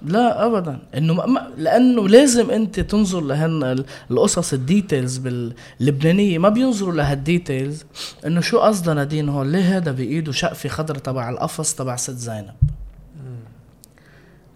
لا 0.04 0.46
ابدا. 0.46 0.78
إنه 0.96 1.14
ما- 1.14 1.48
لأنه 1.58 2.08
لازم 2.08 2.50
أنت 2.50 2.80
تنظر 2.80 3.20
لهن 3.20 3.62
ال- 3.62 3.84
القصص 4.10 4.52
ال 4.52 4.60
details 4.60 5.16
باللبنانية. 5.18 6.38
ما 6.38 6.48
بينظروا 6.48 6.92
لهال 6.94 7.21
details 7.21 7.84
إنه 8.26 8.40
شو 8.40 8.58
قصدها 8.58 8.94
نادين 8.94 9.28
هون؟ 9.28 9.52
ليه 9.52 9.76
هذا 9.76 9.92
بإيده 9.92 10.32
شقفة 10.32 10.68
خضر 10.68 10.94
تبع 10.94 11.30
القفص 11.30 11.74
تبع 11.74 11.96
ست 11.96 12.10
زينب؟ 12.10 12.54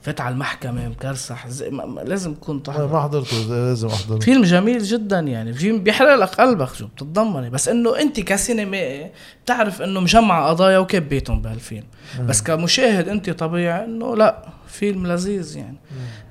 فات 0.08 0.20
على 0.20 0.32
المحكمة 0.32 0.88
مكرسح. 0.88 1.48
زي 1.48 1.70
ما 1.70 1.86
ما 1.86 2.00
لازم 2.00 2.34
تكون 2.34 2.62
تحضر 2.62 2.86
ما 2.86 3.02
حضرته 3.02 3.36
لازم 3.36 3.88
أحضره. 3.88 4.18
فيلم 4.18 4.42
جميل 4.42 4.82
جدا 4.82 5.18
يعني. 5.18 5.52
فيلم 5.52 5.82
بيحرق 5.82 6.14
لك 6.14 6.28
قلبك 6.28 6.74
شو 6.74 6.86
بتتضمني 6.86 7.50
بس 7.50 7.68
إنه 7.68 8.00
أنت 8.00 8.20
كسينمائي 8.20 9.10
بتعرف 9.44 9.82
إنه 9.82 10.00
مجمع 10.00 10.48
قضايا 10.48 10.78
وكب 10.78 11.08
بيتهم 11.08 11.42
بهالفيلم. 11.42 11.84
بس 12.20 12.42
كمشاهد 12.42 13.08
أنت 13.08 13.30
طبيعي 13.30 13.84
إنه 13.84 14.16
لا 14.16 14.48
فيلم 14.68 15.06
لذيذ 15.06 15.56
يعني. 15.56 15.76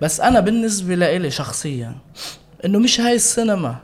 بس 0.02 0.22
أنا 0.22 0.40
بالنسبة 0.40 0.96
لإلي 0.96 1.32
شخصيا 1.32 1.96
إنه 2.66 2.80
مش 2.80 3.02
هاي 3.02 3.16
السينما. 3.16 3.76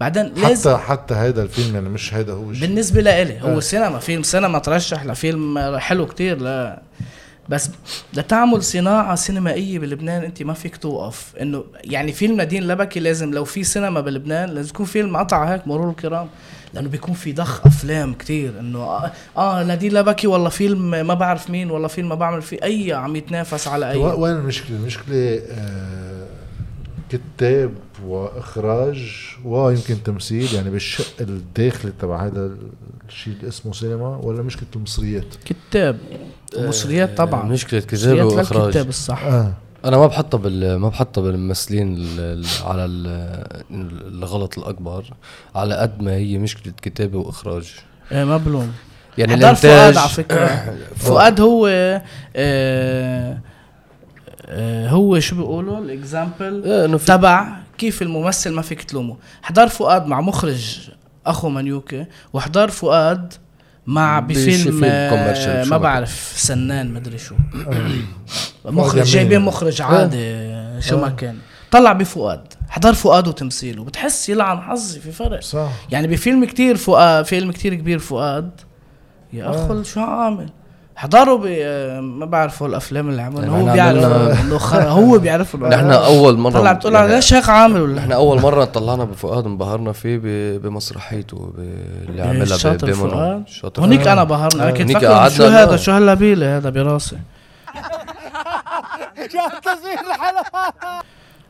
بعدين 0.00 0.32
لازم 0.34 0.70
حتى 0.70 0.82
حتى 0.82 1.14
هيدا 1.14 1.42
الفيلم 1.42 1.74
يعني 1.74 1.88
مش 1.88 2.14
هيدا 2.14 2.32
هو 2.32 2.50
الشيء. 2.50 2.66
بالنسبة 2.66 3.00
لإلي 3.00 3.40
هو 3.40 3.56
آه. 3.56 3.60
سينما. 3.60 3.98
فيلم 3.98 4.22
سينما 4.22 4.58
ترشح 4.58 5.04
لفيلم 5.04 5.78
حلو 5.78 6.06
كتير 6.06 6.38
لا. 6.38 6.82
بس 7.48 7.70
لتعمل 8.14 8.62
صناعة 8.62 9.14
سينمائية 9.14 9.78
بلبنان 9.78 10.22
انت 10.22 10.42
ما 10.42 10.54
فيك 10.54 10.76
توقف. 10.76 11.36
انه 11.40 11.64
يعني 11.84 12.12
فيلم 12.12 12.36
نادين 12.36 12.66
لبكي 12.66 13.00
لازم 13.00 13.34
لو 13.34 13.44
في 13.44 13.64
سينما 13.64 14.00
بلبنان 14.00 14.48
لازم 14.48 14.68
يكون 14.70 14.86
فيلم 14.86 15.16
قطع 15.16 15.44
هيك 15.44 15.68
مرور 15.68 15.90
الكرام 15.90 16.28
لأنه 16.74 16.88
بيكون 16.88 17.14
في 17.14 17.32
ضخ 17.32 17.66
أفلام 17.66 18.14
كتير. 18.14 18.60
إنه 18.60 18.78
آه, 18.78 19.12
آه 19.36 19.62
نادين 19.64 19.92
لبكي 19.92 20.26
والله 20.26 20.48
فيلم 20.48 20.90
ما 20.90 21.14
بعرف 21.14 21.50
مين 21.50 21.70
والله 21.70 21.88
فيلم 21.88 22.08
ما 22.08 22.14
بعمل 22.14 22.42
فيه 22.42 22.58
أي 22.62 22.92
عم 22.92 23.16
يتنافس 23.16 23.68
على 23.68 23.90
أي. 23.90 23.96
وين 23.96 24.36
المشكلة؟ 24.36 24.76
المشكلة 24.76 25.40
آه 25.50 26.26
كتاب. 27.10 27.70
وإخراج 28.06 29.12
ويمكن 29.44 30.02
تمثيل 30.02 30.54
يعني 30.54 30.70
بالشق 30.70 31.04
الداخلي 31.20 31.92
تبع 32.00 32.26
هذا 32.26 32.50
الشيء 33.08 33.32
اللي 33.34 33.48
اسمه 33.48 33.72
سينما 33.72 34.16
ولا 34.16 34.42
مشكلة 34.42 34.68
المصريات؟ 34.76 35.24
كتاب. 35.44 35.98
ومصريات 36.58 37.16
طبعا. 37.18 37.44
مشكلة 37.44 37.80
كتابة 37.80 38.24
مصريات 38.24 38.32
وإخراج. 38.38 38.64
للكتاب 38.64 38.88
الصح. 38.88 39.22
آه. 39.24 39.52
أنا 39.84 39.96
ما 39.98 40.06
بحطها 40.06 40.38
بال 40.38 40.76
ما 40.76 40.88
بحطها 40.88 41.22
بالممثلين 41.22 41.94
ال- 41.96 42.20
ال- 42.20 42.46
على 42.64 42.84
ال- 42.84 43.46
الغلط 44.06 44.58
الأكبر 44.58 45.04
على 45.54 45.74
قد 45.76 46.02
ما 46.02 46.12
هي 46.16 46.38
مشكلة 46.38 46.72
كتابه 46.82 47.18
وإخراج. 47.18 47.74
إيه 48.12 48.24
ما 48.24 48.36
بلوم. 48.36 48.72
يعني 49.18 49.32
حضر 49.36 49.54
فؤاد 49.54 49.64
الإنتاج 49.66 49.96
على 49.98 50.08
فكرة. 50.08 50.74
فؤاد 51.06 51.40
هو 51.40 51.66
آه 52.36 53.38
آه 54.46 54.88
هو 54.88 55.20
شو 55.20 55.36
بيقولوا؟ 55.36 55.78
الاكزامبل 55.78 56.98
تبع 57.06 57.56
كيف 57.82 58.02
الممثل 58.02 58.50
ما 58.50 58.62
فيك 58.62 58.82
تلومه. 58.82 59.16
حضر 59.42 59.68
فؤاد 59.68 60.06
مع 60.06 60.20
مخرج 60.20 60.90
أخو 61.26 61.48
منيوكي 61.48 62.06
وحضر 62.32 62.68
فؤاد 62.68 63.32
مع 63.86 64.20
بفيلم 64.20 64.62
فيلم 64.62 64.80
آه، 64.84 65.64
ما 65.64 65.76
بعرف 65.76 66.32
سنان 66.36 66.94
مدري 66.94 67.18
شو. 67.18 67.34
مخرج. 68.64 69.02
جايبين 69.02 69.40
مخرج 69.40 69.82
عادي 69.82 70.50
شو 70.80 71.00
ما 71.00 71.08
كان. 71.08 71.38
طلع 71.70 71.92
بفؤاد. 71.92 72.44
حضر 72.68 72.94
فؤاد 72.94 73.28
وتمثيله. 73.28 73.84
بتحس 73.84 74.28
يلعن 74.28 74.60
حظي 74.60 75.00
في 75.00 75.12
فرق. 75.12 75.40
صح. 75.40 75.72
يعني 75.90 76.06
بفيلم 76.06 76.44
كتير 76.44 76.76
فؤاد 76.76 77.24
فيلم 77.24 77.52
كتير 77.52 77.74
كبير 77.74 77.98
فؤاد 77.98 78.60
يا 79.32 79.50
اخو 79.50 79.82
شو 79.82 80.00
عامل؟ 80.00 80.50
حضروا 81.02 81.38
ب 81.38 81.46
ما 82.00 82.26
بعرف 82.26 82.62
هو 82.62 82.68
الأفلام 82.68 83.08
اللي 83.08 83.22
عملها 83.22 83.44
يعني 83.44 83.62
هو 83.62 83.72
بيعرف 83.72 84.74
هو 84.74 85.18
بيعرف 85.24 85.56
نحن 85.56 85.90
أول 85.90 86.38
مرة 86.38 86.52
طلع 86.52 86.72
بتقول 86.72 86.94
يعني 86.94 87.08
ليش 87.14 87.34
هيك 87.34 87.48
عامل. 87.48 87.80
ولا 87.82 87.94
نحن 87.94 88.12
أول 88.12 88.40
مرة 88.40 88.64
طلعنا 88.64 89.04
بفؤاد 89.04 89.46
انبهرنا 89.46 89.92
فيه 89.92 90.18
ب- 90.18 90.62
بمسرحيته 90.62 91.36
ب- 91.36 91.60
اللي 92.08 92.22
عملها 92.22 92.56
بمنى 92.82 92.94
فؤاد. 92.94 93.42
شاطر 93.46 93.82
هونيك. 93.82 94.06
أنا 94.08 94.24
بهرنا 94.24 94.62
أنا 94.62 94.70
كنت 94.70 94.80
هونيك 94.80 94.98
فاكر 94.98 95.28
شو 95.28 95.44
هذا. 95.44 95.76
شو 95.76 95.92
هاللبيله 95.92 96.56
هذا 96.56 96.70
براسي. 96.70 97.16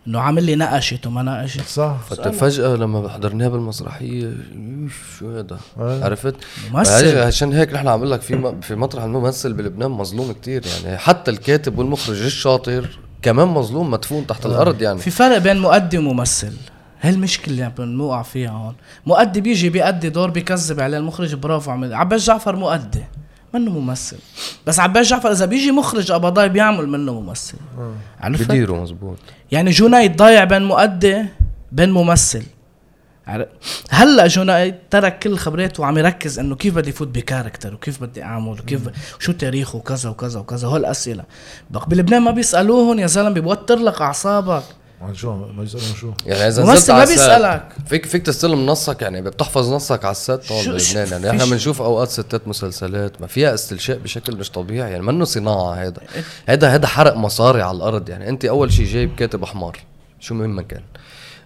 إنه 0.07 0.21
عامل 0.21 0.45
لي 0.45 0.57
نقشت 0.57 1.07
وما 1.07 1.23
نقشت 1.23 1.61
صح. 1.69 1.97
فجأة 2.33 2.77
لما 2.77 3.09
حضرناها 3.09 3.49
بالمسرحية 3.49 4.27
إيش 4.27 4.93
شو 5.19 5.39
هذا 5.39 5.59
آه. 5.79 6.05
عرفت؟ 6.05 6.35
ممثل. 6.73 7.19
عشان 7.19 7.53
هيك 7.53 7.73
نحن 7.73 7.89
عم 7.89 8.05
لك 8.05 8.21
في 8.21 8.35
م- 8.35 8.61
في 8.61 8.75
مطرح 8.75 9.03
الممثل 9.05 9.53
بلبنان 9.53 9.91
مظلوم 9.91 10.33
كتير 10.33 10.63
يعني 10.85 10.99
حتى 10.99 11.31
الكاتب 11.31 11.79
والمخرج 11.79 12.23
الشاطر 12.23 12.99
كمان 13.23 13.49
مظلوم 13.49 13.91
مدفون 13.91 14.27
تحت 14.27 14.47
الأرض 14.47 14.83
يعني. 14.83 14.99
في 14.99 15.11
فرق 15.11 15.39
بين 15.39 15.59
مؤدي 15.59 15.99
وممثل. 15.99 16.53
هالمشكلة 17.01 17.53
اللي 17.55 17.65
عم 17.65 17.73
بنوقع 17.79 18.23
فيها 18.23 18.51
هون. 18.51 18.75
مؤدي 19.07 19.41
بيجي 19.41 19.71
بيأدي 19.71 20.09
دور 20.09 20.31
بيكذب 20.31 20.81
عليه 20.81 20.99
المخرج 20.99 21.35
برافو 21.35 21.71
عمل 21.71 21.95
عباس 21.95 22.27
جعفر 22.27 22.57
مؤدي. 22.57 23.05
منه 23.55 23.71
ممثل. 23.71 24.19
بس 24.67 24.81
عباس 24.81 25.07
جعفر 25.07 25.33
إذا 25.33 25.47
بيجي 25.47 25.71
مخرج 25.71 26.13
قبضاي 26.13 26.49
بيعمل 26.49 26.89
منه 26.89 27.21
ممثل. 27.21 27.59
عرفت؟ 28.21 28.49
بديره 28.49 28.83
مزبوط 28.83 29.19
يعني 29.53 29.71
جنيد 29.71 30.17
ضايع 30.17 30.45
بين 30.45 30.63
مؤدي 30.63 31.25
بين 31.73 31.91
ممثل. 31.91 32.43
هلأ 33.91 34.27
جنيد 34.27 34.75
ترك 34.91 35.19
كل 35.19 35.37
خبراته 35.37 35.83
وعم 35.83 35.99
يركز 35.99 36.39
إنه 36.39 36.57
كيف 36.57 36.75
بدي 36.75 36.93
فوت 36.93 37.09
ب 37.09 37.15
character 37.15 37.75
وكيف 37.75 38.03
بدي 38.03 38.23
أعمل 38.23 38.49
وكيف 38.49 38.81
شو 39.19 39.33
تاريخه 39.33 39.77
وكذا 39.77 40.11
وكذا 40.11 40.41
وكذا. 40.41 40.69
هول 40.69 40.81
الاسئله 40.81 41.25
بق 41.71 41.89
بلبنان 41.89 42.23
ما 42.23 42.31
بيسألوهن 42.31 42.99
يا 42.99 43.07
زلمة 43.07 43.31
بيوتر 43.31 43.79
لك 43.79 44.01
أعصابك. 44.01 44.63
عن 45.03 45.15
شو 45.15 45.33
ما 45.35 45.63
يسألون 45.65 45.95
شو 46.01 46.13
يعني 46.27 46.49
إذا 46.49 46.63
نزلت 46.63 46.91
ما 46.91 47.05
بيسألك. 47.05 47.69
فيك 47.87 48.07
فيك 48.07 48.27
تستلم 48.27 48.67
نصك 48.67 49.03
يعني 49.03 49.23
بتحفظ 49.23 49.73
نصك 49.73 50.05
على 50.05 50.13
السات 50.13 50.45
طول 50.49 50.81
شو- 50.81 50.95
بلبنان. 50.95 51.13
يعني 51.13 51.31
إحنا 51.31 51.45
شو- 51.45 51.51
بنشوف 51.51 51.83
أوقات 51.83 52.09
sets 52.09 52.49
مسلسلات 52.49 53.21
ما 53.21 53.27
فيها 53.27 53.55
استلشاء 53.55 53.99
بشكل 53.99 54.37
مش 54.37 54.51
طبيعي 54.51 54.91
يعني 54.91 55.03
منه 55.03 55.25
صناعة 55.25 55.75
هذا 55.75 56.01
هذا 56.47 56.69
هذا 56.69 56.87
حرق 56.87 57.17
مصاري 57.17 57.63
على 57.63 57.77
الأرض. 57.77 58.09
يعني 58.09 58.29
أنت 58.29 58.45
أول 58.45 58.73
شيء 58.73 58.87
جايب 58.87 59.15
كاتب 59.17 59.43
أحمر 59.43 59.79
شو 60.21 60.35
مهم 60.35 60.57
ما 60.57 60.63
كان 60.63 60.83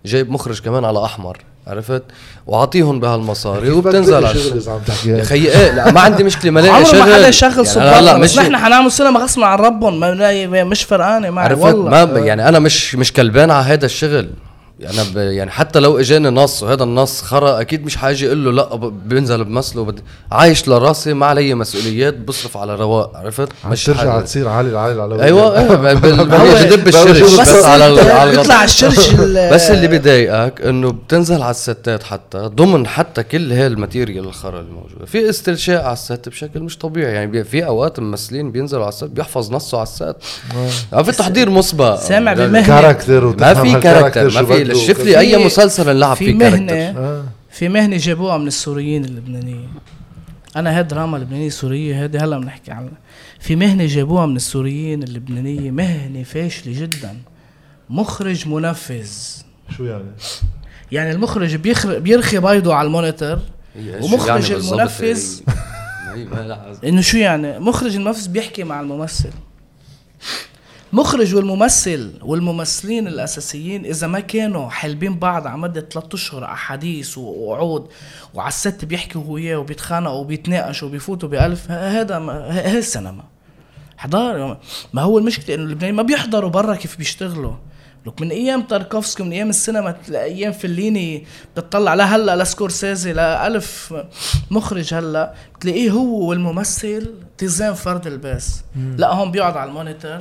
جايب 0.07 0.31
مخرج 0.31 0.61
كمان 0.61 0.85
على 0.85 1.05
أحمر 1.05 1.39
عرفت؟ 1.67 2.03
وعطيهم 2.47 3.01
بهالمصاري 3.01 3.71
وبتنزل 3.71 4.15
على 4.15 4.35
شغل 4.35 4.63
يا 5.07 5.17
هيك. 5.17 5.23
خي 5.23 5.35
إيه 5.35 5.73
لا 5.73 5.93
ما 5.93 6.01
عندي 6.01 6.25
مشكلة. 6.25 6.51
ما 6.51 6.61
لاقي 6.61 6.75
عمره 6.75 6.85
شغل. 6.85 6.99
ما 6.99 7.15
حدا 7.15 7.29
يشغل 7.29 7.67
يعني 7.77 8.21
بس 8.21 8.33
مش 8.33 8.39
نحن 8.39 8.57
حنعمل 8.57 8.93
سينما 8.93 9.21
غصب 9.21 9.43
عن 9.43 9.59
ربهم. 9.59 10.01
ما 10.01 10.65
مش 10.65 10.83
فرقانة 10.83 11.31
معي 11.31 11.45
عرفت؟ 11.45 11.63
والله. 11.63 12.05
ما. 12.05 12.19
يعني 12.19 12.49
أنا 12.49 12.59
مش 12.59 12.95
مش 12.95 13.13
كلبان 13.13 13.51
على 13.51 13.65
هذا 13.65 13.87
الشغل. 13.87 14.31
يعني 14.81 14.97
ب... 15.15 15.17
يعني 15.17 15.51
حتى 15.51 15.79
لو 15.81 15.99
إجاني 16.01 16.29
نص 16.29 16.63
وهذا 16.63 16.83
النص 16.85 17.23
خرا 17.23 17.61
أكيد 17.61 17.85
مش 17.85 17.97
حاجي 17.97 18.27
أقول 18.27 18.45
له 18.45 18.53
لا 18.53 18.75
ب- 18.77 19.09
بنزل 19.09 19.45
بمثله 19.45 19.83
وبد... 19.83 20.01
عايش 20.33 20.69
لراسي 20.69 21.15
ما 21.15 21.27
علي 21.27 21.55
مسؤوليات 21.55 22.15
بصرف 22.19 22.57
على 22.57 22.75
رواق 22.75 23.17
عرفت؟ 23.17 23.49
عم 23.65 23.75
ترجع 23.75 24.21
تصير 24.21 24.49
عالي 24.49 24.69
العالي 24.71 25.03
على 25.03 25.23
أيوه 25.23 25.59
أيوه 25.59 25.77
بدب 25.95 26.89
الشرش 26.89 27.21
بس 27.21 27.41
بس, 27.41 27.65
على 27.65 27.87
ال- 27.87 27.99
على 28.11 28.31
بيطلع 28.37 28.65
الشرش 28.65 29.11
ال- 29.15 29.51
بس 29.55 29.71
اللي 29.71 29.89
بضايقك 29.99 30.61
إنه 30.61 30.93
بتنزل 30.93 31.43
على 31.43 31.51
ال 31.51 31.61
set 31.61 31.92
ات 31.92 32.03
حتى 32.03 32.39
ضمن 32.39 32.87
حتى 32.87 33.23
كل 33.23 33.53
هاي 33.53 33.67
ال 33.67 33.73
material 33.73 34.25
الخرا 34.25 34.61
الموجودة. 34.61 35.07
في 35.07 35.31
استرخاء 35.31 35.85
على 35.85 35.93
ال 35.93 36.02
set 36.02 36.29
بشكل 36.29 36.61
مش 36.61 36.79
طبيعي 36.79 37.13
يعني 37.15 37.27
بي- 37.27 37.45
في 37.45 37.67
أوقات 37.67 38.01
ممثلين 38.01 38.53
بينزلوا 38.53 38.83
على 38.83 38.89
ال 38.93 38.96
set 38.96 39.05
بيحفظ 39.05 39.53
نصه 39.53 39.79
على 39.79 39.87
ال 39.87 39.93
set. 39.93 40.17
يعني 40.93 41.05
في 41.05 41.13
تحضير 41.13 41.51
مسبق. 41.51 42.01
سامع 42.01 42.33
بمهنة 42.33 42.67
character 42.67 43.37
ما 43.37 43.55
في 43.55 43.81
character 43.81 44.25
ما 44.25 44.45
في 44.45 44.66
شوف 44.75 44.91
وكذا. 44.91 45.05
لي 45.05 45.19
أي 45.19 45.37
في- 45.39 45.45
مسلسل 45.45 45.95
نلعب 45.97 46.17
في 46.17 46.25
فيه 46.25 46.35
مهنة 46.35 46.73
character؟ 46.75 47.01
آه. 47.01 47.25
في 47.51 47.69
مهنة 47.69 47.97
جابوها 47.97 48.39
من 48.39 48.47
السوريين 48.47 49.05
اللبنانيين. 49.05 49.69
أنا 50.57 50.79
هاد 50.79 50.89
دراما 50.89 51.17
لبنانية 51.17 51.49
سورية 51.49 52.05
هادي 52.05 52.19
هلا 52.19 52.39
بنحكي 52.39 52.71
عنها. 52.71 52.93
في 53.41 53.57
مهنة 53.57 53.87
جابوها 53.87 54.27
من 54.27 54.37
السوريين 54.37 55.03
اللبنانية 55.03 55.71
مهنة 55.71 56.23
فاشلة 56.23 56.81
جدا. 56.81 57.17
مخرج 57.91 58.49
منفذ. 58.49 59.11
شو 59.77 59.85
يعني؟ 59.85 60.05
يعني 60.93 61.11
المخرج 61.13 61.55
بيخر... 61.57 61.99
بيرخي 61.99 62.39
بيضه 62.41 62.75
على 62.75 62.87
ال 62.87 62.93
monitor 62.93 63.39
ومخرج 64.03 64.53
بالضبط 64.53 64.73
المنفذ 64.73 65.41
لها 66.17 66.57
عز- 66.69 66.85
إنه 66.85 67.01
شو 67.01 67.17
يعني؟ 67.19 67.59
مخرج 67.59 67.97
المنفذ 67.97 68.29
بيحكي 68.29 68.65
مع 68.65 68.81
الممثل. 68.81 69.31
مخرج 70.93 71.35
والممثل 71.35 72.13
والممثلين 72.23 73.09
الأساسيين 73.09 73.87
إذا 73.87 74.07
ما 74.07 74.21
كانوا 74.21 74.71
حالبين 74.71 75.19
بعض 75.19 75.47
على 75.47 75.59
مدة 75.59 75.81
ثلاث 75.81 76.15
أشهر 76.15 76.45
أحاديث 76.45 77.19
ووعود 77.19 77.89
وعلى 78.35 78.49
ال 78.49 78.58
set 78.58 78.85
بيحكوا 78.85 79.23
هو 79.23 79.33
وياه 79.33 79.57
وبيتخانقوا 79.57 80.21
وبيتناقشوا 80.21 80.89
وبيفوتوا 80.89 81.29
بألف 81.29 81.71
هذا 81.71 82.19
هي 82.51 82.79
السينما. 82.79 83.25
حضار 83.97 84.59
ما 84.93 85.03
هو 85.03 85.19
المشكلة 85.19 85.55
إنه 85.55 85.65
اللبنانيين 85.65 85.95
ما 85.95 86.03
بيحضروا 86.03 86.51
برا 86.51 86.75
كيف 86.75 86.97
بيشتغلوا. 86.97 87.55
لك 88.07 88.21
من 88.21 88.31
أيام 88.31 88.63
تاركوفسكي 88.63 89.23
من 89.23 89.33
أيام 89.33 89.49
السينما 89.49 89.97
لايام 90.09 90.53
فليني 90.53 91.27
بتطلع 91.57 91.95
لهلا 91.95 92.43
لسكورسيزي 92.43 93.13
لألف 93.13 93.95
مخرج 94.51 94.95
هلا. 94.95 95.35
بتلاقيه 95.57 95.91
هو 95.91 96.29
والممثل 96.29 97.15
تزام 97.39 97.75
فرد 97.75 98.07
الباس. 98.07 98.65
لا 98.97 99.13
هون 99.13 99.31
بيقعد 99.31 99.57
على 99.57 99.69
ال 99.71 99.76
monitor. 99.76 100.21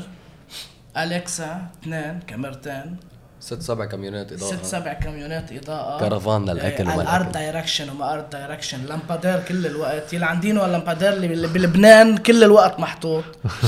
Alexa 0.98 1.62
اثنين 1.84 2.20
كاميرتين. 2.28 2.96
ست 3.40 3.62
سبع 3.62 3.86
كاميونات 3.86 4.32
إضاءة. 4.34 4.56
ست 4.56 4.66
سبع 4.66 4.94
كاميونات 4.94 5.52
إضاءة. 5.52 6.00
كرفان 6.10 6.46
للأكل 6.50 6.84
وما 6.84 7.02
ال 7.02 7.08
art. 7.08 7.34
direction 7.34 7.90
وما 7.90 8.14
art 8.14 8.32
direction. 8.32 8.86
lampadaire 8.86 9.40
كل 9.48 9.66
الوقت. 9.66 10.14
يلي 10.14 10.26
عندينو 10.26 10.66
ال 10.66 10.70
lampadaire 10.70 11.14
اللي 11.14 11.48
بلبنان 11.48 12.18
كل 12.18 12.44
الوقت 12.44 12.80
محطوط. 12.80 13.24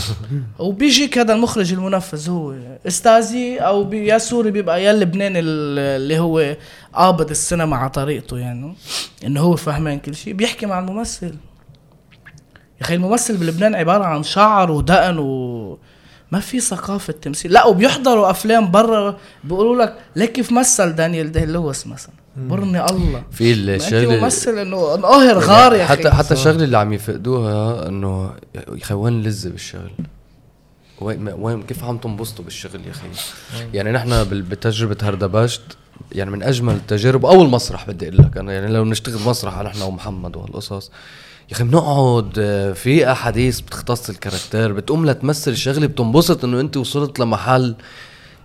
وبيجيك 0.60 1.18
هذا 1.18 1.34
المخرج 1.34 1.74
المنفذ 1.74 2.30
هو 2.30 2.56
إستاذي 2.88 3.60
أو 3.60 3.84
بي- 3.84 4.08
يا 4.08 4.18
سوري 4.18 4.52
بيبقى 4.52 4.84
يا 4.84 4.94
لبناني 4.94 5.40
ال- 5.40 5.80
اللي 5.80 6.20
هو 6.20 6.56
قابض 6.94 7.30
السينما 7.30 7.76
على 7.78 7.90
طريقته 7.90 8.38
يعني. 8.38 8.76
إنه 9.26 9.42
هو 9.42 9.56
فهمان 9.56 10.00
كل 10.00 10.16
شيء. 10.16 10.34
بيحكي 10.34 10.66
مع 10.66 10.80
الممثل. 10.80 11.36
يا 12.78 12.82
أخي 12.82 12.96
الممثل 12.96 13.38
بلبنان 13.38 13.76
عبارة 13.76 14.04
عن 14.06 14.24
شعر 14.24 14.72
ودقن 14.72 15.18
و 15.20 15.80
ما 16.32 16.40
في 16.40 16.60
ثقافة 16.60 17.14
تمثيل. 17.14 17.52
لا 17.54 17.66
وبيحضروا 17.66 18.32
أفلام 18.32 18.72
برا 18.72 19.18
بيقولوا 19.44 19.84
لك 19.86 19.96
ليك 20.16 20.32
كيف 20.32 20.52
مثل 20.52 20.94
دانيال 20.94 21.32
دي 21.32 21.46
لويس 21.46 21.88
مثلا؟ 21.88 22.14
برني 22.38 22.86
الله. 22.86 23.24
في 23.32 23.54
الشغله 23.54 24.20
ممثل 24.22 24.58
إنه 24.58 24.96
انقهر 24.96 25.40
غار 25.40 25.74
يا 25.76 25.84
أخي. 25.86 25.94
حتى 25.98 26.10
حتى 26.12 26.34
الشغله 26.34 26.64
اللي 26.64 26.78
عم 26.78 26.94
يفقدوها 26.94 27.88
إنه 27.88 28.32
يا 28.56 28.64
أخي 28.82 28.94
وين 28.94 29.14
اللذه 29.14 29.50
بالشغل؟ 29.50 29.92
وين 31.02 31.20
ما- 31.20 31.34
وين 31.34 31.64
كيف 31.64 31.84
عم 31.84 31.98
تنبسطوا 31.98 32.46
بالشغل 32.46 32.82
يا 32.86 32.92
أخي؟ 32.92 33.08
يعني 33.74 33.92
نحن 33.92 34.24
بال- 34.24 34.42
بتجربة 34.42 34.98
هردبشت 35.02 35.62
يعني 36.12 36.32
من 36.32 36.44
أجمل 36.44 36.74
التجارب 36.74 37.26
أول 37.26 37.50
مسرح 37.50 37.88
بدي 37.88 38.08
أقول 38.08 38.18
لك 38.18 38.38
أنا. 38.38 38.54
يعني 38.54 38.68
لو 38.68 38.86
نشتغل 38.86 39.20
مسرح 39.26 39.62
نحن 39.62 39.82
ومحمد 39.82 40.36
وهالقصص 40.36 40.92
يا 41.50 41.54
أخي 41.56 41.64
بنقعد 41.64 42.40
آه، 42.40 42.74
في 42.74 43.12
أحاديث 43.12 43.60
بتختص 43.60 44.10
الكاركتير 44.10 44.74
بتقوم 44.74 45.06
لتمثل 45.06 45.52
الشغلة 45.52 45.88
بتنبسط 45.88 46.44
إنه 46.44 46.60
أنت 46.60 46.78
وصلت 46.78 47.20
لمحل. 47.20 47.76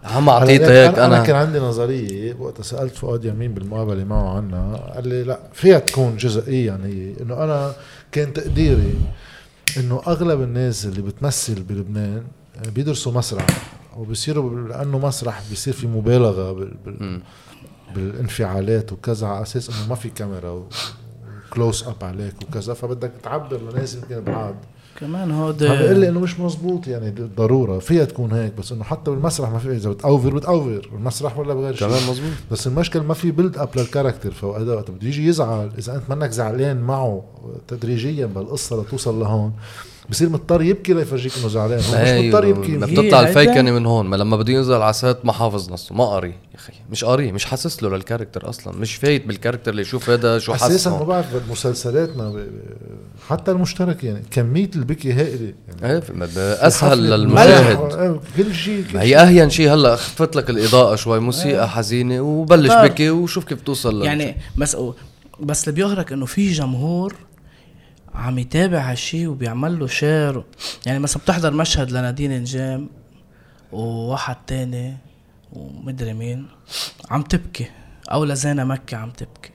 عم 0.04 0.28
أعطيتك 0.28 0.62
أنا, 0.64 0.88
أنا, 0.88 1.06
أنا 1.06 1.24
كان 1.24 1.36
عندي 1.36 1.58
نظرية 1.58 2.36
وقت 2.38 2.62
سألت 2.62 2.96
فؤاد 2.96 3.24
يمين 3.24 3.54
بالمقابلة 3.54 4.04
معه 4.04 4.36
عنها 4.36 4.76
قال 4.94 5.08
لي 5.08 5.22
لا 5.22 5.38
فيها 5.52 5.78
تكون 5.78 6.16
جزئيا 6.16 6.66
يعني 6.66 7.14
إنه 7.20 7.44
أنا 7.44 7.72
كان 8.12 8.32
تقديري 8.32 8.94
إنه 9.76 10.02
أغلب 10.06 10.42
الناس 10.42 10.86
اللي 10.86 11.02
بتمثل 11.02 11.62
بلبنان 11.62 12.22
بيدرسوا 12.74 13.12
مسرح 13.12 13.46
وبصيروا 13.96 14.68
لأنه 14.68 14.98
مسرح 14.98 15.42
بيصير 15.50 15.74
في 15.74 15.86
مبالغة 15.86 16.52
بال 16.52 16.74
بال 16.86 17.20
بالانفعالات 17.94 18.92
وكذا 18.92 19.26
على 19.26 19.42
أساس 19.42 19.68
إنه 19.68 19.88
ما 19.88 19.94
في 19.94 20.08
كاميرا 20.08 20.66
و 21.52 21.57
close 21.57 21.84
up 21.84 22.04
عليك 22.04 22.34
وكذا 22.48 22.74
فبدك 22.74 23.12
تعبر 23.22 23.60
لناس 23.72 23.94
يمكن 23.94 24.20
بعاد 24.20 24.54
كمان 25.00 25.30
هود 25.30 25.64
عم 25.64 25.76
بيقول 25.76 25.98
لي 26.00 26.08
إنه 26.08 26.20
مش 26.20 26.40
مزبوط 26.40 26.86
يعني 26.86 27.10
ضرورة. 27.36 27.78
فيها 27.78 28.04
تكون 28.04 28.32
هيك 28.32 28.52
بس 28.58 28.72
إنه 28.72 28.84
حتى 28.84 29.10
بالمسرح 29.10 29.50
ما 29.50 29.58
في 29.58 29.72
إذا 29.76 29.90
بت 29.90 30.05
over 30.05 30.34
بت 30.34 30.50
over. 30.50 30.88
بالمسرح 30.92 31.38
ولا 31.38 31.54
بغير 31.54 31.74
شيء. 31.74 31.88
كمان 31.88 32.02
مزبوط 32.10 32.30
بس 32.50 32.66
المشكلة 32.66 33.02
ما 33.02 33.14
في 33.14 33.30
build 33.30 33.58
up 33.58 33.68
لل 33.76 33.86
character 33.86 34.30
فوقت 34.30 34.62
وقت 34.62 34.90
بده 34.90 35.06
يجي 35.08 35.26
يزعل 35.26 35.70
إذا 35.78 35.96
أنت 35.96 36.10
منك 36.10 36.30
زعلان 36.30 36.80
معه 36.80 37.24
تدريجيا 37.68 38.26
بالقصة 38.26 38.82
لتوصل 38.82 39.20
لهون. 39.20 39.52
بصير 40.10 40.28
مضطر 40.28 40.62
يبكي 40.62 40.94
ليفرجيك 40.94 41.32
إنه 41.38 41.48
زعلان. 41.48 41.78
هو 41.78 42.02
مش 42.02 42.08
مضطر 42.26 42.44
أيوة، 42.44 42.58
ما 42.58 42.66
يبكي. 42.66 42.72
هي 42.72 43.04
بتطلع 43.04 43.20
ال 43.20 43.27
fake 43.27 43.56
نه 43.56 43.70
من 43.70 43.86
هون 43.86 44.06
ما 44.06 44.16
لما 44.16 44.36
بده 44.36 44.52
ينزل 44.52 44.74
على 44.74 44.92
set 44.92 45.24
ما 45.26 45.32
حافظ 45.32 45.72
نصه 45.72 45.94
ما 45.94 46.04
قاري. 46.06 46.28
يا 46.28 46.34
أخي 46.58 46.72
مش 46.90 47.04
قاري 47.04 47.32
مش 47.32 47.44
حاسس 47.44 47.82
له 47.82 47.88
لل 47.96 48.06
character 48.06 48.48
أصلا 48.48 48.74
مش 48.76 48.94
فايت 48.94 49.26
بال 49.26 49.34
character 49.34 49.70
اللي 49.70 49.82
يشوف 49.82 50.10
هذا 50.10 50.38
شو 50.38 50.54
أساسا 50.54 50.90
ما 50.90 50.96
حاسس 50.96 51.08
بعرف 51.08 51.26
بمسلسلاتنا 51.48 52.44
حتى 53.28 53.50
المشترك 53.50 54.04
يعني 54.04 54.22
كمية 54.30 54.70
البكي 54.76 55.12
هائلة. 55.12 55.54
يعني 55.82 55.94
إيه 55.94 56.02
أسهل 56.66 57.10
للمشاهد. 57.10 57.76
آه، 57.92 58.20
كل 58.36 58.54
شيء 58.54 58.84
هي 58.94 59.16
أهين 59.16 59.50
شيء 59.50 59.74
هلأ 59.74 59.96
خفت 59.96 60.36
لك 60.36 60.50
الإضاءة 60.50 60.94
شوي 60.96 61.20
موسيقى 61.20 61.68
حزينة 61.68 62.20
وبلش 62.20 62.68
طار. 62.68 62.86
بكي 62.88 63.10
وشوف 63.10 63.44
كيف 63.44 63.60
توصل 63.62 63.98
لل- 64.00 64.04
يعني 64.04 64.36
بس 64.56 64.76
بس 65.40 65.68
اللي 65.68 65.74
بيهرك 65.76 66.12
إنه 66.12 66.26
في 66.26 66.52
جمهور 66.52 67.14
عم 68.14 68.38
يتابع 68.38 68.78
هالشي 68.90 69.26
وبيعمل 69.26 69.78
له 69.78 69.86
شير 69.86 70.44
يعني 70.86 70.98
مثلا 70.98 71.22
بتحضر 71.22 71.52
مشهد 71.52 71.90
لنادين 71.90 72.40
نجام 72.40 72.88
وواحد 73.72 74.36
تاني 74.46 74.96
ومدري 75.52 76.12
مين 76.14 76.48
عم 77.10 77.22
تبكي 77.22 77.66
أو 78.12 78.24
لزينة 78.24 78.64
مكة 78.64 78.96
عم 78.96 79.10
تبكي. 79.10 79.50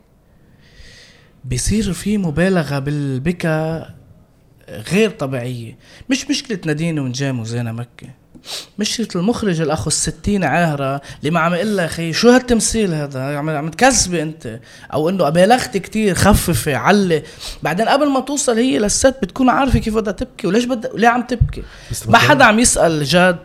بيصير 1.45 1.93
في 1.93 2.17
مبالغة 2.17 2.79
بالبكا 2.79 3.89
غير 4.69 5.09
طبيعية. 5.09 5.77
مش 6.09 6.29
مشكلة 6.29 6.59
نادين 6.65 6.99
ونجام 6.99 7.39
وزينة 7.39 7.71
مكة 7.71 8.07
مشكلة 8.79 9.07
المخرج 9.15 9.61
الاخو 9.61 9.87
الستين 9.87 10.43
عاهرة 10.43 11.01
اللي 11.19 11.31
ما 11.31 11.39
عم 11.39 11.53
يقول 11.53 11.77
لها 11.77 11.85
أخي 11.85 12.13
شو 12.13 12.29
هالتمثيل 12.29 12.93
هذا؟ 12.93 13.37
عم 13.37 13.49
عم 13.49 13.69
تكذبي 13.69 14.21
أنت. 14.21 14.59
أو 14.93 15.09
إنه 15.09 15.29
بالغت 15.29 15.77
كتير 15.77 16.15
خففي 16.15 16.75
علي. 16.75 17.23
بعدين 17.63 17.87
قبل 17.87 18.09
ما 18.09 18.19
توصل 18.19 18.57
هي 18.57 18.79
للست 18.79 19.15
بتكون 19.21 19.49
عارفة 19.49 19.79
كيف 19.79 19.95
بدها 19.95 20.13
تبكي 20.13 20.47
وليش 20.47 20.65
بدها 20.65 20.91
ليه 20.95 21.07
عم 21.07 21.21
تبكي؟ 21.21 21.63
ما 22.07 22.17
حدا 22.17 22.45
عم 22.45 22.59
يسأل 22.59 23.03
جاد 23.03 23.37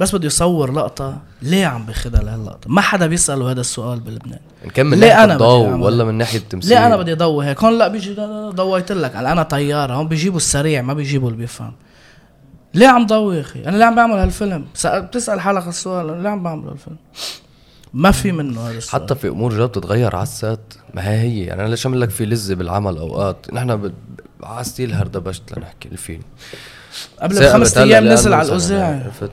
بس 0.00 0.14
بده 0.14 0.26
يصور 0.26 0.72
لقطة. 0.72 1.18
ليه 1.42 1.66
عم 1.66 1.86
باخدها 1.86 2.22
لهاللقطة؟ 2.22 2.70
ما 2.70 2.80
حدا 2.80 3.06
بيسأله 3.06 3.50
هذا 3.50 3.60
السؤال 3.60 4.00
بلبنان. 4.00 4.38
من 4.78 5.00
ليه 5.00 5.08
ناحية 5.08 5.32
الضوء 5.32 5.66
أعمل 5.68 5.82
ولا؟ 5.82 6.04
من 6.04 6.14
ناحية 6.14 6.38
التمثيل؟ 6.38 6.70
ليه 6.70 6.86
أنا 6.86 6.96
بدي 6.96 7.12
أضوي 7.12 7.46
هيك؟ 7.46 7.64
هون 7.64 7.78
لا 7.78 7.88
بيجي 7.88 8.14
ضويت 8.50 8.92
لك. 8.92 9.16
أنا 9.16 9.42
طيارة 9.42 9.94
هون 9.94 10.08
بيجيبوا 10.08 10.36
السريع 10.36 10.82
ما 10.82 10.94
بيجيبوا 10.94 11.28
اللي 11.28 11.38
بيفهم. 11.38 11.72
ليه 12.76 12.88
عم 12.88 13.06
ضوي 13.06 13.36
يا 13.36 13.40
أخي؟ 13.40 13.64
أنا 13.64 13.76
ليه 13.76 13.84
عم 13.84 13.94
بعمل 13.94 14.14
هالفيلم؟ 14.14 14.64
بتسأل 14.86 15.40
حالك 15.40 15.66
السؤال 15.66 16.22
ليه 16.22 16.28
عم 16.28 16.42
بعمل 16.42 16.68
هالفيلم؟ 16.68 16.96
ما 17.94 18.10
في 18.10 18.32
منه 18.32 18.60
هذا 18.60 18.78
السؤال. 18.78 19.02
حتى 19.02 19.14
في 19.14 19.28
أمور 19.28 19.54
جد 19.54 19.60
بتتغير 19.60 20.16
على 20.16 20.22
السات 20.22 20.74
ما 20.94 21.10
هي 21.10 21.18
هي. 21.20 21.44
يعني 21.44 21.60
أنا 21.62 21.68
ليش 21.68 21.86
عم 21.86 21.94
لك 21.94 22.10
في 22.10 22.26
لذة 22.26 22.54
بالعمل 22.54 22.96
أوقات؟ 22.96 23.46
نحن 23.52 23.76
ب... 23.76 23.92
على 24.42 24.64
ستيل 24.64 24.92
هردبشت 24.92 25.58
لنحكي 25.58 25.88
الفيلم 25.88 26.22
قبل 27.22 27.40
بخمس 27.40 27.78
أيام 27.78 28.08
نزل 28.08 28.32
على 28.32 28.48
الأذاعة. 28.48 29.04
عرفت؟ 29.04 29.30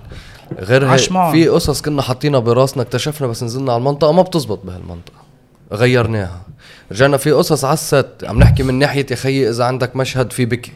غير 0.59 0.93
هيك. 0.93 1.31
في 1.31 1.47
قصص 1.47 1.81
كنا 1.81 2.01
حاطينها 2.01 2.39
براسنا 2.39 2.83
اكتشفنا 2.83 3.27
بس 3.27 3.43
نزلنا 3.43 3.71
على 3.71 3.79
المنطقة 3.79 4.11
ما 4.11 4.21
بتزبط 4.21 4.65
بهالمنطقة. 4.65 5.23
غيرناها. 5.73 6.41
رجعنا 6.91 7.17
في 7.17 7.31
قصص 7.31 7.65
على 7.65 7.73
ال 7.73 7.82
set 7.82 8.07
عم 8.23 8.39
نحكي 8.39 8.63
من 8.63 8.79
ناحية 8.79 9.05
يا 9.11 9.15
خيي 9.15 9.49
إذا 9.49 9.65
عندك 9.65 9.95
مشهد 9.95 10.31
في 10.33 10.45
بكي. 10.45 10.71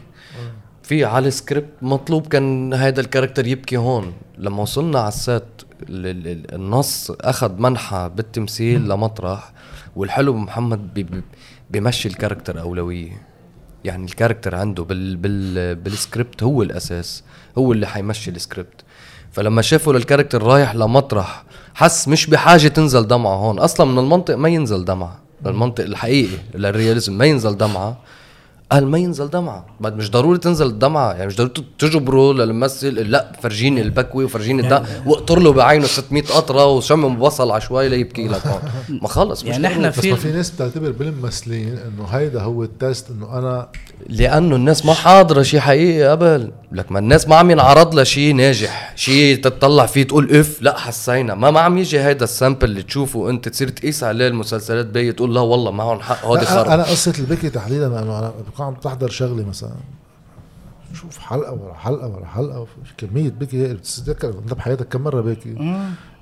في 0.88 1.06
على 1.06 1.28
السكريبت 1.28 1.70
مطلوب 1.82 2.28
كان 2.28 2.74
هذا 2.74 3.02
ال 3.02 3.06
character 3.06 3.48
يبكي 3.48 3.78
هون. 3.78 4.14
لما 4.38 4.62
وصلنا 4.62 5.00
على 5.00 5.08
ال 5.08 5.17
set 5.17 5.44
ال- 5.90 6.28
ال- 6.28 6.54
النص 6.56 7.12
أخذ 7.22 7.52
منحى 7.62 8.12
بالتمثيل 8.16 8.90
لمطرح 8.90 9.52
والحلو 9.96 10.48
بي- 10.96 11.24
بيمشي 11.70 12.08
ال 12.08 12.13
character 12.13 12.62
أولوية. 12.62 13.22
يعني 13.84 14.06
ال 14.06 14.11
character 14.11 14.56
عنده 14.56 14.84
بال 14.84 15.16
بال 15.16 15.76
بالسكريبت 15.76 16.44
هو 16.44 16.62
الأساس 16.64 17.24
هو 17.58 17.72
اللي 17.72 17.88
حيمشي 17.88 18.32
السكريبت. 18.32 18.82
فلما 19.32 19.62
شافوا 19.62 19.94
لل 19.94 20.03
character 20.03 20.44
رايح 20.44 20.76
لمطرح 20.76 21.44
حس 21.76 22.08
مش 22.08 22.28
بحاجة 22.28 22.68
تنزل 22.68 23.08
دمعة 23.08 23.36
هون. 23.36 23.60
أصلا 23.60 23.92
من 23.92 24.00
المنطق 24.00 24.36
ما 24.36 24.50
ينزل 24.50 24.86
دمعة. 24.86 25.20
للمنطق 25.46 25.84
الحقيقي 25.84 26.38
لل 26.56 26.69
realism 26.69 27.18
ما 27.18 27.26
ينزل 27.26 27.58
دمعة. 27.58 27.98
قال 28.72 28.88
ما 28.88 28.98
ينزل 28.98 29.30
دمعة. 29.30 29.66
بعد 29.80 29.96
مش 29.98 30.12
ضروري 30.12 30.38
تنزل 30.40 30.66
الدمعة 30.68 31.12
يعني 31.14 31.28
مش 31.28 31.36
ضروري 31.38 31.54
تجبره 31.80 32.34
للممثل 32.34 32.88
لا 32.88 33.32
فرجيني 33.42 33.82
البكوي 33.82 34.24
وفرجيني 34.26 34.62
الدم 34.62 34.84
واقطر 35.06 35.40
له 35.40 35.54
بعينه 35.54 35.86
600 35.86 36.24
قطرة 36.24 36.66
وشمم 36.66 37.18
بصل 37.20 37.52
على 37.52 37.62
شوي 37.62 37.90
ليبكي 37.90 38.28
لك. 38.28 38.48
هون 38.48 38.60
ما 39.02 39.08
خلص 39.08 39.44
مش 39.44 39.50
يعني 39.50 39.64
ضروري. 39.64 39.80
نحن 39.80 39.90
بس 39.90 40.00
في 40.00 40.12
ما 40.12 40.18
في 40.18 40.32
ناس 40.32 40.50
بتعتبر 40.52 40.92
بالممثلين 40.92 41.78
إنه 41.78 42.06
هيدا 42.06 42.42
هو 42.42 42.64
ال 42.64 42.73
test 42.73 43.10
إنه 43.10 43.38
أنا 43.40 43.68
لأنه 44.10 44.56
الناس 44.56 44.86
ما 44.86 44.94
حاضرة 44.94 45.42
شيء 45.42 45.60
حقيقي 45.60 46.10
قبل. 46.10 46.52
لك 46.72 46.92
ما 46.92 47.00
الناس 47.00 47.28
ما 47.28 47.36
عم 47.36 47.52
ينعرض 47.52 47.96
لها 47.96 48.04
شيء 48.04 48.36
ناجح. 48.36 48.94
شيء 48.96 49.42
تطلع 49.42 49.86
فيه 49.86 50.04
تقول 50.04 50.36
إف 50.36 50.62
لا 50.62 50.78
حسينا. 50.80 51.36
ما 51.36 51.52
ما 51.52 51.60
عم 51.60 51.78
يجي 51.78 52.00
هيدا 52.00 52.24
ال 52.24 52.30
sample 52.30 52.66
اللي 52.66 52.82
تشوفه 52.84 53.30
انت 53.30 53.50
تصير 53.50 53.70
تقيس 53.70 54.04
عليه 54.04 54.28
المسلسلات 54.28 54.86
باقي 54.86 55.12
تقول 55.12 55.36
لا 55.36 55.42
والله 55.42 55.72
معهم 55.72 56.00
حق 56.00 56.26
هودي 56.26 56.46
خرب 56.46 56.68
أنا 56.68 56.84
قصة 56.84 57.14
البكي 57.20 57.50
تحديدا 57.50 57.88
بكون 58.58 58.66
عم 58.66 58.74
تحضر 58.74 59.10
شغلة 59.10 59.46
مثلا. 59.46 59.76
شوف 60.94 61.20
حلقة 61.20 61.54
ورا 61.54 61.74
حلقة 61.74 62.08
ورا 62.08 62.26
حلقة 62.26 62.68
كمية 62.98 63.30
بكي 63.30 63.74
بتتذكر 63.74 64.30
انت 64.30 64.54
بحياتك 64.54 64.88
كم 64.88 65.02
مرة 65.02 65.22
باكي 65.22 65.50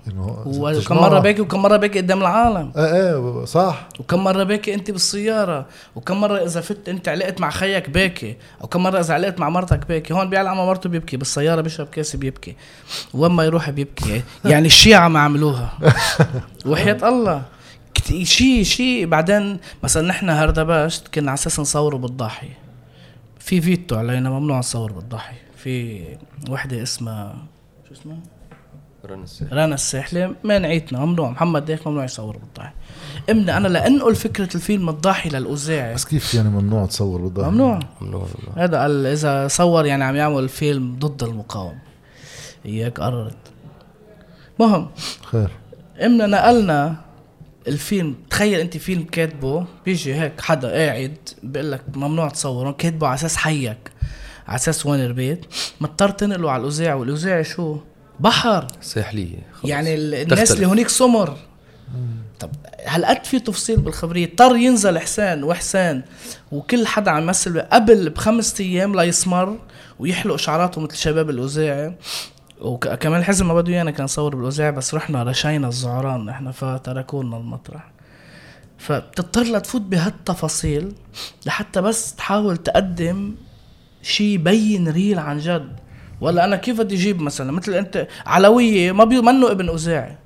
إنه 0.07 0.43
وكم 0.45 0.95
مرة 0.95 1.19
باكي 1.19 1.41
وكم 1.41 1.61
مرة 1.61 1.77
باكي 1.77 1.99
قدام 1.99 2.21
العالم. 2.21 2.71
إيه 2.77 3.13
إيه 3.15 3.45
صح. 3.45 3.87
وكم 3.99 4.23
مرة 4.23 4.43
باكي 4.43 4.73
أنت 4.73 4.91
بالسيارة. 4.91 5.65
وكم 5.95 6.21
مرة 6.21 6.37
إذا 6.37 6.61
فت 6.61 6.89
أنت 6.89 7.07
علقت 7.07 7.41
مع 7.41 7.49
خيك 7.49 7.89
باكي 7.89 8.37
أو 8.61 8.67
كم 8.67 8.83
مرة 8.83 8.99
إذا 8.99 9.13
علقت 9.13 9.39
مع 9.39 9.49
مرتك 9.49 9.87
باكي 9.87 10.13
هون 10.13 10.29
بيعلق 10.29 10.51
مع 10.51 10.65
مرته 10.65 10.89
بيبكي. 10.89 11.17
بالسيارة 11.17 11.61
بيشرب 11.61 11.87
كاسة 11.87 12.19
بيبكي. 12.19 12.55
وين 13.13 13.31
ما 13.31 13.43
يروح 13.43 13.69
بيبكي. 13.69 14.23
يعني 14.45 14.65
الشيعة 14.65 15.07
ما 15.07 15.19
عملوها. 15.19 15.73
وحياة 16.65 17.09
الله. 17.09 17.41
شيء 18.23 18.63
شيء 18.63 19.05
بعدين 19.05 19.57
مثلا 19.83 20.07
نحن 20.07 20.29
هردبشت 20.29 21.07
كنا 21.07 21.31
على 21.31 21.37
أساس 21.37 21.59
نصوره 21.59 21.97
بالضاحية 21.97 22.57
في 23.39 23.61
فيتو 23.61 23.95
علينا 23.95 24.29
ممنوع 24.29 24.59
نصور 24.59 24.91
بالضاحية 24.91 25.41
في 25.57 26.03
وحدة 26.49 26.83
اسمها 26.83 27.35
شو 27.89 27.93
اسمها؟ 27.93 28.17
رنا 29.05 29.23
الساحل 29.23 29.57
رنا 29.57 29.75
الساحلة 29.75 30.35
مانعتنا 30.43 31.05
ممنوع. 31.05 31.29
محمد 31.29 31.65
ديك 31.65 31.87
ممنوع 31.87 32.03
يصور 32.03 32.37
بالضاحي. 32.37 32.73
امنا 33.29 33.57
أنا 33.57 33.67
لانقل 33.67 34.15
فكرة 34.15 34.55
الفيلم 34.55 34.89
الضاحي 34.89 35.29
للاذاعي 35.29 35.93
بس 35.93 36.05
كيف 36.05 36.33
يعني 36.33 36.49
ممنوع 36.49 36.85
تصور 36.85 37.21
بالضبط 37.21 37.45
ممنوع. 37.45 37.79
ممنوع 38.01 38.27
هذا 38.55 38.81
قال 38.81 39.05
إذا 39.05 39.47
صور 39.47 39.85
يعني 39.85 40.03
عم 40.03 40.15
يعمل 40.15 40.49
فيلم 40.49 40.95
ضد 40.99 41.23
المقاومة. 41.23 41.79
اياك 42.65 42.99
قررت. 42.99 43.37
مهم. 44.59 44.87
خير. 45.23 45.49
امنا 46.05 46.25
نقلنا 46.25 46.95
الفيلم 47.67 48.15
تخيل 48.29 48.59
أنت 48.59 48.77
فيلم 48.77 49.03
كاتبه 49.03 49.65
بيجي 49.85 50.15
هيك 50.15 50.41
حدا 50.41 50.71
قاعد 50.71 51.17
بيقول 51.43 51.71
لك 51.71 51.81
ممنوع 51.95 52.29
تصوره 52.29 52.71
كاتبه 52.71 53.07
على 53.07 53.15
أساس 53.15 53.35
حيك 53.37 53.91
على 54.47 54.55
أساس 54.55 54.85
وين 54.85 54.99
البيت 55.05 55.45
مضطر 55.81 56.09
تنقله 56.09 56.51
على 56.51 56.61
الأذاعة 56.63 56.95
والأذاعة 56.95 57.41
شو؟ 57.43 57.77
بحر. 58.19 58.67
ساحلية. 58.81 59.37
يعني 59.63 59.95
ال- 59.95 60.13
الناس 60.13 60.39
تختلف. 60.39 60.51
اللي 60.51 60.65
هونيك 60.67 60.89
سمر. 60.89 61.37
طب 62.39 62.49
هالقد 62.85 63.25
في 63.25 63.39
تفصيل 63.39 63.77
بالخبرية؟ 63.79 64.25
اضطر 64.25 64.55
ينزل 64.55 64.99
حسان 64.99 65.43
وحسان 65.43 66.03
وكل 66.51 66.87
حدا 66.87 67.11
عم 67.11 67.23
يمثل 67.23 67.59
قبل 67.61 68.09
بخمس 68.09 68.61
أيام 68.61 68.95
ليسمر 69.01 69.57
ويحلق 69.99 70.35
شعراته 70.35 70.81
مثل 70.81 70.95
شباب 70.95 71.29
الأذاعة. 71.29 71.93
وكمان 72.61 73.19
الحزم 73.19 73.47
ما 73.47 73.53
بده 73.53 73.73
إيانا 73.73 73.91
كان 73.91 74.03
نصور 74.03 74.35
بالاذاعه 74.35 74.71
بس 74.71 74.93
رحنا 74.93 75.23
رشينا 75.23 75.67
الزعران 75.67 76.29
إحنا 76.29 76.51
فتركونا 76.51 77.37
المطرح. 77.37 77.91
فبتضطر 78.77 79.43
لتفوت 79.43 79.81
بهالتفاصيل 79.81 80.93
لحتى 81.45 81.81
بس 81.81 82.15
تحاول 82.15 82.57
تقدم 82.57 83.35
شيء 84.01 84.27
يبين 84.27 84.87
ريل 84.87 85.19
عن 85.19 85.37
جد. 85.37 85.75
ولا 86.21 86.45
أنا 86.45 86.55
كيف 86.55 86.81
بدي 86.81 86.95
أجيب 86.95 87.21
مثلا؟ 87.21 87.51
مثل 87.51 87.73
أنت 87.73 88.07
علوية 88.25 88.91
ما 88.91 89.03
بي 89.03 89.21
منه 89.21 89.51
ابن 89.51 89.69
اذاعي 89.69 90.17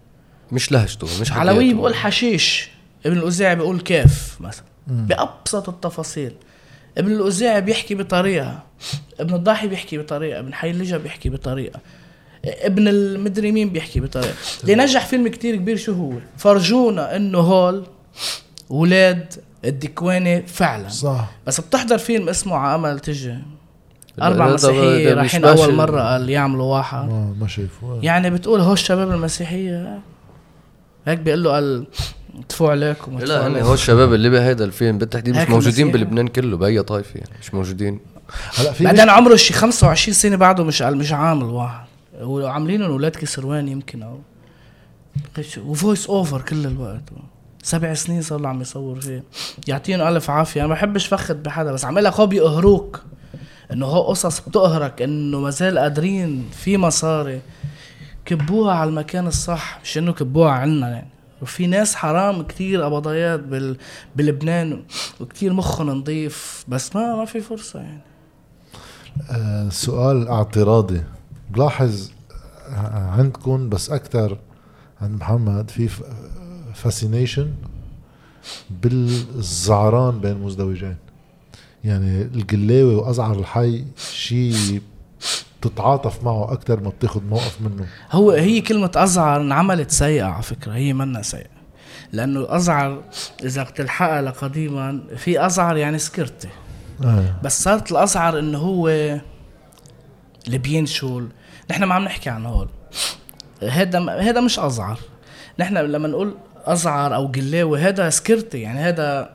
مش 0.51 0.71
لهجته 0.71 1.07
مش 1.21 1.31
حكايته. 1.31 1.49
علوي 1.49 1.73
بيقول 1.73 1.95
حشيش 1.95 2.69
ابن 3.05 3.17
الاذاعي 3.17 3.55
بيقول 3.55 3.79
كيف 3.79 4.37
مثلا. 4.41 4.65
بأبسط 4.87 5.69
التفاصيل. 5.69 6.33
ابن 6.97 7.11
الاذاعي 7.11 7.61
بيحكي 7.61 7.95
بطريقة 7.95 8.63
ابن 9.19 9.35
الضاحي 9.35 9.67
بيحكي 9.67 9.97
بطريقة 9.97 10.39
ابن 10.39 10.53
حي 10.53 10.71
اللجا 10.71 10.97
بيحكي 10.97 11.29
بطريقة. 11.29 11.79
ابن 12.49 12.87
المدري 12.87 13.51
مين 13.51 13.69
بيحكي 13.69 13.99
بطريقة. 13.99 14.33
اللي 14.63 14.75
نجح 14.75 15.05
فيلم 15.05 15.27
كتير 15.27 15.55
كبير 15.55 15.77
شو 15.77 15.93
هو؟ 15.93 16.13
فرجونا 16.37 17.15
إنه 17.15 17.39
هول 17.39 17.83
ولاد 18.69 19.33
الدكواني 19.65 20.41
فعلا. 20.41 20.89
صح. 20.89 21.31
بس 21.47 21.61
بتحضر 21.61 21.97
فيلم 21.97 22.29
اسمه 22.29 22.55
على 22.55 22.75
أمل 22.75 22.99
تجي. 22.99 23.35
أربع 24.21 24.53
مسيحية 24.53 25.13
رايحين 25.13 25.45
اول 25.45 25.73
مرة 25.73 26.01
قال 26.01 26.29
يعملوا 26.29 26.75
واحد. 26.75 27.09
ما 27.09 27.35
ما 27.39 27.47
شايفه 27.47 27.99
يعني 28.01 28.29
بتقول 28.29 28.59
هو 28.59 28.73
الشباب 28.73 29.11
المسيحية. 29.11 29.99
هيك 31.07 31.19
بيقول 31.19 31.43
له 31.43 31.51
قال 31.51 31.87
مدفوع 32.33 32.71
عليكم 32.71 33.15
مدفوع 33.15 33.37
لا 33.37 33.41
يعني 33.41 33.63
هو 33.63 33.73
الشباب 33.73 34.13
اللي 34.13 34.29
بهيدا 34.29 34.65
الفيلم 34.65 34.97
بالتحديد 34.97 35.37
مش 35.37 35.49
موجودين. 35.49 35.91
بلبنان 35.91 36.27
كله 36.27 36.57
بأي 36.57 36.83
طائفه 36.83 37.17
يعني 37.19 37.31
مش 37.41 37.53
موجودين. 37.53 37.99
هلا 38.55 38.71
في 38.71 38.83
بعدين 38.83 39.09
عمره 39.09 39.35
شي 39.35 39.53
25 39.53 40.13
سنة 40.13 40.35
بعده 40.35 40.63
مش 40.63 40.81
قال 40.81 40.97
مش 40.97 41.13
عامل 41.13 41.43
واحد. 41.43 41.88
وعاملينهم 42.19 42.91
أولاد 42.91 43.11
كسروان 43.11 43.67
يمكن 43.67 44.03
أو 44.03 44.19
وفويس 45.57 46.07
اوفر 46.07 46.41
كل 46.41 46.65
الوقت. 46.65 47.03
سبع 47.63 47.93
سنين 47.93 48.21
صار 48.21 48.39
له 48.39 48.49
عم 48.49 48.61
يصور 48.61 48.99
فيه. 48.99 49.23
يعطيهم 49.67 50.01
ألف 50.01 50.29
عافية. 50.29 50.59
أنا 50.61 50.67
ما 50.67 50.73
بحبش 50.73 51.07
فخد 51.07 51.43
بحدا 51.43 51.71
بس 51.71 51.85
عم 51.85 51.99
لك 51.99 52.13
هو 52.13 52.27
بيقهروك. 52.27 53.03
إنه 53.73 53.85
هو 53.85 54.01
قصص 54.01 54.39
بتقهرك 54.39 55.01
إنه 55.01 55.39
ما 55.39 55.49
زال 55.49 55.77
قادرين 55.79 56.49
في 56.51 56.77
مصاري. 56.77 57.41
كبوها 58.25 58.73
على 58.73 58.89
المكان 58.89 59.27
الصح 59.27 59.79
مش 59.83 59.97
إنه 59.97 60.13
كبوها 60.13 60.51
عنا 60.51 60.89
يعني. 60.89 61.09
وفي 61.41 61.67
ناس 61.67 61.95
حرام 61.95 62.41
كتير 62.41 62.81
قبضيات 62.81 63.39
بال... 63.39 63.77
بلبنان 64.15 64.83
وكتير 65.19 65.53
مخهم 65.53 65.89
نظيف 65.89 66.65
بس 66.67 66.95
ما 66.95 67.15
ما 67.15 67.25
في 67.25 67.41
فرصة 67.41 67.79
يعني. 67.79 68.01
آه 69.31 69.69
سؤال 69.69 70.27
اعتراضي. 70.27 71.01
بلاحظ 71.49 72.11
عندكم 72.93 73.69
بس 73.69 73.89
أكثر 73.89 74.37
عند 75.01 75.19
محمد 75.19 75.71
في 75.71 75.89
فاسينيشن 76.73 77.53
بالزعران 78.69 80.19
بين 80.19 80.37
مزدوجين 80.37 80.95
يعني 81.83 82.21
القلاوي 82.21 82.95
وأزعر 82.95 83.39
الحي 83.39 83.85
شيء 83.97 84.81
بتتعاطف 85.61 86.23
معه 86.23 86.53
أكثر 86.53 86.79
ما 86.79 86.89
بتاخذ 86.89 87.23
موقف 87.23 87.61
منه. 87.61 87.87
هو 88.11 88.31
هي 88.31 88.61
كلمة 88.61 88.91
أزعر 88.95 89.41
انعملت 89.41 89.91
سيئة 89.91 90.23
على 90.23 90.43
فكرة 90.43 90.73
هي 90.73 90.93
منا 90.93 91.21
سيئة. 91.21 91.59
لأنه 92.11 92.39
الأزعر 92.39 93.01
إذا 93.43 93.63
بتلحقها 93.63 94.21
لقديما 94.21 95.01
في 95.17 95.45
أزعر 95.45 95.77
يعني 95.77 95.97
سكرتي 95.99 96.49
آه. 97.03 97.35
بس 97.43 97.63
صارت 97.63 97.91
الأزعر 97.91 98.39
إنه 98.39 98.57
هو 98.57 98.87
اللي 100.47 100.57
بينشل 100.57 101.27
نحن 101.71 101.83
ما 101.83 101.95
عم 101.95 102.03
نحكي 102.03 102.29
عن 102.29 102.45
هول. 102.45 102.67
هذا 103.69 103.99
هذا 104.11 104.41
مش 104.41 104.59
أزعر. 104.59 104.99
نحن 105.59 105.77
لما 105.77 106.07
نقول 106.07 106.35
أزعر 106.65 107.15
أو 107.15 107.27
قلاوي 107.27 107.79
هذا 107.79 108.09
سكرتي 108.09 108.61
يعني 108.61 108.79
هذا 108.79 109.29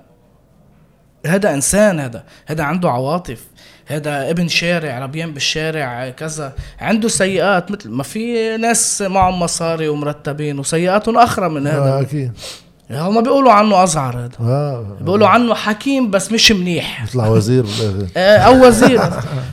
هذا 1.27 1.55
إنسان 1.55 2.01
هذا 2.01 2.25
هذا 2.47 2.65
عنده 2.65 2.91
عواطف. 2.91 3.45
هذا 3.87 4.31
ابن 4.31 4.49
شارع 4.49 4.99
ربيان 4.99 5.33
بالشارع 5.33 6.11
كذا. 6.11 6.53
عنده 6.81 7.09
سيئات 7.09 7.71
مثل 7.71 7.91
ما 7.91 8.03
في 8.03 8.57
ناس 8.57 9.03
معهم 9.03 9.41
مصاري 9.41 9.89
ومرتبين 9.89 10.59
وسيئاتهم 10.59 11.19
أخرى 11.19 11.49
من 11.49 11.67
آه 11.67 11.73
هذا 11.73 12.01
أكيد. 12.01 12.33
هم 12.91 13.23
بيقولوا 13.23 13.53
عنه 13.53 13.83
ازعر 13.83 14.17
هذا. 14.19 14.31
آه. 14.41 14.87
بيقولوا 15.01 15.29
عنه 15.29 15.55
حكيم 15.55 16.11
بس 16.11 16.33
مش 16.33 16.53
منيح. 16.53 17.05
بيطلع 17.05 17.29
وزير. 17.29 17.63
بالاخر 17.63 18.07
آه، 18.17 18.37
أو 18.39 18.67
وزير. 18.67 19.01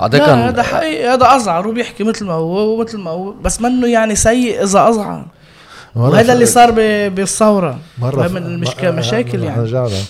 لا 0.02 0.50
هذا 0.50 0.64
حقيقي 0.64 1.08
هذا 1.14 1.36
ازعر 1.36 1.68
وبيحكي 1.68 2.04
مثل 2.04 2.26
ما 2.26 2.34
هو 2.34 2.74
ومثل 2.80 2.98
ما 2.98 3.12
هو 3.12 3.32
بس 3.32 3.62
منه 3.62 3.88
يعني 3.88 4.16
سيء 4.16 4.64
إذا 4.64 4.90
ازعر 4.90 5.26
وهذا 5.96 6.34
اللي 6.34 6.46
صار 6.46 6.72
ب- 6.72 7.16
بالثورة. 7.16 7.80
مرة 8.00 8.28
من 8.28 8.38
المشك- 8.46 8.84
م- 8.86 8.96
مشاكل 8.96 9.44
يعني. 9.44 9.60
نرجع 9.62 9.86
لها 9.86 10.04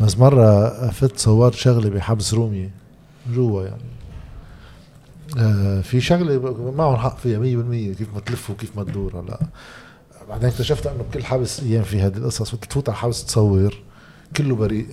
بس 0.00 0.18
مرة 0.18 0.68
فت 0.90 1.18
صورت 1.18 1.54
شغلة 1.54 1.90
بحبس 1.90 2.34
رومي 2.34 2.70
جوا 3.34 3.62
يعني. 3.62 3.82
آه 5.38 5.80
في 5.80 6.00
شغلة 6.00 6.36
ب- 6.36 6.74
معهم 6.76 6.96
حق 6.96 7.18
فيها 7.18 7.38
100% 7.38 7.98
كيف 7.98 8.08
ما 8.14 8.20
تلف 8.26 8.50
وكيف 8.50 8.76
ما 8.76 8.84
تدور 8.84 9.12
هلا. 9.20 9.38
بعدين 10.28 10.48
اكتشفت 10.48 10.86
انه 10.86 11.02
بكل 11.10 11.24
حبس 11.24 11.60
أيام 11.60 11.82
في 11.82 12.00
هذه 12.00 12.16
القصص 12.16 12.54
وتفوت 12.54 12.88
على 12.88 12.98
حبس 12.98 13.24
تصور. 13.24 13.74
كله 14.36 14.54
بريء. 14.56 14.86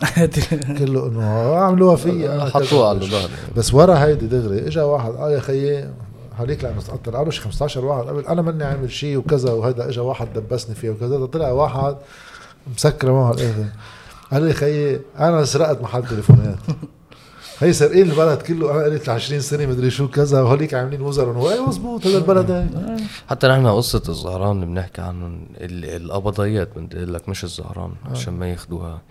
كله 0.78 1.06
إنه 1.06 1.54
عملوها 1.56 1.96
فيا. 1.96 2.44
حطوه 2.44 2.88
على 2.88 2.98
الظهر 2.98 3.30
بس 3.56 3.74
ورا 3.74 4.04
هيدي 4.04 4.26
دغري 4.26 4.66
اجى 4.66 4.80
واحد 4.80 5.12
قال 5.12 5.32
يا 5.32 5.40
خيي 5.40 5.90
هذيك 6.38 6.64
لأنه 6.64 6.80
تقطر 6.80 7.16
قالوا 7.16 7.30
شي 7.30 7.40
15 7.40 7.84
واحد. 7.84 8.08
قبل 8.08 8.26
أنا 8.26 8.42
ماني 8.42 8.64
عامل 8.64 8.90
شيء 8.92 9.16
وكذا 9.16 9.52
وهذا 9.52 9.88
اجى 9.88 10.00
واحد 10.00 10.32
دبسني 10.34 10.74
فيه 10.74 10.90
وكذا. 10.90 11.26
طلع 11.26 11.50
واحد 11.50 11.96
مسكره 12.76 13.12
معه 13.12 13.36
قال 14.32 14.42
لي 14.42 14.52
خيي 14.52 15.00
أنا 15.18 15.44
سرقت 15.44 15.82
محل 15.82 16.06
تليفونات. 16.06 16.58
هي 17.60 17.72
سارقين 17.72 18.10
البلد 18.10 18.42
كله؟ 18.42 18.70
أنا 18.74 18.84
قلت 18.84 19.08
20 19.08 19.40
سنة 19.40 19.66
مدري 19.66 19.90
شو 19.90 20.08
كذا 20.08 20.42
وهوليك 20.42 20.74
عاملين 20.74 21.00
وزر 21.00 21.24
هو 21.30 21.50
إيه 21.50 21.66
مزبوط 21.66 22.06
هذا 22.06 22.18
البلد 22.18 22.50
هيك 22.50 23.00
حتى 23.30 23.48
نحن 23.48 23.66
قصة 23.66 24.02
الزهران 24.08 24.50
اللي 24.56 24.66
بنحكي 24.66 25.00
عنهم 25.02 25.46
ال- 25.56 26.02
القبضيات 26.02 26.68
بدي 26.78 26.96
أقول 26.96 27.14
لك 27.14 27.28
مش 27.28 27.44
الزهران 27.44 27.92
عشان 28.10 28.34
ما 28.34 28.50
ياخدوها. 28.50 29.02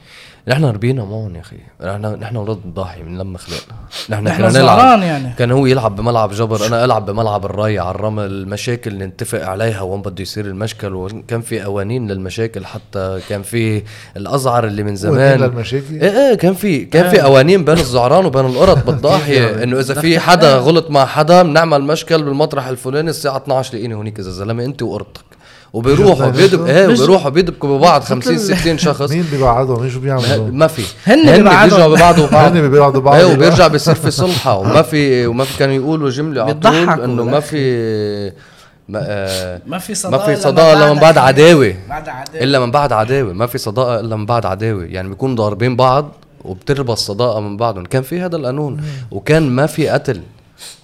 نحن 0.49 0.65
ربينا 0.65 1.05
معهم 1.05 1.35
يا 1.35 1.41
أخي. 1.41 1.55
نحن 1.81 2.05
نحن 2.19 2.35
أولاد 2.35 2.59
الضاحي 2.65 3.03
من 3.03 3.17
لما 3.17 3.37
خلقنا. 3.37 3.75
نحن 4.09 4.23
نحن 4.23 4.37
كنا 4.37 4.49
زعران 4.49 4.99
نلعب 4.99 5.01
يعني. 5.01 5.33
كان 5.37 5.51
هو 5.51 5.65
يلعب 5.65 5.95
بملعب 5.95 6.31
جبر 6.31 6.67
أنا 6.67 6.85
ألعب 6.85 7.05
بملعب 7.05 7.45
الري 7.45 7.79
على 7.79 7.91
الرمل 7.91 8.25
المشاكل 8.25 8.97
نتفق 8.97 9.45
عليها 9.45 9.81
وين 9.81 10.01
بده 10.01 10.21
يصير 10.21 10.45
المشكل 10.45 10.93
وكان 10.93 11.41
في 11.41 11.61
قوانين 11.61 12.11
للمشاكل 12.11 12.65
حتى 12.65 13.19
كان 13.29 13.41
في 13.41 13.83
الأزعر 14.17 14.67
اللي 14.67 14.83
من 14.83 14.95
زمان. 14.95 15.39
للمشاكل؟ 15.39 16.01
إيه 16.01 16.29
إيه 16.29 16.35
كان 16.35 16.53
في 16.53 16.85
كان 16.85 17.09
في 17.09 17.19
قوانين 17.19 17.65
بين 17.65 17.77
الزعران 17.77 18.25
وبين 18.25 18.45
القرط 18.45 18.85
بالضاحيه 18.87 19.63
إنه 19.63 19.79
إذا 19.79 19.93
في 20.01 20.19
حدا 20.19 20.55
غلط 20.55 20.89
مع 20.89 21.05
حدا 21.05 21.43
بنعمل 21.43 21.81
مشكل 21.83 22.23
بالمطرح 22.23 22.67
الفلاني 22.67 23.09
الساعة 23.09 23.37
12 23.37 23.73
لاقيني 23.73 23.93
هونيك 23.95 24.19
إذا 24.19 24.29
زلمة 24.29 24.65
أنت 24.65 24.81
وقرطك 24.81 25.28
وبيروحوا 25.73 26.29
بيدب 26.29 26.65
إيه 26.65 26.87
وبيروحوا 26.87 27.29
بيدبكوا 27.29 27.77
ببعض 27.77 28.03
50 28.03 28.37
60 28.37 28.77
شخص. 28.77 29.11
مين 29.11 29.25
بيبعدهم؟ 29.31 29.81
مين 29.81 29.89
شو 29.89 29.99
بيعملوا؟ 29.99 30.49
ما 30.51 30.67
في. 30.67 30.83
هن. 31.05 31.43
بيرجعوا 31.43 31.95
ببعض 31.95 32.19
وبعض 32.19 32.55
هن 32.55 32.69
بيبعدوا 32.69 33.01
بعض. 33.01 33.15
إيه 33.15 33.25
وبيرجع 33.25 33.67
بيصير 33.67 33.95
في 33.95 34.11
صلحة. 34.11 34.57
وما 34.57 34.81
في 34.81 35.27
وما 35.27 35.43
في 35.43 35.57
كانوا 35.57 35.75
يقولوا 35.75 36.09
جملة 36.09 36.41
على 36.43 36.53
طول 36.53 36.71
بيضحكوا 36.71 37.05
إنه 37.05 37.23
ما. 37.23 37.39
في 37.39 38.31
ما, 38.89 38.99
آه 39.03 39.61
ما 39.67 39.77
في 39.77 39.91
ما 39.91 39.95
صداقة 39.95 40.25
في 40.25 40.35
صداقة 40.35 40.73
إلا 40.73 40.93
من 40.93 40.99
بعد 40.99 41.17
عداوة. 41.17 41.73
بعد 41.89 42.09
عداوة. 42.09 42.43
إلا 42.43 42.59
من 42.59 42.71
بعد 42.71 42.93
عداوة. 42.93 43.33
ما 43.33 43.47
في 43.47 43.57
صداقة 43.57 43.99
إلا 43.99 44.15
من 44.15 44.25
بعد 44.25 44.45
عداوة. 44.45 44.83
يعني 44.83 45.09
بيكونوا 45.09 45.35
ضاربين 45.35 45.75
بعض 45.75 46.11
وبتربى 46.43 46.93
الصداقة 46.93 47.39
من 47.39 47.57
بعضهم. 47.57 47.85
كان 47.85 48.01
في 48.03 48.21
هذا 48.21 48.35
القانون. 48.35 48.81
وكان 49.11 49.49
ما 49.49 49.65
في 49.65 49.87
قتل. 49.89 50.21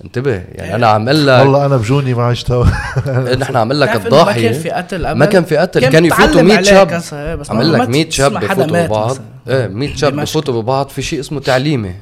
انتبه 0.04 0.44
يعني 0.52 0.76
أنا 0.76 0.88
عم 0.88 1.10
أقول 1.10 1.28
لك 1.28 1.40
والله 1.40 1.66
أنا 1.66 1.78
بجوني 1.78 2.14
ما 2.14 2.24
عشت 2.24 2.52
نحن 3.42 3.56
عم 3.56 3.72
أقول 3.72 3.82
لك 3.82 3.90
إنه 3.90 3.98
ما 3.98 4.04
كان 4.04 4.06
الضاحيه 4.06 4.52
في 4.52 4.70
قتل 4.70 5.08
قبل 5.08 5.20
ما 5.20 5.26
كان 5.26 5.44
في 5.44 5.58
قتل 5.58 5.88
كان 5.90 6.06
يفوتوا 6.06 6.26
بتعلم 6.26 6.48
100 6.48 6.58
عليه 6.58 6.70
شاب. 6.70 7.02
إيه، 7.14 7.36
ما 7.54 7.64
لك 7.64 7.90
100 7.90 8.10
شاب 8.10 8.34
بفوتوا 8.34 8.86
ببعض. 8.86 9.18
إيه 9.48 9.68
100 9.68 9.96
شاب. 9.96 10.16
بفوتوا 10.16 10.62
ببعض. 10.62 10.90
في 10.90 11.02
شيء 11.02 11.20
اسمه 11.20 11.40
تعليمي 11.40 11.96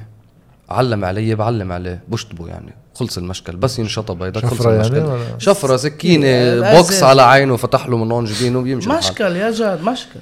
علم 0.69 1.05
علي 1.05 1.35
بعلم 1.35 1.71
عليه 1.71 2.01
بشطبوا 2.07 2.49
يعني. 2.49 2.73
خلص 2.95 3.17
المشكل. 3.17 3.55
بس 3.55 3.79
ينشطب 3.79 4.23
هيدا 4.23 4.39
خلص 4.39 4.53
شفرة 4.53 4.71
يعني 4.71 4.87
المشكل. 4.87 5.05
ولا؟ 5.05 5.39
شفرة 5.39 5.77
سكينة 5.77 6.27
إيه، 6.27 6.77
بوكس. 6.77 7.03
على 7.03 7.21
عينه 7.21 7.57
فتح 7.57 7.87
له 7.87 7.97
من 7.97 8.11
هون 8.11 8.25
جبينه 8.25 8.61
بيمشي. 8.61 8.89
مشكل 8.89 9.35
يا 9.35 9.51
جاد 9.51 9.83
مشكل. 9.83 10.19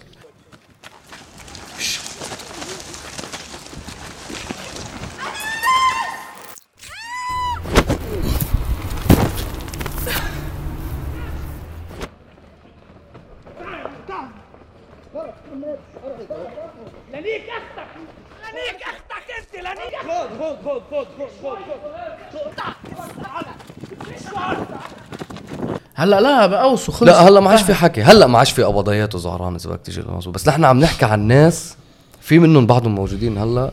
هلا 26.02 26.22
لا 26.22 26.48
بقوسوا 26.48 26.94
خلص. 26.94 27.10
لا 27.10 27.28
هلا 27.28 27.40
ما 27.40 27.50
عادش 27.50 27.62
في 27.62 27.74
حكي. 27.74 28.04
هلا 28.04 28.28
ما 28.28 28.38
عادش 28.38 28.52
في 28.52 28.64
قبضيات 28.64 29.16
وزعران 29.16 29.56
إذا 29.56 29.70
بدك 29.70 29.82
تيجي 29.82 30.04
بس 30.28 30.48
نحن 30.48 30.66
عم 30.66 30.80
نحكي 30.80 31.06
عن 31.06 31.28
ناس 31.28 31.76
في 32.22 32.40
منهم 32.40 32.66
بعضهم 32.66 32.96
موجودين 32.96 33.38
هلا. 33.38 33.72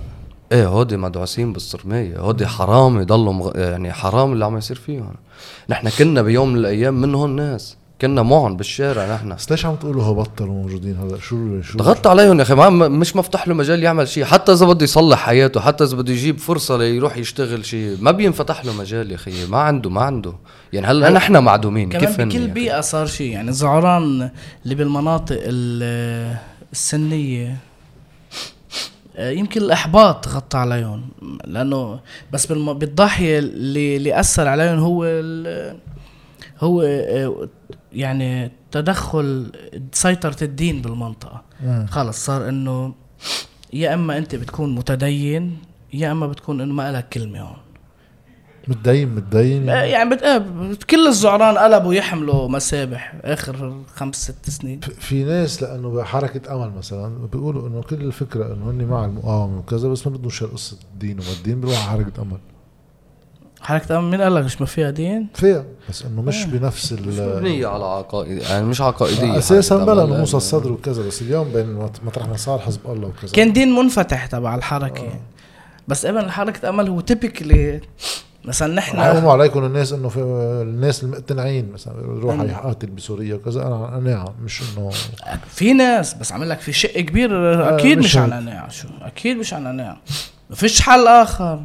إيه 0.52 0.66
هودي 0.66 0.96
مدعوسين 0.96 1.52
بالصرمية. 1.52 2.18
هودي 2.18 2.46
حرام 2.46 3.00
يضلوا 3.00 3.32
مغ... 3.32 3.58
يعني 3.58 3.92
حرام 3.92 4.32
اللي 4.32 4.44
عم 4.44 4.58
يصير 4.58 4.76
فيهم. 4.76 5.14
نحن 5.68 5.88
كنا 5.88 6.22
بيوم 6.22 6.48
من 6.48 6.56
الأيام 6.56 6.94
منهم 6.94 7.36
ناس. 7.36 7.76
كنا 8.00 8.22
معهم 8.22 8.56
بالشارع 8.56 9.14
نحن. 9.14 9.34
بس 9.34 9.50
ليش 9.50 9.66
عم 9.66 9.76
تقولوا 9.76 10.02
هو 10.04 10.14
بطلوا 10.14 10.54
موجودين 10.54 10.96
هلا 10.96 11.18
شو 11.20 11.60
شو 11.62 11.78
ضغطت 11.78 12.06
عليهم 12.06 12.38
يا 12.38 12.42
أخي 12.42 12.54
ما 12.54 12.70
مش 12.88 13.16
مفتح 13.16 13.48
له 13.48 13.54
مجال 13.54 13.82
يعمل 13.82 14.08
شيء. 14.08 14.24
حتى 14.24 14.52
إذا 14.52 14.66
بده 14.66 14.84
يصلح 14.84 15.18
حياته 15.18 15.60
حتى 15.60 15.84
إذا 15.84 15.96
بده 15.96 16.12
يجيب 16.12 16.38
فرصة 16.38 16.76
ليروح 16.76 17.16
يشتغل 17.16 17.64
شيء 17.64 17.96
ما 18.00 18.10
بينفتح 18.10 18.64
له 18.64 18.72
مجال 18.76 19.10
يا 19.10 19.14
أخي. 19.16 19.46
ما 19.46 19.58
عنده 19.58 19.90
ما 19.90 20.00
عنده. 20.02 20.32
يعني 20.72 20.86
هلا 20.86 21.10
نحن 21.10 21.36
معدومين؟ 21.36 21.88
كمان 21.90 22.04
كيف 22.06 22.20
بكل؟ 22.20 22.46
بيئة 22.48 22.80
صار 22.80 23.06
شيء. 23.06 23.32
يعني 23.32 23.48
الزعران 23.48 24.30
اللي 24.64 24.74
بالمناطق 24.74 25.36
ال- 25.40 26.36
السنية 26.72 27.56
آه، 29.16 29.30
يمكن 29.30 29.60
الإحباط 29.62 30.28
غطى 30.28 30.58
عليهم. 30.58 31.08
لأنه 31.44 32.00
بس 32.32 32.46
بالضاحية 32.52 33.38
اللي, 33.38 33.96
اللي 33.96 34.20
أثر 34.20 34.48
عليهم 34.48 34.78
هو 34.78 35.04
ال- 35.04 35.76
هو 36.60 36.82
آه، 36.82 37.48
يعني 37.92 38.50
تدخل 38.70 39.52
سيطرة 39.92 40.36
الدين 40.42 40.82
بالمنطقة. 40.82 41.42
خلص 41.88 42.24
صار 42.26 42.48
إنه 42.48 42.94
يا 43.72 43.94
إما 43.94 44.18
أنت 44.18 44.34
بتكون 44.34 44.74
متدين 44.74 45.58
يا 45.92 46.12
إما 46.12 46.26
بتكون 46.26 46.60
إنه 46.60 46.74
ما 46.74 46.92
لك 46.92 47.08
كلمة 47.08 47.40
هون. 47.40 47.56
متدين 48.68 49.14
متدين؟ 49.14 49.68
آه، 49.68 49.74
يعني 49.74 49.90
يعني 49.90 50.10
بت... 50.10 50.22
آه، 50.22 50.44
كل 50.90 51.06
الزعران 51.06 51.58
قلبوا 51.58 51.94
يحملوا 51.94 52.48
مسابح 52.48 53.14
آخر 53.24 53.82
خمس 53.94 54.16
ست 54.16 54.50
سنين. 54.50 54.80
في 54.80 55.24
ناس 55.24 55.62
لأنه 55.62 55.90
بحركة 55.90 56.54
أمل 56.54 56.72
مثلا 56.78 57.26
بيقولوا 57.26 57.68
إنه 57.68 57.82
كل 57.82 57.96
الفكرة 57.96 58.54
إنه 58.54 58.70
هن 58.70 58.84
مع 58.84 59.04
المقاومة 59.04 59.58
وكذا 59.58 59.88
بس 59.88 60.06
ما 60.06 60.16
بدهم 60.16 60.30
قصة 60.52 60.78
الدين 60.94 61.20
وما 61.20 61.32
الدين 61.38 61.60
بيروح 61.60 61.88
على 61.88 62.04
حركة 62.04 62.22
أمل. 62.22 62.38
حركة 63.60 63.98
أمن 63.98 64.10
مين 64.10 64.20
قال 64.22 64.34
لك 64.34 64.44
مش 64.44 64.60
ما 64.60 64.66
فيها 64.66 64.90
دين؟ 64.90 65.26
فيها 65.34 65.64
بس 65.88 66.02
إنه 66.04 66.22
مش 66.22 66.44
بنفس 66.44 66.92
مش 66.92 66.98
ال 67.00 67.36
مبنية 67.36 67.66
على 67.66 67.84
عقائد 67.84 68.38
يعني 68.42 68.64
مش 68.64 68.80
عقائدية 68.80 69.38
أساسا 69.38 69.78
حركة 69.78 69.86
بلا 69.94 70.04
موسى 70.06 70.32
لا. 70.32 70.36
الصدر 70.36 70.72
وكذا 70.72 71.02
بس 71.06 71.22
اليوم 71.22 71.52
بين 71.52 71.72
مط- 71.74 72.00
مطرح 72.06 72.28
ما 72.28 72.36
صار 72.36 72.58
حزب 72.58 72.80
الله 72.86 73.08
وكذا. 73.08 73.32
كان 73.32 73.52
دين 73.52 73.74
منفتح 73.74 74.26
تبع 74.26 74.54
الحركة. 74.54 75.20
بس 75.88 76.04
إبن 76.06 76.30
حركة 76.30 76.68
أمل 76.68 76.88
هو 76.88 77.00
تيبيكلي 77.00 77.80
مثلا 78.44 78.74
نحن 78.74 79.00
حيقوموا 79.00 79.32
عليكم 79.32 79.64
الناس 79.64 79.92
إنه 79.92 80.08
في 80.08 80.18
الناس 80.62 81.02
المقتنعين 81.04 81.72
مثلا 81.72 81.94
يروح 82.00 82.40
يقاتل 82.40 82.86
بسوريا 82.86 83.34
وكذا. 83.34 83.66
أنا 83.66 83.86
عن 83.86 84.00
قناعه 84.00 84.34
مش 84.44 84.62
انه 84.62 84.90
في 85.48 85.72
ناس 85.72 86.14
بس 86.14 86.32
عم 86.32 86.44
لك 86.44 86.60
في 86.60 86.72
شق 86.72 87.00
كبير 87.00 87.30
أكيد 87.76 87.98
مش 87.98 88.04
مش 88.04 88.16
عن 88.16 88.32
هيك. 88.32 88.42
قناعة 88.42 88.68
شو؟ 88.68 88.88
أكيد 89.02 89.36
مش 89.36 89.52
عن 89.54 89.66
قناعة 89.66 89.96
ما 90.50 90.56
فيش 90.56 90.80
حل 90.80 91.06
آخر. 91.06 91.60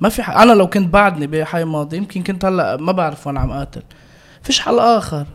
ما 0.00 0.08
في 0.08 0.22
حل. 0.22 0.32
أنا 0.32 0.52
لو 0.52 0.66
كنت 0.66 0.92
بعدني 0.92 1.26
بحي 1.26 1.64
ماضي 1.64 1.96
يمكن 1.96 2.22
كنت 2.22 2.44
هلأ 2.44 2.76
ما 2.76 2.92
بعرف 2.92 3.26
وين 3.26 3.36
عم 3.36 3.52
قاتل 3.52 3.82
فيش 4.42 4.60
حل 4.60 4.78
آخر. 4.78 5.26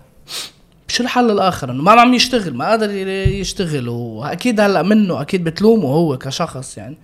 شو 0.87 1.03
الحل 1.03 1.31
الآخر. 1.31 1.71
انه 1.71 1.83
ما 1.83 1.91
عم 1.91 2.13
يشتغل 2.13 2.53
ما 2.53 2.65
قادر 2.65 2.89
يشتغل. 2.89 3.89
وأكيد 3.89 4.59
هلأ 4.59 4.81
منه 4.81 5.21
أكيد 5.21 5.43
بتلومه 5.43 5.87
هو 5.87 6.17
كشخص 6.17 6.77
يعني. 6.77 6.97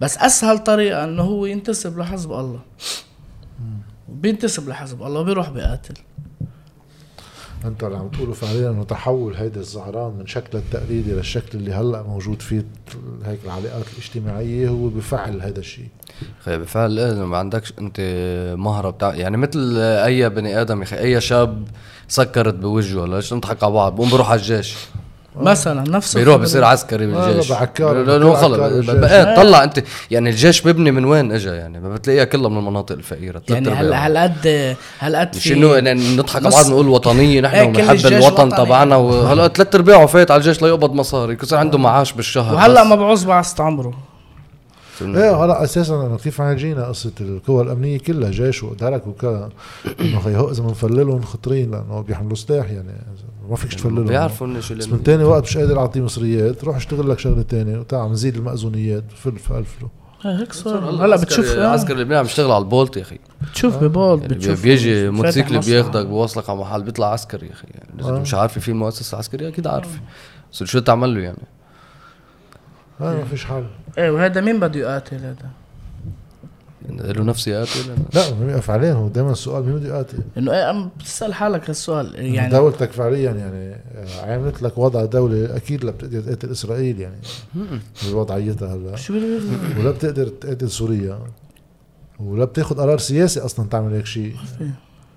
بس 0.00 0.18
أسهل 0.18 0.58
طريقة 0.58 1.04
إنه 1.04 1.22
هو 1.22 1.46
ينتسب 1.46 1.98
لحزب 1.98 2.32
الله. 2.32 2.60
بينتسب 4.08 4.68
لحزب 4.68 5.02
الله 5.02 5.20
وبيروح 5.20 5.50
بيقاتل. 5.50 5.94
أنتوا 7.64 7.88
اللي 7.88 7.98
عم 7.98 8.08
تقولوا 8.08 8.34
فعليا 8.34 8.70
إنه 8.70 8.84
تحول 8.84 9.34
هيدا 9.34 9.60
الزعران 9.60 10.12
من 10.18 10.26
شكله 10.26 10.60
التقليدي 10.60 11.12
للشكل 11.12 11.58
اللي 11.58 11.72
هلأ 11.72 12.02
موجود 12.02 12.42
فيه 12.42 12.64
هيك 13.24 13.38
العلاقات 13.44 13.84
الاجتماعية 13.92 14.68
هو 14.68 14.88
بفعل 14.88 15.40
هذا 15.42 15.58
الشيء. 15.58 15.88
بالفعل 16.46 16.98
إيه؟ 16.98 17.12
ما 17.26 17.36
عندكش 17.36 17.72
أنت 17.78 18.00
مهرة 18.58 18.90
بتاع 18.90 19.14
يعني 19.14 19.36
مثل 19.36 19.78
أي 19.78 20.28
بني 20.30 20.60
آدم 20.60 20.78
يا 20.78 20.82
أخي 20.84 20.98
أي 20.98 21.20
شاب 21.20 21.64
سكرت 22.08 22.54
بوجهه 22.54 23.06
ليش 23.06 23.32
نضحك 23.32 23.62
على 23.62 23.72
بعض؟ 23.72 23.94
بقوم 23.94 24.10
بروح 24.10 24.30
على 24.30 24.40
الجيش. 24.40 24.74
مثلا 25.36 25.90
نفس 25.90 26.16
بيروح. 26.16 26.36
بصير 26.36 26.64
عسكري 26.64 27.04
آه، 27.04 27.26
بالجيش. 27.26 27.52
بعكار 27.52 28.34
خلص. 28.36 28.86
بقى 28.90 29.36
طلع 29.36 29.64
انت 29.64 29.82
يعني 30.10 30.30
الجيش 30.30 30.60
بيبني 30.60 30.90
من 30.90 31.04
وين 31.04 31.32
اجى 31.32 31.48
يعني؟ 31.48 31.80
ما 31.80 31.94
بتلاقيها 31.94 32.24
كلها 32.24 32.48
من 32.48 32.58
المناطق 32.58 32.94
الفقيرة. 32.94 33.42
يعني 33.48 33.68
أرباعها. 33.68 34.06
هالقد 34.06 34.76
هالقد 35.00 35.36
مش 35.36 35.42
في 35.42 35.54
إنه 35.78 35.92
نضحك 35.92 36.36
على 36.36 36.50
بعض 36.50 36.66
نقول 36.66 36.88
وطنيه 36.88 37.40
نحن 37.40 37.54
إيه، 37.56 37.72
كل 37.72 37.80
ونحب 37.80 37.90
الجيش 37.94 38.12
الوطن. 38.12 38.48
تبعنا 38.48 38.96
وهلا 38.96 39.48
ثلاث 39.48 39.74
أرباعه 39.74 40.06
فايت 40.06 40.30
على 40.30 40.38
الجيش 40.40 40.62
ليقبض 40.62 40.92
مصاري 40.92 41.38
يصير 41.42 41.58
عنده 41.58 41.78
معاش 41.78 42.12
بالشهر. 42.12 42.54
وهلا 42.54 42.82
بس. 42.82 42.86
مبعوث 42.90 43.24
بعث 43.24 43.60
عمره. 43.60 43.94
إيه 45.02 45.44
هلا 45.44 45.64
أساسا 45.64 45.94
انه 45.94 46.16
كيف 46.24 46.40
عم 46.40 46.52
يجينا 46.52 46.84
قصة 46.86 47.12
القوى 47.20 47.62
الأمنية 47.62 47.98
كلها 47.98 48.30
جيش 48.30 48.62
ودرك 48.62 49.06
وكذا. 49.06 49.48
إنه 50.00 50.48
إذا 50.52 50.62
بنفللهم 50.62 51.22
خطرين 51.22 51.70
لأنه 51.70 52.00
بيحملوا 52.00 52.36
سلاح 52.36 52.66
يعني. 52.70 52.92
ما 53.50 53.56
فيك 53.56 53.74
تفللهم. 53.74 54.04
بيعرفوا 54.04 54.46
إنه 54.46 54.60
شو 54.60 54.74
بس 54.74 54.88
من 54.88 55.02
تاني 55.02 55.24
وقت 55.24 55.42
مش 55.42 55.56
قادر 55.58 55.78
أعطيه 55.78 56.00
مصريات 56.00 56.64
روح 56.64 56.76
اشتغل 56.76 57.10
لك 57.10 57.18
شغلة 57.18 57.42
تانية 57.42 57.78
وتعال 57.78 58.12
نزيد 58.12 58.36
المأذونيات 58.36 59.04
فلف 59.16 59.52
الفلو 59.52 59.88
إيه، 60.24 60.40
هيك 60.40 60.52
صار. 60.52 60.90
هلا 60.90 61.16
بتشوف 61.16 61.46
آه، 61.46 61.54
العسكر 61.54 61.94
اللبناني 61.94 62.18
عم 62.18 62.24
يشتغل 62.24 62.50
على 62.50 62.64
البولت 62.64 62.96
يا 62.96 63.02
أخي. 63.02 63.18
بتشوف 63.42 63.84
ببول 63.84 64.20
يعني 64.20 64.34
بتشوف 64.34 64.62
بيجي 64.62 65.10
موتوسيكل 65.10 65.58
مصنع. 65.58 65.74
بياخدك 65.74 66.06
بوصلك 66.06 66.50
على 66.50 66.58
محل 66.58 66.82
بيطلع 66.82 67.12
عسكري 67.12 67.46
يا 67.46 67.52
أخي. 67.52 67.66
يعني 67.74 68.02
إذا 68.02 68.18
مش 68.18 68.34
عارفه 68.34 68.60
في 68.60 68.68
المؤسسه 68.68 69.14
العسكريه 69.14 69.48
أكيد 69.48 69.66
عارفة. 69.66 70.00
بس 70.52 70.64
شو 70.64 70.78
تعمل 70.78 71.14
له 71.14 71.20
يعني؟ 71.20 71.42
ما 73.00 73.24
فيش 73.24 73.44
حل. 73.44 73.64
إيه 73.98 74.10
وهذا 74.10 74.40
مين 74.40 74.60
بده 74.60 74.80
يقاتل 74.80 75.16
هذا؟ 75.16 75.50
له 76.88 77.22
نفسي 77.24 77.50
يقاتل؟ 77.50 77.80
لا 78.14 78.34
ما 78.40 78.46
بيقف 78.46 78.70
عليه 78.70 78.92
هو 78.92 79.08
دائما 79.08 79.32
السؤال 79.32 79.64
مين 79.66 79.74
بده 79.74 79.88
يقاتل. 79.88 80.18
إنه 80.38 80.52
إيه 80.52 80.64
عم 80.64 80.90
بتسأل 81.00 81.34
حالك 81.34 81.70
هالسؤال. 81.70 82.14
يعني 82.34 82.52
دولتك 82.52 82.92
فعليا 82.92 83.30
يعني 83.32 83.76
آه، 83.94 84.32
عملت 84.34 84.62
لك 84.62 84.78
وضع 84.78 85.04
دولة 85.04 85.56
أكيد 85.56 85.84
لا 85.84 85.90
بتقدر 85.90 86.20
تقاتل 86.20 86.50
إسرائيل 86.50 87.00
يعني. 87.00 87.16
بوضعيتها 88.12 88.74
هلا. 88.74 88.96
شو 88.96 89.14
بده- 89.14 89.80
ولا 89.80 89.90
بتقدر 89.90 90.28
تقاتل 90.28 90.70
سوريا. 90.70 91.18
ولا 92.20 92.44
بتاخذ 92.44 92.76
قرار 92.76 92.98
سياسي 92.98 93.40
أصلا 93.40 93.68
تعمل 93.68 93.92
هيك 93.94 94.06
شيء. 94.06 94.34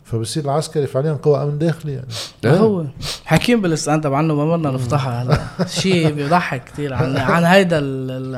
فبصير 0.04 0.46
العسكري 0.46 0.88
فعليا 0.88 1.14
قوى 1.14 1.44
أمن 1.44 1.58
داخلي 1.58 1.94
يعني. 1.94 2.08
ما 2.44 2.58
هو. 2.58 2.86
حكيم 3.26 3.62
بال 3.62 3.74
stand 3.74 4.06
up 4.06 4.14
عنه 4.14 4.36
ما 4.36 4.58
بدنا 4.58 4.72
نفتحها 4.72 5.24
هلا. 5.24 5.68
شيء 5.68 6.12
بيضحك 6.14 6.64
كثير 6.64 6.94
عن 6.94 7.18
عن 7.18 7.44
هيدا 7.44 7.78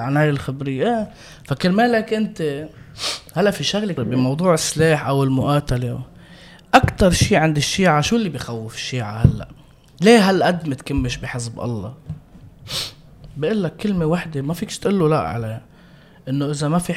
عن 0.01 0.17
هاي 0.17 0.29
الخبرية. 0.29 0.85
إيه. 0.85 1.07
فكرمالك 1.45 2.13
أنت 2.13 2.67
هلا 3.35 3.51
في 3.51 3.63
شغله 3.63 3.93
بموضوع 3.93 4.53
السلاح 4.53 5.07
أو 5.07 5.23
المقاتلة. 5.23 6.01
أكثر 6.73 7.11
شيء 7.11 7.37
عند 7.37 7.57
الشيعة 7.57 8.01
شو 8.01 8.15
اللي 8.15 8.29
بخوف 8.29 8.75
الشيعة 8.75 9.11
هلا؟ 9.17 9.47
ليه 10.01 10.29
هالقد 10.29 10.69
متكمش 10.69 11.17
بحزب 11.17 11.59
الله؟ 11.59 11.93
بقول 13.37 13.63
لك 13.63 13.75
كلمة 13.75 14.05
واحدة 14.05 14.41
ما 14.41 14.53
فيكش 14.53 14.79
تقول 14.79 14.99
له 14.99 15.09
لا 15.09 15.19
عليها. 15.19 15.61
إنه 16.29 16.51
إذا 16.51 16.67
ما 16.67 16.79
في 16.79 16.93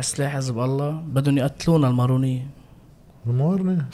سلاح 0.00 0.34
حزب 0.34 0.58
الله 0.58 0.90
بدهم 0.90 1.38
يقتلونا 1.38 1.88
المارونية 1.88 2.46
الموارنة 3.26 3.86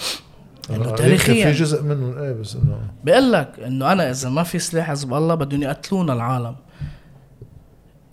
إنه 0.70 0.84
آه، 0.84 0.94
تاريخياً. 0.94 1.52
في 1.52 1.58
جزء 1.58 1.82
منهم. 1.82 2.18
إيه 2.18 2.32
بس 2.32 2.56
إنه 2.56 2.80
بقول 3.04 3.32
لك 3.32 3.60
إنه 3.66 3.92
أنا 3.92 4.10
إذا 4.10 4.28
ما 4.28 4.42
في 4.42 4.58
سلاح 4.58 4.86
حزب 4.90 5.14
الله 5.14 5.34
بدهم 5.34 5.62
يقتلونا 5.62 6.12
العالم. 6.12 6.56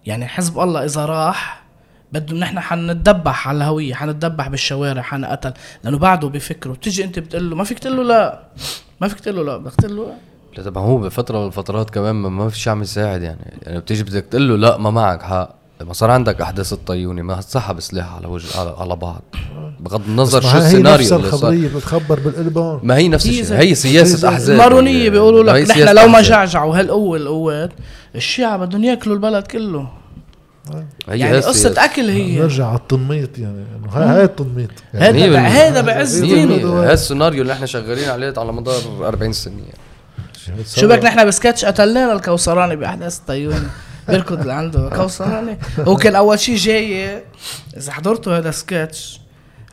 يعني 0.06 0.28
حزب 0.28 0.60
الله 0.60 0.86
إذا 0.86 1.06
راح 1.06 1.63
بدهم 2.14 2.40
نحن 2.40 2.60
حنتدبح 2.60 3.48
على 3.48 3.58
الهوية 3.58 3.94
حنتدبح 3.94 4.48
بالشوارع 4.48 5.02
حنقتل 5.02 5.54
لأنه 5.84 5.98
بعده 5.98 6.28
بفكره. 6.30 6.72
بتيجي 6.72 7.04
أنت 7.04 7.20
بتقول 7.20 7.50
له 7.50 7.56
ما 7.56 7.64
فيك 7.64 7.80
تقول 7.80 7.98
له 7.98 8.04
لا 8.04 8.44
ما 9.02 9.08
فيك 9.08 9.20
تقول 9.20 9.36
له 9.36 9.44
لا 9.44 9.58
بدك 9.58 9.76
تقول 9.76 9.96
له 9.98 10.04
لا. 10.06 10.14
لا 10.58 10.64
طبعا 10.70 10.84
هو 10.84 10.98
بفترة 10.98 11.40
من 11.40 11.48
الفترات 11.48 11.90
كمان 11.90 12.16
ما- 12.16 12.30
ما 12.30 12.50
في 12.50 12.60
شيء 12.60 12.72
عم 12.74 12.82
يساعد 12.82 13.22
يعني. 13.22 13.40
يعني 13.62 13.80
بتيجي 13.80 14.04
بدك 14.04 14.26
تقول 14.26 14.50
له 14.50 14.56
لا 14.56 14.78
ما 14.78 14.90
معك 14.92 15.22
حق. 15.22 15.50
لما 15.82 15.94
صار 15.94 16.12
عندك 16.12 16.42
أحداث 16.42 16.74
الطيوني 16.74 17.22
ما 17.22 17.42
سحب 17.42 17.80
سلاح 17.80 18.14
على 18.16 18.28
وجه 18.28 18.60
على, 18.60 18.76
على 18.78 18.96
بعض. 18.96 19.22
بغض 19.80 20.02
النظر 20.08 20.42
شو 20.42 20.48
ما 20.48 20.54
هي 20.54 20.58
نفس 20.60 20.66
السيناريو 20.66 20.96
اللي 20.96 21.10
صار. 21.10 21.20
الخبرية 21.20 21.76
بتخبر 21.76 22.20
بالقلبان. 22.20 22.80
ما 22.84 22.96
هي 22.98 23.08
نفس 23.08 23.28
هي 23.28 23.42
الشيء. 23.42 23.58
هي 23.58 23.76
سياسة 23.76 24.30
أحزاب. 24.30 24.54
المارونية 24.56 24.98
يعني. 24.98 25.10
بيقولوا 25.10 25.44
لك 25.44 25.70
نحن 25.70 25.96
لو 25.96 26.08
ما. 26.08 26.22
جعجعوا 26.22 26.80
هالقوة 26.80 27.18
القوات 27.18 27.72
الشيعة 28.16 28.58
بدهم 28.58 28.84
ياكلوا 28.84 29.16
البلد 29.16 29.48
كله. 29.48 29.88
هي 30.72 31.20
يعني 31.20 31.36
هي 31.36 31.38
قصة 31.38 31.50
السياسة. 31.50 31.86
أكل 31.86 32.10
هي 32.10 32.40
نرجع 32.40 32.68
على 32.68 32.78
التنميط 32.78 33.38
يعني 33.38 33.66
إنه 33.76 33.90
هاي 33.92 34.06
هاي 34.06 34.24
التنميط 34.24 34.70
هذا 34.92 35.18
يعني. 35.18 35.38
هذا 35.38 35.82
بعز 35.82 36.20
دينه. 36.20 36.84
هذا 36.84 36.94
السيناريو 36.94 37.42
اللي 37.42 37.54
إحنا 37.54 37.66
شغالين 37.66 38.10
عليه 38.10 38.34
على 38.38 38.54
مدار 38.54 38.82
40 39.02 39.34
سنة 39.34 39.54
يعني. 39.54 40.64
شو 40.76 40.88
بك 40.88 41.04
نحن 41.04 41.28
بسكتش 41.28 41.66
قتلنا 41.66 42.14
الكوثراني 42.14 42.76
بأحداث 42.76 43.18
الطيون 43.18 43.70
بيركض 44.08 44.40
اللي 44.40 44.54
عنده 44.54 44.90
كوثراني 44.90 45.58
هو 45.80 45.96
كان 45.96 46.16
أول 46.16 46.40
شيء 46.40 46.56
جاي 46.56 47.24
إذا 47.78 47.92
حضرتوا 47.92 48.38
هذا 48.38 48.52
سكتش 48.52 49.23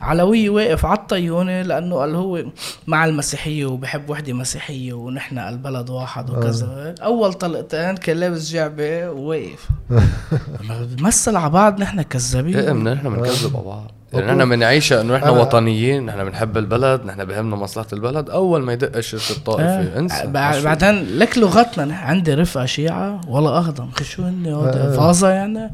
علوي 0.01 0.49
واقف 0.49 0.85
على 0.85 0.97
الطيونة 0.97 1.61
لأنه 1.61 1.95
قال 1.95 2.15
هو 2.15 2.43
مع 2.87 3.05
المسيحية 3.05 3.65
وبحب 3.65 4.09
وحدة 4.09 4.33
مسيحية 4.33 4.93
ونحن 4.93 5.37
البلد 5.37 5.89
واحد 5.89 6.29
وكذا. 6.29 6.95
أول 7.03 7.33
طلقتين 7.33 7.97
كان 7.97 8.17
لابس 8.17 8.51
جعبة 8.51 9.09
وواقف. 9.09 9.69
بنمثل 10.97 11.35
على 11.35 11.49
بعض 11.49 11.79
نحن 11.79 11.99
إيه 11.99 12.05
كذابين 12.05 12.75
من 12.75 12.93
نحن 12.93 13.09
بنكذب 13.09 13.55
على 13.55 13.65
بعض. 13.65 13.91
يعني 14.13 14.25
نحن 14.31 14.49
بنعيشها 14.49 15.01
انه 15.01 15.17
نحن 15.17 15.29
وطنيين 15.29 16.05
نحن 16.05 16.23
بنحب 16.23 16.57
البلد 16.57 17.05
نحن 17.05 17.25
بهمنا 17.25 17.55
مصلحة 17.55 17.87
البلد. 17.93 18.29
أول 18.29 18.61
ما 18.61 18.73
يدق 18.73 18.97
الشرطه 18.97 19.37
الطائفي 19.37 19.95
آه. 19.95 19.99
انسى 19.99 20.27
بعدين 20.63 21.17
لك 21.17 21.37
لغتنا 21.37 21.85
نحن 21.85 22.05
عندي 22.05 22.33
رفقة 22.33 22.65
شيعة 22.65 23.21
ولا 23.27 23.73
خي 23.93 24.03
شو 24.03 24.23
هن 24.23 24.47
هود 24.47 24.71
فازة 24.71 25.29
يعني. 25.29 25.71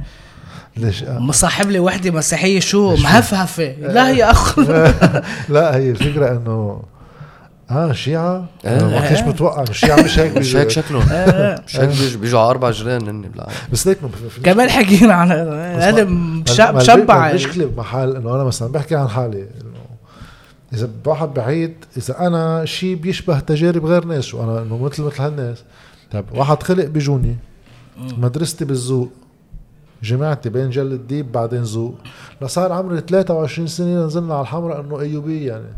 ليش؟ 0.79 1.03
آه. 1.03 1.19
مصاحب 1.19 1.69
لي 1.69 1.79
وحدة 1.79 2.11
مسيحية 2.11 2.59
شو؟ 2.59 2.95
مهفهفة. 2.95 3.71
لا 3.81 4.09
يا 4.11 4.31
اخ 4.31 4.59
لا 5.49 5.75
هي 5.75 5.89
الفكرة 5.91 6.31
إنه 6.31 6.81
آه 7.71 7.91
شيعة؟ 7.91 8.45
آه. 8.65 8.77
أنا 8.79 8.87
ما 8.87 9.09
كنتش 9.09 9.21
متوقع 9.21 9.61
الشيعة 9.63 10.01
مش 10.01 10.19
هيك 10.19 10.37
مش 10.37 10.55
هيك 10.55 10.65
بيجوا. 10.67 10.81
شكلهم 10.83 11.03
مش 11.65 11.77
هيك 11.79 12.17
بيجوا. 12.17 12.39
على 12.39 12.49
أربع 12.49 12.71
جيران 12.71 13.07
هن 13.07 13.31
بس 13.71 13.87
ليك 13.87 13.97
كمان 14.43 14.69
حكينا 14.69 15.13
عن 15.13 15.31
هذا 15.81 16.03
مش- 16.03 16.59
مشبع. 16.59 17.29
المشكلة 17.29 17.65
بمحل 17.65 18.15
إنه 18.15 18.35
أنا 18.35 18.43
مثلا 18.43 18.71
بحكي 18.71 18.95
عن 18.95 19.07
حالي 19.07 19.39
إنه 19.41 19.77
إذا 20.73 20.89
واحد 21.05 21.33
بعيد 21.33 21.73
إذا 21.97 22.27
أنا 22.27 22.65
شيء 22.65 22.95
بيشبه 22.95 23.39
تجارب 23.39 23.85
غير 23.85 24.05
ناس 24.05 24.33
وأنا 24.33 24.61
إنه 24.61 24.77
مثل 24.77 25.03
مثل 25.03 25.21
هالناس. 25.21 25.57
طيب 26.11 26.25
واحد 26.33 26.63
خلق 26.63 26.85
بجوني 26.85 27.35
مدرستي 28.17 28.65
بالذوق 28.65 29.11
جامعتي 30.03 30.49
بين 30.49 30.69
جل 30.69 30.93
الديب 30.93 31.31
بعدين 31.31 31.63
ذوق 31.63 31.95
لصار 32.41 32.71
عمري 32.71 32.99
23 32.99 33.67
سنة 33.67 34.05
نزلنا 34.05 34.33
على 34.33 34.41
الحمراء 34.41 34.79
إنه 34.79 34.99
ايوبيه 34.99 35.47
يعني. 35.47 35.73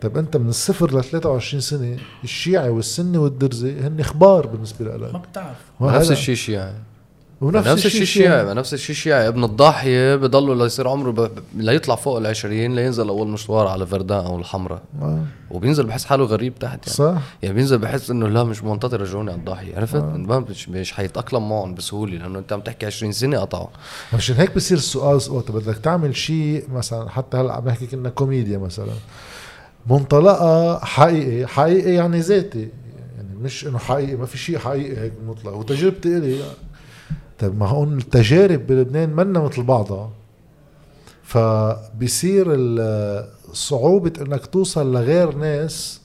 طيب 0.00 0.18
أنت 0.18 0.36
من 0.36 0.48
الصفر 0.48 0.98
ل 0.98 1.04
23 1.04 1.60
سنة 1.60 1.96
الشيعي 2.24 2.68
والسني 2.68 3.18
والدرزي 3.18 3.80
هن 3.80 4.00
أخبار 4.00 4.46
بالنسبة 4.46 4.84
ما 4.84 5.06
لك 5.06 5.28
بتعرف 5.28 5.56
نفس 5.80 6.10
الشيء 6.10 6.32
الشيعي 6.32 6.74
ونفس 7.40 7.68
نفس 7.68 7.86
الشيء 7.86 8.02
الشيعي 8.02 8.54
نفس 8.54 8.74
الشيء 8.74 8.96
الشيعي 8.96 9.28
ابن 9.28 9.44
الضاحيه 9.44 10.16
بضله 10.16 10.54
ليصير 10.54 10.88
عمره 10.88 11.10
ب... 11.10 11.30
ليطلع 11.56 11.94
فوق 11.94 12.16
ال 12.18 12.26
20 12.26 12.74
لينزل 12.74 13.08
أول 13.08 13.28
مشوار 13.28 13.66
على 13.66 13.86
فردان 13.86 14.24
أو 14.24 14.38
الحمراء. 14.38 14.82
آه. 15.02 15.24
وبينزل 15.50 15.86
بحس 15.86 16.04
حاله 16.04 16.24
غريب 16.24 16.54
تحت 16.58 16.86
يعني. 16.86 16.96
صح. 16.96 17.22
يعني 17.42 17.54
بينزل 17.54 17.78
بحس 17.78 18.10
إنه 18.10 18.28
لا 18.28 18.44
مش 18.44 18.62
منتظر 18.64 19.00
يرجعوني 19.00 19.30
على 19.30 19.38
الضاحيه 19.38 19.76
عرفت؟ 19.76 19.96
ما 19.96 20.38
مش 20.38 20.68
مش 20.68 20.92
حيتأقلم 20.92 21.48
معهم 21.48 21.74
بسهولة 21.74 22.18
لأنه 22.18 22.38
أنت 22.38 22.52
عم 22.52 22.60
تحكي 22.60 22.86
20 22.86 23.12
سنة 23.12 23.38
قطعوا. 23.38 23.68
مشان 24.14 24.36
هيك 24.36 24.54
بصير 24.56 24.78
السؤال 24.78 25.22
سؤال 25.22 25.44
طب 25.44 25.54
بدك 25.56 25.78
تعمل 25.78 26.16
شيء 26.16 26.64
مثلا 26.72 27.08
حتى 27.10 27.36
هلأ 27.36 27.52
عم 27.52 27.68
نحكي 27.68 27.86
كنا 27.86 28.08
كوميديا 28.08 28.58
مثلا. 28.58 28.92
منطلقها 29.86 30.84
حقيقي 30.84 31.46
حقيقي 31.46 31.94
يعني 31.94 32.20
ذاتي. 32.20 32.68
يعني 33.16 33.36
مش 33.40 33.66
إنه 33.66 33.78
حقيقي 33.78 34.16
ما 34.16 34.26
في 34.26 34.38
شيء 34.38 34.58
حقيقي 34.58 35.00
هيك 35.00 35.12
مطلق. 35.26 35.52
وتجربتي 35.54 36.16
إلي 36.16 36.36
طيب 37.40 37.58
ما 37.58 37.66
هون 37.66 37.98
التجارب 37.98 38.66
بلبنان 38.66 39.10
منا 39.16 39.40
مثل 39.40 39.62
بعضها. 39.62 40.10
فبصير 41.22 42.46
ال- 42.48 43.28
صعوبة 43.52 44.12
إنك 44.20 44.46
توصل 44.46 44.92
لغير 44.92 45.34
ناس 45.34 46.00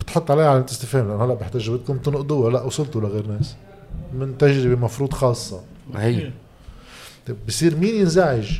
بتحط 0.00 0.30
عليها 0.30 0.48
علامة 0.48 0.66
استفهام 0.70 1.08
لأنه 1.08 1.24
هلأ 1.24 1.34
بحتاج 1.34 1.70
بدكم 1.70 1.98
تنقضوها 1.98 2.50
لأ 2.50 2.62
وصلتوا 2.62 3.00
لغير 3.00 3.26
ناس 3.26 3.54
من 4.18 4.38
تجربة 4.38 4.80
مفروض 4.84 5.12
خاصة. 5.12 5.60
هي. 5.96 6.30
طيب 7.26 7.36
بصير 7.48 7.76
مين 7.76 7.94
ينزعج؟ 7.94 8.58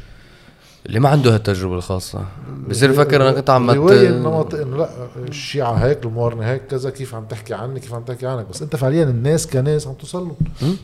اللي 0.86 1.01
ما 1.01 1.09
عنده 1.09 1.34
هالتجربة 1.34 1.74
الخاصة. 1.74 2.24
بصير 2.68 2.90
يفكر 2.90 3.28
إنك 3.28 3.36
أنت 3.36 3.51
عم 3.51 3.72
ت- 3.72 3.74
رواية 3.74 4.09
النمط 4.09 4.55
إنه 4.55 4.76
لأ 4.76 4.88
الشيعة 5.28 5.72
هيك 5.74 6.05
المورنة 6.05 6.45
هيك 6.51 6.66
كذا 6.66 6.90
كيف 6.90 7.14
عم 7.14 7.24
تحكي 7.24 7.55
عني 7.55 7.80
كيف 7.80 7.95
عم 7.95 8.03
تحكي 8.05 8.26
عنك؟ 8.26 8.47
بس 8.49 8.62
أنت 8.62 8.76
فعليا 8.76 9.05
الناس 9.05 9.47
كناس 9.47 9.86
عم 9.86 9.95
توصل 9.95 10.22
لهم 10.62 10.76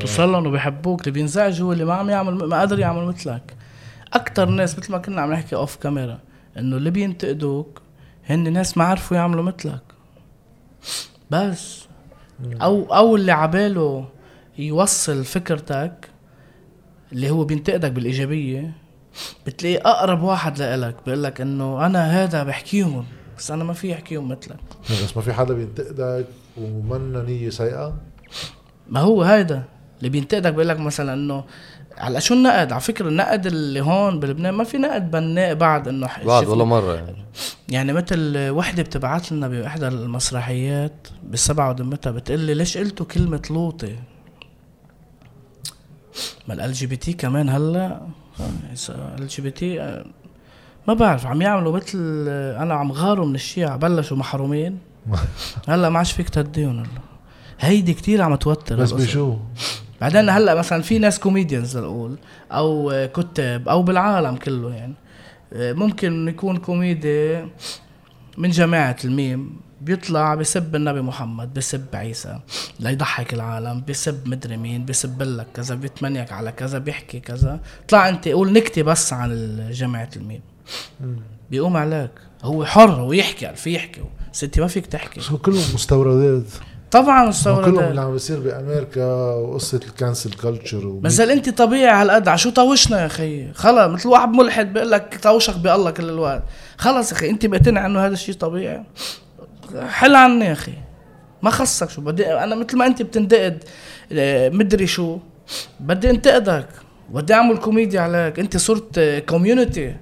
توصل 0.00 0.32
لهم 0.32 0.46
وبيحبوك 0.46 1.00
اللي 1.00 1.10
بينزعج 1.10 1.62
هو 1.62 1.72
اللي 1.72 1.84
ما 1.84 1.94
عم 1.94 2.10
يعمل 2.10 2.34
ما 2.34 2.58
قادر 2.58 2.78
يعمل 2.78 3.04
مثلك. 3.04 3.56
أكثر 4.12 4.48
ناس 4.48 4.78
مثل 4.78 4.92
ما 4.92 4.98
كنا 4.98 5.20
عم 5.20 5.32
نحكي 5.32 5.56
اوف 5.56 5.76
كاميرا 5.76 6.18
إنه 6.58 6.76
اللي 6.76 6.90
بينتقدوك 6.90 7.82
هن 8.26 8.52
ناس 8.52 8.78
ما 8.78 8.84
عرفوا 8.84 9.16
يعملوا 9.16 9.42
مثلك. 9.42 9.82
بس. 11.30 11.84
أو 12.62 12.94
أو 12.94 13.16
اللي 13.16 13.32
عباله 13.32 14.08
يوصل 14.58 15.24
فكرتك 15.24 16.08
اللي 17.12 17.30
هو 17.30 17.44
بينتقدك 17.44 17.92
بالإيجابية 17.92 18.72
بتلاقيه 19.46 19.78
أقرب 19.78 20.22
واحد 20.22 20.58
لإلك 20.58 20.96
بيقول 21.06 21.22
لك 21.22 21.40
إنه 21.40 21.86
أنا 21.86 22.22
هذا 22.24 22.42
بحكيهم 22.42 23.04
بس 23.38 23.50
أنا 23.50 23.64
ما 23.64 23.72
في 23.72 23.94
أحكيهم 23.94 24.28
مثلك. 24.28 24.60
بس 24.90 25.16
ما 25.16 25.22
في 25.22 25.32
حدا 25.32 25.54
بينتقدك 25.54 26.26
ومنا 26.56 27.22
نية 27.22 27.50
سيئة؟ 27.50 27.96
ما 28.90 29.00
هو 29.00 29.22
هيدا 29.22 29.64
اللي 29.98 30.08
بينتقدك 30.08 30.52
بيقول 30.52 30.68
لك 30.68 30.80
مثلا 30.80 31.14
إنه 31.14 31.44
على 31.98 32.20
شو 32.20 32.34
النقد؟ 32.34 32.72
على 32.72 32.80
فكرة 32.80 33.08
النقد 33.08 33.46
اللي 33.46 33.80
هون 33.80 34.20
بلبنان 34.20 34.54
ما 34.54 34.64
في 34.64 34.78
نقد 34.78 35.10
بناء 35.10 35.54
بعد 35.54 35.88
إنه 35.88 36.08
بعد 36.24 36.48
ولا 36.48 36.64
مرة 36.64 36.94
يعني. 36.94 37.16
يعني 37.68 37.92
مثل 37.92 38.36
وحدة 38.50 38.82
بتبعت 38.82 39.32
لنا 39.32 39.48
بإحدى 39.48 39.88
المسرحيات 39.88 41.08
بالسبعة 41.22 41.70
ودمتها 41.70 42.10
بتقول 42.10 42.40
لي 42.40 42.54
ليش 42.54 42.78
قلتوا 42.78 43.06
كلمة 43.06 43.42
لوطي؟ 43.50 43.96
ما 46.48 46.64
LGBT 46.64 47.12
كمان 47.12 47.48
هلأ؟ 47.48 48.00
LGBT 49.18 50.02
ما 50.88 50.94
بعرف 50.94 51.26
عم 51.26 51.42
يعملوا 51.42 51.76
مثل 51.76 52.26
آه، 52.28 52.62
أنا 52.62 52.74
عم 52.74 52.92
غاروا 52.92 53.26
من 53.26 53.34
الشيعة 53.34 53.76
بلشوا 53.76 54.16
محرومين. 54.16 54.78
هلأ 55.68 55.88
ما 55.88 55.98
عادش 55.98 56.12
فيك 56.12 56.28
تهديهم 56.28 56.78
هلأ. 56.78 57.09
هيدي 57.60 57.94
كتير 57.94 58.22
عم 58.22 58.34
توتر 58.34 58.76
بس. 58.76 58.92
بشو؟ 58.92 59.36
بعدين 60.00 60.28
هلأ 60.28 60.54
مثلا 60.54 60.82
في 60.82 60.98
ناس 60.98 61.18
comedians 61.18 61.78
لنقول 61.78 62.18
أو 62.52 62.90
آه، 62.90 63.06
كتاب 63.06 63.68
أو 63.68 63.82
بالعالم 63.82 64.36
كله 64.36 64.74
يعني. 64.74 64.94
آه، 65.52 65.72
ممكن 65.72 66.28
يكون 66.28 66.56
كوميدي 66.56 67.44
من 68.38 68.50
جماعة 68.50 68.96
الميم 69.04 69.60
بيطلع 69.80 70.34
بسب 70.34 70.76
النبي 70.76 71.00
محمد 71.00 71.54
بسب 71.54 71.84
عيسى 71.94 72.40
ليضحك 72.80 73.34
العالم 73.34 73.84
بسب 73.88 74.28
مدري 74.28 74.56
مين 74.56 74.84
بسب 74.84 75.22
لك 75.22 75.46
كذا 75.54 75.74
بيتمنيك 75.74 76.32
على 76.32 76.52
كذا 76.52 76.78
بيحكي 76.78 77.20
كذا. 77.20 77.60
طلع 77.88 78.08
أنت 78.08 78.28
قول 78.28 78.52
نكتة 78.52 78.82
بس 78.82 79.12
عن 79.12 79.58
جماعة 79.70 80.10
الميم. 80.16 80.40
بيقوم 81.50 81.76
عليك. 81.76 82.10
هو 82.42 82.64
حر 82.64 82.90
هو 82.90 83.12
يحكي 83.12 83.54
في 83.54 83.74
يحكي. 83.74 84.00
انت 84.42 84.60
ما 84.60 84.66
فيك 84.66 84.86
تحكي. 84.86 85.20
بس 85.20 85.30
هو 85.30 85.38
كلهم 85.38 85.74
مستوردات. 85.74 86.44
طبعا 86.90 87.24
مستورد. 87.24 87.64
كلهم 87.64 87.84
اللي 87.84 88.00
عم 88.00 88.12
بيصير 88.12 88.40
بأمريكا 88.40 89.04
وقصة 89.34 89.80
ال 89.88 89.94
cancel 89.94 90.32
culture 90.32 90.88
بس 90.88 91.20
هل 91.20 91.30
أنت 91.30 91.48
طبيعي 91.48 92.02
هالقد 92.02 92.28
على 92.28 92.38
شو 92.38 92.50
طوشنا 92.50 93.00
يا 93.00 93.06
أخي؟ 93.06 93.52
خلص 93.52 93.92
مثل 93.92 94.08
واحد 94.08 94.28
ملحد 94.28 94.72
بيقول 94.72 94.90
لك 94.90 95.18
طوشك 95.22 95.56
بالله 95.56 95.90
كل 95.90 96.08
الوقت. 96.08 96.42
خلص 96.78 97.12
يا 97.12 97.16
أخي 97.16 97.30
أنت 97.30 97.46
مقتنع 97.46 97.86
إنه 97.86 98.06
هذا 98.06 98.12
الشيء 98.12 98.34
طبيعي؟ 98.34 98.82
حل 99.88 100.14
عني 100.14 100.44
يا 100.44 100.52
أخي. 100.52 100.72
ما 101.42 101.50
خصك 101.50 101.90
شو 101.90 102.00
بدي 102.00 102.32
أنا 102.32 102.54
مثل 102.54 102.76
ما 102.76 102.86
أنت 102.86 103.02
بتنتقد 103.02 103.64
آه، 104.12 104.48
مدري 104.48 104.86
شو. 104.86 105.18
بدي 105.80 106.10
انتقدك. 106.10 106.68
بدي 107.10 107.34
أعمل 107.34 107.56
كوميديا 107.58 108.00
عليك. 108.00 108.38
أنت 108.38 108.56
صرت 108.56 109.00
community 109.28 109.96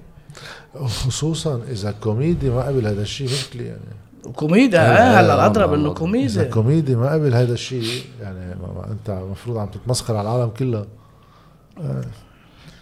خصوصا 0.85 1.61
إذا 1.71 1.91
كوميدي 1.91 2.49
ما 2.49 2.63
قبل 2.63 2.87
هذا 2.87 3.01
الشيء 3.01 3.27
مشكلة 3.27 3.63
يعني. 3.63 3.99
كوميديا 4.35 4.79
آه، 4.79 4.83
آه 4.83 5.19
هلا 5.19 5.31
آه، 5.31 5.35
الأضرب 5.35 5.69
آه، 5.69 5.75
إنه 5.75 5.89
آه. 5.89 5.93
كوميديا. 5.93 6.43
كوميدي 6.43 6.95
ما 6.95 7.13
قبل 7.13 7.33
هذا 7.33 7.53
الشيء 7.53 8.03
يعني 8.21 8.55
ما 8.55 8.67
ما 8.67 8.91
أنت 8.91 9.09
المفروض 9.09 9.57
عم 9.57 9.67
تتمسخر 9.67 10.15
على 10.15 10.29
العالم 10.31 10.49
كلها 10.49 10.85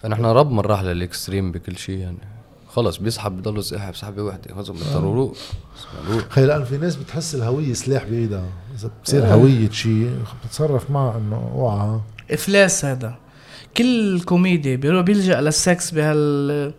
نحن 0.06 0.26
رب 0.26 0.52
من 0.52 0.60
راح 0.60 0.84
لل 0.84 0.99
extreme 0.99 1.52
بكل 1.52 1.78
شيء 1.78 1.98
يعني 1.98 2.18
خلص 2.68 2.98
بيسحب 2.98 3.38
بضله 3.38 3.62
ساحب 3.62 3.96
سحبه 3.96 4.22
وحده 4.22 4.56
خلص 4.56 4.70
بيضطروا 4.70 5.34
خي 6.30 6.46
لأن 6.46 6.64
في 6.64 6.78
ناس 6.78 6.96
بتحس 6.96 7.36
الهوية 7.36 7.74
سلاح 7.74 8.04
بايدها 8.04 8.46
إذا 8.76 8.92
بتصير 9.02 9.26
هوية 9.26 9.70
شيء 9.70 10.12
بتتصرف 10.44 10.92
معها 10.92 11.18
إنه 11.18 11.52
اوعى 11.56 12.00
إفلاس 12.32 12.86
هذا. 12.86 13.16
كل 13.78 14.22
كوميدي 14.22 14.78
بيروح 14.78 15.02
بيلجأ 15.02 15.42
للسكس 15.42 15.92
بهال 15.92 16.74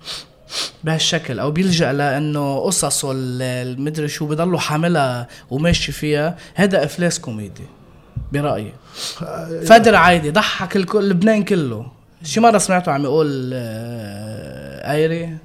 بهالشكل 0.84 1.38
أو 1.38 1.50
بيلجأ 1.50 1.92
لأنه 1.92 2.58
قصصه 2.60 3.12
ال- 3.12 3.42
المدري 3.42 4.08
شو 4.08 4.26
بضله 4.26 4.58
حاملها 4.58 5.28
وماشي 5.50 5.92
فيها 5.92 6.36
هذا 6.54 6.84
إفلاس 6.84 7.18
كوميدي 7.20 7.62
برأيي. 8.32 8.72
فادر 9.66 9.94
عايدي 9.96 10.30
ضحك 10.30 10.76
الكل 10.76 11.08
لبنان 11.10 11.44
كله. 11.44 11.86
شي 12.22 12.40
مرة 12.40 12.58
سمعته 12.58 12.92
عم 12.92 13.02
يقول 13.04 13.50
آه، 13.54 14.92
آيري. 14.92 15.36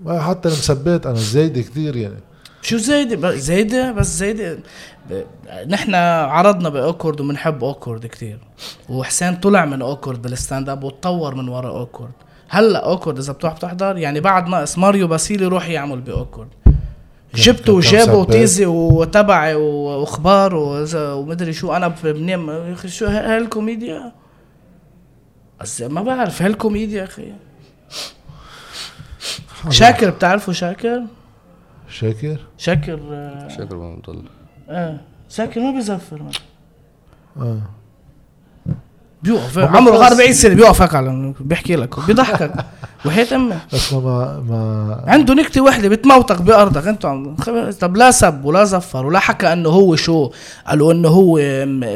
ما 0.00 0.22
حتى 0.22 0.48
المسبات 0.48 1.06
أنا 1.06 1.14
زايدة 1.14 1.60
كثير 1.60 1.96
يعني. 1.96 2.20
شو 2.62 2.76
زايدة؟ 2.76 3.16
ب- 3.16 3.34
زايدة 3.36 3.92
بس 3.92 4.06
زايدة. 4.06 4.58
ب- 5.10 5.22
نحن 5.68 5.94
عرضنا 5.94 6.68
ب 6.68 6.74
Awkward 6.74 7.20
وبنحب 7.20 7.64
Awkward 7.64 8.06
كتير. 8.06 8.38
وحسين 8.88 9.36
طلع 9.36 9.64
من 9.64 9.82
Awkward 9.82 10.22
بال 10.22 10.35
stand 10.35 10.68
up 10.68 10.84
وتطور 10.84 11.34
من 11.34 11.48
ورا 11.48 11.68
Awkward. 11.70 12.12
هلا 12.52 12.78
Awkward 12.86 13.18
إذا 13.18 13.32
بتروح 13.32 13.52
بتحضر. 13.54 13.96
يعني 13.96 14.20
بعد 14.20 14.48
ناقص 14.48 14.78
ماريو 14.78 15.06
باسيلي 15.08 15.44
يروح 15.44 15.68
يعمل 15.68 16.00
ب 16.00 16.06
Awkward 16.06 16.48
جبته 17.34 17.72
وجابه. 17.72 18.14
وتيزي 18.14 18.66
وتبعي 18.66 19.54
وأخبار 19.54 20.50
وإذا- 20.52 20.94
ومدري 20.96 21.52
شو. 21.52 21.72
أنا 21.72 21.88
بنام 22.04 22.50
يا 22.50 22.72
أخي 22.72 22.88
شو 22.88 23.06
هالكوميديا 23.06 24.12
بس 25.60 25.82
ما 25.82 26.02
بعرف. 26.02 26.42
هالكوميديا 26.42 27.04
أخي؟ 27.04 27.32
شاكر 29.70 30.10
بتعرفوا 30.10 30.52
شاكر؟ 30.52 31.02
شاكر؟ 31.88 32.36
شاكر 32.58 33.00
آه، 33.12 33.48
شكرا 33.48 33.76
ما 33.78 33.94
بضل 33.94 34.22
آه 34.68 35.00
ساكن 35.28 35.62
ما 35.62 35.70
بيزفر 35.70 36.22
آه. 37.36 37.58
بيوقف. 39.22 39.58
عمره 39.58 39.92
خلص. 39.92 40.12
40 40.12 40.32
سنة 40.32 40.54
بيوقفك 40.54 40.94
على 40.94 41.34
بيحكي 41.40 41.76
لك 41.76 42.06
بيضحكك. 42.06 42.52
وحياة 43.06 43.26
أمك 43.32 43.58
بس 43.72 43.92
ما 43.92 44.00
ما, 44.48 45.04
عنده 45.06 45.34
نكتة 45.34 45.60
وحده 45.60 45.88
بتموتك 45.88 46.42
بأرضك. 46.42 46.86
أنتوا 46.86 47.10
عم 47.10 47.36
طب 47.80 47.96
لا 47.96 48.10
سب 48.10 48.44
ولا 48.44 48.64
زفر 48.64 49.06
ولا 49.06 49.18
حكى 49.18 49.52
إنه 49.52 49.68
هو 49.68 49.96
شو 49.96 50.30
قالوا 50.66 50.92
إنه 50.92 51.08
هو 51.08 51.40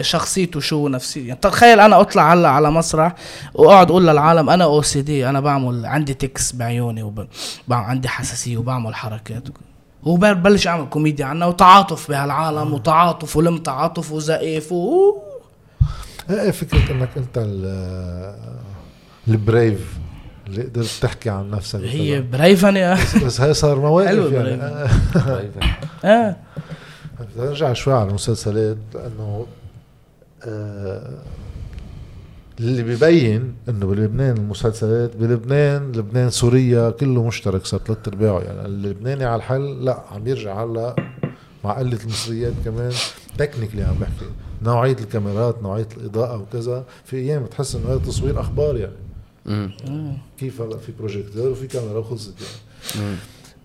شخصيته 0.00 0.60
شو 0.60 0.88
نفسيته 0.88 1.26
يعني 1.26 1.40
تخيل 1.42 1.80
أنا 1.80 2.00
أطلع 2.00 2.32
هلأ 2.32 2.48
على 2.48 2.70
مسرح 2.70 3.14
وأقعد 3.54 3.90
أقول 3.90 4.06
للعالم 4.06 4.50
أنا 4.50 4.64
أو 4.64 4.82
سي 4.82 5.02
دي 5.02 5.28
أنا 5.28 5.40
بعمل 5.40 5.86
عندي 5.86 6.14
تكس 6.14 6.52
بعيوني 6.52 7.02
وب... 7.02 7.26
بعمل 7.68 7.84
عندي 7.84 8.08
حساسية 8.08 8.56
وبعمل 8.56 8.94
حركات. 8.94 9.48
وبلش 10.02 10.66
أعمل 10.66 10.86
كوميديا 10.88 11.26
عنها 11.26 11.46
وتعاطف 11.46 12.08
بهالعالم 12.08 12.72
وتعاطف 12.74 13.36
ولم 13.36 13.58
تعاطف 13.58 14.12
وزقيف 14.12 14.72
و... 14.72 15.16
إيه 16.30 16.50
فكرة 16.50 16.90
إنك 16.92 17.08
أنت 17.16 17.38
ال- 17.38 18.36
البريف 19.28 19.98
اللي 20.46 20.62
قدرت 20.62 20.90
تحكي 21.02 21.30
عن 21.30 21.50
نفسك 21.50 21.80
هي 21.80 22.20
بريفني 22.22 22.92
بس- 22.94 23.16
بس 23.16 23.40
هي 23.40 23.54
صار 23.54 23.78
مواقف 23.80 24.08
حلوة 24.08 24.32
يعني. 24.32 24.56
بريفن. 25.14 25.60
آه، 26.04 26.04
آه 26.04 26.36
أرجع 27.38 27.72
شوي 27.72 27.94
على 27.94 28.08
المسلسلات 28.08 28.76
لأنه 28.94 29.46
آه 30.44 31.18
اللي 32.60 32.82
ببين 32.82 33.54
إنه 33.68 33.86
بلبنان 33.86 34.36
المسلسلات 34.36 35.16
بلبنان 35.16 35.92
لبنان 35.92 36.30
سوريا 36.30 36.90
كله 36.90 37.24
مشترك 37.26 37.66
صار 37.66 37.80
ثلاث 37.86 38.08
أرباعه 38.08 38.40
يعني. 38.40 38.66
اللبناني 38.66 39.24
على 39.24 39.36
الحل 39.36 39.84
لا 39.84 40.02
عم 40.12 40.26
يرجع 40.28 40.64
هلا 40.64 40.96
مع 41.64 41.72
قلة 41.78 41.98
المصريات 42.04 42.52
كمان 42.64 42.92
technically 43.38 43.82
عم 43.82 43.94
بحكي 44.00 44.24
نوعية 44.64 44.96
الكاميرات 45.00 45.62
نوعية 45.62 45.88
الإضاءة 45.96 46.36
وكذا 46.36 46.84
في 47.04 47.16
أيام 47.16 47.44
بتحس 47.44 47.74
إنه 47.74 47.88
هذا 47.88 47.98
تصوير 47.98 48.40
أخبار 48.40 48.76
يعني. 48.76 48.96
مم. 49.46 50.16
كيف 50.38 50.60
هلا 50.60 50.76
في 50.76 50.92
بروجيكتور 50.98 51.48
وفي 51.48 51.66
كاميرا 51.66 51.98
وخلصت 51.98 52.34
يعني. 52.40 53.06
مم. 53.06 53.16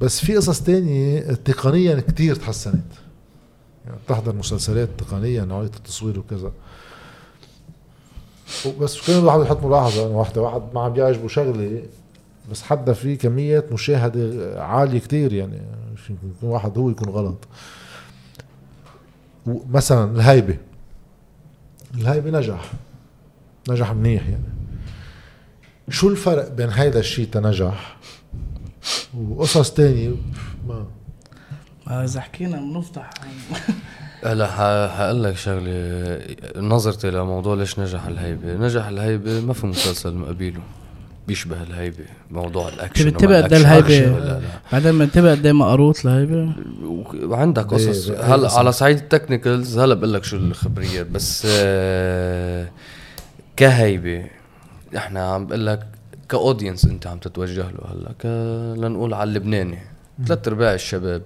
بس 0.01 0.19
في 0.25 0.35
قصص 0.35 0.61
تانية 0.61 1.19
تقنيا 1.19 1.99
كتير 1.99 2.35
تحسنت. 2.35 2.91
يعني 3.85 3.97
بتحضر 4.05 4.35
مسلسلات 4.35 4.89
تقنيا 4.97 5.45
نوعية 5.45 5.71
التصوير 5.77 6.19
وكذا. 6.19 6.51
بس 8.81 9.07
كان 9.07 9.19
الواحد 9.19 9.41
يحط 9.41 9.63
ملاحظة 9.63 10.07
إنه 10.07 10.17
واحدة 10.17 10.41
واحد 10.41 10.61
ما 10.73 10.81
عم 10.81 10.95
يعجبه 10.95 11.27
شغلة 11.27 11.83
بس 12.51 12.61
حدا 12.61 12.93
في 12.93 13.15
كمية 13.15 13.65
مشاهدة 13.71 14.53
عالية 14.63 14.99
كتير 14.99 15.33
يعني. 15.33 15.61
يمكن 16.09 16.27
يكون 16.37 16.49
واحد 16.49 16.77
هو 16.77 16.89
يكون 16.89 17.09
غلط. 17.09 17.47
مثلا 19.69 20.11
الهيبة. 20.11 20.57
الهيبة 21.95 22.39
نجح 22.39 22.71
نجح 23.69 23.91
منيح 23.91 24.27
يعني. 24.27 24.43
شو 25.89 26.09
الفرق 26.09 26.47
بين 26.51 26.69
هيدا 26.69 26.99
الشيء 26.99 27.25
تنجح 27.27 27.97
وقصص 29.17 29.71
تانية؟ 29.73 30.11
ما 31.87 32.03
إذا 32.03 32.21
حكينا 32.21 32.57
بنفتح. 32.57 33.09
هلا 34.25 34.47
ح- 34.47 34.97
حقول 34.97 35.23
لك 35.23 35.35
شغلة. 35.35 36.21
نظرتي 36.55 37.11
لموضوع 37.11 37.55
ليش 37.55 37.79
نجح 37.79 38.05
الهيبة؟ 38.05 38.53
نجح 38.53 38.85
الهيبة 38.85 39.41
ما 39.41 39.53
في 39.53 39.67
مسلسل 39.67 40.13
مقابله. 40.13 40.61
بيشبه 41.29 41.63
الهيبة 41.63 42.05
موضوع 42.31 42.69
الأكشن 42.69 43.05
بتنتبه 43.05 43.37
قد 43.41 43.53
لا. 44.19 44.39
بعدين 44.71 44.99
بنتبه 44.99 45.31
قد 45.31 45.45
إيه 45.45 45.53
مقروط 45.53 46.05
لهيبه 46.05 46.53
و- 46.83 47.03
وعندك 47.25 47.65
قصص. 47.65 48.09
هلا. 48.09 48.51
على 48.51 48.71
صعيد 48.71 48.97
ال 48.97 49.05
technicals 49.05 49.79
هلا 49.79 49.93
بقول 49.95 50.13
لك 50.13 50.23
شو 50.23 50.37
الخبريات 50.37 51.07
بس 51.07 51.47
آه، 51.49 52.67
كهيبة 53.57 54.25
إحنا 54.97 55.33
عم 55.33 55.45
بقول 55.47 55.65
لك 55.67 55.87
ك 56.29 56.35
audience 56.35 56.85
انت 56.85 57.07
عم 57.07 57.17
تتوجه 57.17 57.61
له 57.71 57.79
هلا 57.91 58.11
ك 58.19 58.25
لنقول 58.79 59.13
على 59.13 59.27
اللبناني. 59.27 59.77
ثلاث 60.27 60.47
أرباع 60.47 60.73
الشباب 60.73 61.21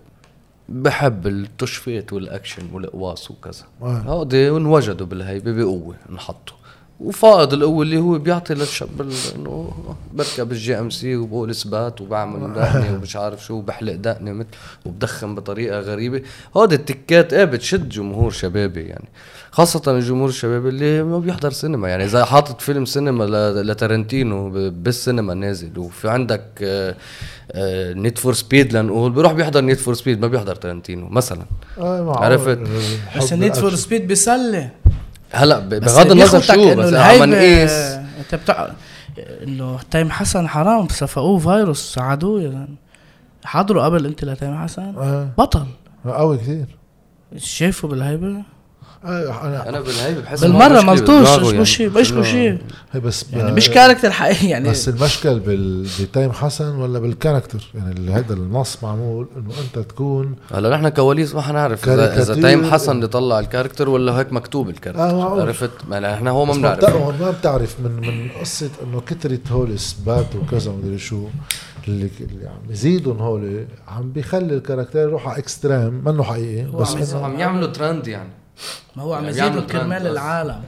بحب 0.69 1.27
التشفيت 1.27 2.13
والأكشن 2.13 2.63
والقواص 2.73 3.31
وكذا. 3.31 3.63
هودي 3.81 4.49
انوجدوا 4.49 5.07
بالهيبة 5.07 5.51
بقوة 5.51 5.95
انحطوا. 6.09 6.55
وفائض 7.03 7.53
القوة 7.53 7.81
اللي 7.83 7.97
هو 7.97 8.17
بيعطي 8.17 8.53
للشاب 8.53 8.89
إنه 9.35 9.71
بركب 10.13 10.51
ال 10.51 10.79
GMC 10.79 11.15
وبقول 11.15 11.49
إثبات 11.49 12.01
وبعمل 12.01 12.53
دقني 12.55 12.95
ومش 12.95 13.15
عارف 13.15 13.45
شو 13.45 13.53
وبحلق 13.53 13.93
دقني 13.95 14.33
مثل 14.33 14.47
وبدخن 14.85 15.35
بطريقة 15.35 15.79
غريبة 15.79 16.21
هودي 16.57 16.75
التكات 16.75 17.33
إيه 17.33 17.45
بتشد 17.45 17.89
جمهور 17.89 18.31
شبابي 18.31 18.81
يعني 18.83 19.05
خاصة 19.51 19.81
الجمهور 19.87 20.29
الشبابي 20.29 20.69
اللي 20.69 21.03
ما 21.03 21.19
بيحضر 21.19 21.51
سينما 21.51 21.89
يعني 21.89 22.03
إذا 22.03 22.25
حاطط 22.25 22.61
فيلم 22.61 22.85
سينما 22.85 23.23
ل- 23.23 23.67
لتارنتينو 23.67 24.49
ب- 24.49 24.83
بالسينما 24.83 25.33
نازل 25.33 25.79
وفي 25.79 26.09
عندك 26.09 26.43
Need 27.95 28.17
for 28.17 28.33
Speed 28.33 28.73
لنقول 28.77 29.11
بيروح 29.11 29.31
بيحضر 29.33 29.61
Need 29.61 29.79
for 29.79 29.93
Speed 29.93 30.19
ما 30.21 30.27
بيحضر 30.27 30.55
تارنتينو 30.55 31.07
مثلا 31.09 31.45
آه 31.77 32.01
معقول. 32.03 32.23
عرفت؟ 32.23 32.59
بس 33.17 33.33
ال 33.33 33.37
Need 33.37 33.53
for. 33.55 33.75
Speed 33.75 34.07
بيسلي 34.07 34.69
هلا 35.33 35.59
بغض 35.59 36.11
النظر 36.11 36.41
شو 36.41 36.75
بس 36.75 36.93
عم 36.93 37.29
نقيس. 37.29 37.71
أنت 37.71 38.35
بتاع 38.35 38.71
إنه 39.43 39.79
تيم 39.91 40.11
حسن 40.11 40.47
حرام 40.47 40.87
صفقوه 40.87 41.39
فيروس 41.39 41.97
عدو 41.97 42.37
يعني 42.37 42.75
حضروا 43.45 43.83
قبل 43.85 44.05
أنت 44.05 44.25
لتيم 44.25 44.63
حسن. 44.63 44.93
آه. 44.97 45.29
بطل. 45.37 45.65
قوي 46.05 46.37
كثير 46.37 46.65
شايفه 47.37 47.87
بالهيبة؟ 47.87 48.43
أنا 49.05 49.69
أنا 49.69 49.81
بالهيبة 49.81 50.21
بحس 50.21 50.41
بالمرة 50.41 50.81
ملطوش 50.81 51.39
مش 51.39 51.51
يعني. 51.51 51.65
شيء 51.65 51.89
مش 51.89 52.11
إنه- 52.11 52.21
شيء 52.21 52.57
هي 52.91 52.99
بس 52.99 53.25
يعني 53.33 53.51
مش 53.51 53.69
character 53.69 54.11
حقيقي 54.11 54.47
يعني 54.47 54.69
بس 54.69 54.89
المشكل 54.89 55.39
بال... 55.39 55.87
بتيم 56.01 56.31
حسن 56.31 56.75
ولا 56.75 56.99
بال 56.99 57.13
character 57.13 57.71
يعني 57.75 57.91
اللي 57.91 58.11
هذا 58.11 58.33
النص 58.33 58.77
معمول 58.83 59.27
إنه 59.37 59.53
أنت 59.65 59.87
تكون 59.87 60.35
هلا 60.53 60.69
نحن 60.69 60.89
كواليس 60.89 61.35
ما 61.35 61.41
حنعرف 61.41 61.89
اذا 61.89 62.21
إذا. 62.21 62.41
تيم 62.41 62.71
حسن 62.71 62.91
اللي 62.91 63.07
طلع 63.07 63.39
ال 63.39 63.44
character 63.44 63.89
ولا 63.89 64.19
هيك 64.19 64.33
مكتوب 64.33 64.69
ال 64.69 64.73
character 64.73 65.03
آه،. 65.03 65.41
عرفت؟ 65.41 65.71
ما 65.89 65.99
نحن 65.99 66.27
هو 66.27 66.45
ما 66.45 66.53
بنعرف. 66.53 67.21
ما 67.21 67.31
بتعرف 67.31 67.75
من 67.79 67.91
من 67.91 68.29
قصة 68.41 68.69
إنه 68.83 69.01
كترت 69.01 69.51
هول 69.51 69.73
إثبات 69.73 70.35
وكذا 70.35 70.71
ومدري 70.71 70.97
شو. 70.97 71.27
اللي, 71.87 72.09
اللي 72.19 72.47
عم 72.47 72.71
يزيدهم 72.71 73.17
هول 73.17 73.65
عم 73.87 74.11
بيخلي 74.11 74.53
ال 74.53 74.58
character 74.58 74.99
يروح 74.99 75.27
على 75.27 75.37
extreme 75.37 76.01
منه 76.05 76.23
حقيقي 76.23 76.71
بس 76.71 77.13
عم 77.13 77.39
يعملوا 77.39 77.67
ترند 77.67 78.07
يعني. 78.07 78.42
ما 78.95 79.03
هو 79.03 79.13
عم 79.13 79.23
يعني 79.23 79.37
يزيدوا 79.37 79.61
كرمال. 79.61 80.07
العالم 80.07 80.63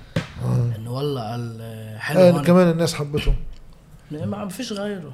إنه 0.76 0.91
والله 0.94 1.36
ال- 1.36 1.99
حلو 1.99 2.20
آه. 2.20 2.41
كمان 2.41 2.70
الناس 2.70 2.94
حبتهم. 2.94 3.36
ما 4.12 4.48
فيش 4.49 4.74
غيره. 4.74 5.14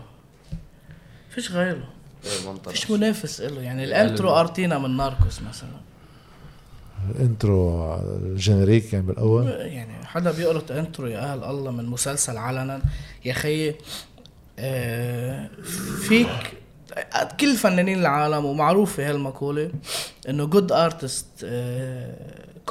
فيش 1.30 1.52
غيره. 1.52 1.88
إيه،. 2.26 2.54
فيش 2.70 2.92
منافس 2.92 3.42
له 3.42 3.62
يعني 3.62 3.84
ال 3.84 3.91
intro 3.91 4.30
أرتينا 4.40 4.78
من 4.78 4.98
Narcos 4.98 5.42
مثلا. 5.50 5.70
intro 7.20 7.94
ال 7.96 8.05
générique 8.05 8.94
يعني 8.94 9.06
بالأول. 9.06 9.48
يعني 9.48 10.06
حدا 10.06 10.32
بيقرط 10.32 10.72
intro 10.72 11.08
يا 11.08 11.20
أهل 11.34 11.44
الله 11.44 11.72
من 11.72 11.86
مسلسل 11.86 12.38
علنا. 12.38 12.82
يا 13.26 13.34
خيي 13.34 13.76
آه، 14.60 15.50
فيك 16.02 16.54
كل 17.40 17.56
فنانين 17.56 18.00
العالم 18.00 18.46
ومعروفة 18.46 19.10
هالمقولة 19.10 19.72
إنه 20.30 20.46
good 20.46 20.72
artists 20.72 21.26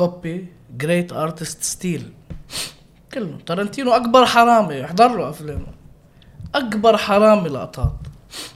copy 0.01 0.47
great 0.77 1.13
artists 1.13 1.63
steal 1.63 2.13
كله 3.15 3.39
تارنتينو 3.47 3.93
أكبر 3.93 4.27
حرامي 4.27 4.85
احضر 4.85 5.17
له 5.17 5.31
أفلامه. 5.31 5.67
أكبر 6.55 6.97
حرامي 6.97 7.49
لقطات. 7.49 7.93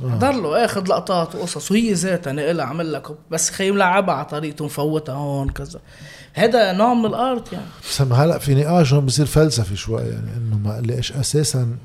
احضر 0.06 0.32
له 0.32 0.64
آخذ 0.64 0.88
لقطات 0.88 1.34
وقصص. 1.34 1.70
وهي 1.70 1.92
ذاتها 1.92 2.32
نقلها 2.32 2.64
عمل 2.64 2.92
لك. 2.92 3.06
بس 3.30 3.50
خي 3.50 3.70
ملعبها 3.70 4.14
على 4.14 4.24
طريقته 4.24 4.64
مفوتها 4.64 5.14
هون 5.14 5.50
كذا. 5.50 5.80
هذا 6.32 6.72
نوع 6.72 6.94
من 6.94 7.06
ال 7.06 7.18
art 7.18 7.52
يعني. 7.52 7.66
بس 7.90 8.02
هلأ 8.02 8.38
في 8.38 8.54
نقاش 8.54 8.92
هون 8.92 9.06
بصير 9.06 9.26
فلسفي 9.26 9.76
شوي 9.76 10.02
يعني 10.02 10.30
إنه 10.36 10.58
ما 10.58 10.80
ليش 10.80 11.12
أساسا 11.12 11.76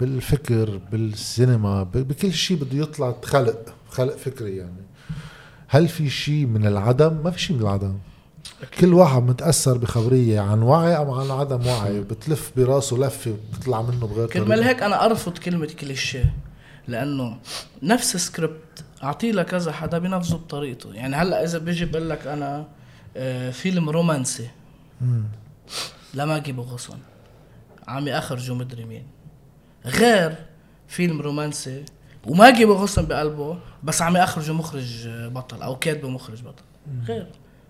بالفكر 0.00 0.80
بالسينما 0.92 1.82
بكل 1.82 2.32
شيء 2.32 2.56
بده 2.56 2.82
يطلع 2.82 3.14
خلق 3.24 3.74
خلق 3.90 4.16
فكري 4.16 4.56
يعني. 4.56 4.86
هل 5.68 5.88
في 5.88 6.10
شيء 6.10 6.46
من 6.46 6.66
العدم؟ 6.66 7.16
ما 7.24 7.30
في 7.30 7.40
شيء 7.40 7.56
من 7.56 7.62
العدم. 7.62 7.94
كل 8.80 8.94
واحد 8.94 9.22
متأثر 9.22 9.78
بخبرية 9.78 10.40
عن 10.40 10.62
وعي 10.62 10.96
أو 10.96 11.14
عن 11.14 11.30
عدم 11.30 11.66
وعي؟ 11.66 12.00
بتلف 12.00 12.52
براسه 12.56 12.96
لفة 12.96 13.36
بتطلع 13.52 13.82
منه 13.82 14.06
بغير 14.06 14.28
كرمال. 14.28 14.62
هيك 14.62 14.82
أنا 14.82 15.04
أرفض 15.04 15.38
كلمة 15.38 15.66
كليشيه 15.66 16.34
لأنه 16.88 17.38
نفس 17.82 18.16
سكريبت 18.16 18.84
أعطيه 19.02 19.32
لكذا 19.32 19.72
حدا 19.72 19.98
بينفذه 19.98 20.34
بطريقته. 20.34 20.94
يعني 20.94 21.16
هلأ 21.16 21.44
إذا 21.44 21.58
بيجي 21.58 21.84
بقول 21.84 22.10
لك 22.10 22.26
أنا 22.26 22.66
آه، 23.16 23.50
فيلم 23.50 23.90
رومانسي. 23.90 24.48
لماجي 26.14 26.52
بغصن 26.52 26.98
عم 27.88 28.08
يخرجوا 28.08 28.56
مدري 28.56 28.84
مين. 28.84 29.06
غير 29.86 30.34
فيلم 30.88 31.20
رومانسي 31.20 31.84
وماجي 32.26 32.64
بغصن 32.64 33.06
بقلبه 33.06 33.58
بس 33.82 34.02
عم 34.02 34.16
يخرجوا 34.16 34.54
مخرج 34.54 35.06
آه، 35.06 35.28
بطل 35.28 35.62
أو 35.62 35.76
كاتبه 35.76 36.08
مخرج 36.08 36.42
بطل. 36.42 36.62
غير. 37.06 37.26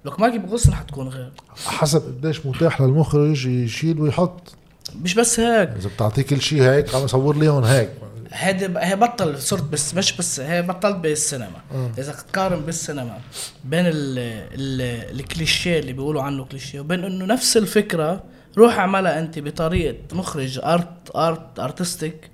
لك 0.07 0.21
ماجي 0.21 0.39
بغصن 0.39 0.75
حتكون 0.75 1.09
غير. 1.09 1.33
حسب 1.67 2.03
قديش 2.03 2.47
متاح 2.47 2.81
للمخرج 2.81 3.47
يشيل 3.47 4.01
ويحط. 4.01 4.55
مش 5.03 5.15
بس 5.15 5.41
هيك. 5.41 5.69
إذا 5.69 5.89
بتعطيه 5.89 6.23
كل 6.23 6.41
شيء 6.41 6.63
هيك 6.63 6.95
عم 6.95 7.05
يصور 7.05 7.37
لي 7.37 7.49
هون 7.49 7.65
هيك. 7.65 7.91
هيدي 8.33 8.69
هي 8.79 8.97
بطل 8.97 9.39
صرت 9.43 9.63
بس 9.63 9.95
مش 9.95 10.17
بس 10.17 10.41
هي 10.41 10.63
بطلت 10.63 10.97
بالسينما. 10.97 11.91
إذا 11.99 12.13
تقارن 12.13 12.61
بالسينما 12.61 13.19
بين 13.65 13.87
ال 13.87 14.19
ال 14.55 15.21
الكليشيه 15.21 15.79
اللي 15.79 15.93
بيقولوا 15.93 16.23
عنه 16.23 16.45
كليشيه 16.45 16.81
وبين 16.81 17.05
إنه 17.05 17.25
نفس 17.25 17.57
الفكرة 17.57 18.23
روح 18.59 18.79
اعملها 18.79 19.19
أنت 19.19 19.39
بطريقة 19.39 19.97
مخرج 20.13 20.61
art 20.65 21.17
art 21.17 21.59
artistic 21.61 22.31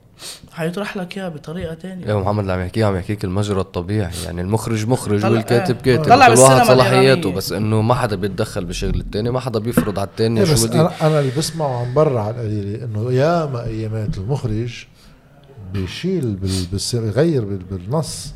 حيطرح 0.52 0.96
لك 0.96 1.18
إياها 1.18 1.28
بطريقة 1.28 1.74
تانية. 1.74 2.06
يا 2.06 2.14
محمد 2.14 2.38
اللي 2.38 2.52
عم 2.52 2.60
يحكيه 2.60 2.84
عم 2.84 2.96
يحكيك 2.96 3.24
المجرى 3.24 3.60
الطبيعي. 3.60 4.10
يعني 4.24 4.40
المخرج 4.40 4.86
مخرج 4.86 5.20
طلع- 5.22 5.30
والكاتب 5.30 5.76
آه. 5.76 5.80
كاتب. 5.82 6.04
طلع 6.04 6.14
كل 6.34 6.40
واحد 6.40 6.54
بالسينما 6.56 6.64
صلاحياته. 6.64 7.32
بس 7.32 7.52
إنه 7.52 7.82
ما 7.82 7.94
حدا 7.94 8.16
بيتدخل 8.16 8.64
بشغل 8.64 9.00
التاني 9.00 9.30
ما 9.30 9.40
حدا 9.40 9.58
بيفرض 9.58 9.98
على 9.98 10.08
التاني 10.08 10.40
إيه 10.40 10.46
شو 10.46 10.52
بس 10.52 10.64
بدي 10.64 10.80
أنا 10.80 11.06
أنا 11.06 11.20
اللي 11.20 11.30
بسمعه 11.38 11.80
عن 11.84 11.94
برا 11.94 12.20
على 12.20 12.30
القليله 12.36 12.84
إنه 12.84 13.12
ياما 13.12 13.64
أيامات 13.64 14.18
المخرج 14.18 14.86
بيشيل 15.72 16.36
بيغير 16.36 17.44
بال- 17.44 17.64
بالنص. 17.70 18.32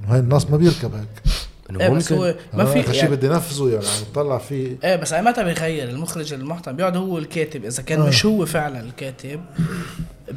إنه 0.00 0.14
هاي 0.14 0.20
النص 0.20 0.46
ما 0.50 0.56
بيركب 0.56 0.94
هيك. 0.94 1.34
إنه 1.70 1.80
إيه 1.80 1.88
بس 1.88 2.12
هو 2.12 2.34
ما 2.52 2.64
في 2.64 2.82
شيء 2.82 2.94
يعني 2.94 3.16
بدي 3.16 3.28
نفذه 3.28 3.68
يعني 3.68 3.86
عم 3.86 4.12
بطلع 4.12 4.38
فيه. 4.38 4.76
إيه 4.84 4.96
بس 4.96 5.12
اي 5.12 5.22
متى 5.22 5.44
بيغير 5.44 5.88
المخرج 5.88 6.32
المحترم 6.32 6.76
بيقعد 6.76 6.96
هو 6.96 7.18
الكاتب 7.18 7.64
إذا 7.64 7.82
كان 7.82 8.00
مش 8.00 8.26
هو 8.26 8.46
فعلا 8.46 8.80
الكاتب 8.80 9.40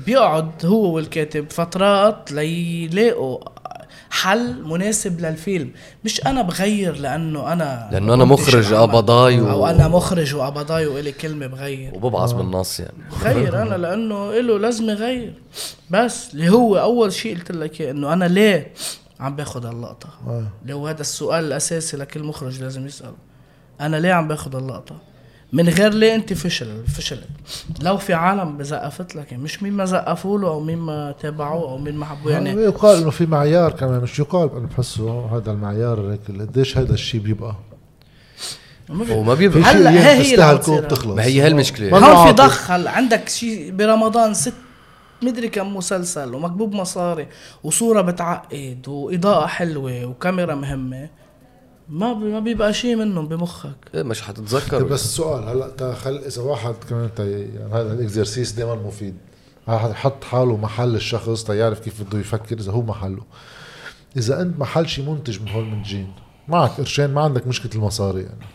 بيقعد 0.05 0.65
هو 0.65 0.95
والكاتب 0.95 1.45
فترات 1.49 2.31
ليلاقوا 2.31 3.39
حل 4.09 4.63
مناسب 4.63 5.21
للفيلم. 5.21 5.71
مش 6.05 6.25
أنا 6.25 6.41
بغير 6.41 6.95
لأنه 6.95 7.53
أنا 7.53 7.89
لأنه 7.91 8.13
أنا 8.13 8.25
مخرج. 8.25 8.73
قبضاي 8.73 9.41
و... 9.41 9.49
أو 9.51 9.67
أنا 9.67 9.87
مخرج 9.87 10.35
وقبضاي 10.35 10.87
وإلي 10.87 11.11
كلمة 11.11 11.47
بغير. 11.47 11.91
وببعص 11.95 12.31
بالنص 12.31 12.79
يعني. 12.79 12.93
بغير 13.21 13.57
أنا 13.61 13.75
لأنه 13.75 14.33
له 14.33 14.59
لازم 14.59 14.89
يغير. 14.89 15.33
بس 15.89 16.33
اللي 16.33 16.49
هو 16.49 16.77
أول 16.77 17.13
شيء 17.13 17.37
قلت 17.37 17.51
لك 17.51 17.81
إنه 17.81 18.13
أنا 18.13 18.25
ليه 18.25 18.73
عم 19.19 19.35
باخذ 19.35 19.65
هاللقطة. 19.65 20.09
آه. 20.27 20.71
هو 20.71 20.87
هذا 20.87 21.01
السؤال 21.01 21.43
الأساسي 21.43 21.97
لكل 21.97 22.23
مخرج 22.23 22.61
لازم 22.61 22.85
يسأله. 22.85 23.15
أنا 23.81 23.97
ليه 23.97 24.13
عم 24.13 24.27
باخذ 24.27 24.55
اللقطه 24.55 24.95
من 25.53 25.69
غير 25.69 25.93
ليه 25.93 26.15
أنت 26.15 26.33
فشل؟ 26.33 26.87
فشلت. 26.87 27.27
لو 27.81 27.97
في 27.97 28.13
عالم 28.13 28.63
زقفت 28.63 29.15
لك 29.15 29.31
يعني 29.31 29.43
مش 29.43 29.63
مين 29.63 29.73
ما 29.73 29.85
زقفوا 29.85 30.39
له 30.39 30.47
أو 30.47 30.59
مين 30.59 30.77
ما 30.77 31.15
تابعوه 31.21 31.71
أو 31.71 31.77
مين 31.77 31.95
ما 31.95 32.05
حبوه 32.05 32.31
يعني 32.31 32.49
يعني 32.49 32.61
يقال 32.61 33.01
إنه 33.01 33.09
في 33.09 33.25
معيار 33.25 33.71
كمان 33.71 34.01
مش 34.01 34.19
يقال 34.19 34.49
أنا 34.51 34.67
بحسه 34.67 35.37
هذا 35.37 35.51
المعيار 35.51 36.11
هيك 36.11 36.41
قديش 36.41 36.77
هذا 36.77 36.93
الشيء 36.93 37.21
بيبقى. 37.21 37.55
وما 38.89 39.33
بيبقى. 39.33 39.63
شيء 39.63 39.71
هلا 39.71 39.91
هي 39.91 40.37
هي 40.37 40.57
تخلص 40.57 41.15
ما 41.15 41.23
هي 41.23 41.41
هالمشكلة. 41.41 41.99
ما 41.99 42.07
هون 42.07 42.27
في. 42.27 42.33
ضخ 42.33 42.71
هلا 42.71 42.91
عندك 42.91 43.29
شيء 43.29 43.71
برمضان 43.71 44.33
ست 44.33 44.53
مدري 45.21 45.49
كم 45.49 45.75
مسلسل 45.75 46.35
ومكبوب 46.35 46.73
مصاري 46.73 47.27
وصورة 47.63 48.01
بتعقد 48.01 48.87
وإضاءة 48.87 49.45
حلوة 49.45 50.05
وكاميرا 50.05 50.55
مهمة. 50.55 51.09
ما 51.89 52.13
بي 52.13 52.25
ما 52.25 52.39
بيبقى 52.39 52.73
شيء 52.73 52.95
منهم 52.95 53.27
بمخك. 53.27 53.75
إيه 53.95 54.03
مش 54.03 54.21
حتتذكر. 54.21 54.79
طيب 54.79 54.87
بس 54.87 55.05
السؤال 55.05 55.43
هلأ 55.43 55.67
تخل 55.67 56.17
إذا 56.17 56.41
واحد 56.41 56.75
كمان 56.89 57.09
يعني 57.17 57.73
هذا 57.73 57.93
ال 57.93 57.99
exercice 57.99 58.51
دائما 58.51 58.75
مفيد. 58.75 59.17
واحد 59.67 59.89
يحط 59.89 60.23
حاله 60.23 60.57
محل 60.57 60.95
الشخص 60.95 61.43
تيعرف 61.43 61.79
كيف 61.79 62.03
بده 62.03 62.19
يفكر 62.19 62.57
إذا 62.57 62.71
هو 62.71 62.81
محله. 62.81 63.21
إذا 64.17 64.41
أنت 64.41 64.59
محل 64.59 64.89
شي 64.89 65.01
منتج 65.01 65.41
من 65.41 65.49
هول 65.49 65.63
المنتجين 65.63 66.13
معك 66.47 66.71
قرشين 66.71 67.13
ما 67.13 67.21
عندك 67.21 67.47
مشكلة 67.47 67.71
المصاري 67.75 68.21
يعني. 68.21 68.45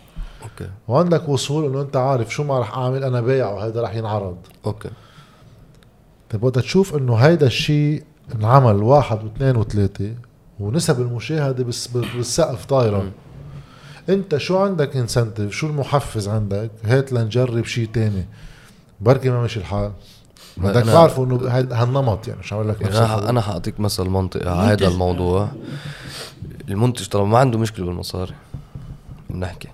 أوكي. 0.42 0.70
وعندك 0.88 1.28
وصول 1.28 1.64
إنه 1.64 1.80
أنت 1.80 1.96
عارف 1.96 2.34
شو 2.34 2.44
ما 2.44 2.60
رح 2.60 2.78
أعمل 2.78 3.04
أنا 3.04 3.20
بايع 3.20 3.50
وهذا 3.50 3.82
رح 3.82 3.94
ينعرض. 3.94 4.36
أوكي. 4.66 4.90
طيب 6.30 6.42
وقت 6.42 6.58
تشوف 6.58 6.96
إنه 6.96 7.14
هيدا 7.14 7.46
الشيء 7.46 8.02
انعمل 8.34 8.82
واحد 8.82 9.24
واثنين 9.24 9.56
وثلاثة 9.56 10.14
ونسب 10.60 11.00
المشاهدة 11.00 11.64
بس 11.64 11.86
بالسقف 11.86 12.64
طايرة. 12.64 13.10
أنت 14.08 14.36
شو 14.36 14.58
عندك 14.58 14.96
incentive 14.96 15.52
شو 15.52 15.66
المحفز 15.66 16.28
عندك؟ 16.28 16.70
هات 16.84 17.12
لنجرب 17.12 17.64
شيء 17.64 17.88
تاني. 17.92 18.26
بركي 19.00 19.30
ما 19.30 19.42
مشي 19.42 19.60
الحال. 19.60 19.92
بدك 20.56 20.84
تعرفوا 20.84 21.26
إنه 21.26 21.36
هالنمط 21.72 22.28
يعني 22.28 22.40
مش 22.40 22.52
عم 22.52 22.58
أقول 22.58 22.70
لك؟ 22.70 22.80
يعني 22.80 22.98
أنا. 22.98 23.30
أنا 23.30 23.40
حأعطيك 23.40 23.80
مثل 23.80 24.04
منطقي 24.04 24.50
على 24.50 24.72
هذا 24.72 24.88
الموضوع. 24.88 25.48
المنتج 26.68 27.06
طالما 27.06 27.28
ما 27.28 27.38
عنده 27.38 27.58
مشكلة 27.58 27.86
بالمصاري. 27.86 28.34
بنحكي. 29.30 29.68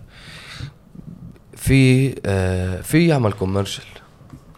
في 1.56 2.14
آه 2.26 2.80
في 2.80 3.06
يعمل 3.06 3.32
commercial 3.32 3.82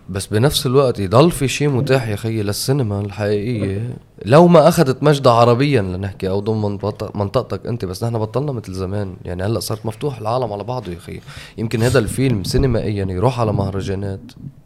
بس 0.08 0.26
بنفس 0.26 0.66
الوقت 0.66 0.98
يضل 0.98 1.30
في 1.30 1.48
شيء 1.48 1.68
متاح 1.68 2.08
يا 2.08 2.16
خيي 2.16 2.42
للسينما 2.42 3.00
الحقيقية. 3.00 3.96
لو 4.24 4.46
ما 4.48 4.68
أخذت 4.68 5.02
مجدها 5.02 5.32
عربيا 5.32 5.82
لنحكي 5.82 6.28
أو 6.28 6.40
ضمن 6.40 6.62
منطق- 6.78 7.16
منطقتك 7.16 7.66
أنت 7.66 7.84
بس 7.84 8.04
نحن 8.04 8.18
بطلنا 8.18 8.52
مثل 8.52 8.72
زمان. 8.72 9.16
يعني 9.24 9.42
هلأ 9.44 9.60
صارت 9.60 9.86
مفتوح 9.86 10.18
العالم 10.18 10.52
على 10.52 10.64
بعضه 10.64 10.92
يا 10.92 10.98
خيي 10.98 11.20
يمكن 11.58 11.82
هذا 11.82 11.98
الفيلم 11.98 12.44
سينمائيا 12.44 13.04
يروح 13.10 13.40
على 13.40 13.52
مهرجانات 13.52 14.20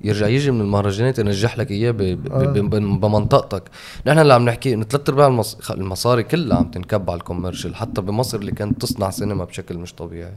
يرجع 0.04 0.26
يجي 0.26 0.50
من 0.50 0.60
المهرجانات 0.60 1.18
ينجح 1.18 1.58
لك 1.58 1.70
إياه 1.70 1.90
ب- 1.90 3.00
بمنطقتك. 3.00 3.62
نحن 4.06 4.18
اللي 4.18 4.34
عم 4.34 4.44
نحكي 4.44 4.74
انه 4.74 4.84
ثلاث 4.84 5.08
أرباع 5.08 5.42
المصاري 5.70 6.22
كلها 6.22 6.56
عم 6.58 6.70
تنكب 6.70 7.10
على 7.10 7.18
ال 7.18 7.24
commercial 7.24 7.74
حتى 7.74 8.00
بمصر 8.00 8.38
اللي 8.38 8.52
كانت 8.52 8.80
تصنع 8.80 9.10
سينما 9.10 9.44
بشكل 9.44 9.78
مش 9.78 9.92
طبيعي. 9.94 10.32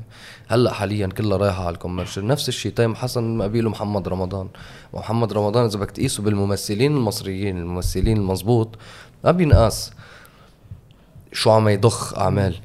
هلأ 0.47 0.73
حاليا 0.73 1.07
كلها 1.07 1.37
رايحة 1.37 1.65
على 1.65 1.73
ال 1.73 1.78
commercial 1.78 2.27
نفس 2.27 2.49
الشيء 2.49 2.71
تيم 2.71 2.95
حسن 2.95 3.41
قبيله 3.41 3.69
محمد 3.69 4.07
رمضان. 4.07 4.47
ومحمد 4.93 5.33
رمضان 5.33 5.65
إذا 5.65 5.77
بدك 5.79 5.91
تقيسه 5.91 6.23
بالممثلين 6.23 6.95
المصريين 6.97 7.57
الممثلين 7.57 8.17
المزبوط 8.17 8.75
ما 9.26 9.31
بينقاس 9.31 9.91
شو 11.34 11.52
عم 11.52 11.68
يضخ 11.69 12.18
أعمال؟ 12.18 12.56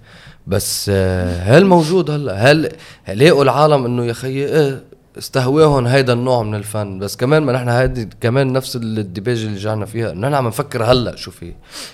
بس 0.46 0.90
آه، 0.94 1.42
هل 1.42 1.66
موجود 1.66 2.10
هلا؟ 2.10 2.50
هل 2.52 2.72
لاقوا 3.08 3.42
العالم 3.42 3.84
إنه 3.84 4.04
يا 4.04 4.12
خيي 4.12 4.46
إيه 4.46 4.82
استهواهم 5.18 5.86
هيدا 5.86 6.12
النوع 6.12 6.42
من 6.42 6.54
الفن؟ 6.54 6.98
بس 6.98 7.16
كمان 7.16 7.42
ما 7.42 7.52
نحن 7.52 7.68
هيدي 7.68 8.08
كمان 8.20 8.52
نفس 8.52 8.76
الديباج 8.76 9.38
اللي 9.44 9.56
رجعنا 9.56 9.86
فيها. 9.86 10.10
انه 10.10 10.20
نحن 10.28 10.34
عم 10.34 10.46
نفكر 10.48 10.84
هلا 10.84 11.16
شو 11.16 11.30
في. 11.30 11.46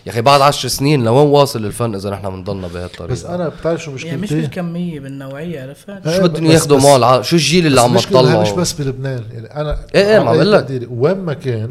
يا 0.07 0.13
أخي 0.13 0.21
بعد 0.21 0.41
عشر 0.41 0.69
سنين 0.69 1.05
لوين 1.05 1.27
واصل 1.29 1.65
الفن 1.65 1.95
إذا 1.95 2.11
نحن 2.11 2.31
بنضلنا 2.31 2.69
بهالطريقة؟ 2.69 3.13
بس 3.13 3.25
أنا 3.25 3.49
بتعرف 3.49 3.83
شو 3.83 3.91
يعني 3.91 4.17
مش 4.17 4.23
مشكلتي؟ 4.23 4.41
بالكمية 4.43 5.01
بالنوعية 5.01 5.63
عرفت؟ 5.63 5.89
إيه، 5.91 6.17
شو 6.17 6.23
بدهم 6.23 6.45
بس- 6.49 6.53
ياخذوا 6.55 6.79
معه 6.81 6.97
الع... 6.97 7.23
شو 7.23 7.37
الجيل 7.37 7.67
اللي 7.67 7.81
عم 7.81 7.97
يطلعوا 7.97 8.43
مش 8.43 8.51
بس 8.51 8.73
بلبنان. 8.73 9.25
يعني 9.33 9.47
أنا 9.61 9.79
إيه 9.95 10.07
إيه، 10.13 10.19
ما 10.19 10.29
على 10.29 10.39
بقول 10.39 10.53
لك. 10.53 10.87
وين 10.91 11.19
ما 11.19 11.35
كان 11.35 11.69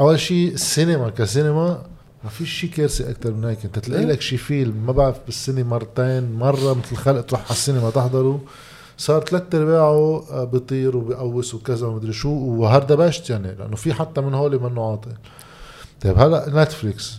أول 0.00 0.20
شيء 0.20 0.52
السينما 0.52 1.10
كسينما 1.10 1.82
ما 2.24 2.30
في 2.30 2.46
شيء 2.46 2.70
كارثة 2.70 3.10
أكثر 3.10 3.32
من 3.32 3.44
هيك. 3.44 3.64
أنت 3.64 3.78
تلاقي 3.78 4.02
إيه. 4.02 4.08
لك 4.08 4.20
شيء 4.20 4.38
فيلم 4.38 4.86
ما 4.86 4.92
بعرف 4.92 5.16
بالسنه 5.26 5.62
مرتين 5.62 6.32
مرة 6.32 6.74
مثل 6.74 6.92
الخلق 6.92 7.20
تروح 7.20 7.40
على 7.40 7.50
السينما 7.50 7.90
تحضره 7.90 8.40
صار 8.96 9.24
ثلاث 9.24 9.54
أرباعه 9.54 10.24
آه، 10.30 10.44
بيطير 10.44 10.96
وبيقوس 10.96 11.54
وكذا 11.54 11.86
ومدري 11.86 12.12
شو 12.12 12.30
وهردبشت 12.30 13.30
يعني 13.30 13.54
لأنه 13.54 13.76
في 13.76 13.94
حتى 13.94 14.20
من 14.20 14.34
هول 14.34 14.60
منه 14.60 14.90
عاطل. 14.90 15.12
طيب 16.00 16.18
هلا 16.18 16.62
نتفليكس. 16.62 17.18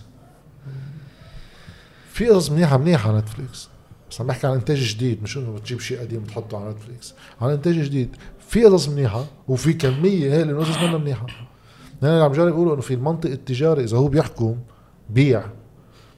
في 2.12 2.28
قصص 2.28 2.50
منيحة 2.50 2.76
منيحة 2.78 3.10
على 3.10 3.18
نتفليكس. 3.18 3.68
بس 4.10 4.20
عم 4.20 4.26
بحكي 4.26 4.46
عن 4.46 4.52
إنتاج 4.54 4.78
جديد 4.78 5.22
مش 5.22 5.36
إنه 5.36 5.52
بتجيب 5.54 5.80
شيء 5.80 6.00
قديم 6.00 6.22
بتحطه 6.22 6.60
على 6.60 6.70
نتفليكس. 6.70 7.14
عن 7.40 7.50
إنتاج 7.50 7.74
جديد. 7.74 8.16
في 8.48 8.64
قصص 8.64 8.88
منيحة 8.88 9.24
وفي 9.48 9.72
كمية 9.72 10.34
هي 10.34 10.42
اللي 10.42 10.52
قصص 10.52 10.76
منها 10.76 10.98
منيحة. 10.98 11.26
يعني 12.02 12.22
عم 12.22 12.32
جرب 12.32 12.48
يقولوا 12.48 12.74
إنه 12.74 12.82
في 12.82 12.94
المنطق 12.94 13.30
التجاري 13.30 13.84
إذا 13.84 13.96
هو 13.96 14.08
بيحكم 14.08 14.56
بيع. 15.10 15.42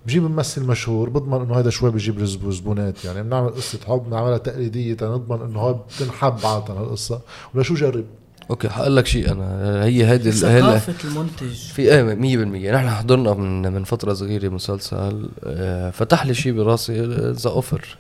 بجيب 0.07 0.23
ممثل 0.23 0.65
مشهور 0.65 1.09
بضمن 1.09 1.41
إنه 1.41 1.55
هذا 1.59 1.71
شوي 1.71 1.91
بيجيب 1.91 2.25
زب- 2.25 2.51
زبونات 2.51 3.05
يعني 3.05 3.23
بنعمل 3.23 3.49
قصة 3.51 3.79
حب 3.87 4.05
بنعملها 4.07 4.39
تقليدية 4.39 4.95
تنضمن 4.95 5.43
إنه 5.43 5.61
هو 5.61 5.73
بتنحب 5.75 6.47
عادة 6.47 6.75
هالقصه 6.75 7.21
ولا 7.55 7.63
شو 7.63 7.75
جرب؟ 7.75 8.05
أوكي 8.51 8.69
حقول 8.69 8.97
لك 8.97 9.07
شيء 9.07 9.33
أنا. 9.33 9.85
هي 9.85 10.15
ال- 10.17 10.33
ثقافة 10.35 11.09
المنتج. 11.09 11.55
في 11.55 11.83
إيه 11.83 12.15
100% 12.15 12.73
نحن 12.75 12.91
حضرنا 12.91 13.35
من 13.35 13.73
من 13.73 13.85
فترة 13.85 14.13
صغيرة 14.15 14.49
مسلسل 14.49 15.29
آه، 15.45 15.91
فتح 15.91 16.27
لي 16.27 16.35
شيء 16.35 16.53
براسي 16.53 17.01
The 17.33 17.51
Offer 17.51 17.97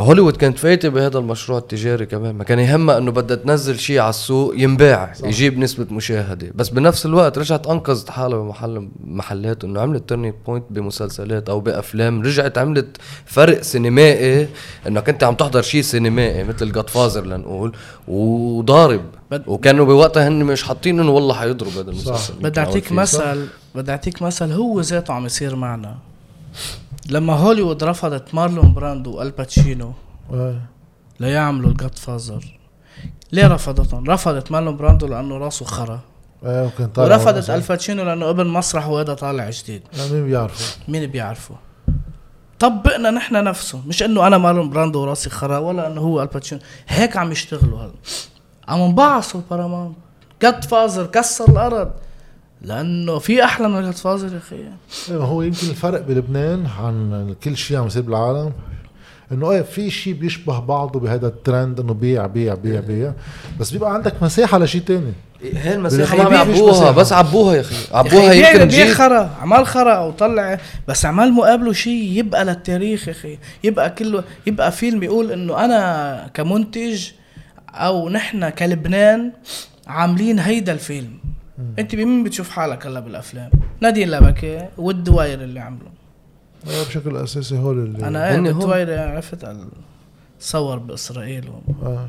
هوليوود 0.00 0.36
كانت 0.36 0.58
فايتة 0.58 0.88
بهذا 0.88 1.18
المشروع 1.18 1.58
التجاري 1.58 2.06
كمان. 2.06 2.34
ما 2.34 2.44
كان 2.44 2.58
يهمها 2.58 2.98
إنه 2.98 3.10
بدها 3.10 3.36
تنزل 3.36 3.78
شيء 3.78 3.98
على 3.98 4.10
السوق 4.10 4.54
ينباع 4.56 5.12
صح. 5.14 5.28
يجيب 5.28 5.58
نسبة 5.58 5.86
مشاهدة. 5.90 6.52
بس 6.54 6.68
بنفس 6.68 7.06
الوقت 7.06 7.38
رجعت 7.38 7.66
أنقذت 7.66 8.10
حالها 8.10 8.38
بمحل 8.38 8.88
محلات 9.04 9.64
إنه 9.64 9.80
عملت 9.80 10.08
turning 10.08 10.34
point 10.46 10.64
بمسلسلات 10.70 11.48
أو 11.48 11.60
بأفلام. 11.60 12.22
رجعت 12.22 12.58
عملت 12.58 12.96
فرق 13.26 13.60
سينمائي 13.60 14.48
إنك 14.86 15.08
أنت 15.08 15.24
عم 15.24 15.34
تحضر 15.34 15.62
شيء 15.62 15.82
سينمائي 15.82 16.44
مثل 16.44 16.72
Godfather 16.72 17.26
لنقول 17.26 17.76
وضارب. 18.08 19.04
وكانوا 19.46 19.86
بوقتها 19.86 20.28
هن 20.28 20.44
مش 20.44 20.62
حاطين 20.62 21.00
إنه 21.00 21.10
والله 21.10 21.34
حيضرب 21.34 21.70
هذا 21.70 21.90
المسلسل. 21.90 22.34
بدي 22.34 22.60
أعطيك 22.60 22.92
مثل 22.92 23.46
بدي 23.74 23.90
أعطيك 23.90 24.22
مثل 24.22 24.52
هو 24.52 24.80
ذاته 24.80 25.14
عم 25.14 25.26
يصير 25.26 25.56
معنا. 25.56 25.96
لما 27.10 27.32
هوليوود 27.32 27.84
رفضت 27.84 28.34
مارلون 28.34 28.72
براندو 28.72 29.18
وآل 29.18 29.40
باتشينو 29.40 29.92
آه. 30.32 30.60
ليعملوا 31.20 31.70
ال 31.70 31.98
Godfather 31.98 32.58
ليه 33.32 33.46
رفضتهم؟ 33.46 34.10
رفضت 34.10 34.52
مارلون 34.52 34.76
براندو 34.76 35.06
لأنه 35.06 35.38
راسه 35.38 35.64
خرا. 35.64 36.00
إيه 36.44 36.64
ممكن 36.64 36.86
طالع 36.86 37.16
ورفضت. 37.16 37.50
آل 37.50 37.62
باتشينو 37.62 38.02
لأنه 38.02 38.30
ابن 38.30 38.46
مسرح 38.46 38.88
وهذا 38.88 39.14
طالع 39.14 39.50
جديد. 39.50 39.82
مين 40.12 40.24
بيعرفه؟ 40.26 40.76
مين 40.88 41.06
بيعرفه؟ 41.06 41.54
طبقنا 42.58 43.10
نحن 43.10 43.44
نفسه. 43.44 43.82
مش 43.86 44.02
إنه 44.02 44.26
أنا 44.26 44.38
مارلون 44.38 44.70
براندو 44.70 45.00
وراسي 45.00 45.30
خرا 45.30 45.58
ولا 45.58 45.86
إنه 45.86 46.00
هو 46.00 46.22
آل 46.22 46.30
باتشينو 46.30 46.60
هيك 46.88 47.16
عم 47.16 47.32
يشتغلوا 47.32 47.78
هلا. 47.78 47.92
عم 48.68 48.80
نبعصوا 48.80 49.40
الباراماونت 49.40 49.96
جاد 50.42 50.64
فازر 50.64 51.06
كسر 51.06 51.48
الأرض. 51.48 51.90
لأنه 52.62 53.18
في 53.18 53.44
أحلى 53.44 53.68
من 53.68 53.82
جاد 53.82 53.92
فازر 53.92 54.32
يا 54.32 54.38
أخي. 54.38 54.56
إيه 55.10 55.16
هو 55.16 55.42
يمكن 55.42 55.66
الفرق 55.70 56.00
بلبنان 56.00 56.66
عن 56.80 57.34
كل 57.44 57.56
شيء 57.56 57.76
عم 57.76 57.86
يصير 57.86 58.02
بالعالم 58.02 58.52
إنه 59.32 59.50
إيه 59.50 59.62
في 59.62 59.90
شيء 59.90 60.12
بيشبه 60.12 60.58
بعضه 60.60 61.00
بهذا 61.00 61.26
الترند 61.26 61.80
إنه 61.80 61.94
بيع 61.94 62.26
بيع 62.26 62.54
بيع 62.54 62.80
بيع. 62.80 63.12
بس 63.60 63.70
بيبقى 63.70 63.94
عندك 63.94 64.22
مساحة 64.22 64.58
لشيء 64.58 64.80
تاني. 64.80 65.12
هي 65.42 65.74
المساحة 65.74 66.16
ما 66.16 66.38
عم 66.38 66.46
فيش 66.46 66.56
يعبوها 66.56 66.72
مساحة. 66.72 66.90
بس 66.90 67.12
عبوها 67.12 67.54
يا 67.54 67.60
أخي. 67.60 67.74
يا 67.74 67.80
أخي 67.80 67.96
عبوها 67.96 68.32
بيع- 68.32 68.52
يمكن 68.52 68.68
بيع 68.68 68.94
خرا 68.94 69.30
عمل 69.40 69.66
خرا 69.66 69.92
أو 69.94 70.10
طلع 70.10 70.58
بس 70.88 71.06
عمال 71.06 71.32
مقابله 71.32 71.72
شيء 71.72 72.12
يبقى 72.18 72.44
للتاريخ 72.44 73.08
يا 73.08 73.12
أخي. 73.12 73.38
يبقى 73.64 73.90
كله 73.90 74.24
يبقى 74.46 74.72
فيلم 74.72 75.02
يقول 75.02 75.32
إنه 75.32 75.64
أنا 75.64 76.30
كمنتج 76.34 77.08
أو 77.70 78.08
نحن 78.08 78.48
كلبنان 78.48 79.32
عاملين 79.86 80.38
هيدا 80.38 80.72
الفيلم. 80.72 81.10
أنت 81.78 81.94
بمين 81.94 82.24
بتشوف 82.24 82.50
حالك 82.50 82.86
هلا 82.86 83.00
بالأفلام؟ 83.00 83.50
نادين 83.80 84.10
لبكي 84.10 84.68
والدويري 84.78 85.42
اللي 85.42 85.60
عملوا 85.60 85.88
بشكل 86.66 87.16
أساسي 87.16 87.58
هول 87.58 87.78
اللي 87.78 88.08
أنا 88.08 88.38
هم. 88.38 88.46
الدويري 88.46 88.98
عرفت؟ 89.08 89.44
ال- 89.44 89.68
صور 90.40 90.78
بإسرائيل 90.78 91.48
و- 91.48 91.86
آه. 91.86 92.08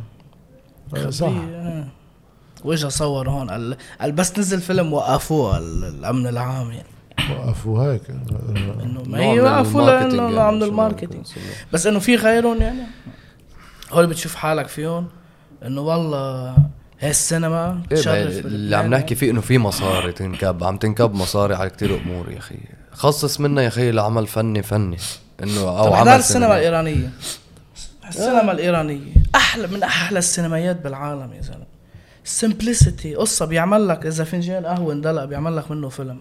آه، 0.97 1.09
صح. 1.09 1.27
آه. 1.51 1.87
وإجا 2.63 2.89
صور 2.89 3.29
هون. 3.29 3.49
قال 3.49 3.77
قال 4.01 4.11
بس 4.11 4.39
نزل 4.39 4.61
فيلم 4.61 4.93
وقفوه 4.93 5.57
ال- 5.57 5.83
الأمن 5.83 6.27
العام 6.27 6.71
يعني. 6.71 6.87
وقفوا 7.39 7.83
هيك. 7.93 8.01
إنه 8.09 9.03
ما 9.07 9.19
يوقفوا 9.19 9.81
لأنه 9.81 10.15
يعني، 10.23 10.35
نوع 10.35 10.51
من 10.51 10.59
شو 10.59 10.65
ال 10.65 10.71
marketing 10.71 11.25
بس 11.73 11.87
إنه 11.87 11.99
في 11.99 12.15
غيرهم 12.15 12.61
يعني. 12.61 12.81
هول 13.91 14.07
بتشوف 14.07 14.35
حالك 14.35 14.67
فيهم 14.67 15.07
إنه 15.65 15.81
والله 15.81 16.55
هي 16.99 17.09
السينما 17.09 17.81
إيه 17.91 17.97
تشرف 17.97 18.15
بقى 18.15 18.39
اللي. 18.39 18.75
عم 18.75 18.93
نحكي 18.93 19.15
فيه 19.15 19.31
إنه 19.31 19.41
في 19.41 19.57
مصاري 19.57 20.11
تنكب 20.11 20.63
عم 20.63 20.77
تنكب 20.77 21.13
مصاري 21.13 21.55
على 21.55 21.69
كتير 21.69 21.95
أمور 21.97 22.31
يا 22.31 22.37
أخي. 22.37 22.55
خصص 22.91 23.39
منا 23.39 23.61
يا 23.61 23.67
أخي 23.67 23.91
لعمل 23.91 24.27
فني 24.27 24.63
فني. 24.63 24.97
إنه 25.43 25.61
أو 25.79 25.85
طب 25.85 25.93
عمل 25.93 26.09
السينما. 26.09 26.57
الإيرانية. 26.57 27.09
السينما 28.09 28.51
الإيرانية 28.51 29.13
أحلى 29.35 29.67
من 29.67 29.83
أحلى 29.83 30.19
السينمايات 30.19 30.81
بالعالم 30.83 31.33
يا 31.33 31.41
زلمة. 31.41 31.65
سمبلسيتي 32.23 33.15
قصة 33.15 33.45
بيعمل 33.45 33.87
لك 33.87 34.05
إذا 34.05 34.23
فنجان 34.23 34.65
قهوة 34.65 34.93
اندلق 34.93 35.25
بيعمل 35.25 35.55
لك 35.57 35.71
منه 35.71 35.89
فيلم. 35.89 36.19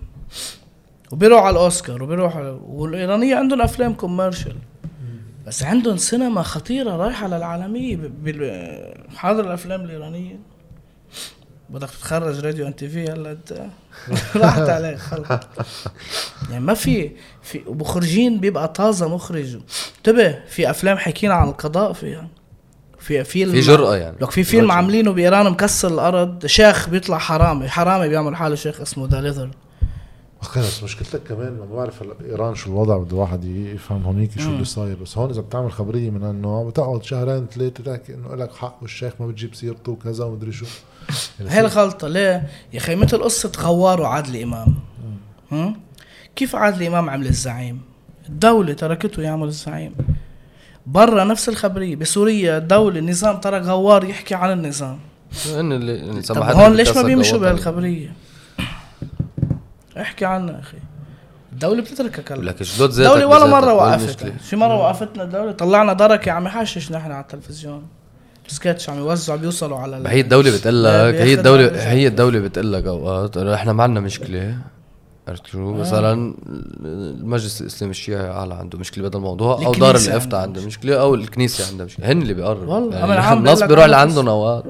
وبيروح 1.12 1.42
على 1.42 1.50
الأوسكار 1.50 2.02
وبيروح 2.02 2.36
على 2.36 2.58
والإيرانية 2.66 3.36
عندهم 3.36 3.60
أفلام 3.60 3.94
commercial 3.94 4.56
بس 5.46 5.62
عندهم 5.62 5.96
سينما 5.96 6.42
خطيرة 6.42 6.90
رايحة 6.96 7.26
للعالمية 7.28 7.96
ب- 7.96 8.24
بال- 8.24 8.94
حاضر 9.16 9.40
الأفلام 9.46 9.80
الإيرانية. 9.84 10.38
بدك 11.70 11.90
تتخرج 11.90 12.40
radio 12.44 12.66
and 12.66 12.76
TV 12.76 13.04
هلا 13.04 13.30
انت 13.30 13.52
راحت 14.36 14.68
عليك 14.78 14.98
خلص 14.98 15.28
يعني 16.50 16.64
ما 16.64 16.74
في 16.74 17.10
في 17.42 17.62
مخرجين 17.66 18.40
بيبقى 18.40 18.68
طازة 18.68 19.08
مخرج 19.08 19.58
انتبه 19.98 20.38
في 20.48 20.70
أفلام 20.70 20.98
حكينا 20.98 21.34
عن 21.34 21.48
القضاء 21.48 21.92
فيها 21.92 22.28
في 22.98 23.24
فيلم 23.24 23.52
في 23.52 23.60
جرأة 23.60 23.96
يعني. 23.96 24.16
لك 24.20 24.30
في 24.30 24.44
فيلم. 24.44 24.72
عاملينه 24.72 25.12
بإيران 25.12 25.50
مكسر 25.50 25.88
الأرض 25.88 26.46
شيخ 26.46 26.88
بيطلع 26.88 27.18
حرامي 27.18 27.68
حرامي 27.68 28.08
بيعمل 28.08 28.36
حالة 28.36 28.54
شيخ 28.54 28.80
اسمه 28.80 29.08
The 29.08 29.20
Lizard 29.20 29.50
بس 30.56 30.82
مشكلتك 30.82 31.22
كمان 31.22 31.52
ما 31.58 31.64
بعرف 31.64 32.02
هلا 32.02 32.14
بايران 32.14 32.54
شو 32.54 32.70
الوضع 32.70 32.96
بده 32.96 33.16
واحد 33.16 33.44
يفهم 33.44 34.02
هونيك 34.02 34.40
شو 34.40 34.50
اللي 34.50 34.64
صاير. 34.64 34.96
بس 34.96 35.18
هون 35.18 35.30
إذا 35.30 35.40
بتعمل 35.40 35.72
خبرية 35.72 36.10
من 36.10 36.24
إنه 36.24 36.64
بتقعد 36.64 37.02
شهرين 37.02 37.46
ثلاثة 37.46 37.84
تحكي 37.84 38.14
إنه 38.14 38.34
لك 38.34 38.54
حق 38.54 38.78
والشيخ 38.82 39.12
ما 39.20 39.26
بتجيب 39.26 39.54
سيرته 39.54 39.92
وكذا 39.92 40.24
ومدري 40.24 40.52
شو. 40.52 40.66
يعني 41.40 41.50
هي 41.50 41.60
الغلطة. 41.60 42.08
ليه؟ 42.08 42.48
يا 42.72 42.78
أخي 42.78 42.96
مثل 42.96 43.22
قصة 43.22 43.52
غوار 43.58 44.00
وعادل 44.00 44.42
إمام. 44.42 44.74
هم؟ 45.52 45.76
كيف 46.36 46.56
عادل 46.56 46.86
إمام 46.86 47.10
عمل 47.10 47.26
الزعيم؟ 47.26 47.80
الدولة 48.28 48.72
تركته 48.72 49.22
يعمل 49.22 49.46
الزعيم. 49.46 49.94
برا 50.86 51.24
نفس 51.24 51.48
الخبرية. 51.48 51.96
بسوريا 51.96 52.58
الدولة 52.58 52.98
النظام 52.98 53.40
ترك 53.40 53.62
غوار 53.62 54.04
يحكي 54.04 54.34
عن 54.34 54.52
النظام. 54.52 54.98
اللي 55.46 56.22
طب 56.22 56.34
سمحت 56.34 56.54
هون 56.54 56.74
ليش 56.74 56.96
ما 56.96 57.02
بيمشوا. 57.02 57.38
بهالخبرية؟ 57.38 58.12
احكي 60.00 60.24
عنها 60.24 60.60
أخي. 60.60 60.78
الدولة 61.52 61.82
بتتركك 61.82 62.32
هلا. 62.32 62.50
لك 62.50 62.62
جدود 62.62 62.90
ذاتك 62.90 63.10
الدولة 63.16 63.26
ولا 63.26 63.44
وين 63.44 63.52
وقفت؟ 63.72 64.32
شي 64.48 64.56
مرة 64.56 64.76
وقفتنا 64.76 65.22
الدولة؟ 65.22 65.52
طلعنا 65.52 65.92
دركة 65.92 66.32
عم 66.32 66.46
يحشش 66.46 66.92
نحن 66.92 67.12
على 67.12 67.22
التلفزيون. 67.22 67.82
سكتش 68.48 68.90
عم 68.90 68.98
يوزعوا 68.98 69.38
بيوصلوا 69.38 69.78
على 69.78 69.96
ال- 69.96 70.02
ما 70.02 70.10
هي 70.10 70.20
الدولة 70.20 70.56
بتقول 70.56 70.84
لك 70.84 71.14
هي 71.14 71.34
على 71.34 71.70
هي 71.76 72.06
الدولة 72.06 72.38
بتقول 72.38 72.72
لك 72.72 72.86
أوقات 72.86 73.36
إحنا 73.54 73.72
ما 73.72 73.82
عندنا 73.82 74.00
مشكلة. 74.00 74.56
عرفت 75.28 75.46
شو؟ 75.46 75.58
آه. 75.74 75.80
مثلا 75.80 76.34
المجلس 76.84 77.60
الإسلامي 77.60 77.90
الشيعي 77.90 78.28
على 78.28 78.54
عنده 78.54 78.78
مشكلة 78.78 79.04
بهذا 79.04 79.16
الموضوع 79.16 79.54
أو 79.66 79.72
دار 79.74 79.96
الإفتاء 79.96 80.40
عندها 80.40 80.66
مشكلة. 80.66 81.00
أو 81.00 81.14
الكنيسة 81.14 81.68
عندها 81.70 81.86
مشكلة. 81.86 82.12
هن 82.12 82.22
اللي 82.22 82.34
بيقرروا. 82.34 82.74
والله، 82.74 82.96
يعني 82.96 83.06
لك 83.60 83.68
بيروح 83.68 83.84
لعندهم 83.84 84.28
أوقات. 84.28 84.64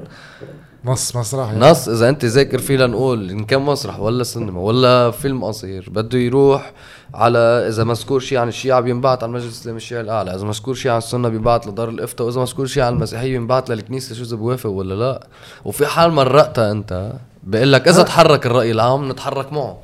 نص 0.85 1.15
مسرح 1.15 1.47
يعني. 1.47 1.59
نص؟ 1.59 1.87
إذا 1.89 2.09
أنت 2.09 2.25
ذاكر 2.25 2.59
فيه 2.59 2.77
لنقول 2.77 3.29
إن 3.29 3.45
كان 3.45 3.61
مسرح 3.61 3.99
ولا 3.99 4.23
سينما 4.23 4.59
ولا 4.59 5.11
فيلم 5.11 5.45
قصير 5.45 5.89
بده 5.91 6.19
يروح 6.19 6.71
على 7.13 7.37
إذا 7.39 7.83
مذكور 7.83 8.19
شيء 8.19 8.37
عن 8.37 8.47
الشيعة 8.47 8.79
بينبعت 8.81 9.23
على 9.23 9.29
المجلس 9.29 9.45
الإسلامي 9.45 9.77
الشيعي 9.77 10.01
الأعلى 10.01 10.35
إذا 10.35 10.43
مذكور 10.45 10.73
شيء 10.73 10.91
عن 10.91 10.97
السنة 10.97 11.29
بينبعت 11.29 11.67
لدار 11.67 11.89
الإفتاء 11.89 12.27
واذا 12.27 12.41
مذكور 12.41 12.65
شيء 12.65 12.83
عن 12.83 12.93
المسيحية 12.93 13.31
بينبعت 13.31 13.69
للكنيسة 13.69 14.15
شو 14.15 14.23
إذا 14.23 14.35
بوافق 14.35 14.69
ولا 14.69 14.93
لا؟ 14.93 15.27
وفي 15.65 15.85
حال 15.85 16.11
مرقتها 16.11 16.71
أنت 16.71 17.13
بقول 17.43 17.73
لك 17.73 17.87
إذا 17.87 18.03
تحرك 18.03 18.45
الرأي 18.45 18.71
العام 18.71 19.11
نتحرك 19.11 19.53
معه. 19.53 19.77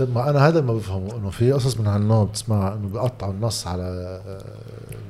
طيب 0.00 0.14
ما 0.14 0.30
أنا 0.30 0.48
هذا 0.48 0.60
ما 0.60 0.74
بفهمه 0.74 1.16
إنه 1.16 1.30
في 1.30 1.52
قصص 1.52 1.80
من 1.80 1.86
هالنوع 1.86 2.24
بتسمعها 2.24 2.74
إنه 2.74 2.88
بيقطعوا 2.88 3.32
النص 3.32 3.66
على 3.66 3.82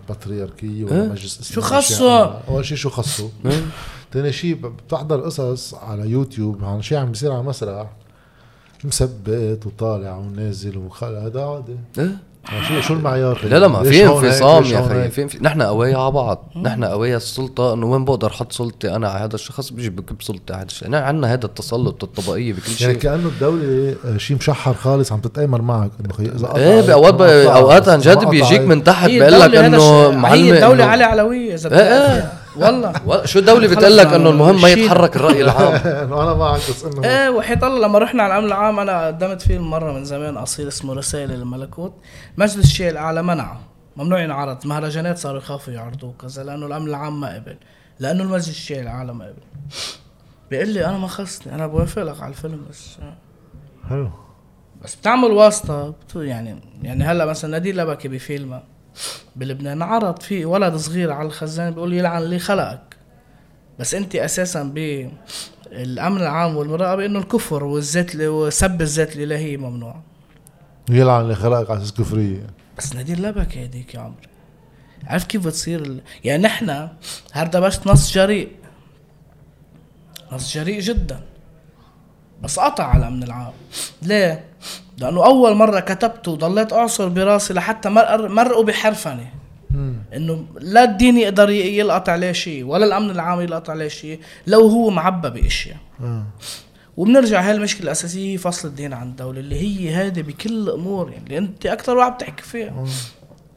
البطريركيه 0.09 0.85
ولا 0.85 1.03
إيه؟ 1.03 1.09
مجلس 1.09 1.53
شو 1.53 1.61
خصه؟ 1.61 2.41
أول 2.49 2.65
شيء 2.65 2.77
شو 2.77 2.91
خصه 2.91 3.31
ثاني 4.13 4.33
شيء 4.33 4.55
ب- 4.55 4.67
بتحضر 4.77 5.21
قصص 5.21 5.75
على 5.75 6.11
يوتيوب 6.11 6.65
عن 6.65 6.83
شيء 6.83 6.99
عم 6.99 7.09
بيصير 7.13 7.33
على 7.33 7.43
مسرح 7.43 7.91
مثبت 8.85 9.67
وطالع 9.67 10.17
ونازل 10.17 10.79
وخلق 10.79 11.19
هذا 11.19 11.45
عادي 11.45 11.77
إيه؟ 11.99 12.19
شو 12.69 12.81
شو 12.81 12.95
المعيار؟ 12.95 13.41
لا 13.45 13.57
لا 13.59 13.69
ما 13.69 13.83
في؟ 13.83 14.07
انفصام 14.07 14.65
يا 14.65 14.81
أخي؟ 14.81 15.11
في 15.27 15.39
نحن 15.43 15.63
قوايا 15.63 15.97
على 15.99 16.11
بعض 16.11 16.51
نحن 16.63 16.85
قوايا 16.85 17.17
السلطة 17.17 17.75
إنه 17.75 17.87
وين 17.87 18.05
بقدر 18.05 18.31
أحط 18.31 18.53
سلطتي 18.53 18.97
أنا 18.97 19.09
على 19.09 19.25
هذا 19.25 19.35
الشخص 19.35 19.71
بيجي 19.71 19.91
بكب 19.91 20.23
سلطتي 20.23 20.53
على 20.53 20.63
هذا 20.63 20.69
الشيء 20.69 20.89
نحن 20.91 21.03
عندنا 21.03 21.33
هذا 21.33 21.45
التسلط 21.47 22.05
الطبقية 22.05 22.53
بكل 22.53 22.63
يعني 22.67 22.77
شيء 22.79 22.93
كأنه 22.95 23.29
الدولة 23.29 23.95
آه، 24.05 24.17
شيء 24.17 24.37
مشحر 24.37 24.75
خالص 24.75 25.13
عم 25.13 25.21
تتآمر 25.21 25.63
معك 25.63 25.91
إنه 26.01 26.13
خي 26.15 26.25
إذا 26.25 26.57
إيه 26.57 26.81
بأوقات 26.81 27.21
أوقات 27.47 27.89
عن 27.89 27.99
جد 27.99 28.25
بيجيك. 28.25 28.61
من 28.61 28.85
تحت 28.85 29.09
بيقول 29.11 29.41
لك 29.41 29.55
إنه 29.55 30.11
معلم 30.11 30.45
هي 30.45 30.55
الدولة 30.55 30.85
إنه- 30.85 30.89
علي 30.89 31.05
علوية 31.05 31.55
إذا 31.55 31.73
إيه، 31.81 32.15
إيه. 32.15 32.33
والله. 32.57 32.93
ولا- 33.07 33.27
شو 33.27 33.39
الدولة 33.39 33.69
خلص 33.69 33.77
بتقول 33.79 33.97
لك 33.97 34.07
إنه 34.07 34.31
المهم 34.31 34.63
ما. 34.63 34.69
يتحرك 34.69 35.17
الرأي 35.17 35.43
العام؟ 35.43 35.73
إنه 36.05 36.23
أنا 36.23 36.35
معك 36.35 36.57
بس 36.59 36.85
إنه 36.85 37.05
إيه 37.05 37.29
وحيط 37.29 37.65
الله 37.65 37.87
لما 37.89 37.99
رحنا 37.99 38.23
على 38.23 38.33
الامن 38.35 38.47
العام 38.47 38.79
أنا 38.81 39.07
قدمت 39.07 39.43
فيلم 39.43 39.71
مرة 39.71 39.93
من 39.93 40.05
زمان 40.05 40.39
قصير 40.39 40.69
اسمه 40.69 40.95
رسائل 40.95 41.31
للملكوت 41.31 41.93
مجلس 42.37 42.57
الشيء 42.65 42.91
الأعلى 42.91 43.23
منعه. 43.23 43.61
ممنوع 43.97 44.21
ينعرض. 44.23 44.67
مهرجانات 44.67 45.19
صاروا 45.19 45.39
يخافوا 45.39 45.73
يعرضوه 45.73 46.15
كذا 46.21 46.43
لأنه 46.45 46.67
الامن 46.67 46.89
العام 46.89 47.21
ما 47.21 47.35
قبل. 47.35 47.57
لأنه 47.99 48.23
المجلس 48.23 48.49
الشيء 48.49 48.81
الأعلى 48.81 49.15
ما 49.15 49.25
قبل. 49.25 49.43
بيقول 50.51 50.69
لي 50.69 50.87
أنا 50.87 50.99
ما 50.99 51.07
خصني 51.09 51.55
أنا 51.55 51.67
بوافق 51.67 52.03
لك 52.03 52.21
على 52.23 52.29
الفيلم 52.31 52.61
بس 52.71 52.89
حلو. 53.89 54.11
بس 54.85 54.95
بتعمل 54.95 55.31
واسطة. 55.31 55.89
بت- 55.91 56.15
يعني 56.17 56.61
يعني 56.83 57.05
هلا 57.05 57.25
مثلا 57.25 57.51
نادي 57.51 57.73
لبكي 57.73 58.09
بفيلم 58.09 58.61
بلبنان 59.37 59.83
عرض 59.83 60.21
في 60.21 60.45
ولد 60.45 60.77
صغير 60.77 61.13
على 61.13 61.27
الخزان 61.27 61.71
بيقول 61.71 61.93
يلعن 61.93 62.23
اللي 62.23 62.39
خلقك. 62.39 62.97
بس 63.79 63.95
انت 63.95 64.17
أساسا 64.17 64.63
بالامن 64.63 66.21
العام 66.21 66.57
والمراقبة 66.57 67.07
انه 67.07 67.19
الكفر 67.19 67.65
والذات 67.65 68.17
وسب 68.17 68.83
الذات 68.83 69.17
الالهيه 69.17 69.57
ممنوع. 69.57 70.01
يلعن 70.91 71.23
اللي 71.23 71.35
خلقك 71.35 71.71
على 71.71 71.79
أساس 71.79 71.93
كفرية. 71.93 72.47
بس 72.79 72.95
نادي 72.95 73.15
لبكي 73.15 73.65
هديك 73.65 73.95
يا 73.95 74.01
عمري 74.01 74.29
عارف 75.05 75.25
كيف 75.25 75.47
بتصير 75.47 75.81
ال... 75.81 76.01
يعني 76.25 76.43
نحن 76.43 76.89
هردبشت 77.33 77.87
نص 77.87 78.13
جريء. 78.15 78.53
نص 80.33 80.55
جريء 80.55 80.81
جدا. 80.81 81.21
بس 82.43 82.59
قطع 82.59 82.85
على 82.85 82.99
الأمن 82.99 83.23
العام. 83.23 83.53
ليه؟ 84.03 84.45
لأنه 85.01 85.25
أول 85.27 85.55
مرة 85.55 85.81
كتبت 85.81 86.29
وضليت 86.29 86.73
أعصر 86.73 87.09
براسي 87.09 87.55
لحتى 87.55 87.89
مرق- 87.89 88.31
مرقوا 88.31 88.65
بحرفني. 88.65 89.27
إنه 90.17 90.45
لا 90.61 90.85
الدين 90.85 91.17
يقدر 91.19 91.51
يلقط 91.51 92.09
عليه 92.09 92.33
شيء 92.33 92.65
ولا 92.65 92.85
الأمن 92.87 93.11
العام 93.11 93.41
يلقط 93.41 93.71
عليه 93.71 93.89
شيء 93.89 94.21
لو 94.47 94.61
هو 94.69 94.91
معبى 94.91 95.31
بأشياء. 95.31 95.77
وبنرجع 96.97 97.41
هاي 97.41 97.53
المشكلة 97.53 97.83
الأساسية 97.85 98.33
هي 98.33 98.39
فصل 98.39 98.69
الدين 98.69 98.93
عن 98.93 99.09
الدولة 99.09 99.41
اللي 99.41 99.61
هي 99.61 99.95
هذه 99.95 100.21
بكل 100.23 100.53
الأمور 100.53 101.11
يعني 101.11 101.25
اللي 101.25 101.39
أنت 101.39 101.67
أكثر 101.67 101.97
واحد 101.97 102.13
بتحكي 102.15 102.43
فيها. 102.43 102.85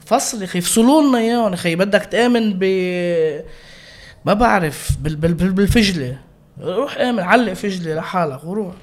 فصل 0.06 0.40
يا 0.40 0.46
أخي 0.46 0.60
يفصلوا 0.60 1.02
لنا 1.02 1.18
إياهم 1.18 1.50
يا 1.50 1.54
أخي. 1.54 1.76
بدك 1.76 2.06
تآمن 2.06 2.54
ب 2.60 2.64
ما 4.26 4.34
بعرف 4.34 4.90
بال... 5.02 5.16
بال... 5.16 5.34
بال... 5.34 5.52
بالفجلة. 5.52 6.18
روح 6.62 6.98
آمن 6.98 7.20
علق 7.20 7.54
فجلة 7.54 7.96
لحالك 7.96 8.44
وروح. 8.44 8.74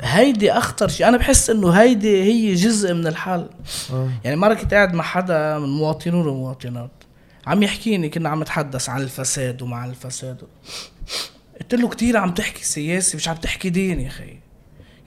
هيدي 0.00 0.52
أخطر 0.52 0.88
شيء. 0.88 1.08
أنا 1.08 1.16
بحس 1.16 1.50
إنه 1.50 1.70
هيدي 1.70 2.22
هي 2.22 2.54
جزء 2.54 2.94
من 2.94 3.06
الحل 3.06 3.48
آه. 3.92 4.08
يعني 4.24 4.36
مره 4.36 4.54
كنت 4.54 4.74
قاعد 4.74 4.94
مع 4.94 5.04
حدا 5.04 5.58
من 5.58 5.68
مواطنون 5.68 6.26
ومواطنات. 6.26 6.90
عم 7.46 7.62
يحكيني 7.62 8.08
كنا 8.08 8.28
عم 8.28 8.42
نتحدث 8.42 8.88
عن 8.88 9.02
الفساد 9.02 9.62
ومع 9.62 9.84
الفساد. 9.84 10.42
قلت 11.60 11.74
له 11.74 11.88
كتير 11.88 12.16
عم 12.16 12.34
تحكي 12.34 12.64
سياسي 12.64 13.16
مش 13.16 13.28
عم 13.28 13.36
تحكي 13.36 13.70
دين 13.70 14.00
يا 14.00 14.08
أخي. 14.08 14.38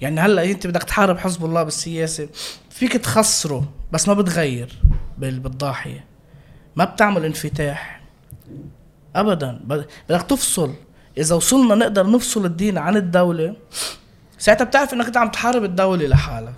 يعني 0.02 0.22
هلأ 0.22 0.44
أنت 0.52 0.68
بدك 0.68 0.84
تحارب 0.84 1.18
حزب 1.18 1.46
الله 1.46 1.64
بالسياسة. 1.64 2.28
فيك 2.70 2.94
تخسره 2.94 3.74
بس 3.92 4.08
ما 4.08 4.14
بتغير 4.14 4.80
بال- 5.18 5.40
بالضاحية. 5.40 6.06
ما 6.76 6.86
بتعمل 6.86 7.26
انفتاح. 7.26 8.02
ابدا. 9.16 9.60
بدك 10.10 10.22
تفصل. 10.22 10.74
إذا 11.18 11.36
وصلنا 11.36 11.76
نقدر 11.76 12.10
نفصل 12.12 12.46
الدين 12.46 12.78
عن 12.78 12.98
الدولة 12.98 13.56
ساعتها 14.38 14.66
بتعرف 14.66 14.94
إنك 14.94 15.06
أنت 15.06 15.18
عم 15.18 15.30
تحارب 15.30 15.64
الدولة 15.64 16.08
لحالها. 16.08 16.54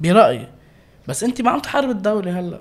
برأيي. 0.00 0.48
بس 1.08 1.24
أنت 1.24 1.40
ما 1.40 1.50
عم 1.50 1.60
تحارب 1.60 1.90
الدولة 1.90 2.40
هلأ. 2.40 2.60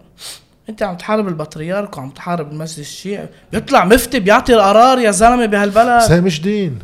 أنت 0.70 0.84
عم 0.84 0.98
تحارب 0.98 1.28
البطريرك 1.28 1.98
وعم 1.98 2.10
تحارب 2.10 2.52
المجلس 2.52 2.80
الشيعي. 2.80 3.30
بيطلع 3.52 3.86
مفتي 3.86 4.20
بيعطي 4.20 4.54
القرار 4.54 5.00
يا 5.00 5.12
زلمة 5.12 5.46
بس 5.46 5.52
بهالبلد 5.52 6.12
هي 6.12 6.22
مش 6.22 6.42
دين. 6.42 6.80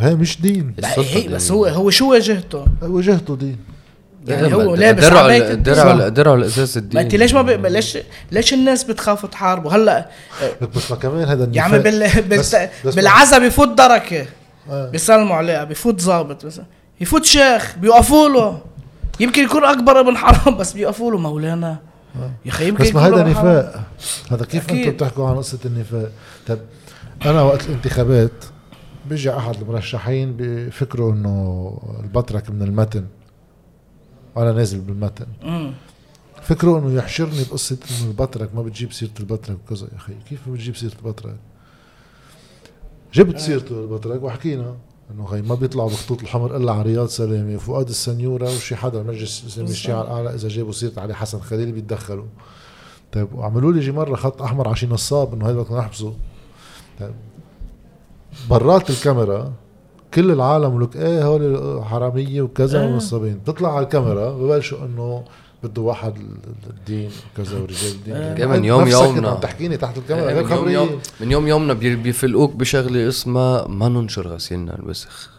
هي 0.00 0.14
مش 0.14 0.40
دين. 0.40 0.74
هي 0.84 1.28
بس. 1.28 1.50
هو 1.50 1.66
هو 1.66 1.90
شو 1.90 2.10
واجهته؟ 2.10 2.66
وجهته 2.82 3.36
دين. 3.36 3.58
يعني 4.26 4.54
هو 4.54 4.74
لابس 4.74 5.04
درعوا 5.04 5.20
عباية 5.20 5.54
درعوا 5.54 5.92
الدين. 5.92 6.12
درعوا 6.12 6.36
الاساس 6.36 6.76
الديني 6.76 6.94
ما 6.94 7.00
أنت 7.00 7.14
ليش 7.14 7.34
ما 7.34 7.42
بي... 7.42 7.68
ليش 7.68 7.98
ليش 8.32 8.54
الناس 8.54 8.84
بتخاف 8.84 9.26
تحاربه؟ 9.26 9.76
هلأ 9.76 10.10
بس 10.76 10.90
ما 10.90 10.96
كمان 10.96 11.28
هذا 11.28 11.50
يا 11.52 11.62
عمي 11.62 11.78
بال... 11.78 12.22
بس- 12.28 12.56
بس- 12.84 12.94
بالعزا 12.94 13.38
بيفوت 13.38 13.68
دركة. 13.68 14.26
بيسلموا 14.70 15.36
عليها 15.36 15.64
بيفوت 15.64 16.00
ظابط 16.00 16.46
بس. 16.46 16.60
يفوت 17.00 17.24
شيخ 17.24 17.76
بيوقفوا 17.78 18.28
له 18.28 18.60
يمكن 19.20 19.44
يكون 19.44 19.64
أكبر 19.64 20.00
ابن 20.00 20.16
حرام 20.16 20.56
بس 20.56 20.72
بيوقفوا 20.72 21.12
له 21.12 21.18
مولانا 21.18 21.78
يا 22.44 22.50
أخي 22.50 22.68
يمكن 22.68 22.84
بس 22.84 22.94
ما 22.94 23.06
هذا. 23.06 23.24
نفاق. 23.24 23.84
هذا 24.30 24.44
كيف. 24.44 24.70
أنتم 24.70 24.90
بتحكوا 24.90 25.28
عن 25.28 25.36
قصة 25.36 25.58
النفاق؟ 25.64 26.10
طب 26.46 26.58
أنا 27.26 27.42
وقت 27.42 27.66
الانتخابات 27.66 28.44
بيجي 29.08 29.36
أحد 29.36 29.54
المرشحين 29.60 30.34
بفكروا 30.38 31.12
إنه 31.12 31.78
البطرك 32.04 32.50
من 32.50 32.62
المتن. 32.62 33.06
وأنا 34.34 34.52
نازل 34.52 34.80
بالمتن. 34.80 35.26
مم. 35.42 35.72
فكروا 36.42 36.78
إنه 36.78 36.98
يحشرني 36.98 37.44
بقصة 37.50 37.78
إنه 37.90 38.10
البطرك 38.10 38.54
ما 38.54 38.62
بتجيب 38.62 38.92
سيرة 38.92 39.10
البطرك 39.20 39.56
وكذا. 39.66 39.86
يا 39.92 39.96
أخي 39.96 40.12
كيف 40.28 40.40
ما 40.46 40.54
بتجيب 40.54 40.76
سيرة 40.76 40.92
البطرك؟ 40.98 41.36
جبت 43.14 43.38
سيرته 43.38 43.80
البطرك 43.80 44.22
وحكينا 44.22 44.74
إنه 45.10 45.26
خي 45.26 45.42
ما 45.42 45.54
بيطلعوا 45.54 45.88
بخطوط 45.88 46.22
الحمر 46.22 46.56
إلا 46.56 46.72
على 46.72 46.82
رياض 46.82 47.06
سلامة. 47.06 47.54
وفؤاد 47.54 47.88
السنيورة 47.88 48.44
وشي 48.44 48.76
حدا 48.76 49.02
مجلس 49.02 49.42
الاسلامي 49.42 49.70
الشيعة 49.70 50.02
الأعلى 50.02 50.34
إذا 50.34 50.48
جابوا 50.48 50.72
سيرة 50.72 51.00
علي 51.00 51.14
حسن 51.14 51.40
خليل 51.40 51.72
بيتدخلوا. 51.72 52.24
طيب 53.12 53.28
وعملوا 53.34 53.72
لي 53.72 53.80
جي 53.80 53.92
مره 53.92 54.16
خط 54.16 54.42
أحمر 54.42 54.66
على 54.68 54.76
شي 54.76 54.86
نصاب 54.86 55.34
انه 55.34 55.48
هيدا 55.48 55.62
بدنا 55.62 55.78
نحبسه 55.78 56.14
طيب 57.00 57.14
برات 58.50 58.90
الكاميرا 58.90 59.52
كل 60.14 60.30
العالم 60.30 60.82
لك 60.82 60.96
إيه 60.96 61.24
هول 61.26 61.84
حراميه 61.84 62.42
وكذا 62.42 62.84
آه. 62.84 62.86
ونصابين. 62.86 63.38
بتطلع 63.38 63.76
على 63.76 63.84
الكاميرا 63.84 64.30
ببلشوا 64.30 64.78
إنه 64.84 65.24
بده 65.62 65.82
واحد 65.82 66.14
الدين 66.70 67.10
وكذا 67.34 67.58
ورجال 67.58 67.90
الدين 67.92 68.14
آه. 68.14 68.20
يعني 68.20 68.38
كمان 68.40 68.64
يوم 68.64 68.88
يومنا. 68.88 69.28
عم 69.30 69.36
تحكيني 69.40 69.76
تحت 69.76 69.98
الكاميرا. 69.98 70.26
غير 70.26 70.42
من 70.44 70.50
يوم, 70.50 70.58
خبريه 70.58 70.72
يوم 70.74 71.00
من 71.20 71.32
يوم 71.32 71.48
يومنا 71.48 71.72
بي- 71.72 71.96
بيفلقوك 71.96 72.52
بشغلة 72.56 73.08
اسمها 73.08 73.66
ما 73.68 73.88
ننشر 73.88 74.28
غسيلنا 74.28 74.74
الوسخ. 74.74 75.30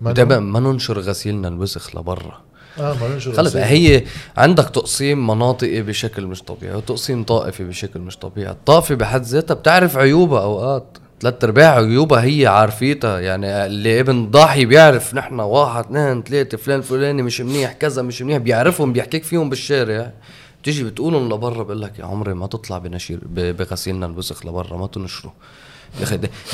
ما 0.00 0.38
ما 0.38 0.60
ننشر 0.60 0.98
غسيلنا 1.00 1.48
الوسخ 1.48 1.96
لبرا. 1.96 2.40
آه 2.78 2.94
ما 3.00 3.08
ننشر 3.08 3.32
خلص. 3.32 3.56
هي 3.56 4.04
عندك 4.36 4.64
تقسيم 4.64 5.26
مناطقي 5.26 5.82
بشكل 5.82 6.26
مش 6.26 6.42
طبيعي 6.42 6.74
وتقسيم 6.76 7.24
طائفي 7.24 7.64
بشكل 7.64 8.00
مش 8.00 8.16
طبيعي. 8.16 8.50
الطائفة 8.50 8.94
بحد 8.94 9.22
ذاتها 9.22 9.54
بتعرف 9.54 9.96
عيوبها 9.96 10.40
أوقات. 10.42 10.98
ثلاث 11.20 11.44
أرباع 11.44 11.76
عيوبها 11.76 12.24
هي 12.24 12.46
عارفيتها. 12.46 13.20
يعني 13.20 13.66
اللي 13.66 14.00
ابن 14.00 14.30
ضاحي 14.30 14.64
بيعرف 14.64 15.14
نحن 15.14 15.40
واحد 15.40 15.84
اثنين 15.84 16.22
ثلاثة 16.22 16.58
فلان 16.58 16.80
فلاني 16.80 17.22
مش 17.22 17.40
منيح 17.40 17.72
كذا 17.72 18.02
مش 18.02 18.22
منيح 18.22 18.38
بيعرفهم 18.38 18.92
بيحكيك 18.92 19.24
فيهم 19.24 19.48
بالشارع. 19.50 20.12
بتيجي 20.62 20.84
بتقولهم 20.84 21.32
لبرا 21.32 21.62
بقول 21.62 21.82
لك 21.82 21.98
يا 21.98 22.04
عمري 22.04 22.34
ما 22.34 22.46
تطلع 22.46 22.78
بنشير 22.78 23.20
بغسيلنا 23.32 24.06
الوسخ 24.06 24.46
لبرا 24.46 24.76
ما 24.76 24.86
تنشره. 24.86 25.32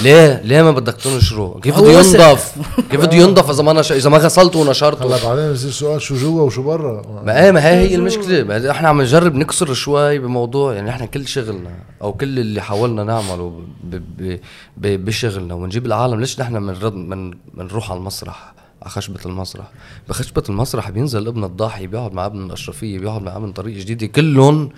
ليه 0.02 0.40
ليه 0.44 0.62
ما 0.62 0.70
بدك 0.70 0.94
تنشره؟ 0.94 1.61
كيف 1.62 1.78
بده. 1.78 1.90
ينضف؟ 1.93 2.55
كيف 2.90 3.01
بده 3.01 3.16
ينضف 3.16 3.51
إذا 3.51 3.62
ما 3.62 3.73
نش... 3.73 3.93
إذا 3.93 4.11
ما 4.11 4.19
غسلته 4.19 4.59
ونشرته؟ 4.59 5.05
هلا 5.06 5.24
بعدين 5.24 5.52
بصير 5.52 5.70
سؤال 5.70 6.02
شو 6.02 6.15
جوا 6.16 6.43
وشو 6.43 6.62
برا؟ 6.62 7.23
ما 7.27 7.44
إيه 7.44 7.51
ما 7.51 7.69
هي 7.69 7.74
هي 7.90 7.94
المشكلة. 7.94 8.43
ما 8.44 8.70
إحنا 8.70 8.89
عم 8.89 9.02
نجرب 9.02 9.35
نكسر 9.35 9.74
شوي 9.74 10.19
بموضوع 10.19 10.74
يعني 10.74 10.90
إحنا 10.90 11.06
كل 11.06 11.28
شغلنا 11.28 11.70
أو 12.02 12.12
كل 12.12 12.39
اللي 12.39 12.61
حاولنا 12.61 13.05
نعمله 13.05 13.61
ب 13.85 13.94
ب 14.19 14.39
ب 14.77 15.05
بشغلنا 15.05 15.55
ونجيب 15.55 15.86
العالم 15.86 16.20
ليش 16.20 16.40
نحن 16.40 16.52
منروح 17.55 17.90
على 17.90 17.98
المسرح 17.98 18.55
على 18.82 18.90
خشبة 18.90 19.20
المسرح؟ 19.27 19.65
بخشبة 20.09 20.43
المسرح 20.48 20.90
بينزل 20.90 21.27
ابن 21.27 21.44
الضاحي 21.44 21.86
بيقعد 21.86 22.12
مع 22.12 22.27
ابن 22.27 22.47
الأشرفية 22.47 22.98
بيقعد 22.98 23.23
مع 23.23 23.36
ابن 23.36 23.52
طريق 23.52 23.77
جديدة 23.77 24.06
كلهم 24.06 24.70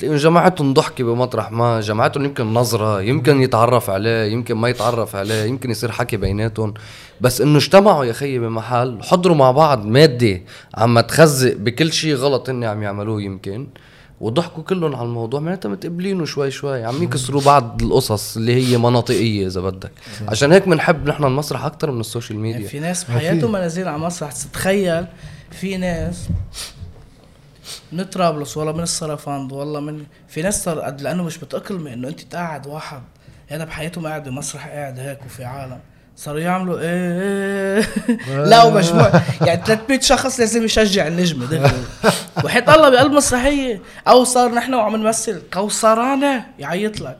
تلاقيهم 0.00 0.18
جماعتهم 0.18 0.74
ضحكة 0.74 1.04
بمطرح 1.04 1.52
ما 1.52 1.80
جماعتهم 1.80 2.24
يمكن 2.24 2.54
نظرة 2.54 3.02
يمكن 3.02 3.42
يتعرف 3.42 3.90
عليه 3.90 4.32
يمكن 4.32 4.54
ما 4.54 4.68
يتعرف 4.68 5.16
عليه 5.16 5.44
يمكن 5.44 5.70
يصير 5.70 5.92
حكي 5.92 6.16
بيناتهم. 6.16 6.74
بس 7.20 7.40
إنه 7.40 7.58
اجتمعوا 7.58 8.04
يا 8.04 8.12
خيي 8.12 8.38
بمحل 8.38 9.02
حضروا 9.02 9.36
مع 9.36 9.50
بعض 9.50 9.86
مادة 9.86 10.40
عم 10.74 11.00
تخزق 11.00 11.56
بكل 11.56 11.92
شيء 11.92 12.14
غلط 12.14 12.50
هن 12.50 12.64
عم 12.64 12.82
يعملوه 12.82 13.22
يمكن. 13.22 13.68
وضحكوا 14.20 14.62
كلهم 14.62 14.96
على 14.96 15.04
الموضوع 15.04 15.40
معناتها 15.40 15.68
متقبلينه 15.68 16.24
شوي 16.24 16.50
شوي 16.50 16.84
عم 16.84 17.02
يكسروا 17.02 17.40
بعض 17.40 17.82
القصص 17.82 18.36
اللي 18.36 18.54
هي 18.54 18.78
مناطقية 18.78 19.46
إذا 19.46 19.60
بدك. 19.60 19.92
عشان 20.28 20.52
هيك 20.52 20.68
بنحب 20.68 21.08
نحن 21.08 21.24
المسرح 21.24 21.64
أكثر 21.64 21.90
من 21.90 22.00
ال 22.00 22.05
social 22.05 22.38
يعني 22.38 22.52
ميديا 22.52 22.68
في 22.68 22.78
ناس. 22.78 23.04
بحياتهم 23.04 23.52
ما 23.52 23.60
نازلين 23.60 23.88
على 23.88 23.98
مسرح 23.98 24.32
تتخيل 24.32 25.06
في 25.50 25.76
ناس 25.76 26.28
من 27.92 28.04
طرابلس 28.04 28.56
والله 28.56 28.72
من 28.72 28.82
الصرفند 28.82 29.52
والله 29.52 29.80
من 29.80 30.04
في 30.28 30.42
ناس 30.42 30.64
صار 30.64 30.80
قد 30.80 31.00
لأنه 31.00 31.22
مش 31.22 31.42
متاقلمه 31.42 31.92
إنه 31.92 32.08
أنت 32.08 32.20
تقعد 32.20 32.66
واحد. 32.66 33.02
هذا 33.48 33.64
بحياتهم 33.64 34.06
قاعد 34.06 34.28
بمسرح 34.28 34.68
قاعد 34.68 34.98
هيك 34.98 35.18
وفي 35.26 35.44
عالم. 35.44 35.78
صاروا 36.16 36.40
يعملوا 36.40 36.78
إيه 36.80 37.88
لا 38.28 38.62
ومجموع 38.62 39.12
يعني 39.46 39.62
300 39.66 40.00
شخص 40.00 40.40
لازم 40.40 40.64
يشجع 40.64 41.06
النجمه 41.06 41.46
دغري. 41.46 41.84
وحيط 42.44 42.70
الله 42.70 42.88
بقلب 42.88 43.12
مسرحية. 43.12 43.82
أو 44.08 44.24
صار 44.24 44.54
نحن 44.54 44.74
وعم 44.74 44.96
نمثل 44.96 45.42
قوصرانه 45.52 46.46
يعيط 46.58 47.00
لك. 47.00 47.18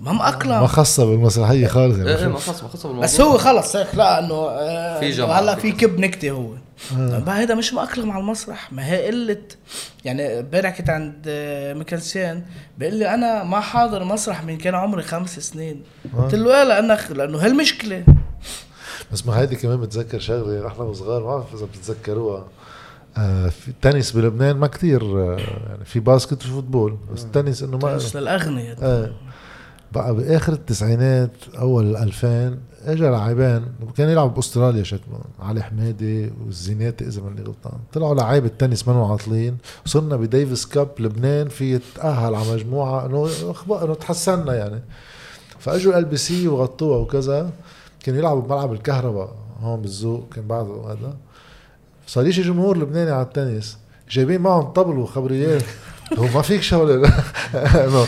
ما 0.00 0.12
مأقلم. 0.12 0.60
ما 0.60 0.66
خاصة 0.66 1.04
بالمسرحية 1.04 1.66
خالص 1.66 1.96
إيه 1.96 2.06
إيه 2.06 2.16
يعني 2.16 2.28
ما 2.32 2.38
خلص 2.38 2.62
ما 2.62 2.68
خلص 2.68 2.82
بالموضوع. 2.82 3.04
بس 3.04 3.20
هو 3.20 3.38
خلص 3.38 3.76
هيك 3.76 3.94
لا 3.94 4.18
إنه 4.18 4.48
في. 5.00 5.22
هلأ 5.22 5.54
في 5.54 5.72
كب 5.72 6.00
نكتة 6.00 6.30
هو. 6.30 6.50
بقى 6.98 7.38
هيدا 7.38 7.54
مش 7.54 7.74
مأقلم 7.74 8.10
على 8.10 8.20
المسرح. 8.20 8.72
ما 8.72 8.86
هي 8.86 9.06
قلة 9.06 9.38
يعني 10.04 10.40
امبارح 10.40 10.78
كنت 10.78 10.90
عند 10.90 11.22
آه، 11.28 11.74
ميكلسيان 11.74 12.42
بيقول 12.78 12.94
لي 12.94 13.14
أنا 13.14 13.44
ما 13.44 13.60
حاضر 13.60 14.04
مسرح 14.04 14.44
من 14.44 14.58
كان 14.58 14.74
عمري 14.74 15.02
خمس 15.02 15.38
سنين. 15.38 15.82
قلت 16.18 16.34
له 16.34 16.58
إيه 16.58 16.64
لانك 16.68 17.10
لأنه 17.10 17.38
هالمشكلة. 17.38 18.04
بس 19.12 19.26
ما 19.26 19.38
هيدي 19.40 19.56
كمان 19.56 19.80
بتذكر 19.80 20.18
شغلة 20.20 20.66
نحن 20.66 20.80
وصغار 20.82 21.20
ما 21.22 21.26
بعرف 21.26 21.54
إذا 21.54 21.64
بتتذكروها 21.66 22.46
آه 23.16 23.48
في 23.48 23.68
التنس 23.68 24.12
بلبنان 24.12 24.56
ما 24.56 24.66
كتير 24.66 25.02
آه 25.02 25.36
يعني 25.68 25.84
في 25.84 26.00
basket 26.00 26.32
وفي 26.32 26.48
football 26.48 26.98
بس 27.14 27.24
التنس 27.24 27.62
إنه 27.62 27.78
ما 27.78 27.96
مش 27.96 28.16
للاغنياء 28.16 28.76
آه. 28.82 29.10
بقى 29.92 30.14
بآخر 30.14 30.52
التسعينات 30.52 31.30
أول 31.58 31.90
الألفين 31.90 32.60
اجى 32.84 33.02
لاعبين 33.02 33.64
كان 33.96 34.08
يلعب 34.08 34.34
بأستراليا 34.34 34.82
شكله 34.82 35.20
علي 35.40 35.62
حمادي 35.62 36.30
والزيناتي 36.44 37.04
إذا 37.06 37.22
ماني 37.22 37.42
غلطان. 37.42 37.78
طلعوا 37.92 38.14
لعيبة 38.14 38.46
التنس 38.46 38.88
منو 38.88 39.04
عاطلين 39.04 39.58
وصرنا 39.86 40.16
ب 40.16 40.24
Davis 40.24 40.66
Cup 40.66 40.88
لبنان 40.98 41.48
في 41.48 41.74
يتاهل 41.74 42.34
على 42.34 42.52
مجموعة 42.52 43.06
إنه 43.06 43.28
أخبار 43.42 43.84
إنه 43.84 43.94
تحسنا 43.94 44.54
يعني. 44.54 44.82
فإجوا 45.58 45.98
LBC 45.98 46.48
وغطوها 46.48 46.98
وكذا 46.98 47.50
كانوا 48.04 48.20
يلعبوا 48.20 48.42
بملعب 48.42 48.72
الكهرباء 48.72 49.34
هون 49.60 49.80
بالزوق 49.80 50.28
كان 50.34 50.46
بعده 50.46 50.92
هذا. 50.92 51.16
صار 52.06 52.26
يجي 52.26 52.42
جمهور 52.42 52.78
لبناني 52.78 53.10
على 53.10 53.22
التنس 53.22 53.78
جايبين 54.10 54.40
معهم 54.40 54.62
طبل 54.62 54.98
وخبريات. 54.98 55.62
هو 56.18 56.24
ما 56.34 56.42
فيك 56.42 56.62
شغله 56.62 56.94
إنه 57.54 58.06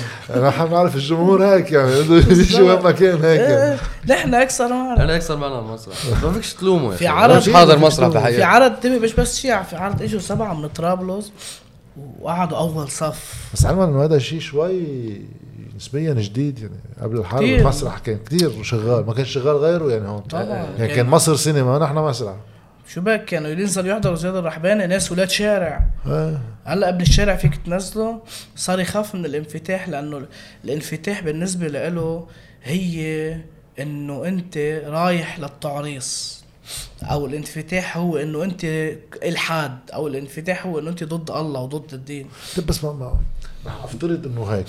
نحن 0.49 0.67
بنعرف 0.67 0.95
الجمهور 0.97 1.45
هيك 1.47 1.73
يعني 1.73 2.03
بده 2.03 2.17
يجي 2.17 2.63
وين 2.63 2.83
ما 2.83 2.91
كان 2.91 3.25
هيك 3.25 3.41
يعني. 3.41 3.73
إيه، 3.73 3.79
نحن 4.09 4.49
صار 4.49 4.69
معنا 4.69 5.05
أنا 5.05 5.17
أكثر 5.17 5.37
معنا 5.37 5.59
المسرح 5.59 5.95
ما 6.23 6.33
فيكش 6.33 6.55
تلومه 6.55 6.91
في. 6.91 7.07
عرض- 7.07 7.37
مش 7.37 7.51
حاضر 7.51 7.79
مسرح 7.79 8.07
في 8.09 8.13
في 8.13 8.19
بحياتي 8.19 8.43
عرض 8.43 8.73
تبي 8.81 8.99
مش 8.99 9.13
بس 9.15 9.37
شيعة 9.41 9.63
في 9.63 9.77
عرض 9.77 10.03
إجوا 10.03 10.21
سبعة 10.21 10.55
من 10.55 10.69
طرابلس 10.69 11.33
وقعدوا 12.21 12.59
أول 12.59 12.91
صف. 12.91 13.35
بس 13.55 13.67
علما 13.67 13.85
إنه 13.85 14.05
هذا 14.05 14.19
شيء 14.19 14.41
شوي 14.41 14.83
نسبيا 15.77 16.15
جديد 16.15 16.59
يعني. 16.59 16.75
قبل 17.03 17.19
الحرب. 17.19 17.43
المسرح 17.43 17.99
كان 17.99 18.19
كتير 18.27 18.63
شغال 18.63 19.07
ما 19.07 19.15
كان 19.15 19.25
شغال 19.25 19.57
غيره 19.57 19.91
يعني 19.91 20.09
هون. 20.09 20.21
طبعا. 20.21 20.45
يعني 20.79 20.95
كان 20.95 21.07
مصر 21.07 21.37
سينما 21.37 21.79
نحن 21.79 21.95
مسرح. 21.95 22.35
شو 22.95 23.01
بك 23.01 23.25
كانوا 23.25 23.51
ينزلوا 23.51 23.93
يحضروا 23.93 24.15
زياد 24.15 24.35
الرحباني 24.35 24.87
ناس 24.87 25.13
ولاد 25.13 25.31
شارع. 25.31 25.87
آه. 26.07 26.41
هلا 26.65 26.89
ابن 26.89 27.01
الشارع 27.01 27.37
فيك 27.37 27.57
تنزله. 27.57 28.21
صار 28.57 28.81
يخاف 28.81 29.15
من 29.15 29.27
الانفتاح 29.27 29.89
لأنه 29.89 30.27
الانفتاح 30.65 31.25
بالنسبة 31.25 31.69
له 31.69 32.27
هي 32.63 33.37
إنه 33.81 34.25
أنت 34.25 34.59
رايح 34.87 35.41
للتعريص 35.41 36.45
أو 37.03 37.27
الانفتاح 37.27 37.97
هو 37.97 38.17
إنه 38.17 38.45
أنت 38.45 38.65
إلحاد. 39.23 39.79
أو 39.95 40.09
الانفتاح 40.09 40.67
هو 40.67 40.79
إنه 40.79 40.91
أنت 40.91 41.05
ضد 41.05 41.31
الله 41.31 41.61
وضد 41.61 41.95
الدين. 41.95 42.27
طيب 42.57 42.67
بس 42.67 42.85
ما 42.85 42.93
ما 42.93 43.21
رح 43.67 43.85
افترض 43.85 44.27
إنه 44.27 44.45
هيك. 44.45 44.67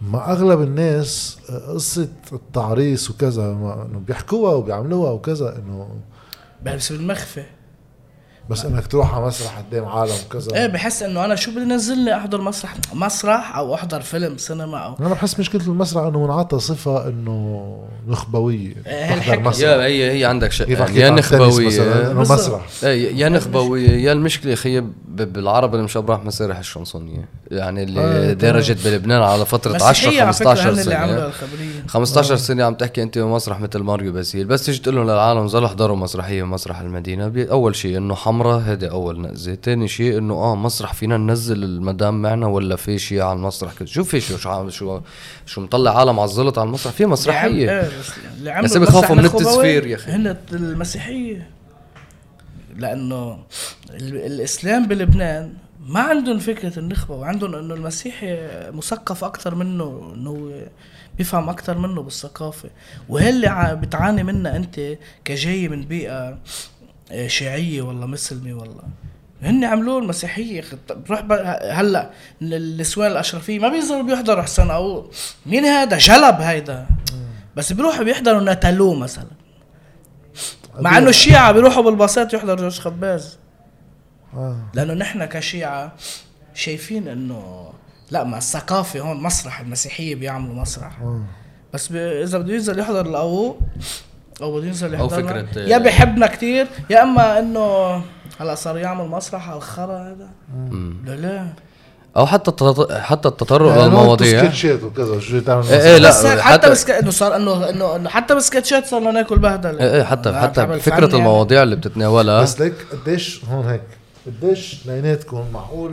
ما 0.00 0.32
أغلب 0.32 0.60
الناس 0.62 1.38
آه، 1.50 1.72
قصة 1.72 2.08
التعريس 2.32 3.10
وكذا 3.10 3.42
ما 3.52 3.86
إنه 3.90 3.98
بيحكوها 3.98 4.54
وبيعملوها 4.54 5.10
وكذا 5.10 5.58
إنه 5.58 5.88
بس 6.62 6.92
بالمخفى 6.92 7.44
بس 8.50 8.64
إنك 8.64 8.86
تروح 8.86 9.14
على 9.14 9.26
مسرح 9.26 9.58
قدام 9.58 9.84
عالم 9.84 10.12
وكذا. 10.26 10.48
إيه 10.54 10.66
بحس 10.66 11.02
إنه 11.02 11.24
أنا 11.24 11.34
شو 11.34 11.50
بدي 11.50 11.60
نزلني 11.64 12.16
أحضر 12.16 12.40
مسرح 12.40 12.74
مسرح 12.92 13.56
أو 13.56 13.74
أحضر 13.74 14.00
فيلم 14.00 14.38
سينما 14.38 14.78
أو 14.78 14.94
أنا 15.00 15.08
بحس 15.08 15.40
مشكلة 15.40 15.62
المسرح 15.62 16.02
إنه 16.04 16.24
منعطى 16.24 16.58
صفة 16.58 17.08
إنه 17.08 17.76
نخبوية. 18.08 18.74
إيه، 18.86 19.06
تحضر 19.08 19.14
هالحكي. 19.14 19.30
يا 19.30 19.36
مسرح 19.48 19.70
هي 19.84 20.18
هي 20.20 20.24
عندك 20.24 20.52
شق 20.52 20.68
يعني 20.70 21.00
يا 21.00 21.10
نخبوية. 21.10 21.66
مثلا؟ 21.66 22.10
إنه. 22.10 22.20
مسرح. 22.20 22.66
إيه 22.84 23.16
يا 23.16 23.28
نخبوية. 23.28 23.90
يا 23.90 24.12
المشكلة 24.12 24.54
خي 24.54 24.80
ب- 24.80 24.92
بالعرب 25.32 25.72
اللي 25.74 25.84
مش 25.84 25.96
ابراح 25.96 26.24
مسارح 26.24 26.58
الشنصونية 26.58 27.28
يعني 27.50 27.82
اللي 27.82 28.00
آه، 28.00 28.32
درجت 28.32 28.84
بلبنان 28.88 29.22
على 29.22 29.46
فترة 29.46 29.74
10 29.74 29.90
مسيحية 29.90 30.22
على 30.22 30.32
فكرة 30.32 30.54
15 30.54 30.72
هن 30.74 30.78
اللي 30.78 30.94
عملوا 30.94 31.16
سنة 31.16 31.26
الخبرية 31.26 31.86
15 31.88 32.36
سنة 32.36 32.64
عم 32.64 32.74
تحكي 32.74 33.02
أنت 33.02 33.18
بمسرح 33.18 33.60
مثل 33.60 33.78
ماريو 33.78 34.12
بازيل 34.12 34.46
بس 34.46 34.66
تيجي 34.66 34.78
تقول 34.78 34.96
لهم 34.96 35.04
للعالم 35.04 35.48
ظلوا 35.48 35.66
احضروا 35.66 35.96
مسرحية 35.96 36.42
بمسرح 36.42 36.80
المدينة. 36.80 37.28
بي- 37.28 37.50
أول 37.50 37.76
شيء 37.76 37.96
إنه 37.96 38.14
حمرة 38.36 38.58
هيدي 38.58 38.90
أول 38.90 39.20
نقزة. 39.20 39.54
تاني 39.54 39.88
شيء 39.88 40.18
إنه 40.18 40.34
آه 40.34 40.56
مسرح 40.56 40.94
فينا 40.94 41.16
ننزل 41.16 41.64
المدام 41.64 42.22
معنا 42.22 42.46
ولا 42.46 42.76
في 42.76 42.98
شيء 42.98 43.20
على 43.20 43.32
المسرح 43.38 43.72
كده. 43.74 43.86
شو 43.86 44.04
في 44.04 44.20
شو 44.20 44.36
شو 44.36 44.50
عم- 44.50 44.70
شو 44.70 45.00
شو 45.46 45.60
مطلع 45.60 45.98
عالم 45.98 46.20
على 46.20 46.28
الزلط 46.28 46.58
على 46.58 46.66
المسرح. 46.66 46.92
في 46.92 47.06
مسرحية. 47.06 47.70
إيه، 47.80 47.88
بس 48.60 48.70
بس 48.72 48.76
بيخافوا 48.76 49.16
من 49.16 49.24
التزفير 49.24 49.86
يا 49.86 49.96
أخي. 49.96 50.10
هن 50.12 50.36
المسيحية. 50.52 51.50
لأنه 52.76 53.38
ال- 53.90 54.16
الإسلام 54.26 54.86
بلبنان 54.88 55.52
ما 55.86 56.00
عندهم 56.00 56.38
فكرة 56.38 56.78
النخبة 56.78 57.14
وعندهم 57.14 57.54
إنه 57.54 57.74
المسيحي 57.74 58.38
مثقف 58.72 59.24
أكتر 59.24 59.54
منه 59.54 60.12
إنه 60.14 60.30
هو 60.30 60.50
بيفهم 61.18 61.48
أكتر 61.48 61.78
منه 61.78 62.02
بالثقافة. 62.02 62.68
وهي 63.08 63.30
اللي 63.30 63.78
بتعاني 63.82 64.22
منها 64.22 64.56
أنت 64.56 64.80
كجاي 65.24 65.68
من 65.68 65.82
بيئة 65.84 66.38
آه، 67.12 67.26
شيعية 67.26 67.82
ولا 67.82 68.06
مسلمة 68.06 68.54
ولا 68.54 68.82
هن 69.42 69.64
عملوه 69.64 69.98
المسيحية 69.98 70.64
بروح 70.90 71.20
ب- 71.20 71.32
هلأ 71.70 72.10
النسوان 72.42 73.10
الأشرفية 73.12 73.58
ما 73.58 73.68
بيقدروا 73.68 74.02
بيحضروا 74.02 74.42
حسن 74.42 74.70
أو 74.70 75.10
مين 75.46 75.64
هذا 75.64 75.98
جلب 75.98 76.40
هيدا. 76.40 76.86
بس 77.56 77.72
بيروحوا 77.72 78.04
بيحضروا 78.04 78.40
نتالو 78.52 78.94
مثلا. 78.94 79.26
مع 80.78 80.98
إنه 80.98 81.08
الشيعة 81.08 81.52
بيروحوا 81.52 81.82
بالباصات 81.82 82.34
يحضروا 82.34 82.56
جورج 82.56 82.78
خباز. 82.80 83.38
آه. 84.34 84.56
لأنه 84.74 84.94
نحن 84.94 85.24
كشيعة 85.24 85.92
شايفين 86.54 87.08
إنه 87.08 87.70
لأ 88.10 88.24
ما 88.24 88.38
الثقافة 88.38 89.00
هون 89.00 89.22
مسرح 89.22 89.60
المسيحية 89.60 90.14
بيعملوا 90.14 90.54
مسرح. 90.54 91.00
آه. 91.00 91.24
بس 91.74 91.88
ب... 91.92 91.96
إذا 91.96 92.38
بده 92.38 92.54
ينزل 92.54 92.78
يحضر 92.78 93.06
الأو 93.06 93.56
أو 94.42 94.56
بده 94.56 94.66
ينزل 94.66 94.94
أو 94.94 95.06
يحضر 95.06 95.44
فكرة- 95.54 95.56
يا 95.58 95.78
بيحبنا 95.78 96.26
كتير 96.26 96.66
يا 96.90 97.02
أما 97.02 97.38
إنه 97.38 97.94
هلا 98.40 98.54
صار 98.54 98.78
يعمل 98.78 99.08
مسرح 99.08 99.48
على 99.48 99.56
الخرا 99.56 99.98
هذا. 99.98 100.28
لا 101.04 101.16
لا. 101.16 101.46
أو 102.16 102.26
حتى 102.26 102.50
التط- 102.50 102.92
حتى 102.92 103.28
التطرق 103.28 103.68
يعني 103.70 103.82
للمواضيع. 103.82 104.42
سكتشات 104.44 104.82
وكذا 104.82 105.20
شو 105.20 105.38
تعمل 105.40 105.64
إيه 105.66 105.80
إيه 105.82 105.98
لا 105.98 106.08
بس 106.08 106.26
حتى- 106.26 106.38
حتى 106.40 106.98
إنه 106.98 107.10
صار 107.10 107.36
إنه 107.36 107.68
إنه 107.70 107.96
إنه 107.96 108.08
حتى 108.08 108.34
بسكتشات 108.34 108.86
صرنا 108.86 109.10
ناكل 109.10 109.38
بهدله 109.38 109.80
إيه 109.80 109.94
إيه 109.96 110.02
حتى 110.02 110.32
حتى 110.32 110.66
فن 110.66 110.92
يعني. 110.92 111.14
المواضيع 111.14 111.62
اللي 111.62 111.76
بتتناولها. 111.76 112.42
بس 112.42 112.60
ليك 112.60 112.74
قديش 112.92 113.44
هون 113.44 113.66
هيك 113.66 113.82
قديش 114.26 114.74
اثنيناتكم 114.74 115.44
معقول 115.54 115.92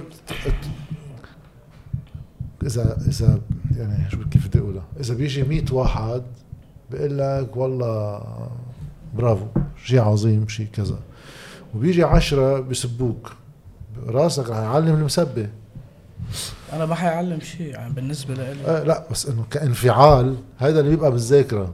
إذا 2.66 2.98
إذا 3.08 3.40
يعني 3.78 4.10
شو 4.12 4.18
كيف 4.32 4.48
بدي 4.48 4.60
أقولها؟ 4.60 4.84
إذا 5.00 5.14
بيجي 5.14 5.44
100 5.44 5.64
واحد 5.72 6.22
بيقول 6.94 7.18
لك 7.18 7.58
والله 7.58 8.22
برافو 9.16 9.46
شيء 9.86 10.00
عظيم 10.02 10.48
شيء 10.48 10.68
كذا. 10.74 11.00
وبيجي 11.76 12.04
عشرة 12.04 12.60
بسبوك. 12.60 13.32
راسك 14.08 14.50
رح 14.50 14.58
يعلم 14.58 14.96
المسبه 14.96 15.50
أنا 16.74 16.86
ما 16.86 16.96
حيعلم 16.96 17.40
شيء 17.40 17.68
يعني 17.68 17.94
بالنسبة 17.94 18.34
لي 18.34 18.56
آه 18.68 18.84
لا 18.84 19.04
بس 19.12 19.26
إنه 19.26 19.46
كإنفعال 19.52 20.36
هذا 20.58 20.80
اللي 20.80 20.90
بيبقى 20.90 21.12
بالذاكرة. 21.12 21.74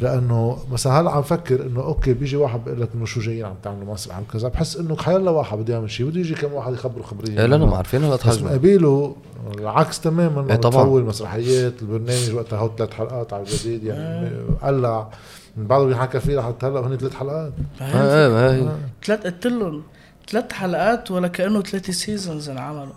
لأنه 0.00 0.58
مثلا 0.72 1.00
هلا 1.00 1.10
عم 1.10 1.22
فكر 1.22 1.66
إنه 1.66 1.82
أوكي 1.82 2.12
بيجي 2.12 2.36
واحد 2.36 2.64
بيقول 2.64 2.80
لك 2.80 2.88
إنه 2.94 3.04
شو 3.04 3.20
جايين 3.20 3.44
عم 3.44 3.54
تعملوا 3.62 3.92
مسرح 3.92 4.18
وكذا 4.18 4.48
بحس 4.48 4.76
إنه 4.76 4.96
حيلا 4.96 5.30
واحد 5.30 5.58
بده 5.58 5.74
يعمل 5.74 5.90
شيء 5.90 6.06
بده 6.06 6.20
يجي 6.20 6.34
كم 6.34 6.52
واحد 6.52 6.72
يخبره 6.72 7.02
خبرية. 7.02 7.40
إيه 7.40 7.46
لا 7.46 7.56
ما 7.56 7.76
عارفين 7.76 8.04
هلا 8.04 8.16
بس 8.16 8.42
مقابله 8.42 9.16
العكس 9.58 10.00
تماما 10.00 10.42
إيه 10.42 10.50
إيه 10.50 10.56
طبعاً. 10.56 10.84
طبعا 10.84 11.00
مسرحيات 11.02 11.82
البرنامج 11.82 12.34
وقتها 12.34 12.58
هو 12.58 12.70
ثلاث 12.78 12.92
حلقات 12.92 13.32
على 13.32 13.42
الجديد 13.42 13.84
يعني 13.84 14.30
قلع. 14.62 15.10
من 15.56 15.66
بعده 15.66 15.84
بينحكى 15.84 16.20
فيه 16.20 16.36
لحتى 16.36 16.66
هلا 16.66 16.80
هن 16.80 16.96
ثلاث 16.96 17.14
حلقات. 17.14 17.52
إيه 17.80 17.86
إيه 17.86 18.28
ما 18.28 18.54
هي 18.54 18.68
ثلاث 19.04 19.20
قلت 19.26 19.46
لهم 19.46 19.82
ثلاث 20.30 20.52
حلقات 20.52 21.10
ولا 21.10 21.28
كأنه 21.28 21.62
ثلاثة 21.62 21.92
seasons 21.92 22.48
انعملوا 22.48 22.92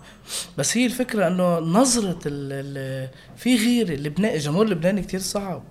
بس 0.57 0.77
هي 0.77 0.85
الفكرة 0.85 1.27
إنه 1.27 1.59
نظرة 1.59 2.19
ال 2.25 2.77
ال 2.77 3.09
في 3.37 3.55
غيره 3.55 3.91
لبنان 3.91 4.33
الجمهور 4.33 4.65
اللبناني 4.65 5.01
كتير 5.01 5.19
صعب. 5.19 5.61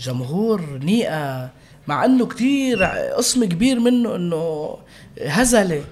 جمهور 0.00 0.78
نيئه 0.78 1.50
مع 1.86 2.04
إنه 2.04 2.26
كتير 2.26 2.84
قسم 3.16 3.44
كبير 3.44 3.80
منه 3.80 4.16
إنه 4.16 4.76
هزلة. 5.26 5.84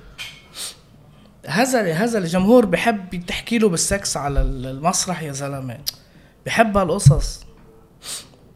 هزلة 1.46 1.94
هزلة. 2.02 2.26
جمهور 2.26 2.66
بحب 2.66 3.26
تحكي 3.26 3.58
له 3.58 3.68
بالسكس 3.68 4.16
على 4.16 4.42
المسرح 4.42 5.22
يا 5.22 5.32
زلمة. 5.32 5.78
بحب 6.46 6.76
هالقصص. 6.76 7.44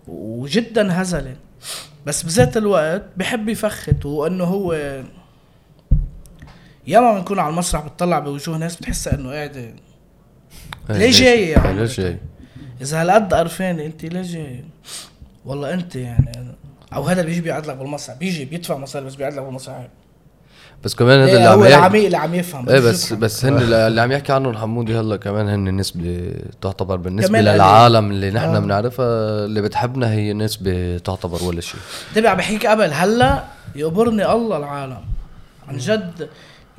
وجدا 0.08 1.02
هزلة. 1.02 1.36
بس 2.06 2.22
بذات 2.22 2.56
الوقت 2.56 3.04
بحب 3.16 3.48
يفخت 3.48 4.06
وإنه 4.06 4.44
هو 4.44 4.72
ياما 6.86 7.18
بنكون 7.18 7.38
على 7.38 7.50
المسرح 7.50 7.86
بتطلع 7.86 8.18
بوجوه 8.18 8.56
ناس 8.56 8.76
بتحسها 8.76 9.14
إنه 9.14 9.30
قاعدة. 9.30 9.60
إيه، 9.60 9.74
ليه 10.90 11.10
جاي 11.10 11.48
يعني؟ 11.48 11.80
ليش 11.80 12.00
جاي؟ 12.00 12.18
إذا 12.80 13.02
هالقد 13.02 13.34
قرفانة 13.34 13.84
انت 13.86 14.04
ليه 14.04 14.22
جاي؟ 14.22 14.64
والله 15.44 15.74
انت 15.74 15.96
يعني 15.96 16.56
أو 16.94 17.02
هذا 17.02 17.22
بيجي 17.22 17.40
بيقعد 17.40 17.66
لك 17.66 17.76
بالمسرح 17.76 18.16
بيجي 18.16 18.44
بيدفع 18.44 18.76
مصاري 18.76 19.04
بس 19.04 19.14
بيقعد 19.14 19.32
لك 19.34 19.42
بالمسرح 19.42 19.88
بس 20.84 20.94
كمان 20.94 21.20
هذا 21.20 21.30
إيه 21.30 21.36
اللي 21.36 21.74
عم 21.74 21.94
يحكي 21.94 22.06
اللي 22.06 22.16
عم 22.16 22.34
يفهم 22.34 22.68
إيه 22.68 22.80
بس. 22.80 23.12
بس 23.12 23.44
هن 23.44 23.56
اللي 23.56 24.00
عم 24.00 24.12
يحكي 24.12 24.32
عنهم 24.32 24.56
حمودي 24.56 25.00
هلأ 25.00 25.16
كمان 25.16 25.48
هن 25.48 25.76
نسبة 25.76 26.34
تعتبر 26.60 26.96
قليل. 26.96 27.44
للعالم 27.44 28.10
اللي 28.10 28.30
نحن 28.30 28.54
آه. 28.54 28.58
بنعرفها 28.58 29.44
اللي 29.44 29.62
بتحبنا 29.62 30.12
هي 30.12 30.32
نسبة 30.32 30.98
تعتبر 30.98 31.44
ولا 31.44 31.60
شيء 31.60 31.80
تبع 32.14 32.30
عم 32.30 32.36
بحكيك 32.36 32.66
قبل 32.66 32.92
هلأ 32.92 33.44
يقبرني 33.74 34.32
الله 34.32 34.56
العالم 34.56 35.00
عن 35.68 35.76
جد 35.76 36.28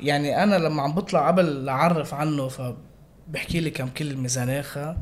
يعني 0.00 0.42
أنا 0.42 0.56
لما 0.56 0.82
عم 0.82 0.94
بطلع 0.94 1.28
قبل 1.28 1.68
اعرف 1.68 2.14
عنه 2.14 2.48
فبحكي 2.48 3.60
لي 3.60 3.70
كم 3.70 3.88
كلمة 3.88 4.28
زناخة 4.28 4.96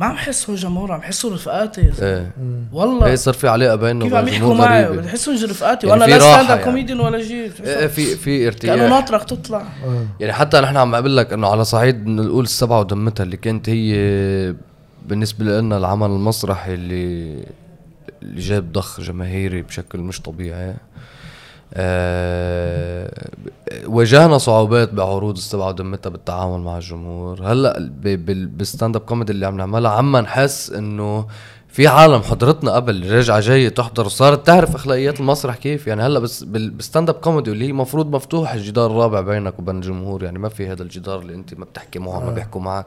ما 0.00 0.06
عم 0.06 0.16
حس 0.16 0.50
هو 0.50 0.56
جمهور 0.56 0.92
عم 0.92 1.02
حسه 1.02 1.34
رفقاتي. 1.34 1.90
إيه. 2.02 2.30
والله. 2.72 3.06
إيه 3.06 3.14
صار 3.14 3.34
في 3.34 3.48
علاقة 3.48 3.74
بيننا 3.76 4.04
كيف 4.04 4.14
عم 4.14 4.28
يحكوا 4.28 4.54
معي؟ 4.54 4.96
بحسهم 4.96 5.34
رفقاتي. 5.34 5.86
يعني 5.86 6.00
وأنا 6.00 6.12
في 6.18 6.24
لا 6.24 6.32
stand 6.32 6.50
up. 6.50 6.58
comedian 6.64 7.00
ولا 7.00 7.22
شيء. 7.22 7.50
إيه 7.64 7.78
إيه، 7.78 7.86
في 7.86 8.04
في 8.16 8.38
كأنه 8.38 8.46
ارتياح 8.46 8.76
ناطرك 8.90 9.24
تطلع 9.24 9.60
آه. 9.60 10.06
يعني 10.20 10.32
حتى 10.32 10.60
نحن 10.60 10.76
عم 10.76 10.90
بقول 10.90 11.16
لك 11.16 11.32
إنه 11.32 11.48
على 11.48 11.64
صعيد 11.64 12.06
نقول 12.06 12.44
السبعة 12.44 12.80
ودمتها 12.80 13.24
اللي 13.24 13.36
كانت 13.36 13.68
هي 13.68 13.94
بالنسبة 15.08 15.44
لنا 15.44 15.76
العمل 15.78 16.06
المسرحي 16.06 16.74
اللي 16.74 17.44
اللي 18.22 18.40
جاب 18.40 18.72
ضخ 18.72 19.00
جماهيري 19.00 19.62
بشكل 19.62 19.98
مش 19.98 20.20
طبيعي. 20.20 20.74
آه 21.76 23.10
واجهنا 23.86 24.38
صعوبات 24.38 24.92
بعروض 24.94 25.36
السبعة 25.36 25.68
ودمتها 25.68 26.10
بالتعامل 26.10 26.60
مع 26.60 26.76
الجمهور. 26.76 27.42
هلأ 27.52 27.90
بال 28.46 28.60
stand 28.60 28.96
up 28.96 29.02
comedy 29.02 29.32
اللي 29.32 29.46
عم 29.46 29.56
نعملها 29.56 29.90
عم 29.90 30.16
نحس 30.16 30.70
إنه 30.70 31.26
في 31.68 31.86
عالم 31.86 32.22
حضرتنا 32.22 32.72
قبل 32.74 33.10
راجعه 33.12 33.40
جاية 33.40 33.68
تحضر 33.68 34.08
صارت 34.08 34.46
تعرف 34.46 34.74
أخلاقيات 34.74 35.20
المسرح 35.20 35.56
كيف. 35.56 35.86
يعني 35.86 36.02
هلأ 36.02 36.18
بس 36.18 36.44
بال- 36.44 36.70
بال 36.70 36.81
stand 36.81 37.08
up 37.08 37.14
comedy 37.14 37.50
اللي 37.50 37.68
هي 37.68 37.72
مفروض 37.72 38.14
مفتوح 38.14 38.52
الجدار 38.52 38.90
الرابع 38.90 39.20
بينك 39.20 39.58
وبين 39.58 39.76
الجمهور. 39.76 40.24
يعني 40.24 40.38
ما 40.38 40.48
في 40.48 40.68
هذا 40.68 40.82
الجدار 40.82 41.18
اللي 41.20 41.34
أنت 41.34 41.54
ما 41.54 41.64
بتحكي 41.64 41.98
معه 41.98 42.20
ما 42.24 42.32
بيحكوا 42.32 42.60
معك. 42.60 42.86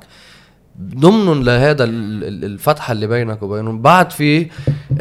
ضمن 0.82 1.44
لهذا 1.44 1.84
ال- 1.84 2.24
ال- 2.24 2.46
الفتحه 2.46 2.92
اللي 2.92 3.08
بينك 3.08 3.44
وبينهم. 3.44 3.82
بعد 3.82 4.12
في 4.12 4.48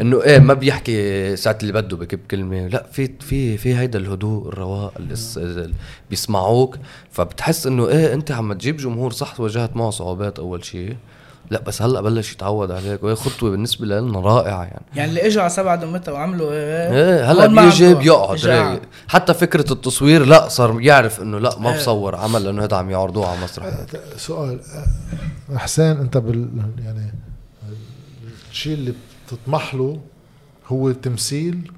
إنه 0.01 0.23
إيه 0.23 0.39
ما 0.39 0.53
بيحكي 0.53 1.35
ساعة 1.35 1.57
اللي 1.61 1.73
بده 1.73 1.97
بكب 1.97 2.19
كلمة. 2.31 2.67
لا 2.67 2.85
في 2.91 3.09
في 3.19 3.57
في 3.57 3.75
هيدا 3.75 3.99
الهدوء 3.99 4.47
الرواق 4.47 4.93
الاس- 4.99 5.37
ال- 5.37 5.73
بيسمعوك. 6.09 6.77
فبتحس 7.11 7.67
إنه 7.67 7.87
إيه 7.87 8.13
أنت 8.13 8.31
عم 8.31 8.53
تجيب 8.53 8.77
جمهور 8.77 9.11
صح 9.11 9.39
واجهت 9.39 9.75
معه 9.75 9.89
صعوبات 9.89 10.39
أول 10.39 10.65
شيء 10.65 10.95
لا 11.51 11.61
بس 11.61 11.81
هلا 11.81 12.01
بلش 12.01 12.33
يتعود 12.33 12.71
عليك 12.71 13.03
وهي 13.03 13.15
خطوة 13.15 13.49
بالنسبة 13.51 13.85
لنا 13.85 14.19
رائعة 14.19 14.63
يعني 14.63 14.85
يعني 14.95 15.09
اللي 15.09 15.27
اجوا 15.27 15.41
على 15.41 15.49
سبعة 15.49 15.75
دمتها 15.75 16.11
وعملوا 16.11 16.51
إيه 16.51 16.91
إيه 16.93 17.31
هلا 17.31 17.45
بيجي. 17.65 17.93
بيقعد. 17.93 18.45
رايق 18.45 18.81
حتى 19.07 19.33
فكرة 19.33 19.73
التصوير 19.73 20.25
لا 20.25 20.47
صار 20.49 20.81
يعرف 20.81 21.21
إنه 21.21 21.39
لا 21.39 21.59
ما 21.59 21.71
إيه. 21.71 21.77
بصور 21.77 22.15
عمل 22.15 22.43
لأنه 22.43 22.63
هذا 22.63 22.77
عم 22.77 22.89
يعرضوه 22.89 23.27
على 23.27 23.39
مسرح 23.43 23.65
سؤال 24.17 24.59
آه، 25.51 25.57
حسين 25.57 25.85
أنت 25.85 26.17
بال 26.17 26.49
يعني 26.85 27.13
الشيء 28.51 28.73
اللي 28.73 28.93
بتطمح 29.27 29.75
له 29.75 29.99
هو 30.67 30.89
التمثيل 30.89 31.71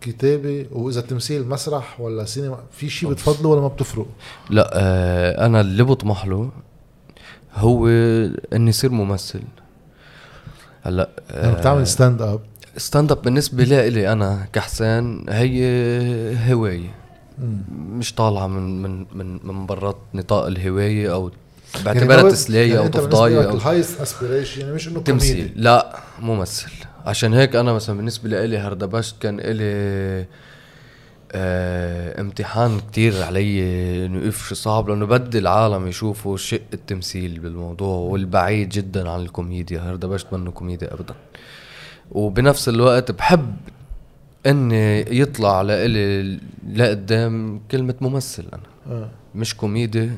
كتابة 0.00 0.66
وإذا 0.72 1.00
تمثيل 1.00 1.48
مسرح 1.48 2.00
ولا 2.00 2.24
سينما 2.24 2.58
في 2.72 2.88
شيء 2.90 3.10
بتفضله 3.10 3.48
ولا 3.48 3.60
ما 3.60 3.68
بتفرق؟ 3.68 4.06
لا 4.50 4.70
آه 4.74 5.46
أنا 5.46 5.60
اللي 5.60 5.82
بطمح 5.82 6.26
له 6.26 6.50
هو 7.54 7.88
اني 8.52 8.70
اصير 8.70 8.90
ممثل. 8.90 9.42
هلأ 10.82 11.08
يعني 11.30 11.54
بتعمل 11.54 11.86
stand 11.86 12.22
up 12.22 12.40
stand 12.76 13.12
up 13.12 13.22
بالنسبة 13.22 13.64
لي 13.64 14.12
أنا 14.12 14.46
كحسين 14.52 15.26
هي 15.28 15.62
هواية. 16.52 16.90
مش 17.78 18.14
طالعة 18.14 18.46
من 18.46 18.82
من 18.82 19.06
من 19.12 19.46
من 19.46 19.66
برات 19.66 19.96
نطاق 20.14 20.46
الهواية 20.46 21.12
أو 21.12 21.30
بعتبرها 21.84 22.30
تسلية 22.30 22.78
أو 22.78 22.86
تفضاية 22.86 23.44
أو 23.44 23.56
ال 23.56 23.61
highest 23.61 24.00
aspiration 24.00 24.60
يعني 24.60 24.72
مش 24.72 24.88
إنه 24.88 25.00
تمثيل. 25.00 25.36
كوميدي 25.36 25.52
لا 25.56 25.96
ممثل. 26.20 26.72
عشان 27.06 27.34
هيك 27.34 27.56
أنا 27.56 27.72
مثلا 27.72 27.96
بالنسبة 27.96 28.46
لي 28.46 28.58
هردبشت 28.58 29.22
كان 29.22 29.40
إلي 29.40 30.26
آه 31.34 32.20
امتحان 32.20 32.80
كتير 32.80 33.22
علي 33.22 33.62
إنه 34.06 34.28
أوف 34.28 34.48
شو 34.48 34.54
صعب 34.54 34.88
لأنه 34.88 35.06
بدي 35.06 35.38
العالم 35.38 35.86
يشوفوا 35.86 36.36
شق 36.36 36.60
التمثيل 36.74 37.38
بالموضوع 37.38 37.96
والبعيد 38.10 38.68
جدا 38.68 39.10
عن 39.10 39.20
الكوميديا. 39.20 39.80
هردبشت 39.80 40.32
منه 40.32 40.50
كوميديا 40.50 40.94
ابدا. 40.94 41.14
وبنفس 42.10 42.68
الوقت 42.68 43.10
بحب 43.10 43.56
إني 44.46 45.18
يطلع 45.20 45.62
لإلي 45.62 46.38
لقدام 46.74 47.60
كلمة 47.70 47.94
ممثل 48.00 48.44
أنا. 48.52 48.96
آه. 48.96 49.10
مش 49.34 49.56
كوميدي 49.56 50.10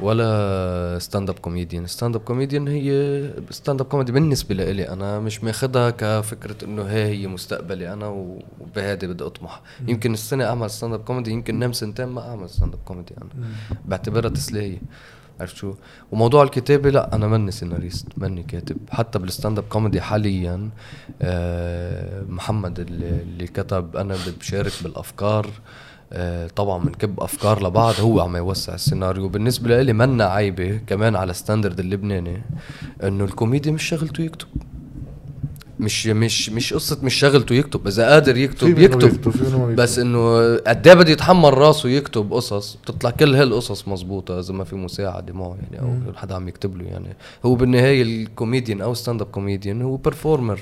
ولا 0.00 0.98
stand 0.98 1.30
up 1.30 1.38
comedian 1.38 1.86
stand 1.86 2.16
up 2.16 2.22
comedian 2.22 2.68
هي 2.68 3.30
stand 3.50 3.80
up 3.80 3.86
comedy 3.86 4.12
بالنسبة 4.12 4.54
لإلي 4.54 4.88
أنا 4.88 5.20
مش 5.20 5.44
ماخدها 5.44 5.90
كفكرة 5.90 6.64
إنه 6.64 6.82
هي 6.82 7.04
هي 7.04 7.26
مستقبلي 7.26 7.92
أنا 7.92 8.06
وبهذا 8.60 9.06
بدي 9.06 9.24
أطمح. 9.24 9.60
يمكن 9.88 10.12
السنة 10.12 10.44
أعمل 10.44 10.70
stand 10.70 10.94
up 10.94 11.00
comedy 11.04 11.30
يمكن 11.30 11.58
نام 11.58 11.72
سنتين 11.72 12.06
ما 12.06 12.28
أعمل 12.30 12.48
stand 12.50 12.74
up 12.74 12.80
comedy 12.84 13.14
أنا 13.22 13.44
بعتبرها 13.84 14.28
تسلية. 14.30 14.78
عرفت 15.40 15.56
شو؟ 15.56 15.74
وموضوع 16.12 16.42
الكتابة 16.42 16.90
لا 16.90 17.14
أنا 17.14 17.26
ماني 17.28 17.50
سيناريست 17.50 18.06
ماني 18.16 18.42
كاتب. 18.42 18.76
حتى 18.90 19.18
بال 19.18 19.29
stand 19.29 19.58
up 19.58 19.64
comedy 19.64 20.00
حاليا 20.00 20.70
آه 21.22 22.22
محمد 22.28 22.80
اللي, 22.80 23.08
اللي 23.22 23.46
كتب 23.46 23.96
أنا 23.96 24.16
بشارك 24.40 24.72
بالأفكار. 24.82 25.46
آه، 25.46 25.50
طبعا 26.56 26.84
بنكب 26.84 27.20
أفكار 27.20 27.66
لبعض 27.66 27.94
هو 28.00 28.20
عم 28.20 28.36
يوسع 28.36 28.74
السيناريو. 28.74 29.28
بالنسبة 29.28 29.82
لي 29.82 29.92
منا 29.92 30.24
عيبة 30.24 30.80
كمان 30.86 31.16
على 31.16 31.32
standard 31.32 31.80
اللبناني 31.80 32.42
إنه 33.02 33.24
الكوميدي 33.24 33.70
مش 33.70 33.82
شغلته 33.82 34.22
يكتب. 34.22 34.46
مش 35.80 36.06
مش 36.06 36.50
مش 36.50 36.74
قصة 36.74 36.98
مش 37.02 37.14
شغلته 37.14 37.54
يكتب. 37.54 37.86
إذا 37.86 38.08
قادر 38.08 38.36
يكتب 38.36 38.78
يكتب. 38.78 39.08
يكتب. 39.08 39.76
بس 39.76 39.98
إنه 39.98 40.56
قد 40.56 40.88
إيه 40.88 40.94
بده 40.94 41.12
يتحمل 41.12 41.58
راسه 41.58 41.88
يكتب 41.88 42.32
قصص. 42.32 42.78
بتطلع 42.82 43.10
كل 43.10 43.34
هالقصص 43.34 43.88
مزبوطة 43.88 44.40
إذا 44.40 44.54
ما 44.54 44.64
في 44.64 44.76
مساعدة 44.76 45.32
معه 45.34 45.56
يعني 45.62 45.82
أو 45.82 46.12
حدا 46.16 46.34
عم 46.34 46.48
يكتب 46.48 46.76
له 46.76 46.84
يعني. 46.84 47.16
هو 47.44 47.54
بالنهاية 47.54 48.02
الكوميديان 48.02 48.80
أو 48.80 48.94
stand 48.94 49.20
up 49.20 49.26
comedian 49.26 49.82
هو 49.82 49.96
performer 49.96 50.60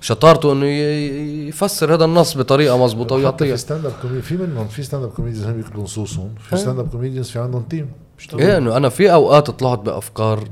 شطارته 0.00 0.52
إنه 0.52 0.66
ي- 0.66 1.48
يفسر 1.48 1.94
هذا 1.94 2.04
النص 2.04 2.36
بطريقة 2.38 2.84
مزبوطه 2.84 3.16
حتى 3.16 3.22
ويعطيها. 3.24 3.56
في 3.56 3.62
stand 3.62 3.86
up 3.86 3.92
comedy 4.02 4.22
في 4.22 4.36
منهم 4.36 4.68
في 4.68 4.82
stand 4.82 5.04
up 5.04 5.10
comedies 5.10 5.44
هم 5.46 5.52
بيكتبوا 5.52 5.82
نصوصهم 5.82 6.34
في 6.50 6.56
stand 6.56 6.78
up 6.78 6.88
comedians 6.88 7.30
في 7.30 7.38
عندهم 7.38 7.62
team 7.62 7.88
إيه 8.38 8.56
إنه 8.58 8.76
أنا 8.76 8.88
في 8.88 9.12
أوقات 9.12 9.50
طلعت 9.50 9.78
بأفكار 9.78 10.44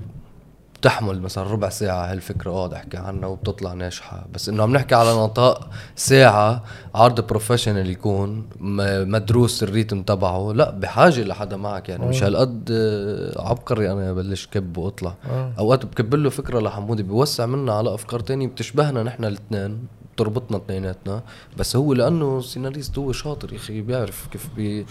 بتحمل 0.80 1.22
مثلا 1.22 1.44
ربع 1.44 1.68
ساعة 1.68 2.12
هالفكرة. 2.12 2.50
اقعد 2.50 2.74
احكي 2.74 2.96
عنها 2.96 3.28
وبتطلع 3.28 3.72
ناجحة. 3.72 4.26
بس 4.34 4.48
إنه 4.48 4.62
عم 4.62 4.72
نحكي 4.72 4.94
على 4.94 5.12
نطاق 5.14 5.70
ساعة 5.96 6.64
عرض 6.94 7.26
professional 7.26 7.90
يكون 7.90 8.46
مدروس 8.60 9.62
ال 9.62 9.68
rhythm 9.68 10.02
تبعه. 10.02 10.52
لا 10.52 10.70
بحاجة 10.70 11.20
لحدا 11.20 11.56
معك 11.56 11.88
يعني. 11.88 12.06
مش 12.06 12.22
هالقد 12.22 12.68
آه، 12.72 13.48
عبقري 13.48 13.92
أنا 13.92 14.12
بلش 14.12 14.46
كب 14.46 14.76
وأطلع. 14.76 15.14
آه. 15.30 15.52
أوقات 15.58 15.86
بكب 15.86 16.14
له 16.14 16.30
فكرة 16.30 16.60
لحمودي 16.60 17.02
بيوسع 17.02 17.46
منا 17.46 17.72
على 17.72 17.94
أفكار 17.94 18.20
تانية. 18.20 18.46
بتشبهنا 18.46 19.02
نحن 19.02 19.24
الاثنين 19.24 19.78
بتربطنا 20.14 20.56
اثنيناتنا. 20.56 21.22
بس 21.58 21.76
هو 21.76 21.92
لأنه 21.92 22.40
سيناريست 22.40 22.98
هو 22.98 23.12
شاطر 23.12 23.52
يا 23.52 23.58
أخي 23.58 23.80
بيعرف 23.80 24.28
كيف 24.32 24.48
بي 24.56 24.86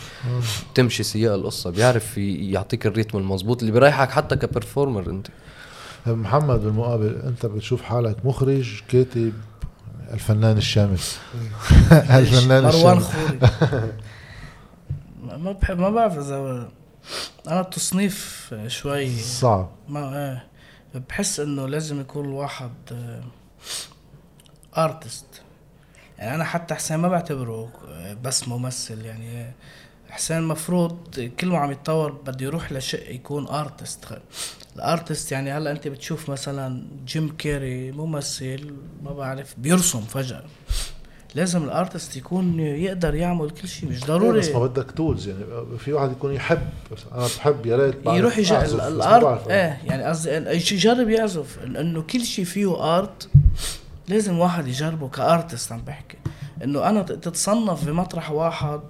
تمشي 0.75 1.03
سياق 1.03 1.33
القصة 1.33 1.69
بيعرف 1.69 2.17
يعطيك 2.17 2.87
الريتم 2.87 3.17
المزبوط 3.17 3.59
اللي 3.59 3.71
بيريحك 3.71 4.09
حتى 4.11 4.35
كبرفورمر 4.35 5.09
أنت. 5.09 5.27
محمد 6.05 6.59
بالمقابل 6.59 7.21
انت 7.25 7.45
بتشوف 7.45 7.81
حالك 7.81 8.25
مخرج 8.25 8.81
كاتب 8.87 9.33
الفنان 10.13 10.57
الشامل 10.57 10.99
الفنان 11.91 12.63
مروان 12.63 12.99
خوري. 12.99 13.39
ما 15.43 15.51
بحب 15.51 15.79
ما 15.79 15.89
بعرف 15.89 16.17
إذا 16.17 16.69
أنا 17.47 17.61
التصنيف 17.61 18.53
شوي 18.67 19.17
صعب. 19.19 19.69
ما 19.87 20.17
إيه 20.17 20.47
بحس 21.09 21.39
إنه 21.39 21.67
لازم 21.67 22.01
يكون 22.01 22.25
الواحد 22.25 22.71
artist 24.77 25.25
يعني 26.17 26.35
أنا 26.35 26.43
حتى 26.43 26.75
حسين 26.75 26.97
ما 26.97 27.07
بعتبره 27.07 27.69
آه، 27.87 28.13
بس 28.13 28.47
ممثل 28.47 29.05
يعني. 29.05 29.53
حسين 30.09 30.37
المفروض 30.37 31.19
كل 31.39 31.47
ما 31.47 31.57
عم 31.57 31.71
يتطور 31.71 32.11
بده 32.11 32.45
يروح 32.45 32.71
لشيء 32.71 33.15
يكون 33.15 33.47
artist 33.47 34.05
ال 34.77 34.85
artist 34.85 35.31
يعني 35.31 35.51
هلا 35.51 35.71
انت 35.71 35.87
بتشوف 35.87 36.29
مثلا 36.29 36.87
جيم 37.05 37.35
كيري 37.37 37.91
ممثل 37.91 38.73
ما 39.03 39.13
بعرف 39.13 39.55
بيرسم 39.57 40.01
فجأة. 40.01 40.43
لازم 41.35 41.63
ال 41.63 41.71
artist 41.71 42.17
يكون 42.17 42.59
يقدر 42.59 43.15
يعمل 43.15 43.49
كل 43.49 43.67
شيء 43.67 43.89
مش 43.89 44.05
ضروري. 44.05 44.39
بس 44.39 44.49
ما 44.49 44.65
بدك 44.65 44.91
tools 44.91 45.27
يعني 45.27 45.43
في 45.79 45.93
واحد 45.93 46.11
يكون 46.11 46.33
يحب 46.33 46.69
بس 46.91 46.99
أنا 47.11 47.25
بحب 47.37 47.65
يا 47.65 47.77
ريت 47.77 47.95
يروح 48.05 48.37
يجي 48.37 48.53
ما 48.53 48.87
ال 48.87 48.99
art. 48.99 49.47
إيه 49.47 49.81
يعني 49.85 50.03
قصدي 50.03 50.31
يجرب 50.75 51.09
يعزف 51.09 51.59
إنه 51.63 52.01
كل 52.01 52.21
شيء 52.21 52.45
فيه 52.45 52.97
art 52.97 53.29
لازم 54.07 54.39
واحد 54.39 54.67
يجربه 54.67 55.09
ك 55.09 55.18
artist 55.18 55.71
عم 55.71 55.81
بحكي. 55.81 56.17
إنه 56.63 56.89
أنا 56.89 57.01
تتصنف 57.01 57.85
بمطرح 57.85 58.31
واحد 58.31 58.81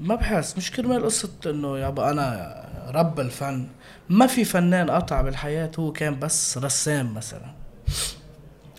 ما 0.00 0.14
بحس. 0.14 0.56
مش 0.56 0.70
كرمال 0.70 1.04
قصة 1.04 1.30
إنه 1.46 1.78
يابا 1.78 2.10
أنا 2.10 2.58
رب 2.94 3.20
الفن. 3.20 3.66
ما 4.10 4.26
في 4.26 4.44
فنان 4.44 4.90
قطع 4.90 5.22
بالحياة 5.22 5.70
هو 5.78 5.92
كان 5.92 6.18
بس 6.18 6.58
رسام 6.58 7.14
مثلا. 7.14 7.54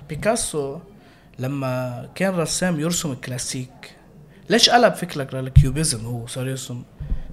بيكاسو 0.10 0.80
لما 1.40 2.10
كان 2.16 2.36
رسام 2.36 2.80
يرسم 2.80 3.12
الكلاسيك 3.12 3.96
ليش 4.50 4.70
قلب 4.70 4.94
فكرك 4.94 5.34
لل 5.34 5.50
cubism؟ 5.50 6.06
هو 6.06 6.28
صار 6.28 6.48
يرسم. 6.48 6.84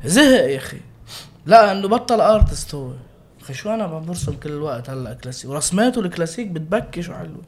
زهق 0.04 0.50
يا 0.50 0.56
أخي. 0.56 0.80
لا 1.46 1.72
إنه 1.72 1.88
بطل 1.88 2.20
artist 2.20 2.74
هو. 2.74 2.92
أخي 3.42 3.54
شو 3.54 3.74
أنا 3.74 3.86
برسم 3.86 4.32
كل 4.32 4.50
الوقت 4.50 4.90
هلأ 4.90 5.14
كلاسيك؟ 5.14 5.50
ورسماته 5.50 6.00
الكلاسيك 6.00 6.46
بتبكي 6.46 7.02
شو 7.02 7.14
حلوة 7.14 7.42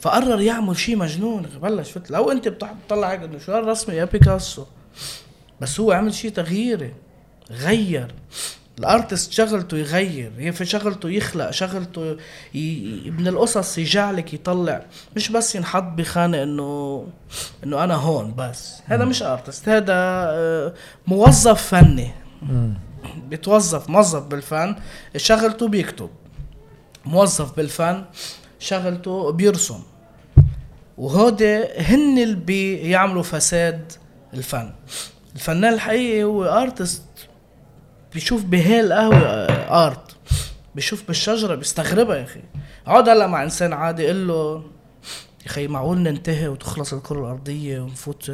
فقرر 0.00 0.40
يعمل 0.40 0.76
شيء 0.76 0.96
مجنون. 0.96 1.42
بلش 1.62 1.90
فت 1.90 2.10
لو 2.10 2.30
أنت 2.30 2.48
بتطلع 2.48 3.12
هيك 3.12 3.22
إنه 3.22 3.38
شو 3.38 3.52
هالرسمة؟ 3.52 3.94
يا 3.94 4.04
بيكاسو. 4.04 4.64
بس 5.60 5.80
هو 5.80 5.92
عمل 5.92 6.14
شيء 6.14 6.30
تغييري. 6.30 6.94
غير. 7.50 8.14
ال 8.78 8.86
artist 8.86 9.32
شغلته 9.32 9.76
يغير 9.76 10.32
هي 10.38 10.52
في 10.52 10.64
شغلته 10.64 11.10
يخلق 11.10 11.50
شغلته 11.50 12.16
ي... 12.54 13.10
من 13.18 13.28
القصص 13.28 13.78
يجعلك 13.78 14.34
يطلع 14.34 14.86
مش 15.16 15.28
بس 15.28 15.54
ينحط 15.54 15.82
بخانة 15.82 16.42
إنه 16.42 17.06
إنه 17.64 17.84
أنا 17.84 17.94
هون 17.94 18.34
بس. 18.34 18.74
هذا 18.86 19.04
مش 19.04 19.22
أرتست 19.22 19.68
هذا 19.68 19.94
آه، 19.94 20.74
موظف 21.06 21.62
فني. 21.62 22.10
بيتوظف 23.28 23.90
موظف 23.90 24.22
بالفن 24.22 24.76
شغلته 25.16 25.68
بيكتب. 25.68 26.10
موظف 27.04 27.56
بالفن 27.56 28.04
شغلته 28.58 29.32
بيرسم. 29.32 29.82
وهودي 30.98 31.64
هن 31.78 32.18
اللي 32.18 32.34
بيعملوا 32.34 33.22
فساد 33.22 33.92
الفن. 34.34 34.72
الفنان 35.34 35.74
الحقيقي 35.74 36.24
هو 36.24 36.44
أرتست 36.44 37.02
بيشوف 38.14 38.44
بهالقهوة 38.44 39.18
آه، 39.18 39.86
آرت. 39.86 40.16
بيشوف 40.74 41.02
بالشجرة 41.08 41.54
بيستغربها 41.54 42.16
يا 42.16 42.24
أخي. 42.24 42.40
اقعد 42.86 43.08
هلا 43.08 43.26
مع 43.26 43.42
إنسان 43.42 43.72
عادي 43.72 44.06
قل 44.08 44.26
له 44.28 44.62
يا 45.42 45.46
أخي 45.46 45.66
معقول 45.68 45.98
ننتهي 45.98 46.48
وتخلص 46.48 46.92
الكرة 46.94 47.20
الأرضية 47.20 47.80
ونفوت؟ 47.80 48.30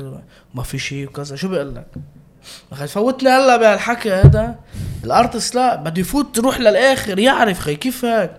ما 0.55 0.63
في 0.63 0.79
شيء 0.79 1.07
وكذا. 1.09 1.37
شو 1.37 1.49
بيقول 1.49 1.75
لك؟ 1.75 1.87
أخي 2.73 2.87
فوتني 2.89 3.29
هلا 3.29 3.57
بهالحكي 3.57 4.13
هذا. 4.13 4.55
ال 5.05 5.12
artist 5.12 5.55
لا 5.55 5.77
بده 5.77 6.01
يفوت 6.01 6.39
يروح 6.39 6.61
للآخر 6.61 7.19
يعرف 7.19 7.61
خي 7.61 7.77
كيف 7.77 8.05
هيك؟ 8.05 8.31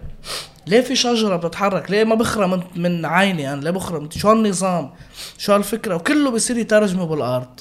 ليه 0.68 0.82
في 0.82 0.96
شجرة 0.96 1.36
بتتحرك؟ 1.36 1.92
ليه 1.92 2.04
ما 2.04 2.16
بخرى 2.16 2.48
من, 2.48 2.64
من 2.76 3.06
عيني 3.06 3.54
أنا؟ 3.54 3.62
ليه 3.62 3.72
بخرى 3.72 4.00
من 4.00 4.12
شو 4.12 4.30
هالنظام؟ 4.30 4.92
شو 5.38 5.54
هالفكرة؟ 5.54 5.96
وكله 5.96 6.32
بصير 6.32 6.58
يترجمه 6.58 7.06
بالارض 7.06 7.60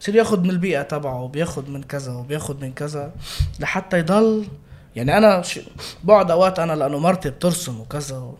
بصير 0.00 0.14
ياخد 0.14 0.44
من 0.44 0.50
البيئة 0.50 0.82
تبعه 0.82 1.22
وبياخد 1.22 1.68
من 1.68 1.82
كذا 1.82 2.12
وبياخد 2.12 2.64
من 2.64 2.72
كذا 2.72 3.12
لحتى 3.60 3.98
يضل. 3.98 4.46
يعني 4.96 5.18
أنا 5.18 5.42
ش... 5.42 5.60
بقعد 6.04 6.30
أوقات 6.30 6.58
أنا 6.58 6.72
لأنه 6.72 6.98
مرتي 6.98 7.30
بترسم 7.30 7.80
وكذا 7.80 8.32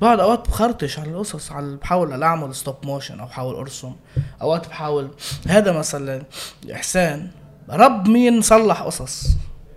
بقعد 0.00 0.20
أوقات 0.20 0.48
بخرطش 0.48 0.98
على 0.98 1.10
القصص 1.10 1.52
على 1.52 1.76
بحاول 1.76 2.22
أعمل 2.22 2.54
stop 2.54 2.76
motion 2.84 3.20
أو 3.20 3.26
بحاول 3.26 3.54
أرسم. 3.54 3.92
أوقات 4.42 4.68
بحاول 4.68 5.10
هذا 5.46 5.72
مثلا 5.72 6.22
إحسان. 6.72 7.30
رب 7.70 8.08
مين 8.08 8.42
صلح 8.42 8.82
قصص؟ 8.82 9.26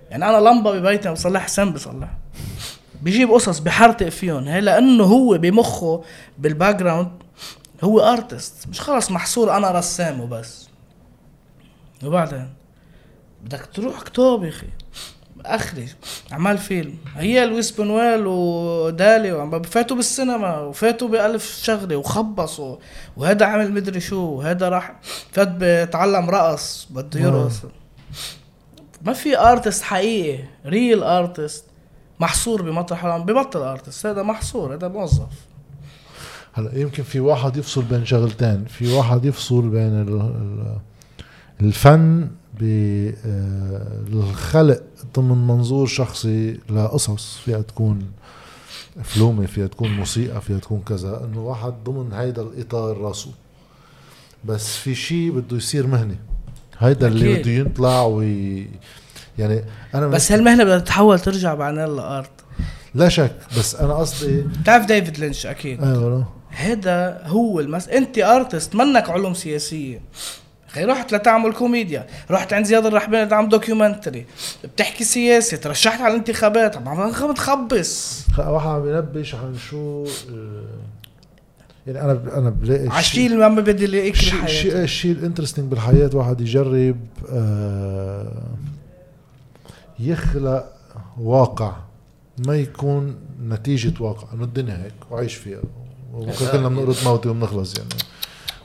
يعني 0.10 0.30
أنا 0.30 0.50
لمبة 0.50 0.72
ببيتي 0.72 1.12
بصلح 1.12 1.42
حسين 1.42 1.72
بصلح 1.74 2.10
بيجيب 3.02 3.32
قصص 3.32 3.60
بحرتق 3.60 4.10
فيهم. 4.10 4.44
هي 4.44 4.62
لأنه 4.62 5.04
هو 5.04 5.38
بمخه 5.38 6.04
بال 6.38 6.76
background 6.76 7.23
هو 7.84 8.00
artist 8.00 8.68
مش 8.68 8.82
خلص 8.82 9.12
محصور 9.12 9.58
أنا 9.58 9.72
رسام 9.72 10.22
وبس 10.22 10.68
وبعدين 12.04 12.50
بدك 13.44 13.70
تروح 13.74 14.02
كتاب 14.02 14.44
يا 14.44 14.50
أخي. 14.50 14.68
اخري 15.46 15.88
اعمال 16.32 16.58
فيلم. 16.58 16.98
هي 17.16 17.46
لويس 17.46 17.72
بنويل 17.72 18.28
ودالي 18.28 19.62
فاتوا 19.64 19.96
بالسينما 19.96 20.60
وفاتوا 20.60 21.08
بألف 21.08 21.60
شغلة 21.64 21.96
وخبصوا 21.96 22.78
وهذا 23.18 23.46
عمل 23.46 23.72
مدري 23.74 24.00
شو 24.00 24.22
وهذا 24.22 24.70
راح 24.70 24.96
فات 25.32 25.48
بتعلم 25.60 26.30
رقص 26.30 26.88
بده 26.90 27.20
يرقص. 27.20 27.62
ما 29.02 29.14
في 29.14 29.40
artist 29.40 29.84
حقيقي 29.84 30.44
real 30.66 31.04
artist 31.04 31.66
محصور 32.20 32.62
بمطرح 32.62 33.18
ببطل 33.18 33.62
artist 33.62 34.06
هذا 34.06 34.24
محصور 34.24 34.74
هذا 34.76 34.88
موظف. 34.88 35.30
هلا 36.54 36.78
يمكن 36.80 37.04
في 37.04 37.20
واحد 37.20 37.58
يفصل 37.58 37.82
بين 37.84 38.06
شغلتين. 38.06 38.66
في 38.66 38.94
واحد 38.94 39.26
يفصل 39.26 39.62
بين 39.70 40.02
ال- 40.02 40.22
ال- 40.22 40.78
الفن 41.62 42.28
بالخلق 44.10 44.82
ضمن 45.16 45.48
منظور 45.48 45.88
شخصي 45.88 46.60
لقصص 46.70 47.38
فيها 47.46 47.62
تكون 47.62 48.00
فيلم 49.04 49.46
فيها 49.46 49.68
تكون 49.68 49.92
موسيقى 49.92 50.42
فيها 50.42 50.58
تكون 50.60 50.82
كذا. 50.88 51.24
إنه 51.26 51.40
واحد 51.42 51.74
ضمن 51.86 52.14
هيدا 52.14 52.42
الإطار 52.42 52.98
راسه. 52.98 53.32
بس 54.46 54.76
في 54.76 54.96
شيء 54.96 55.32
بده 55.32 55.58
يصير 55.58 55.88
مهني 55.88 56.16
هيدا 56.80 57.08
اللي. 57.08 57.36
بده 57.40 57.52
يطلع 57.52 58.04
وي 58.04 58.68
يعني 59.40 59.64
أنا 59.96 60.08
بس 60.08 60.32
هالمهنة 60.32 60.64
بدها 60.64 60.80
تتحول 60.80 61.20
ترجع 61.20 61.54
بعدين 61.54 61.86
ل 61.96 62.03
art. 62.03 62.30
لا 62.96 63.10
شك. 63.10 63.36
بس 63.58 63.76
أنا 63.76 63.94
قصدي 63.94 64.42
بتعرف 64.42 64.86
ديفيد 64.86 65.20
لينش 65.20 65.46
أكيد. 65.46 65.84
أيوه 65.84 66.28
هذا 66.56 67.22
هو 67.26 67.60
المس 67.60 67.90
أنت 67.90 68.18
artist 68.20 68.76
منك 68.76 69.10
علوم 69.10 69.34
سياسية. 69.34 70.02
أخي 70.70 70.84
رحت 70.86 71.14
لتعمل 71.14 71.54
كوميديا 71.54 72.08
رحت 72.32 72.54
عند 72.54 72.66
زياد 72.66 72.86
الرحباني 72.86 73.30
تعمل 73.30 73.50
documentary 73.50 74.26
بتحكي 74.64 75.04
سياسة 75.04 75.58
ترشحت 75.58 76.02
على 76.02 76.14
الانتخابات. 76.14 76.78
عم 76.78 76.88
عم 76.88 77.12
تخبص. 77.34 78.24
خ- 78.34 78.40
واحد 78.40 78.68
عم 78.68 78.90
ينبش 78.90 79.36
عن 79.36 79.56
شو 79.70 80.06
آه، 80.32 80.64
يعني 81.88 82.02
أنا 82.02 82.12
أنا 82.38 82.50
بلاقي 82.50 82.88
اللي 83.32 83.46
عم 83.46 83.56
بدي 83.56 83.86
الاقيك 83.86 84.14
الشيء 84.14 84.32
بالحياة 84.32 84.46
الشيء 84.50 84.76
الشيء 84.84 85.12
ال 85.12 85.17
interesting 85.17 85.70
بالحياة 85.72 86.10
واحد 86.14 86.42
يجرب 86.42 86.98
آه، 87.32 88.44
يخلق 90.00 90.66
واقع 91.20 91.74
ما 92.48 92.56
يكون 92.56 93.16
نتيجة 93.48 93.94
واقع. 94.04 94.28
انه 94.34 94.44
الدنيا 94.44 94.84
هيك 94.84 95.12
وعيش 95.12 95.34
فيها. 95.36 95.60
وبكره 96.14 96.52
كلنا 96.52 96.70
بنقرض 96.70 96.96
منموت 97.06 97.30
وبنخلص 97.30 97.78
يعني. 97.78 97.90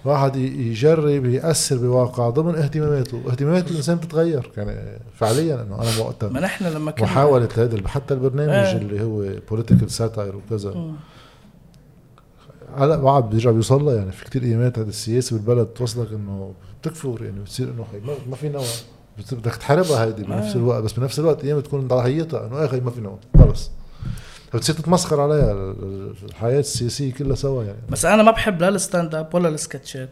واحد 0.04 0.36
يجرب 0.36 1.24
يأثر 1.24 1.76
بواقع 1.76 2.28
ضمن 2.30 2.54
اهتماماته. 2.54 3.22
اهتمامات 3.30 3.70
الإنسان 3.70 3.96
بتتغير 3.96 4.50
يعني 4.56 5.00
فعليا 5.14 5.62
إنه 5.62 5.74
أنا 5.74 6.04
وقتها 6.04 6.28
ما 6.28 6.40
نحن 6.40 6.64
لما 6.64 6.90
كنا 6.90 7.04
محاولة 7.04 7.48
هذا 7.56 7.88
حتى 7.88 8.14
البرنامج 8.14 8.50
آه. 8.50 8.76
اللي 8.76 9.02
هو 9.02 9.40
political 9.50 9.90
satire 9.90 10.36
وكذا. 10.36 10.94
هلا 12.76 12.96
بعد 12.96 13.30
بيرجع 13.30 13.50
بيوصل 13.50 13.88
يعني. 13.96 14.12
في 14.12 14.24
كتير 14.24 14.42
ايامات 14.42 14.78
هذا 14.78 14.88
السياسة 14.88 15.36
بالبلد 15.36 15.66
توصلك 15.66 16.12
إنه 16.12 16.52
بتكفر 16.80 17.24
يعني. 17.24 17.40
بتصير 17.40 17.68
إنه 17.68 17.84
ما, 18.30 18.36
في 18.36 18.48
نوع. 18.48 18.64
بدك 19.32 19.56
تحاربها 19.56 20.04
هيدي 20.04 20.22
بنفس 20.22 20.52
آه. 20.52 20.56
الوقت. 20.56 20.82
بس 20.82 20.92
بنفس 20.92 21.18
الوقت 21.18 21.44
أيام 21.44 21.58
بتكون 21.58 21.88
ضحيتها 21.88 22.46
إنه 22.46 22.64
أخي 22.64 22.80
ما 22.80 22.90
في 22.90 23.00
نوع. 23.00 23.18
خلص. 23.38 23.70
فبتصير 24.52 24.74
تتمسخر 24.74 25.20
عليها 25.20 25.52
ال- 25.52 25.76
ال- 25.82 26.14
الحياة 26.28 26.60
السياسية 26.60 27.12
كلها 27.12 27.36
سوا 27.36 27.64
يعني. 27.64 27.78
بس 27.90 28.04
أنا 28.04 28.22
ما 28.22 28.30
بحب 28.30 28.60
لا 28.60 28.68
ال 28.68 28.76
stand 28.76 29.14
up 29.14 29.34
ولا 29.34 29.48
السكتشات. 29.48 30.08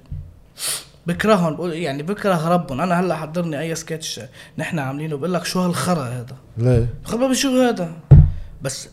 بكرههم 1.06 1.56
بقول 1.56 1.72
يعني 1.72 2.02
بكره 2.02 2.48
ربهم. 2.48 2.80
أنا 2.80 3.00
هلأ 3.00 3.16
حضرني 3.16 3.60
أي 3.60 3.74
سكتش 3.74 4.20
نحن 4.58 4.78
عاملينه 4.78 5.16
بقول 5.16 5.34
لك 5.34 5.44
شو 5.44 5.60
هالخرا 5.60 6.02
هذا؟ 6.04 6.36
ليه؟ 6.58 6.88
خبر 7.04 7.32
شو 7.34 7.62
هذا؟ 7.62 7.92
بس 8.62 8.88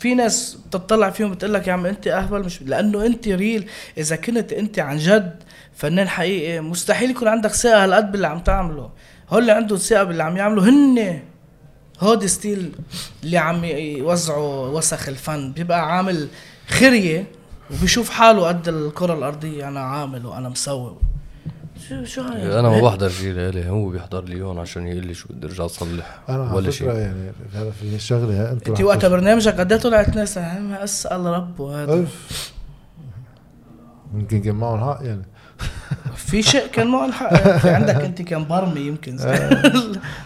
في 0.00 0.14
ناس 0.14 0.58
بتطلع 0.66 1.10
فيهم 1.10 1.30
بتقول 1.32 1.54
لك 1.54 1.68
يا 1.68 1.72
عم 1.72 1.86
أنت 1.86 2.06
أهبل 2.08 2.44
مش 2.44 2.62
لأنه 2.62 3.06
أنت 3.06 3.28
real 3.28 3.68
إذا 3.98 4.16
كنت 4.16 4.52
أنت 4.52 4.78
عن 4.78 4.96
جد 4.96 5.42
فنان 5.74 6.08
حقيقي 6.08 6.60
مستحيل 6.60 7.10
يكون 7.10 7.28
عندك 7.28 7.50
ثقة 7.52 7.84
هالقد 7.84 8.12
باللي 8.12 8.26
عم 8.26 8.38
تعمله. 8.38 8.90
هول 9.30 9.40
اللي 9.40 9.52
عندهم 9.52 9.78
ثقة 9.78 10.04
باللي 10.04 10.22
عم 10.22 10.36
يعملوا 10.36 10.64
هن 10.64 11.20
هودي 12.00 12.28
still 12.28 12.72
اللي 13.24 13.38
عم 13.38 13.64
يوزعوا 13.64 14.66
وسخ 14.68 15.08
الفن. 15.08 15.52
بيبقى 15.52 15.96
عامل 15.96 16.28
خرية 16.68 17.26
وبيشوف 17.70 18.10
حاله 18.10 18.48
قد 18.48 18.68
الكرة 18.68 19.14
الأرضية. 19.14 19.68
أنا 19.68 19.80
عامل 19.80 20.26
وأنا 20.26 20.48
مسوي. 20.48 20.96
شو 21.88 22.04
شو 22.04 22.22
هاي؟ 22.22 22.60
أنا 22.60 22.68
ما 22.68 22.80
بحضر 22.80 23.08
شيء 23.08 23.32
لإلي. 23.32 23.68
هو 23.68 23.88
بيحضر 23.88 24.24
لي 24.24 24.42
هون 24.42 24.58
عشان 24.58 24.86
يقول 24.86 25.06
لي 25.06 25.14
شو 25.14 25.28
بدي 25.30 25.46
أرجع 25.46 25.64
أصلح 25.64 26.20
أنا 26.28 26.54
ولا 26.54 26.70
شيء 26.70 26.88
يعني 26.88 27.32
في 27.80 27.98
شغله 27.98 28.52
أنت 28.52 28.68
أنت 28.68 28.80
وقتها 28.80 29.08
برنامجك 29.08 29.60
قد 29.60 29.72
إيه 29.72 29.80
طلعت 29.80 30.16
ناس؟ 30.16 30.38
أسأل 30.38 31.26
ربه 31.26 31.82
هذا. 31.82 31.92
اوف 31.92 32.52
يمكن 34.14 34.42
كان 34.42 34.54
معهم 34.54 34.80
حق 34.80 34.98
يعني. 35.02 35.22
في 36.16 36.42
شيء 36.42 36.66
كان 36.66 36.86
معه 36.86 37.06
الحق. 37.06 37.34
في 37.58 37.70
عندك 37.70 37.94
أنت 37.94 38.22
كان 38.22 38.44
برمي 38.48 38.80
يمكن. 38.80 39.16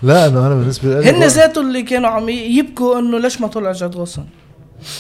لا 0.03 0.27
انه 0.27 0.47
أنا 0.47 0.55
بالنسبة 0.55 1.01
لي 1.01 1.11
هن 1.11 1.27
ذاته 1.27 1.61
اللي 1.61 1.83
كانوا 1.83 2.11
عم 2.11 2.29
يبكوا 2.29 2.99
إنه 2.99 3.19
ليش 3.19 3.41
ما 3.41 3.47
طلع 3.49 3.73
جد 3.73 3.97
غصن 3.97 4.25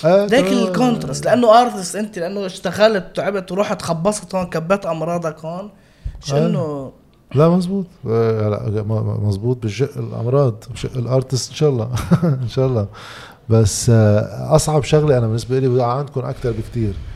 آه 0.04 0.26
ذاك 0.26 0.44
تمام. 0.44 0.64
ال 0.64 0.70
contrast. 0.70 1.24
لأنه 1.24 1.60
artist 1.62 1.96
أنت 1.96 2.18
لأنه 2.18 2.46
اشتغلت 2.46 3.16
تعبت 3.16 3.52
ورحت 3.52 3.82
خبصت 3.82 4.34
هون 4.34 4.46
كبت 4.46 4.86
أمراضك 4.86 5.44
هون. 5.44 5.70
مش 6.22 6.32
آه. 6.32 6.46
انه 6.46 6.92
لا 7.34 7.48
مزبوط. 7.48 7.86
آه، 8.08 8.48
لا 8.68 8.82
مزبوط 9.22 9.64
بشق 9.64 9.98
الأمراض 9.98 10.64
بشق 10.74 10.96
ال 10.96 11.04
artist 11.04 11.50
إن 11.50 11.56
شاء 11.56 11.70
الله. 11.70 11.90
إن 12.44 12.48
شاء 12.48 12.66
الله. 12.66 12.86
بس 13.48 13.90
آه، 13.90 14.54
أصعب 14.56 14.84
شغلة 14.84 15.18
أنا 15.18 15.26
بالنسبة 15.26 15.58
لي 15.58 15.84
عندكم 15.84 16.20
أكثر 16.20 16.50
بكتير. 16.52 16.88
آه، 16.90 17.13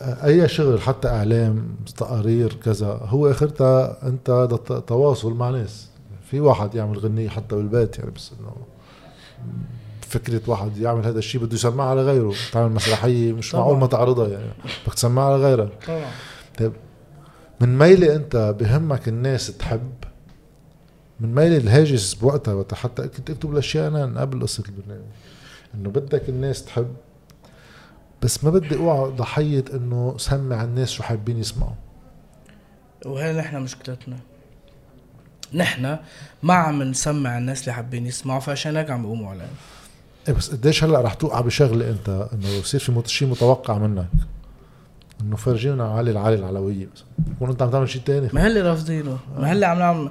أي 0.00 0.48
شغل 0.48 0.80
حتى 0.80 1.08
إعلام 1.08 1.76
تقارير 1.96 2.52
كذا 2.52 2.86
هو 2.86 3.30
اخرتها 3.30 4.08
أنت 4.08 4.48
تواصل 4.86 5.34
مع 5.34 5.50
ناس. 5.50 5.88
في 6.30 6.40
واحد 6.40 6.74
يعمل 6.74 6.98
غنية 6.98 7.28
حتى 7.28 7.56
بالبيت 7.56 7.98
يعني 7.98 8.10
بس 8.10 8.32
إنه 8.40 8.52
فكرة 10.00 10.40
واحد 10.46 10.76
يعمل 10.76 11.06
هذا 11.06 11.18
الشيء 11.18 11.40
بده 11.40 11.54
يسمعها 11.54 11.90
على 11.90 12.02
غيره. 12.02 12.34
تعمل 12.52 12.72
مسرحية 12.72 13.32
مش 13.32 13.52
طبعاً. 13.52 13.64
معقول 13.64 13.78
ما 13.78 13.86
تعرضها 13.86 14.28
يعني 14.28 14.50
بدك 14.86 14.94
تسمعها 14.94 15.32
على 15.32 15.42
غيرها. 15.42 15.70
طبعا. 15.86 16.10
طيب 16.58 16.72
من 17.60 17.78
ميلة 17.78 18.16
أنت 18.16 18.54
بهمك 18.60 19.08
الناس 19.08 19.56
تحب؟ 19.56 19.92
من 21.20 21.34
ميلة 21.34 21.56
الهاجس 21.56 22.14
بوقتها 22.14 22.54
وقتها 22.54 22.76
حتى 22.76 23.08
كنت 23.08 23.30
اكتب 23.30 23.52
الأشياء 23.52 23.88
أنا 23.88 24.20
قبل 24.20 24.42
قصة 24.42 24.62
البرنامج. 24.68 25.06
إنه 25.74 25.90
بدك 25.90 26.28
الناس 26.28 26.64
تحب؟ 26.64 26.88
بس 28.22 28.44
ما 28.44 28.50
بدي 28.50 28.76
أوعى 28.76 29.10
ضحية 29.10 29.64
إنه 29.74 30.14
سمع 30.18 30.64
الناس 30.64 30.90
شو 30.90 31.02
حابين 31.02 31.38
يسمعوا. 31.38 31.72
وهي 33.06 33.32
نحن 33.32 33.56
مشكلتنا. 33.56 34.16
نحن 35.54 35.96
ما 36.42 36.54
عم 36.54 36.82
نسمع 36.82 37.38
الناس 37.38 37.60
اللي 37.60 37.72
حابين 37.72 38.06
يسمعوا 38.06 38.40
فعشان 38.40 38.76
هيك 38.76 38.90
عم 38.90 39.02
بيقوموا 39.02 39.30
علينا. 39.30 39.48
إيه 40.28 40.34
بس 40.34 40.50
قديش 40.50 40.84
هلأ 40.84 41.00
رح 41.00 41.14
توقع 41.14 41.40
بشغلة 41.40 41.90
أنت 41.90 42.28
إنه 42.32 42.48
يصير 42.48 42.80
في 42.80 43.02
شيء 43.06 43.28
متوقع 43.28 43.78
منك؟ 43.78 44.06
إنه 45.20 45.36
فرجينا 45.36 45.92
علي 45.92 46.10
العالي 46.10 46.36
العلوية 46.36 46.88
بس. 46.94 47.04
تكون 47.36 47.50
أنت 47.50 47.62
عم 47.62 47.70
تعمل 47.70 47.88
شيء 47.88 48.02
تاني؟ 48.02 48.28
ما 48.32 48.46
هاللي 48.46 48.60
رافضينه. 48.60 49.18
ما 49.38 49.50
هاللي 49.50 49.66
عم 49.66 49.78
نعمل 49.78 50.10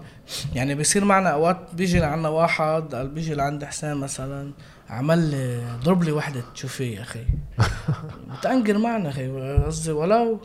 يعني 0.56 0.76
بيصير 0.76 1.06
معنا 1.06 1.30
أوقات 1.30 1.58
بيجي 1.74 2.00
لعنا 2.00 2.30
واحد 2.30 2.96
قال 2.96 3.08
بيجي 3.08 3.34
لعند 3.34 3.66
حسين 3.66 3.94
مثلا. 3.94 4.52
عمل 4.90 5.20
لي 5.32 5.62
ضرب 5.84 6.04
لي 6.04 6.12
وحدة 6.12 6.42
شوفي 6.54 6.92
يا 6.94 7.02
أخي. 7.02 7.24
بتأنقر 8.40 8.78
معنا 8.78 9.10
أخي. 9.10 9.28
قصدي 9.66 9.92
ولو 9.92 10.40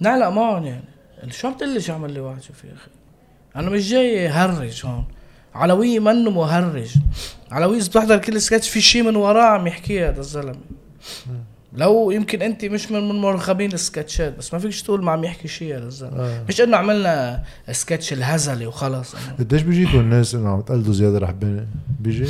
نعلق 0.00 0.28
معهم 0.28 0.64
يعني. 0.64 0.84
شو 1.30 1.48
عم 1.48 1.54
تقول 1.54 1.74
لي 1.74 1.80
شو 1.80 1.92
عمل 1.92 2.12
لي 2.12 2.20
واحد 2.20 2.42
شوفي 2.42 2.66
يا 2.66 2.72
أخي؟ 2.72 2.90
أنا 3.56 3.70
مش 3.70 3.88
جاي 3.90 4.28
هرج 4.28 4.86
هون. 4.86 5.04
علوي 5.54 5.98
منه 5.98 6.30
مهرج. 6.30 6.94
علوي 7.50 7.76
اذا 7.76 7.88
بتحضر 7.88 8.18
كل 8.18 8.40
سكتش 8.40 8.68
في 8.68 8.80
شيء 8.80 9.02
من 9.02 9.16
وراه 9.16 9.42
عم 9.44 9.66
يحكيه 9.66 10.08
هذا 10.08 10.20
الزلمة. 10.20 10.58
لو 11.72 12.10
يمكن 12.10 12.42
أنت 12.42 12.64
مش 12.64 12.90
من 12.90 13.08
من 13.08 13.20
مرغبين 13.20 13.72
السكتشات 13.72 14.38
بس 14.38 14.52
ما 14.54 14.58
فيكش 14.58 14.82
تقول 14.82 15.04
ما 15.04 15.12
عم 15.12 15.24
يحكي 15.24 15.48
شيء 15.48 15.76
هذا 15.76 15.86
الزلمة. 15.86 16.20
آه. 16.20 16.44
مش 16.48 16.60
إنه 16.60 16.76
عملنا 16.76 17.42
سكتش 17.70 18.12
الهزلي 18.12 18.66
وخلص. 18.66 19.16
قديش 19.38 19.62
بيجيكم 19.62 20.00
الناس 20.00 20.34
إنه 20.34 20.48
عم 20.48 20.60
تقلدوا 20.60 20.92
زياد 20.92 21.18
رحباني 21.18 21.66
بيجي؟ 22.00 22.26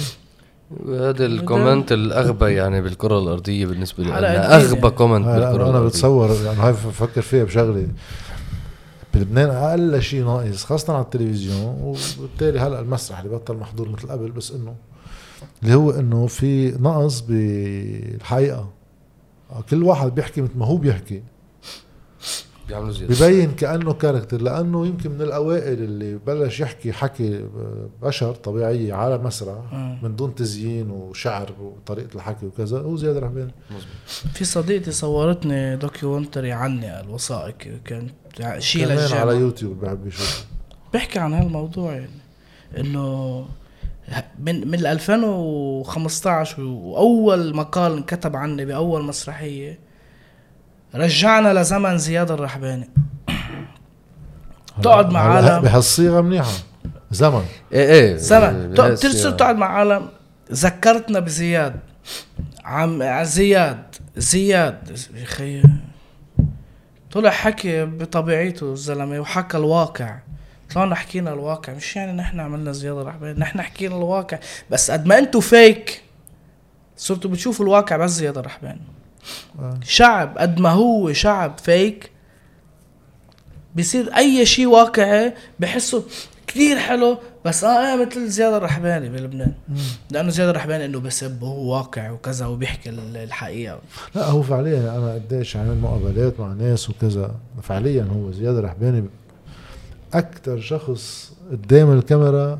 هذا 0.88 1.26
ال 1.26 1.35
comment 1.35 1.92
الأغبى 1.92 2.52
يعني 2.52 2.80
بالكرة 2.82 3.18
الأرضية 3.18 3.66
بالنسبة 3.66 4.04
لي. 4.04 4.10
جديدة. 4.10 4.56
أغبى 4.56 4.90
comment 4.90 5.26
بالكرة 5.26 5.40
أنا, 5.40 5.54
أنا 5.54 5.70
الأرضية. 5.70 5.88
بتصور 5.88 6.30
يعني 6.44 6.58
هاي 6.58 6.72
بفكر 6.72 7.22
فيها 7.22 7.44
بشغلة. 7.44 7.88
بلبنان 9.14 9.50
أقل 9.50 10.02
شيء 10.02 10.24
ناقص 10.24 10.64
خاصة 10.64 10.92
على 10.94 11.04
التلفزيون 11.04 11.96
وبالتالي 12.18 12.60
هلأ 12.60 12.80
المسرح 12.80 13.18
اللي 13.18 13.36
بطل 13.36 13.56
محضور 13.56 13.88
مثل 13.88 14.08
قبل 14.08 14.30
بس 14.30 14.50
إنه 14.52 14.74
اللي 15.62 15.74
هو 15.74 15.90
إنه 15.90 16.26
في 16.26 16.70
نقص 16.80 17.20
بالحقيقة. 17.20 18.68
كل 19.70 19.82
واحد 19.82 20.14
بيحكي 20.14 20.40
مثل 20.40 20.52
ما 20.58 20.66
هو 20.66 20.76
بيحكي. 20.76 21.22
بيعملوا 22.68 22.92
زياد 22.92 23.14
ببين 23.26 23.52
كأنه 23.52 23.92
character 23.92 24.42
لأنه 24.42 24.86
يمكن 24.86 25.10
من 25.10 25.22
الأوائل 25.22 25.82
اللي 25.82 26.18
بلش 26.26 26.60
يحكي 26.60 26.92
حكي 26.92 27.44
بشر 28.02 28.34
طبيعية 28.34 28.94
على 28.94 29.18
مسرح 29.18 29.72
مم. 29.72 29.98
من 30.02 30.16
دون 30.16 30.34
تزيين 30.34 30.90
وشعر 30.90 31.52
وطريقة 31.60 32.14
الحكي 32.14 32.46
وكذا 32.46 32.78
هو 32.78 32.96
زياد 32.96 33.16
رحباني 33.16 33.52
في 34.32 34.44
صديقتي 34.44 34.92
صورتني 34.92 35.76
دوكيومنتري 35.76 36.52
عني 36.52 37.00
الوثائقي 37.00 37.70
كانت 37.84 38.10
شيء 38.58 38.84
كمان 38.86 39.12
على 39.12 39.36
يوتيوب 39.36 39.80
بحب 39.80 40.06
يشوف. 40.06 40.46
بحكي 40.94 41.18
عن 41.18 41.32
هالموضوع 41.32 41.92
يعني 41.92 42.10
إنه 42.78 43.44
من 44.38 44.68
من 44.68 44.86
2015 44.86 46.62
وأول 46.62 47.56
مقال 47.56 47.92
انكتب 47.92 48.36
عني 48.36 48.64
بأول 48.64 49.04
مسرحية 49.04 49.78
رجعنا 50.96 51.60
لزمن 51.60 51.98
زياد 51.98 52.30
الرحباني. 52.30 52.90
تقعد 54.82 55.10
مع 55.10 55.20
عالم. 55.20 55.62
بهالصيغة 55.62 56.20
منيحة. 56.20 56.52
زمن. 57.10 57.44
إيه 57.72 57.92
إيه. 57.92 58.16
زمن. 58.16 58.74
بهالسياق. 58.74 59.12
ترسل 59.12 59.36
تقعد 59.36 59.56
مع 59.56 59.66
عالم. 59.66 60.08
ذكرتنا 60.52 61.20
بزياد. 61.20 61.80
عم 62.64 63.22
زياد. 63.22 63.82
زياد. 64.16 64.98
يا 65.14 65.22
أخي. 65.22 65.62
طلع 67.12 67.30
حكي 67.30 67.84
بطبيعته 67.84 68.72
الزلمة 68.72 69.20
وحكى 69.20 69.56
الواقع. 69.56 70.18
طلعنا 70.74 70.94
حكينا 70.94 71.32
الواقع. 71.32 71.72
مش 71.72 71.96
يعني 71.96 72.12
نحن 72.12 72.40
عملنا 72.40 72.72
زياده 72.72 73.02
رحباني 73.02 73.40
نحن 73.40 73.62
حكينا 73.62 73.96
الواقع. 73.96 74.38
بس 74.70 74.90
قد 74.90 75.06
ما 75.06 75.18
أنتوا 75.18 75.40
فيك 75.40 76.02
صرتوا 76.96 77.30
بتشوفوا 77.30 77.64
الواقع 77.64 77.96
بس 77.96 78.10
زياده 78.10 78.40
رحباني 78.40 78.80
آه. 78.80 78.95
شعب 79.84 80.38
قد 80.38 80.60
ما 80.60 80.70
هو 80.70 81.12
شعب 81.12 81.58
فيك 81.58 82.10
بصير 83.76 84.16
أي 84.16 84.46
شيء 84.46 84.66
واقعي 84.66 85.34
بحسه 85.60 86.02
كثير 86.46 86.78
حلو 86.78 87.18
بس 87.44 87.64
آه 87.64 87.68
إيه 87.94 88.06
مثل 88.06 88.28
زياد 88.28 88.52
الرحباني 88.52 89.08
بلبنان 89.08 89.52
لأنه 90.10 90.30
زياد 90.30 90.48
الرحباني 90.48 90.84
إنه 90.84 91.00
بسب 91.00 91.42
وهو 91.42 91.72
واقع 91.74 92.10
وكذا 92.10 92.46
وبيحكي 92.46 92.88
ال- 92.90 93.16
الحقيقة. 93.16 93.78
لا 94.14 94.24
هو 94.26 94.42
فعليا 94.42 94.78
أنا 94.98 95.14
قديش 95.14 95.56
عامل 95.56 95.78
مقابلات 95.80 96.40
مع 96.40 96.52
ناس 96.52 96.90
وكذا. 96.90 97.34
فعليا 97.62 98.02
هو 98.16 98.32
زياد 98.32 98.56
رحباني 98.56 99.04
أكثر 100.14 100.60
شخص 100.60 101.32
قدام 101.50 101.92
الكاميرا 101.92 102.58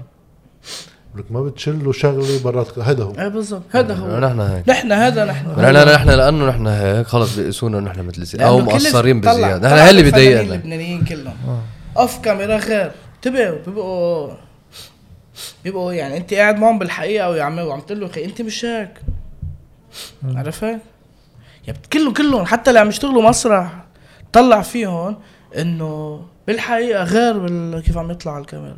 لك 1.19 1.25
ما 1.33 1.43
بتشله 1.43 1.93
شغلة 1.93 2.43
برات 2.45 2.79
هذا 2.79 3.05
هو 3.05 3.13
إيه 3.19 3.29
بالضبط 3.29 3.63
هذا 3.71 3.95
هو 3.95 4.19
نحن 4.21 4.41
هيك. 4.41 4.69
نحن 4.69 4.93
هذا 4.93 5.25
نحن. 5.25 5.51
نحن 5.51 5.89
نحن 5.95 6.11
لأنه 6.11 6.49
نحن 6.49 6.67
هيك 6.67 7.07
خلص 7.07 7.37
بيقيسونا 7.37 7.81
نحن 7.81 8.07
مثل 8.07 8.41
أو 8.43 8.59
مقصرين 8.61 9.21
طلع- 9.21 9.33
بزياد 9.33 9.61
طلع 9.61 9.69
نحن 9.71 9.79
هي 9.79 9.91
اللي 9.91 10.01
الفنانين 10.01 10.31
بضايقنا 10.33 10.55
اللبنانيين 10.55 11.05
كلهم. 11.05 11.35
آه. 11.49 11.63
أوف 12.01 12.19
كاميرا 12.19 12.57
غير. 12.57 12.93
انتبهوا 13.17 13.59
بيبقوا 13.67 14.31
بيبقوا 15.65 15.93
يعني 15.93 16.17
أنت 16.17 16.35
قاعد 16.35 16.59
معهم 16.59 16.79
بالحقيقة 16.79 17.31
وعم 17.31 17.59
وعم 17.59 17.81
تقول 17.81 18.01
له 18.01 18.07
أخي 18.07 18.25
أنت 18.25 18.43
مش 18.43 18.65
هيك. 18.65 18.91
عرفت؟ 20.35 20.79
يعني 21.67 21.79
كلهم 21.93 22.13
كلهم 22.13 22.45
حتى 22.47 22.71
اللي 22.71 22.81
عم 22.81 22.89
يشتغلوا 22.89 23.23
مسرح 23.29 23.85
طلع 24.33 24.63
فيهم 24.63 25.17
إنه 25.59 26.21
بالحقيقة 26.47 27.05
غير 27.05 27.39
بال... 27.39 27.81
كيف 27.83 27.99
عم 27.99 28.11
يطلع 28.11 28.33
على 28.33 28.41
الكاميرا. 28.41 28.77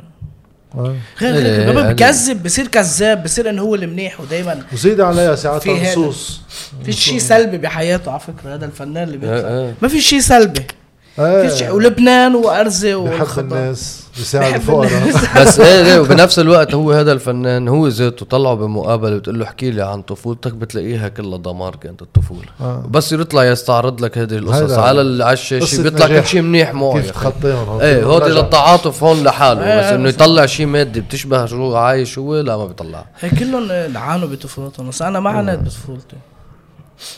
غير 0.75 0.95
إيه، 1.21 1.29
غير 1.29 1.45
إيه، 1.45 1.65
بيبقى 1.65 1.87
إيه. 1.87 1.93
بكذب 1.93 2.43
بصير 2.43 2.67
كذاب 2.67 3.23
بصير 3.23 3.49
إنه 3.49 3.61
هو 3.61 3.75
المنيح 3.75 4.21
ودائما 4.21 4.63
وزيد 4.73 5.01
عليها 5.01 5.35
ساعات. 5.35 5.67
نصوص 5.67 6.41
في 6.85 6.91
شيء 6.91 7.19
سلبي 7.19 7.57
بحياته 7.57 8.11
على 8.11 8.19
فكرة 8.19 8.55
هذا 8.55 8.65
الفنان 8.65 9.03
اللي 9.03 9.17
بيطلع 9.17 9.35
إيه، 9.35 9.65
إيه. 9.65 9.73
ما 9.81 9.87
في 9.87 10.01
شيء 10.01 10.19
سلبي. 10.19 10.67
ولبنان 11.69 12.35
وارزه 12.35 12.95
والخضار. 12.95 13.59
الناس. 13.59 14.03
يساعد 14.19 14.53
بحب 14.53 14.81
الفقراء 14.81 15.41
بس 15.41 15.59
إيه 15.59 15.83
ليه 15.83 15.99
وبنفس 15.99 16.39
الوقت 16.39 16.73
هو 16.73 16.91
هذا 16.91 17.11
الفنان 17.11 17.67
هو 17.67 17.87
ذاته 17.87 18.25
طلعه 18.25 18.55
بمقابلة 18.55 19.17
بتقول 19.17 19.39
له 19.39 19.45
احكي 19.45 19.71
لي 19.71 19.81
عن 19.81 20.01
طفولتك 20.01 20.53
بتلاقيها 20.53 21.07
كلها 21.07 21.37
دمار 21.37 21.75
كانت 21.75 22.01
الطفولة 22.01 22.45
آه. 22.61 22.83
بس 22.89 23.11
يطلع 23.11 23.45
يستعرض 23.45 24.01
لك 24.01 24.17
هذه 24.17 24.37
القصص 24.37 24.71
على 24.77 25.23
على 25.23 25.33
الشاشه 25.33 25.83
بيطلع 25.83 26.07
كل. 26.07 26.25
شيء 26.25 26.41
منيح 26.41 26.73
معه 26.73 26.93
كيف 26.93 27.03
أخي. 27.03 27.11
تخطيهم 27.29 27.79
إيه 27.79 28.03
هودي 28.03 28.25
رجع. 28.25 28.39
للتعاطف 28.41 29.03
هون 29.03 29.23
لحاله 29.23 29.61
إيه، 29.73 29.79
بس 29.79 29.85
إنه 29.93 30.09
يطلع 30.09 30.45
شيء 30.45 30.65
مادي 30.65 31.01
بتشبه 31.01 31.45
شو 31.45 31.75
عايش 31.75 32.17
هو 32.19 32.39
لا 32.39 32.57
ما 32.57 32.65
بيطلع 32.65 33.05
هي 33.19 33.29
كلهم 33.29 33.97
عانوا 33.97 34.27
بطفولتهم 34.27 34.89
بس 34.89 35.01
أنا 35.01 35.19
ما 35.19 35.29
عانيت 35.29 35.59
بطفولتي 35.59 36.15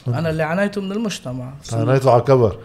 أنا 0.08 0.30
اللي 0.30 0.44
عانيته 0.44 0.82
من 0.82 0.92
المجتمع. 0.92 1.54
عانيته 1.74 2.12
على 2.12 2.22
كبر 2.22 2.58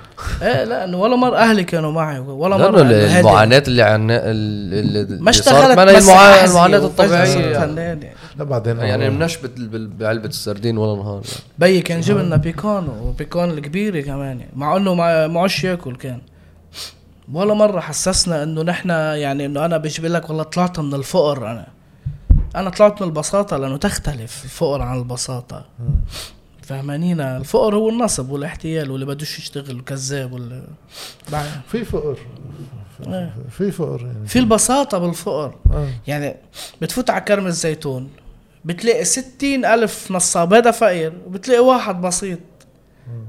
إيه 0.43 0.64
لا 0.64 0.84
إنه 0.84 0.98
ولا 0.98 1.16
مرة 1.16 1.36
أهلي 1.36 1.64
كانوا 1.64 1.93
معي 1.93 2.18
ولا 2.18 2.56
مرة. 2.56 2.80
المعاناة 2.80 3.62
اللي 3.68 3.82
عنا 3.82 4.20
اللي 4.24 5.20
ما 5.20 5.30
اشتغلت 5.30 5.78
أحزية 5.78 6.44
المعاناه 6.44 6.78
صرت 6.78 6.90
الطبيعية. 6.90 7.47
يعني. 7.47 8.14
لا 8.38 8.44
بعدين 8.44 8.76
يعني 8.76 9.10
مناش 9.10 9.38
بعلبة 9.76 10.28
السردين 10.28 10.78
ولا 10.78 11.02
نهار 11.02 11.14
يعني. 11.14 11.26
بيي 11.59 11.80
كان 11.80 12.01
جاب 12.01 12.18
لنا 12.18 12.36
بيكانو 12.36 13.09
وبيكان 13.09 13.51
الكبيره 13.51 14.01
كمان 14.01 14.40
يعني. 14.40 14.52
مع 14.56 14.76
إنه 14.76 14.94
ما 14.94 15.26
معوش 15.26 15.64
ياكل 15.64 15.97
كان. 15.97 16.20
ولا 17.32 17.55
مرة 17.55 17.80
حسسنا 17.80 18.43
إنه 18.43 18.62
نحن 18.62 18.90
يعني 18.90 19.47
إنه 19.47 19.64
أنا 19.64 19.76
بيجي 19.76 20.02
بقول 20.02 20.14
لك 20.14 20.28
والله 20.28 20.43
طلعت 20.43 20.80
من 20.80 20.94
الفقر 20.94 21.51
أنا. 21.51 21.66
أنا 22.56 22.70
طلعت 22.70 23.02
من 23.02 23.09
البساطة 23.09 23.56
لأنه 23.56 23.76
تختلف 23.76 24.44
الفقر 24.44 24.82
عن 24.82 24.98
البساطة. 24.98 25.64
فهمانين 26.66 27.20
الفقر 27.20 27.74
هو 27.74 27.88
النصب 27.88 28.30
والاحتيال 28.30 28.90
واللي 28.90 29.06
بدوش 29.06 29.38
يشتغل 29.38 29.80
كذاب 29.80 30.32
ولا 30.32 30.62
في 31.68 31.84
فقر. 31.84 32.18
إيه. 33.06 33.34
في 33.51 33.70
فقر 33.70 34.01
يعني. 34.01 34.28
في 34.28 34.38
البساطة 34.38 34.98
بالفقر. 34.98 35.55
آه. 35.72 35.88
يعني 36.06 36.36
بتفوت 36.82 37.10
على 37.10 37.20
كرم 37.20 37.47
الزيتون 37.47 38.10
بتلاقي 38.64 39.05
ستين 39.05 39.64
ألف 39.64 40.10
نصاب 40.10 40.55
هذا 40.55 40.70
فقير 40.70 41.12
وبتلاقي 41.26 41.60
واحد 41.60 42.01
بسيط 42.01 42.38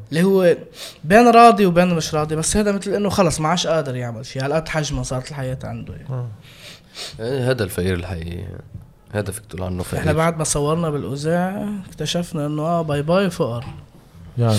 اللي 0.10 0.24
هو 0.24 0.58
بين 1.04 1.28
راضي 1.28 1.66
وبين 1.66 1.94
مش 1.94 2.16
راضي 2.16 2.36
بس 2.36 2.58
هذا 2.58 2.72
مثل 2.72 2.94
إنه 2.94 3.10
خلص 3.10 3.40
ما 3.40 3.50
عادش 3.50 3.68
قادر 3.68 3.96
يعمل 3.96 4.26
شيء. 4.26 4.46
هالقد 4.46 4.70
حجمه 4.70 5.04
صارت 5.04 5.30
الحياة 5.30 5.60
عنده 5.64 5.94
يعني. 5.94 6.28
إيه، 7.20 7.52
هذا 7.52 7.64
الفقير 7.64 7.94
الحقيقي. 7.94 8.44
فيك 9.14 9.46
تقول 9.50 9.64
عنه 9.64 9.82
إحنا 9.82 10.00
فقير 10.02 10.18
بعد 10.18 10.38
ما 10.38 10.44
صورنا 10.44 10.90
بالاذاعة 10.90 11.68
اكتشفنا 11.90 12.46
إنه 12.46 12.62
آه 12.62 12.82
bye 12.82 13.02
bye 13.02 13.30
فقر. 13.30 13.66
يعني. 14.38 14.58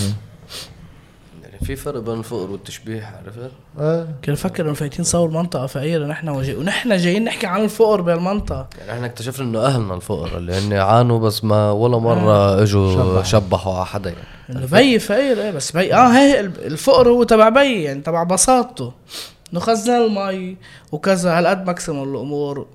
يعني 1.43 1.59
في 1.65 1.77
فرق 1.77 2.01
بين 2.01 2.19
الفقر 2.19 2.51
والتشبيح 2.51 3.15
عرفت؟ 3.25 3.51
آه. 3.81 4.09
كنا 4.25 4.35
نفكر 4.35 4.65
إنه 4.67 4.75
فايتين 4.75 5.05
صور 5.05 5.31
منطقة 5.31 5.67
فقيرة 5.67 6.07
نحن 6.07 6.29
وجي... 6.29 6.57
ونحن 6.57 6.97
جايين 6.97 7.25
نحكي 7.25 7.47
عن 7.47 7.65
الفقر 7.65 8.01
بهالمنطقة 8.01 8.67
يعني 8.79 8.93
إحنا 8.93 9.07
اكتشفنا 9.07 9.45
إنه 9.45 9.61
أهلنا 9.61 9.95
الفقراء 9.95 10.37
اللي 10.37 10.53
هن 10.59 10.73
عانوا 10.73 11.19
بس 11.19 11.45
ما 11.45 11.71
ولا 11.71 11.99
مرة 11.99 12.63
إجوا 12.63 12.93
شبحوا. 12.93 13.23
شبحوا 13.23 13.75
على 13.75 13.87
حدا 13.87 14.11
يعني. 14.11 14.25
إنه 14.51 14.67
بي 14.67 14.99
فقير 14.99 15.43
إيه 15.43 15.51
بس 15.51 15.73
بي 15.73 15.95
آه 15.95 16.09
هي 16.09 16.41
الفقر 16.41 17.09
هو 17.09 17.23
تبع 17.23 17.49
بي 17.49 17.83
يعني 17.83 18.01
تبع 18.01 18.23
بساطته. 18.23 18.93
انه 19.53 19.61
خزن 19.61 19.93
المي 19.93 20.57
وكذا. 20.93 21.39
هالقد 21.39 21.67
ماكسيموم 21.67 22.15
الأمور 22.15 22.67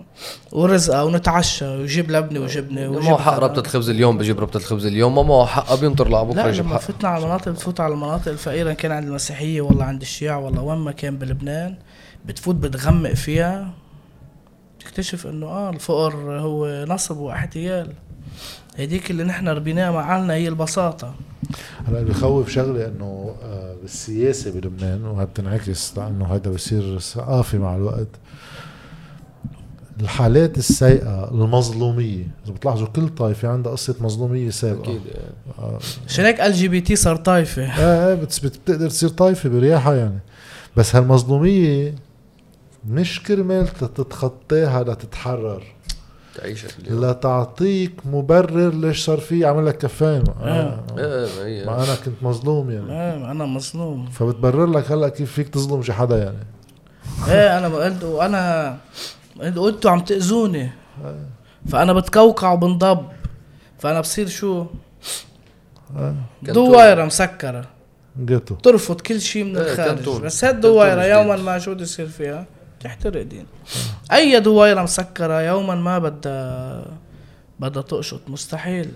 ورزقه 0.51 1.05
ونتعشى 1.05 1.65
ويجيب 1.65 2.11
لبنة 2.11 2.39
وجبنه 2.39 2.81
ما 2.81 2.87
ويجيب 2.97 3.11
هو 3.11 3.17
حق. 3.17 3.39
ربطة 3.39 3.59
الخبز 3.59 3.89
اليوم 3.89 4.17
بجيب 4.17 4.39
ربطة 4.39 4.57
الخبز 4.57 4.85
اليوم. 4.85 5.15
ما 5.15 5.23
معه 5.23 5.45
حقه 5.45 5.75
بينطر 5.75 6.09
لعبكره 6.09 6.41
لا 6.41 6.49
يجيب 6.49 6.65
لما 6.65 6.73
حقه 6.73 6.79
فتنا 6.81 7.09
على 7.09 7.23
المناطق 7.23 7.51
بتفوت 7.51 7.79
على 7.79 7.93
المناطق 7.93 8.27
الفقيرة 8.31 8.69
إن 8.69 8.75
كان 8.75 8.91
عند 8.91 9.07
المسيحية 9.07 9.61
ولا 9.61 9.85
عند 9.85 10.01
الشيعة 10.01 10.39
ولا 10.39 10.61
وين 10.61 10.77
ما 10.77 10.91
كان 10.91 11.17
بلبنان 11.17 11.75
بتفوت 12.25 12.55
بتغمق 12.55 13.13
فيها. 13.13 13.73
تكتشف 14.79 15.27
إنه 15.27 15.45
آه 15.47 15.69
الفقر 15.69 16.39
هو 16.39 16.85
نصب 16.87 17.17
واحتيال 17.17 17.93
هيديك 18.77 19.11
اللي 19.11 19.23
نحن 19.23 19.47
ربيناها 19.47 19.91
مع 19.91 20.17
أهلنا 20.17 20.33
هي 20.33 20.47
البساطة. 20.47 21.15
هلا 21.87 21.99
اللي 21.99 22.11
بخوف 22.11 22.49
شغله 22.49 22.87
إنه 22.87 23.35
آه، 23.43 23.75
بالسياسة 23.81 24.51
بلبنان 24.51 25.05
وهي 25.05 25.25
بتنعكس 25.25 25.97
لأنه 25.97 26.25
هذا 26.25 26.51
بصير 26.51 26.99
ثقافي 26.99 27.57
مع 27.57 27.75
الوقت. 27.75 28.07
الحالات 30.01 30.57
السيئة 30.57 31.31
المظلومية 31.31 32.27
إذا 32.45 32.53
بتلاحظوا 32.53 32.87
كل 32.87 33.09
طائفة 33.09 33.47
عندها 33.47 33.71
قصة 33.71 33.95
مظلومية 33.99 34.49
سابقة. 34.49 34.91
أكيد 34.91 35.01
عشان 36.07 36.25
هيك 36.25 36.41
ال 36.41 36.53
GPT 36.53 36.95
صار 36.95 37.15
طايفة 37.15 37.61
إيه 37.61 38.07
إيه 38.07 38.13
بتقدر 38.13 38.89
تصير 38.89 39.09
طائفة 39.09 39.49
برياحة 39.49 39.95
يعني. 39.95 40.19
بس 40.77 40.95
هالمظلومية 40.95 41.95
مش 42.87 43.23
كرمال 43.23 43.67
تتخطاها 43.67 44.83
لتتحرر. 44.83 45.63
تعيشك 46.35 46.69
اليوم. 46.79 47.01
لا 47.01 47.13
تعطيك 47.13 47.91
مبرر 48.05 48.73
ليش 48.73 49.05
صار 49.05 49.17
في 49.17 49.45
عمل 49.45 49.65
لك 49.65 49.77
كفايه 49.77 50.19
ما, 50.19 50.33
آه. 50.41 50.83
إيه 51.45 51.65
ما 51.65 51.83
أنا 51.83 51.95
كنت 52.05 52.15
مظلوم 52.21 52.71
يعني. 52.71 52.91
آه 52.91 53.31
أنا 53.31 53.45
مظلوم. 53.45 54.09
فبتبرر 54.09 54.65
لك 54.65 54.91
هلا 54.91 55.09
كيف 55.09 55.31
فيك 55.31 55.49
تظلم 55.49 55.83
شي 55.83 55.93
حدا 55.93 56.17
يعني. 56.17 56.37
إيه 57.27 57.57
أنا 57.57 57.67
قلت 57.67 58.03
وأنا 58.03 58.77
قلتوا 59.55 59.91
عم 59.91 59.99
تأذوني. 59.99 60.71
فأنا 61.69 61.93
بتكوكع 61.93 62.51
وبنضب. 62.51 63.05
فأنا 63.79 64.01
بصير 64.01 64.27
شو؟ 64.27 64.65
آه. 65.97 66.15
دويرة 66.43 67.05
مسكرة. 67.05 67.65
جيتو. 68.25 68.55
ترفض 68.55 69.01
كل 69.01 69.21
شيء 69.21 69.43
من 69.43 69.57
إيه، 69.57 69.71
الخارج. 69.71 70.21
بس 70.21 70.45
كنتون 70.45 70.99
يوما. 71.01 71.35
ما 71.35 71.59
شو 71.59 71.73
بده 71.73 71.83
يصير 71.83 72.07
فيها؟ 72.07 72.45
تحترق 72.83 73.21
دين. 73.21 73.45
أي 74.11 74.39
دويرة 74.39 74.81
مسكرة 74.81 75.41
يوما 75.41 75.75
ما 75.75 75.99
بدها 75.99 76.85
بدها 77.59 77.81
تقشط 77.81 78.21
مستحيل. 78.27 78.91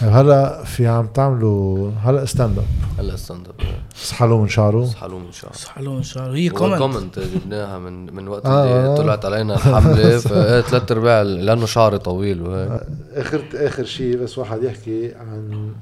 هلا 0.00 0.64
في 0.64 0.86
عم 0.86 1.06
تعملوا 1.06 1.90
هلا 1.90 2.24
stand 2.24 2.58
up 2.58 2.64
هلا 2.98 3.16
stand 3.16 3.48
up 3.48 3.54
اسحلوا 3.96 4.42
من 4.42 4.48
شعره 4.48 4.84
اصحى 4.84 5.08
من 5.08 5.32
شعر 5.32 5.52
صحلون 5.52 5.96
ان 5.96 6.02
شاء 6.02 6.26
الله 6.26 6.38
هي 6.38 6.48
comment 6.48 6.78
comment 6.78 7.18
جبناها 7.18 7.78
من 7.78 8.14
من 8.14 8.28
وقت 8.28 8.46
آه. 8.46 8.84
اللي 8.84 8.96
طلعت 8.96 9.24
علينا 9.24 9.54
الحملة. 9.54 10.18
ثلاث 10.68 10.92
أرباع 10.92 11.22
لأنه 11.22 11.66
شعري 11.66 11.98
طويل 11.98 12.42
وهيك. 12.42 12.82
اخر 13.14 13.44
آخر 13.54 13.84
شيء 13.84 14.16
بس 14.16 14.38
واحد 14.38 14.62
يحكي 14.62 15.14
عن 15.14 15.72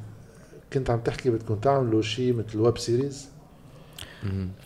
كنت 0.73 0.90
عم 0.90 1.01
تحكي 1.01 1.31
بدكم 1.31 1.55
تعملوا 1.55 2.02
شيء 2.02 2.32
مثل 2.32 2.59
web 2.59 2.78
series 2.78 3.28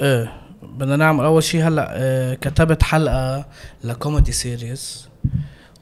إيه. 0.01 0.42
بدنا 0.63 0.97
نعمل 0.97 1.25
أول 1.25 1.43
شيء 1.43 1.69
هلأ 1.69 1.89
آه 1.93 2.35
كتبت 2.35 2.83
حلقة 2.83 3.45
ل 3.85 3.91
comedy 3.91 4.33
series. 4.33 5.09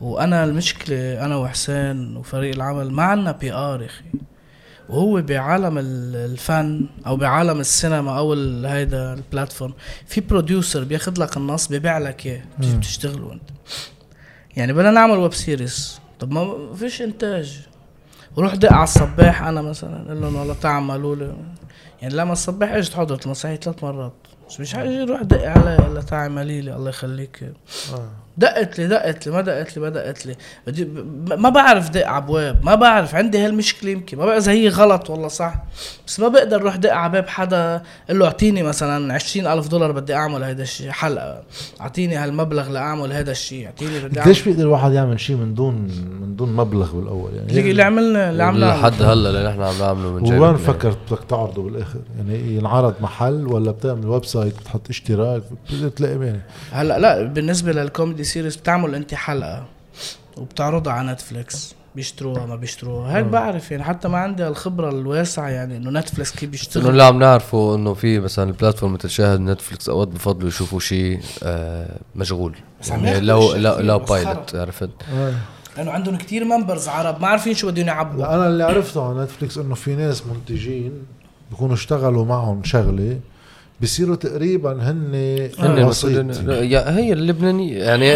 وأنا 0.00 0.44
المشكلة 0.44 1.24
أنا 1.24 1.36
وحسين 1.36 2.16
وفريق 2.16 2.54
العمل 2.54 2.90
ما 2.90 3.02
عنا 3.02 3.32
PR 3.32 3.84
أخي. 3.84 4.04
وهو 4.88 5.22
بعالم 5.22 5.78
ال- 5.78 6.16
الفن 6.16 6.86
أو 7.06 7.16
بعالم 7.16 7.60
السينما 7.60 8.18
أو 8.18 8.32
هيدا 8.64 9.14
ال 9.14 9.20
platform. 9.20 9.72
في 10.06 10.20
producer 10.20 10.84
بياخذ 10.84 11.20
لك 11.20 11.36
النص 11.36 11.68
بيبيع 11.68 11.98
لك 11.98 12.26
إياه. 12.26 12.42
بتشتغلوا 12.58 13.32
أنت. 13.32 13.50
يعني 14.56 14.72
بدنا 14.72 14.90
نعمل 14.90 15.16
web 15.18 15.34
series. 15.34 16.00
طب 16.20 16.32
ما 16.32 16.74
فيش 16.74 17.02
إنتاج. 17.02 17.60
وروح 18.36 18.54
دق 18.54 18.72
على 18.72 18.84
الصباح 18.84 19.42
أنا 19.42 19.62
مثلا 19.62 20.08
قال 20.08 20.20
لهم 20.20 20.36
والله 20.36 20.54
تعملوا 20.54 21.16
لي 21.16 21.36
يعني 22.02 22.14
لما 22.14 22.32
الصباح 22.32 22.72
إجت 22.72 22.94
حضرت 22.94 23.26
المسرحيه 23.26 23.56
ثلاث 23.56 23.84
مرات. 23.84 24.12
مش 24.58 24.74
حاجي 24.74 25.02
روح 25.02 25.22
دق 25.22 25.48
علي 25.48 25.76
الا 25.76 26.00
تعملي 26.00 26.60
لي 26.60 26.76
الله 26.76 26.88
يخليك 26.88 27.52
آه. 27.94 28.10
دقت 28.40 28.78
لي 28.78 28.86
دقت 28.86 29.26
لي 29.26 29.32
ما 29.32 29.40
دقت 29.40 29.76
لي 29.76 29.82
ما 29.82 29.88
دقت 29.88 30.26
لي. 30.26 30.36
بدي 30.66 30.88
ما 31.36 31.48
بعرف 31.48 31.90
دق 31.90 32.06
على 32.06 32.24
ابواب 32.24 32.64
ما 32.64 32.74
بعرف 32.74 33.14
عندي 33.14 33.38
هالمشكلة 33.38 33.90
يمكن. 33.90 34.18
ما 34.18 34.26
بعرف 34.26 34.42
اذا 34.42 34.52
هي 34.52 34.68
غلط 34.68 35.10
ولا 35.10 35.28
صح. 35.28 35.54
بس 36.06 36.20
ما 36.20 36.28
بقدر 36.28 36.62
روح 36.62 36.76
دق 36.76 36.92
على 36.92 37.12
باب 37.12 37.28
حدا 37.28 37.82
أقول 38.06 38.18
له 38.18 38.26
اعطيني 38.26 38.62
مثلا 38.62 39.14
عشرين 39.14 39.46
ألف 39.46 39.68
دولار 39.68 39.92
بدي 39.92 40.14
أعمل 40.14 40.42
هيدا 40.42 40.62
الشيء 40.62 40.90
حلقة. 40.90 41.42
اعطيني 41.80 42.16
هالمبلغ 42.16 42.68
لأعمل 42.68 43.12
هيدا 43.12 43.32
الشيء 43.32 43.66
اعطيني 43.66 43.98
بدي 43.98 44.20
ليش 44.26 44.40
اعمل 44.40 44.50
بيقدر 44.50 44.68
الواحد 44.68 44.92
يعمل 44.92 45.20
شيء 45.20 45.36
من 45.36 45.54
دون 45.54 45.74
من 46.20 46.36
دون 46.36 46.56
مبلغ 46.56 46.96
بالأول؟ 46.96 47.30
يعني 47.34 47.70
اللي 47.70 47.82
عملنا 47.82 48.30
اللي 48.30 48.42
عملناه. 48.42 48.80
لحد 48.80 49.02
هلا 49.02 49.30
اللي 49.30 49.48
نحن 49.48 49.62
عم 49.62 49.78
نعمله 49.78 50.12
من 50.12 50.40
وين 50.40 50.56
فكرت 50.56 50.98
بدك 51.10 51.24
تعرضه 51.28 51.62
بالآخر؟ 51.62 52.00
يعني 52.16 52.56
ينعرض 52.56 52.94
محل 53.00 53.46
ولا 53.46 53.70
بتعمل 53.70 54.06
website 54.06 54.60
بتحط 54.60 54.90
اشتراك؟ 54.90 55.42
بتقدر 55.66 55.88
تلاقي 55.88 56.26
يعني 56.26 56.40
هلا 56.72 56.98
لا 56.98 57.22
بالنسبة 57.22 57.72
لل 57.72 57.85
comedy 57.85 58.24
series 58.30 58.56
بتعمل 58.56 58.94
انت 58.94 59.14
حلقة 59.14 59.66
وبتعرضها 60.36 60.92
على 60.92 61.12
نتفليكس. 61.12 61.74
بيشتروها 61.96 62.46
ما 62.46 62.56
بيشتروها. 62.56 63.16
هيك 63.16 63.24
بعرف 63.24 63.70
يعني 63.70 63.84
حتى 63.84 64.08
ما 64.08 64.18
عندي 64.18 64.48
الخبرة 64.48 64.90
الواسعة 64.90 65.48
يعني 65.48 65.76
إنه 65.76 65.90
نتفليكس 65.90 66.30
كيف 66.30 66.42
انه 66.42 66.50
بيشتغل 66.50 66.90
اللي 66.90 67.02
عم 67.02 67.18
نعرفه 67.18 67.74
إنه 67.74 67.94
في 67.94 68.20
مثلا 68.20 68.50
ال 68.50 68.55
platform 68.55 68.92
مثل 68.92 69.10
شاهد 69.10 69.40
نتفليكس 69.40 69.88
أوقات 69.88 70.08
بفضلوا 70.08 70.48
يشوفوا 70.48 70.80
شيء 70.80 71.20
آه 71.42 71.96
مشغول. 72.16 72.56
بس 72.82 72.92
عم 72.92 73.04
يعني 73.04 73.20
لو 73.20 73.54
لو 73.54 73.78
لو 73.78 73.98
pilot. 73.98 74.54
عرفت؟ 74.54 74.90
لأنه 75.76 75.90
عندهم 75.90 76.16
كتير 76.16 76.44
members 76.44 76.88
عرب 76.88 77.20
ما 77.20 77.28
عارفين 77.28 77.54
شو 77.54 77.70
بدهم 77.70 77.86
يعبوا 77.86 78.20
لا 78.20 78.34
أنا 78.34 78.46
اللي 78.46 78.64
عرفته 78.64 79.08
على 79.08 79.22
نتفليكس 79.22 79.58
إنه 79.58 79.74
في 79.74 79.94
ناس 79.94 80.26
منتجين 80.26 80.92
بيكونوا 81.50 81.74
اشتغلوا 81.74 82.24
معهم 82.24 82.64
شغلة 82.64 83.20
بصيروا 83.82 84.16
تقريبا 84.16 84.72
هن 84.72 85.14
هن 85.58 85.84
وسيط. 85.84 86.18
المسؤولين 86.18 86.70
يا 86.70 86.96
هي 86.96 87.12
اللبنانية. 87.12 87.78
يعني 87.78 88.12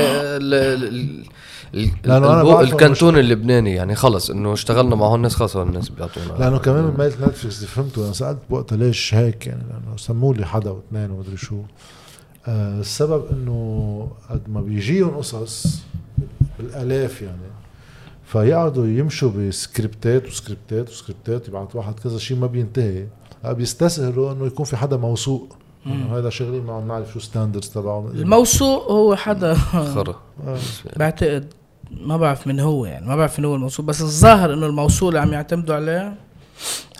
إنه 2.06 2.60
الكانتون 2.60 3.18
اللبناني. 3.18 3.74
يعني 3.74 3.94
خلص 3.94 4.30
إنه 4.30 4.52
اشتغلنا 4.52 4.96
مع 4.96 5.06
هون 5.06 5.16
الناس 5.16 5.34
خلص 5.34 5.56
هون 5.56 5.68
الناس 5.68 5.88
بيعطونا. 5.88 6.38
لأنه 6.38 6.58
كمان 6.58 6.84
من 6.84 6.94
ميلة 6.98 7.26
نتفلكس 7.26 7.56
اللي 7.56 7.66
فهمته 7.66 8.04
أنا 8.04 8.12
سألت 8.12 8.38
بوقتها 8.50 8.76
ليش 8.76 9.14
هيك 9.14 9.46
يعني 9.46 9.62
لأنه 9.62 9.96
سموا 9.96 10.34
لي 10.34 10.46
حدا 10.46 10.70
واثنين 10.70 11.10
ومدري 11.10 11.36
شو. 11.36 11.56
آه 12.46 12.80
السبب 12.80 13.24
إنه 13.32 14.08
قد 14.30 14.42
ما 14.48 14.60
بيجيهم 14.60 15.10
قصص 15.10 15.78
بالآلاف 16.58 17.22
يعني 17.22 17.38
فيقعدوا 18.24 18.86
يمشوا 18.86 19.30
بسكريبتات 19.30 20.26
وسكريبتات 20.26 20.88
وسكريبتات 20.88 21.48
يبعث 21.48 21.76
واحد 21.76 21.94
كذا 22.00 22.18
شيء 22.18 22.36
ما 22.36 22.46
بينتهي. 22.46 23.02
آه، 23.02 23.06
بيستسهلوا 23.52 24.32
إنه 24.32 24.46
يكون 24.46 24.64
في 24.64 24.76
حدا 24.76 24.96
موثوق. 24.96 25.56
إنه 25.86 26.18
هذا 26.18 26.30
شغلين 26.30 26.64
معه 26.64 26.80
بنعرف 26.80 27.12
شو 27.12 27.18
standards 27.18 27.68
تبعهم. 27.68 28.06
الموثوق 28.06 28.90
هو 28.90 29.16
حدا 29.16 29.54
خرا. 29.54 30.20
بعتقد 30.96 31.52
ما 31.90 32.16
بعرف 32.16 32.46
من 32.46 32.60
هو 32.60 32.86
يعني 32.86 33.06
ما 33.06 33.16
بعرف 33.16 33.38
من 33.38 33.44
هو 33.44 33.54
الموثوق 33.54 33.86
بس 33.86 34.00
الظاهر 34.00 34.54
إنه 34.54 34.66
الموثوق 34.66 35.08
اللي 35.08 35.20
عم 35.20 35.32
يعتمدوا 35.32 35.74
عليه 35.74 36.14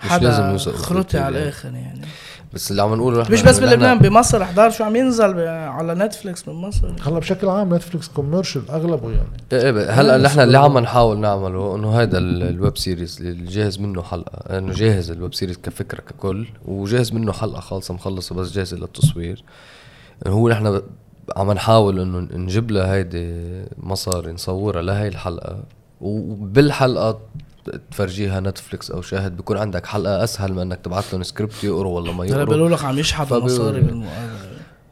مش 0.05 0.11
لازم 0.11 0.43
حدا 0.43 0.51
يوثق 0.51 0.75
خرطي 0.75 1.17
على 1.17 1.35
يعني. 1.35 1.43
الآخر 1.49 1.73
يعني. 1.73 2.01
بس 2.55 2.71
اللي 2.71 2.81
عم 2.81 2.93
نقوله 2.93 3.21
نحن 3.21 3.33
مش 3.33 3.41
بس 3.41 3.59
بلبنان 3.59 3.99
بمصر. 3.99 4.43
احضر 4.43 4.69
شو 4.69 4.83
عم 4.83 4.95
ينزل 4.95 5.39
على 5.47 5.93
نتفليكس 5.95 6.47
من 6.47 6.53
مصر. 6.53 6.87
هلا 7.07 7.19
بشكل 7.19 7.47
عام 7.49 7.75
نتفلكس 7.75 8.07
commercial 8.07 8.69
اغلبه 8.71 9.09
يعني. 9.11 9.27
إيه 9.53 9.61
إيه، 9.61 9.71
ب- 9.71 9.77
هلا 9.89 10.17
نحن 10.17 10.39
اللي 10.39 10.57
عم 10.57 10.77
نحاول 10.77 11.19
نعمله 11.19 11.75
إنه 11.75 11.99
هيدا 11.99 12.17
ال- 12.17 12.43
ال 12.43 12.52
web 12.52 12.77
series 12.77 13.17
اللي 13.21 13.45
جاهز 13.51 13.79
منه 13.79 14.01
حلقة 14.03 14.57
إنه 14.57 14.73
جاهز 14.73 15.11
ال 15.11 15.16
web 15.16 15.33
series 15.33 15.57
كفكرة 15.57 16.01
ككل 16.01 16.47
وجاهز 16.65 17.13
منه 17.13 17.31
حلقة 17.31 17.59
خالصة 17.59 17.93
مخلصة 17.93 18.35
بس 18.35 18.51
جاهزه 18.51 18.77
للتصوير. 18.77 19.43
هو 20.27 20.49
نحن 20.49 20.81
عم 21.37 21.51
نحاول 21.51 21.99
إنه 21.99 22.19
نجيب 22.37 22.71
لها 22.71 22.93
هيدي 22.93 23.33
مصاري 23.77 24.31
نصورها 24.31 24.81
لهي 24.81 25.07
الحلقة 25.07 25.63
وبالحلقة 26.01 27.19
تفرجيها 27.91 28.39
نتفليكس 28.39 28.91
أو 28.91 29.01
شاهد 29.01 29.37
بيكون 29.37 29.57
عندك 29.57 29.85
حلقة 29.85 30.23
أسهل 30.23 30.53
من 30.53 30.59
إنك 30.59 30.79
تبعت 30.83 31.03
لهم 31.13 31.23
سكريبت 31.23 31.63
يقروا 31.63 31.99
ولا 31.99 32.11
ما 32.13 32.25
يقروا. 32.25 32.43
بيقولوا 32.45 32.69
لك 32.69 32.83
عم 32.85 32.99
يشحطوا 32.99 33.39
فبيقولوا- 33.39 33.43
مصاري 33.45 33.81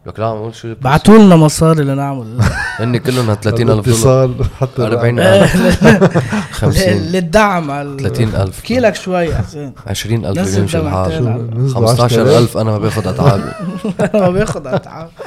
لك. 0.08 0.20
لا 0.20 0.26
عم 0.28 0.36
أقول 0.38 0.56
شو 0.56 0.76
بعتوا 0.82 1.18
لنا 1.18 1.36
مصاري 1.36 1.84
لنعمل. 1.84 2.38
هن 2.80 2.98
كلهم 2.98 3.34
30000 3.34 3.66
دولار. 3.68 3.80
اتصال 3.80 4.36
حتى 4.60 4.82
40000 4.82 5.84
50 6.52 6.94
للدعم 7.14 7.72
على 7.72 7.98
30000 8.00 8.60
أحكي 8.60 8.80
لك 8.80 8.96
شوي 8.96 9.36
حسين. 9.36 9.74
20000 9.88 10.38
نزل 10.38 10.60
بيمشي 10.60 10.78
الحال. 10.80 11.10
دمعتين 11.22 11.58
نزلوا 11.60 11.88
15000 11.88 12.58
أنا 12.58 12.72
ما 12.72 12.78
باخذ 12.78 13.08
اتعابي 13.08 13.52
ما 14.14 14.30
بياخد 14.30 14.68
أتعاب. 14.68 15.10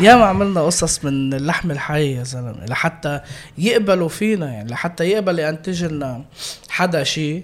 ياما 0.00 0.24
عملنا 0.24 0.60
قصص 0.60 1.04
من 1.04 1.34
اللحم 1.34 1.70
الحي 1.70 2.14
يا 2.14 2.22
زلمة 2.22 2.66
لحتى 2.68 3.20
يقبلوا 3.58 4.08
فينا 4.08 4.52
يعني 4.52 4.70
لحتى 4.70 5.04
يقبل 5.04 5.38
ينتج 5.38 5.84
لنا 5.84 6.24
حدا 6.68 7.04
شيء 7.04 7.42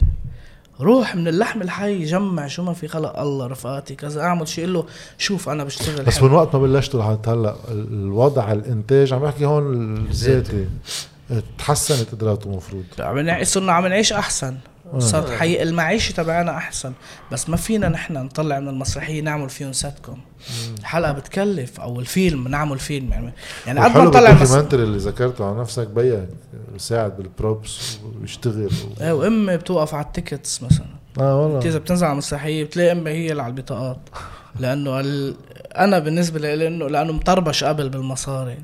روح 0.81 1.17
من 1.17 1.29
اللحم 1.29 1.63
الحي 1.63 2.05
جمع 2.05 2.47
شو 2.47 2.63
ما 2.63 2.73
في 2.73 2.89
خلق 2.89 3.19
الله 3.19 3.47
رفقاتي 3.47 3.95
كذا. 3.95 4.23
أعمل 4.23 4.49
شيء 4.49 4.65
قل 4.65 4.73
له 4.73 4.87
شوف 5.19 5.49
أنا 5.49 5.65
بشتغل 5.65 6.05
بس 6.05 6.19
حلو. 6.19 6.29
من 6.29 6.35
وقت 6.35 6.55
ما 6.57 6.63
بلشتوا 6.63 7.01
لحد 7.01 7.29
هلأ 7.29 7.57
ال- 7.71 7.93
الوضع 7.93 8.53
الإنتاج 8.53 9.13
عم 9.13 9.21
بحكي 9.21 9.45
هون 9.45 9.97
الذاتي 9.97 10.67
تحسنت 11.59 12.13
قدراته 12.13 12.47
المفروض. 12.47 12.85
عم 13.01 13.19
نعيش 13.19 13.49
صرنا 13.49 13.73
عم 13.73 13.87
نعيش 13.87 14.13
أحسن. 14.13 14.57
صارت 14.99 15.31
حقيقة 15.31 15.63
المعيشة 15.63 16.13
تبعنا 16.13 16.57
أحسن. 16.57 16.93
بس 17.33 17.49
ما 17.49 17.57
فينا 17.57 17.89
نحن 17.89 18.13
نطلع 18.13 18.61
من 18.61 18.69
المسرحية 18.69 19.21
نعمل 19.21 19.51
فيهم 19.51 19.73
ساتكم 19.73 20.19
الحلقة 20.79 21.13
بتكلف 21.13 21.81
أو 21.81 22.01
الفيلم 22.01 22.49
نعمل 22.49 22.79
فيلم 22.79 23.11
يعني. 23.11 23.33
يعني 23.67 23.81
قد 23.81 23.97
ما 23.97 24.05
نطلع 24.05 24.31
مس... 24.31 24.39
بال 24.39 24.46
documentary 24.46 24.83
اللي 24.83 24.99
ذكرته 24.99 25.45
عن 25.45 25.61
نفسك 25.61 25.87
بيك 25.87 26.29
بيساعد 26.73 27.17
بال 27.17 27.40
props 27.40 27.99
ويشتغل. 28.21 28.67
و... 28.67 29.03
إيه 29.03 29.13
وأمي 29.13 29.57
بتوقف 29.57 29.95
على 29.95 30.05
ال 30.05 30.12
tickets 30.12 30.63
مثلا. 30.63 30.87
آه 31.19 31.43
والله. 31.43 31.69
اذا 31.69 31.79
بتنزل 31.79 32.07
على 32.07 32.13
المسرحية 32.13 32.65
بتلاقي 32.65 32.93
أمي 32.93 33.11
هي 33.11 33.31
اللي 33.31 33.43
على 33.43 33.51
البطاقات. 33.51 33.99
لأنه 34.61 35.01
ال... 35.01 35.37
أنا 35.77 35.99
بالنسبة 35.99 36.39
لي 36.39 36.69
انه 36.69 36.89
لأنه 36.89 37.13
مطربش 37.13 37.65
قبل 37.65 37.89
بالمصاري. 37.89 38.59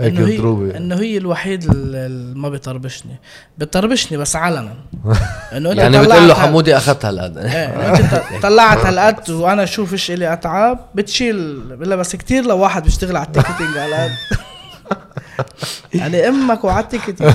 هيك 0.00 0.16
انه 0.16 0.26
هي 0.26 0.76
إنه 0.76 0.96
هي 0.96 1.18
الوحيد 1.18 1.70
اللي 1.70 2.34
ما 2.34 2.48
بيطربشني. 2.48 3.20
بيطربشني 3.58 4.18
بس 4.18 4.36
علنا. 4.36 4.74
إنه 5.56 5.70
انت 5.70 5.78
يعني 5.78 5.98
بتقول 5.98 6.28
له 6.28 6.34
حمودي 6.34 6.76
اخذت 6.76 7.04
هالقد 7.04 7.38
إيه 7.38 7.46
إنه 7.46 7.98
أنت 7.98 8.22
طلعت 8.42 8.78
هالقد 8.78 9.30
وأنا 9.30 9.64
شوف 9.64 9.92
إيش 9.92 10.10
إلي 10.10 10.32
أتعاب 10.32 10.78
بتشيل 10.94 11.60
بلا 11.76 11.96
بس 11.96 12.16
كتير 12.16 12.44
لو 12.44 12.58
واحد 12.58 12.82
بيشتغل 12.82 13.16
على 13.16 13.26
ال 13.26 13.31
ticketing 13.31 13.76
هالقد 13.76 14.10
يعني 15.94 16.16
أمك 16.28 16.64
وعلى 16.64 16.84
ال 16.84 16.88
ticketing؟ 16.88 17.32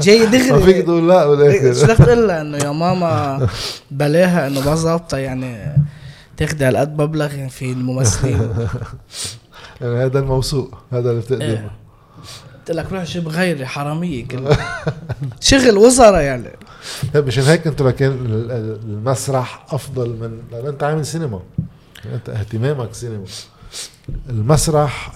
جاي 0.00 0.26
ما 0.26 0.30
فيك 0.30 0.48
دغري 0.48 0.82
تقول 0.82 1.08
لا 1.08 1.22
شو 1.22 1.36
بالاخر 1.36 1.94
بدك 1.94 2.06
تقول 2.06 2.28
لها؟ 2.28 2.40
إنه 2.40 2.58
يا 2.58 2.70
ماما 2.70 3.46
بلاها 3.90 4.46
إنه 4.46 4.60
ما 4.60 4.74
ظابطة 4.74 5.18
يعني 5.18 5.76
تاخدي 6.36 6.64
هالقد 6.64 7.02
مبلغ 7.02 7.34
يعني 7.34 7.50
في 7.50 7.72
الممثلين. 7.72 8.66
يعني 9.80 10.04
هذا 10.04 10.18
الموثوق 10.18 10.78
هذا 10.92 11.10
اللي 11.10 11.20
بتقدمه. 11.22 11.44
إيه. 11.44 11.70
قلت 12.58 12.70
لك 12.70 12.92
روح 12.92 13.04
جيب 13.04 13.28
غيري 13.28 13.66
حرامية 13.66 14.24
كله 14.28 14.56
شغل 15.40 15.78
وزراء 15.78 16.20
يعني. 16.22 16.48
مشان 17.14 17.42
هيك 17.44 17.66
ال- 17.66 18.50
ال- 18.50 18.80
المسرح 18.84 19.66
أفضل 19.70 20.08
من 20.10 20.38
لأن 20.52 20.66
أنت 20.66 20.82
عامل 20.82 21.06
سينما. 21.06 21.40
أنت 22.14 22.28
اهتمامك 22.28 22.94
سينما. 22.94 23.24
المسرح 24.30 25.12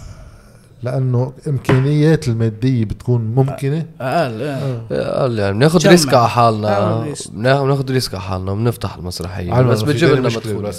لأنه 0.82 1.32
إمكانيات 1.48 2.28
المادية 2.28 2.84
بتكون 2.84 3.20
ممكنة. 3.20 3.86
أقل 4.00 4.42
إيه. 4.42 5.10
قال 5.20 5.38
يعني 5.38 5.52
بناخذ. 5.52 5.88
risk 5.88 6.14
على 6.14 6.28
حالنا. 6.28 6.98
بناخذ 7.32 7.90
risk. 7.92 8.14
على 8.14 8.22
حالنا 8.22 8.52
وبنفتح 8.52 8.94
المسرحية. 8.96 9.60
بس 9.62 9.82
بتجيب 9.82 10.08
لنا 10.10 10.28
مدخول 10.28 10.72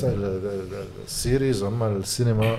ال 1.07 1.15
series 1.15 1.63
أما 1.63 1.87
السينما 1.87 2.57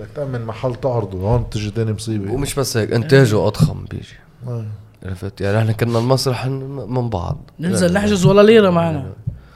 بدك 0.00 0.10
تأمن 0.14 0.44
محل 0.44 0.74
تعرضه 0.74 1.18
هون 1.18 1.42
بتجي 1.42 1.70
تاني 1.70 1.92
مصيبة. 1.92 2.32
ومش 2.32 2.54
بس 2.54 2.76
هيك 2.76 2.92
انتاجه 2.92 3.46
أضخم 3.46 3.84
بيجي. 3.90 4.16
آه. 4.48 4.64
عرفت؟ 5.04 5.40
يعني 5.40 5.58
إحنا 5.58 5.72
كنا 5.72 5.98
المسرح 5.98 6.46
من 6.46 7.08
بعض. 7.08 7.50
ننزل 7.60 7.92
نحجز 7.92 8.24
ولا 8.24 8.42
ليرة 8.42 8.70
معنا. 8.70 9.12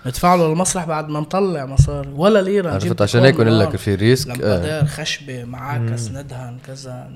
ندفع 0.06 0.34
له 0.34 0.52
المسرح 0.52 0.84
بعد 0.84 1.08
ما 1.08 1.20
نطلع 1.20 1.66
مصاري. 1.66 2.08
ولا 2.16 2.42
ليرة 2.42 2.72
عرفت؟ 2.72 3.02
عشان 3.02 3.24
هيك 3.24 3.40
نار، 3.40 3.58
لك 3.58 3.76
في 3.76 3.94
risk 3.94 4.30
آه. 4.30 4.34
لمبادير 4.34 4.84
خشبة 4.84 5.44
معاكس 5.44 6.10
ندهن 6.10 6.58
كذا 6.66 7.10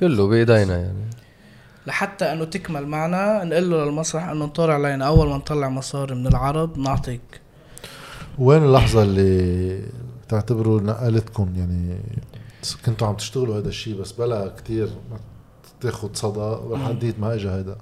كله 0.00 0.28
بإيدينا 0.28 0.76
يعني. 0.76 1.10
لحتى 1.86 2.32
إنه 2.32 2.44
تكمل 2.44 2.86
معنا 2.86 3.44
نقول 3.44 3.70
له 3.70 3.84
للمسرح 3.84 4.28
إنه 4.28 4.44
انطر 4.44 4.70
علينا 4.70 5.06
أول 5.06 5.28
ما 5.28 5.36
نطلع 5.36 5.68
مصاري 5.68 6.14
من 6.14 6.26
العرض 6.26 6.78
نعطيك. 6.78 7.40
وين 8.38 8.64
اللحظة 8.64 9.02
اللي 9.02 9.82
تعتبروا 10.28 10.80
نقلتكم؟ 10.80 11.48
يعني 11.56 11.98
كنتوا 12.86 13.06
عم 13.06 13.14
تشتغلوا 13.14 13.58
هذا 13.58 13.68
الشيء 13.68 14.00
بس 14.00 14.12
بلا 14.12 14.52
كتير 14.58 14.86
ما 15.10 15.18
تاخد 15.80 16.16
صدى 16.16 16.38
ولحديت 16.38 17.20
ما 17.20 17.34
اجى 17.34 17.48
هذا 17.48 17.76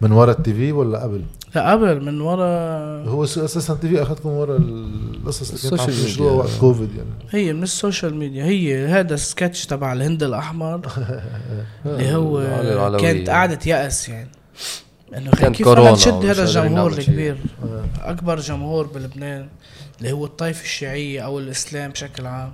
من 0.00 0.12
ورا 0.12 0.32
ال 0.32 0.54
TV 0.54 0.72
ولا 0.72 1.02
قبل؟ 1.02 1.22
لا 1.54 1.72
قبل 1.72 2.04
من 2.04 2.20
ورا 2.20 2.48
هو 3.04 3.24
أساسا 3.24 3.72
ال 3.72 3.88
TV 3.88 4.02
أخذكم 4.02 4.28
ورا 4.28 4.56
القصص 4.56 5.64
اللي 5.64 5.70
كنتوا 5.70 5.94
عم 5.94 6.04
ميديا. 6.04 6.30
وقت 6.30 6.50
كوفيد 6.60 6.88
يعني. 6.96 7.10
هي 7.30 7.52
من 7.52 7.62
ال 7.62 7.69
social 7.69 8.14
media. 8.14 8.44
هي 8.44 8.86
هذا 8.86 9.14
السكتش 9.14 9.66
تبع 9.66 9.92
الهند 9.92 10.22
الأحمر. 10.22 10.80
اللي 11.86 12.14
هو. 12.14 12.96
كانت 13.00 13.30
قعدة 13.30 13.58
يأس 13.66 14.08
يعني. 14.08 14.30
إنه 15.16 15.30
كانت 15.30 15.56
كيف 15.56 15.66
كورونا 15.66 15.90
بدنا 15.90 16.02
نشد 16.02 16.26
هذا 16.26 16.42
الجمهور. 16.42 16.92
الكبير. 16.92 17.36
أكبر 18.00 18.40
جمهور 18.40 18.86
بلبنان. 18.86 19.48
اللي 19.98 20.12
هو 20.12 20.24
الطائفة 20.24 20.62
الشيعية 20.62 21.20
أو 21.20 21.38
الإسلام 21.38 21.90
بشكل 21.90 22.26
عام. 22.26 22.52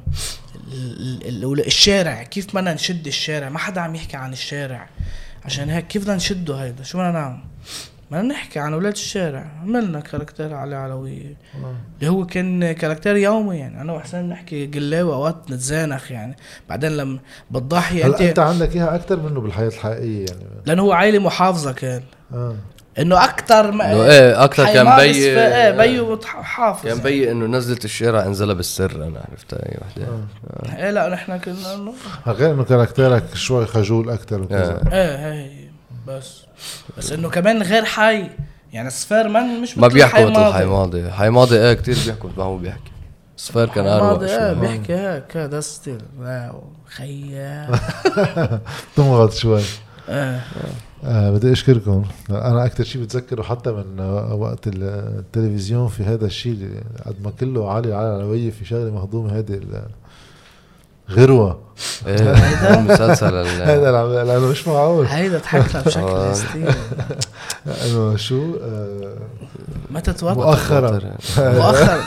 ال- 0.72 1.28
ال- 1.28 1.44
ال- 1.52 1.66
الشارع 1.66 2.22
كيف 2.22 2.56
بدنا 2.56 2.74
نشد 2.74 3.06
الشارع؟ 3.06 3.48
ما 3.48 3.58
حدا 3.58 3.80
عم 3.80 3.94
يحكي 3.94 4.16
عن 4.16 4.32
الشارع. 4.32 4.88
عشان 5.44 5.70
هيك 5.70 5.86
كيف 5.86 6.02
بدنا 6.02 6.16
نشده 6.16 6.54
هيدا؟ 6.54 6.82
شو 6.82 6.98
بدنا 6.98 7.10
نعمل؟ 7.12 7.38
بدنا 8.10 8.22
نحكي 8.22 8.58
عن 8.58 8.72
أولاد 8.72 8.92
الشارع. 8.92 9.50
عملنا 9.62 10.00
كاركتير 10.00 10.54
علي 10.54 10.74
علوية 10.74 11.36
اللي 12.00 12.10
هو 12.10 12.26
كان 12.26 12.72
كاركتير 12.72 13.16
يومي 13.16 13.56
يعني. 13.56 13.80
أنا 13.80 13.92
وحسين 13.92 14.28
نحكي 14.28 14.66
قلاوي 14.66 15.14
اوقات 15.14 15.50
نتزانخ 15.50 16.10
يعني. 16.10 16.36
بعدين 16.68 16.96
لما 16.96 17.18
بالضاحية 17.50 18.06
هلا 18.06 18.28
انت 18.28 18.38
عندك 18.38 18.76
إياها 18.76 18.94
أكثر 18.94 19.20
منه 19.20 19.40
بالحياة 19.40 19.68
الحقيقية 19.68 20.26
يعني. 20.26 20.40
لأنه 20.66 20.82
هو 20.82 20.92
عائلة 20.92 21.18
محافظة 21.18 21.72
كان. 21.72 22.02
آه. 22.34 22.56
إنه 22.98 23.24
أكثر 23.24 23.72
ما 23.72 23.92
إنه 23.92 24.04
إيه 24.04 24.44
أكثر 24.44 24.64
كان 24.64 24.96
بي 24.96 25.02
إيه 25.02 25.70
بيو 25.70 26.16
متح- 26.16 26.26
حافظ. 26.42 26.84
كان 26.88 26.98
بي 26.98 27.30
إنه 27.30 27.46
نزلت 27.46 27.84
الشارع 27.84 28.22
انزلها 28.26 28.54
بالسر 28.54 28.94
أنا 29.04 29.24
عرفت 29.30 29.54
أي 29.54 29.78
وحدة. 29.80 30.06
إيه 30.84 30.90
لا 30.90 31.08
نحن 31.08 31.36
كنا 31.38 31.74
انه 31.74 31.94
غير 32.26 32.50
إنه 32.54 32.64
كاركتيرك 32.64 33.24
شوي 33.34 33.66
خجول 33.66 34.10
أكثر 34.10 34.42
وكذا. 34.42 34.82
آه. 34.92 34.92
إيه 34.92 35.32
هي 35.32 35.50
بس. 36.06 36.42
بس 36.98 37.12
إنه 37.12 37.30
كمان 37.30 37.62
غير 37.62 37.84
حي. 37.84 38.26
يعني 38.72 38.90
صفير 38.90 39.28
من 39.28 39.60
مش 39.62 39.78
ما 39.78 39.88
بيحكوا 39.88 40.24
مثل 40.30 40.32
ماضي. 40.40 40.52
حي 40.54 40.64
ماضي. 40.64 41.10
حي 41.10 41.30
ماضي 41.30 41.58
إيه 41.60 41.72
كثير 41.74 41.96
بيحكوا 42.06 42.30
مثل 42.30 42.38
ما 42.38 42.44
هو 42.44 42.56
بيحكي. 42.56 42.92
صفير 43.36 43.68
كان 43.68 43.86
اروق 43.86 44.22
إيه 44.22 44.38
شوي 44.38 44.54
بيحكي 44.60 44.94
هيك 44.94 45.36
هذا 45.36 45.60
ستيل. 45.60 46.02
واو 46.20 46.62
خيا 46.86 47.70
تمغط 48.96 49.32
شوي. 49.32 49.62
إيه. 50.08 50.40
آه 51.04 51.30
بدي 51.30 51.52
أشكركم. 51.52 52.04
أنا 52.30 52.64
أكثر 52.66 52.84
شيء 52.84 53.02
بتذكره 53.02 53.42
حتى 53.42 53.70
من 53.72 54.00
وقت 54.32 54.58
التلفزيون 54.66 55.88
في 55.88 56.02
هذا 56.02 56.26
الشيء 56.26 56.52
اللي 56.52 56.80
قد 57.06 57.14
ما 57.24 57.30
كله 57.40 57.70
علي 57.70 57.94
على 57.94 58.16
العلوية 58.16 58.50
في 58.50 58.64
شغلة 58.64 58.90
مهضومة 58.90 59.38
هذه 59.38 59.60
غروة. 61.10 61.60
إيه 62.06 62.32
هذا 62.32 62.78
المسلسل 62.78 63.34
العم- 63.34 64.26
لأنه 64.26 64.46
مش 64.50 64.68
معقول. 64.68 65.06
هيدا 65.06 65.38
ضحكنا 65.38 65.82
بشكل 65.82 66.00
آه. 66.02 66.30
هستيري 66.30 66.74
إنه 67.86 68.16
شو؟ 68.16 68.56
آه 68.62 69.16
متى 69.90 70.12
توتر 70.12 70.34
مؤخرا. 70.34 71.00
مؤخرا. 71.38 72.00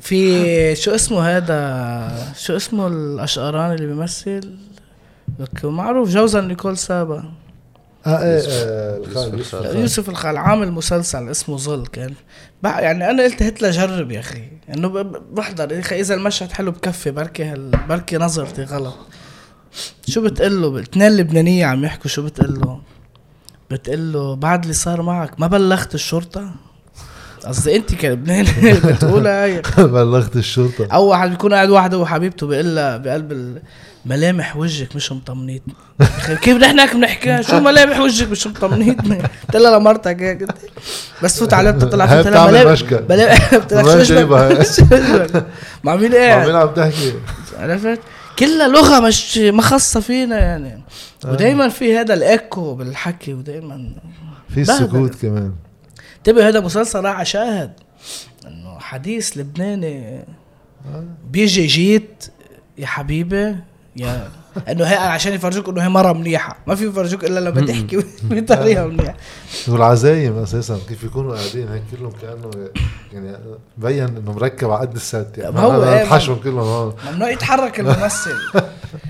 في 0.00 0.76
شو 0.76 0.94
اسمه 0.94 1.36
هذا 1.36 2.32
شو 2.36 2.56
اسمه 2.56 2.86
الاشقراني 2.86 3.74
اللي 3.74 3.86
بيمثل؟ 3.86 4.50
لك 5.38 5.64
معروف 5.64 6.08
جوزا 6.10 6.40
نيكول 6.40 6.78
سابا. 6.78 7.32
آه 8.06 8.18
إيه 8.22 8.42
آه، 8.48 8.96
الخال 8.98 9.24
يوسف 9.38 9.54
الخال. 9.54 9.64
الخال. 9.66 9.80
يوسف 9.80 10.08
الخال 10.08 10.36
عامل 10.36 10.72
مسلسل 10.72 11.28
اسمه 11.28 11.56
ظل 11.56 11.86
كان 11.86 12.14
يعني 12.64 13.10
أنا 13.10 13.22
قلت 13.22 13.42
هات 13.42 13.62
لجرب 13.62 14.10
يا 14.10 14.20
أخي. 14.20 14.48
انه 14.74 14.88
ب- 14.88 14.98
ب- 14.98 15.34
بحضر. 15.34 15.72
يا 15.72 15.80
أخي 15.80 16.00
إذا 16.00 16.14
المشهد 16.14 16.52
حلو 16.52 16.70
بكفي 16.70 17.10
بركي 17.10 17.44
هال 17.44 17.70
بركي 17.88 18.16
نظرتي 18.18 18.62
غلط. 18.62 18.94
شو 20.08 20.20
بتقول 20.20 20.62
له؟ 20.62 20.80
اثنين 20.80 21.16
لبنانيه 21.16 21.66
عم 21.66 21.84
يحكوا 21.84 22.10
شو 22.10 22.22
بتقول 22.22 22.60
له؟ 22.60 22.80
بتقول 23.70 24.12
له 24.12 24.36
بعد 24.36 24.62
اللي 24.62 24.74
صار 24.74 25.02
معك 25.02 25.40
ما 25.40 25.46
بلغت 25.46 25.94
الشرطة؟ 25.94 26.50
قصدي 27.48 27.76
انت 27.76 27.94
كلبناني 27.94 28.48
بتقولها 28.84 29.60
بلغت 29.78 30.36
الشرطة. 30.36 30.88
أو 30.92 31.06
واحد 31.06 31.30
بيكون 31.30 31.54
قاعد 31.54 31.70
وحده 31.70 31.98
وحبيبته 31.98 32.46
بيقول 32.46 32.74
بقلب 32.98 33.58
ملامح 34.06 34.56
وجهك 34.56 34.96
مش 34.96 35.12
مطمنيتني 35.12 35.74
كيف 36.42 36.56
نحن 36.56 36.78
هيك 36.80 36.96
بنحكي؟ 36.96 37.42
شو 37.42 37.60
ملامح 37.60 38.00
وجهك 38.00 38.30
مش 38.30 38.46
مطمنيتني 38.46 39.18
قلت 39.18 39.56
لها 39.56 39.78
لمرتك 39.78 40.22
هيك. 40.22 40.48
بس 41.22 41.38
فوت 41.38 41.52
عليها 41.52 41.72
بتطلع 41.72 42.06
فيها 42.06 42.18
قلت 42.18 42.28
لها 42.28 42.50
ملامح 42.50 43.54
قلت 43.54 43.72
لها 43.72 44.04
شو 44.04 44.14
جايبها؟ 44.14 44.48
وجهك؟ 44.48 44.62
شو 44.62 44.82
وجهك؟ 44.82 45.46
مع 45.84 45.96
مين 45.96 46.14
عم 46.14 46.50
قاعد 46.50 46.74
تحكي. 46.74 47.12
عرفت؟ 47.58 48.00
كلها 48.38 48.68
لغة 48.68 49.00
مش 49.00 49.38
ما 49.38 49.62
خاصة 49.62 50.00
فينا 50.00 50.38
يعني. 50.38 50.82
آه. 51.24 51.32
ودائما 51.32 51.68
في 51.68 51.96
هذا 51.98 52.14
الإيكو 52.14 52.74
بالحكي 52.74 53.34
ودائما 53.34 53.92
في 54.54 54.60
السكوت 54.60 55.14
كمان. 55.14 55.52
انتبه 56.28 56.48
هذا 56.48 56.60
مسلسل 56.60 57.04
راح 57.04 57.22
شاهد 57.22 57.72
إنه 58.46 58.78
حديث 58.78 59.36
لبناني 59.36 60.24
بيجي 61.30 61.66
جيت 61.66 62.24
يا 62.78 62.86
حبيبي 62.86 63.56
يا 63.96 64.30
إنه 64.70 64.84
هي 64.84 64.96
عشان 64.96 65.32
يفرجوك 65.32 65.68
إنه 65.68 65.82
هي 65.84 65.88
مرة 65.88 66.12
منيحة. 66.12 66.56
ما 66.66 66.74
في 66.74 66.86
يفرجوك 66.86 67.24
إلا 67.24 67.40
لما 67.40 67.66
تحكي 67.72 67.96
بطريقة 68.30 68.86
منيحة. 68.86 69.16
والعزايم 69.68 70.38
أساسا؟ 70.38 70.78
كيف 70.88 71.04
يكونوا 71.04 71.36
قاعدين؟ 71.36 71.68
هيك 71.68 71.82
كلهم 71.96 72.12
كأنه 72.22 72.50
يعني 73.12 73.38
مبين 73.78 74.04
إنه 74.04 74.32
مركب 74.32 74.70
على 74.70 74.80
قد 74.80 74.94
الست 74.94 75.28
يعني. 75.36 75.54
ما 75.54 75.60
هو 75.60 75.84
إيه، 75.84 76.02
الحشو 76.02 76.36
كلهم. 76.40 76.58
هون 76.58 76.94
ممنوع 77.12 77.30
يتحرك 77.30 77.80
الممثل. 77.80 78.36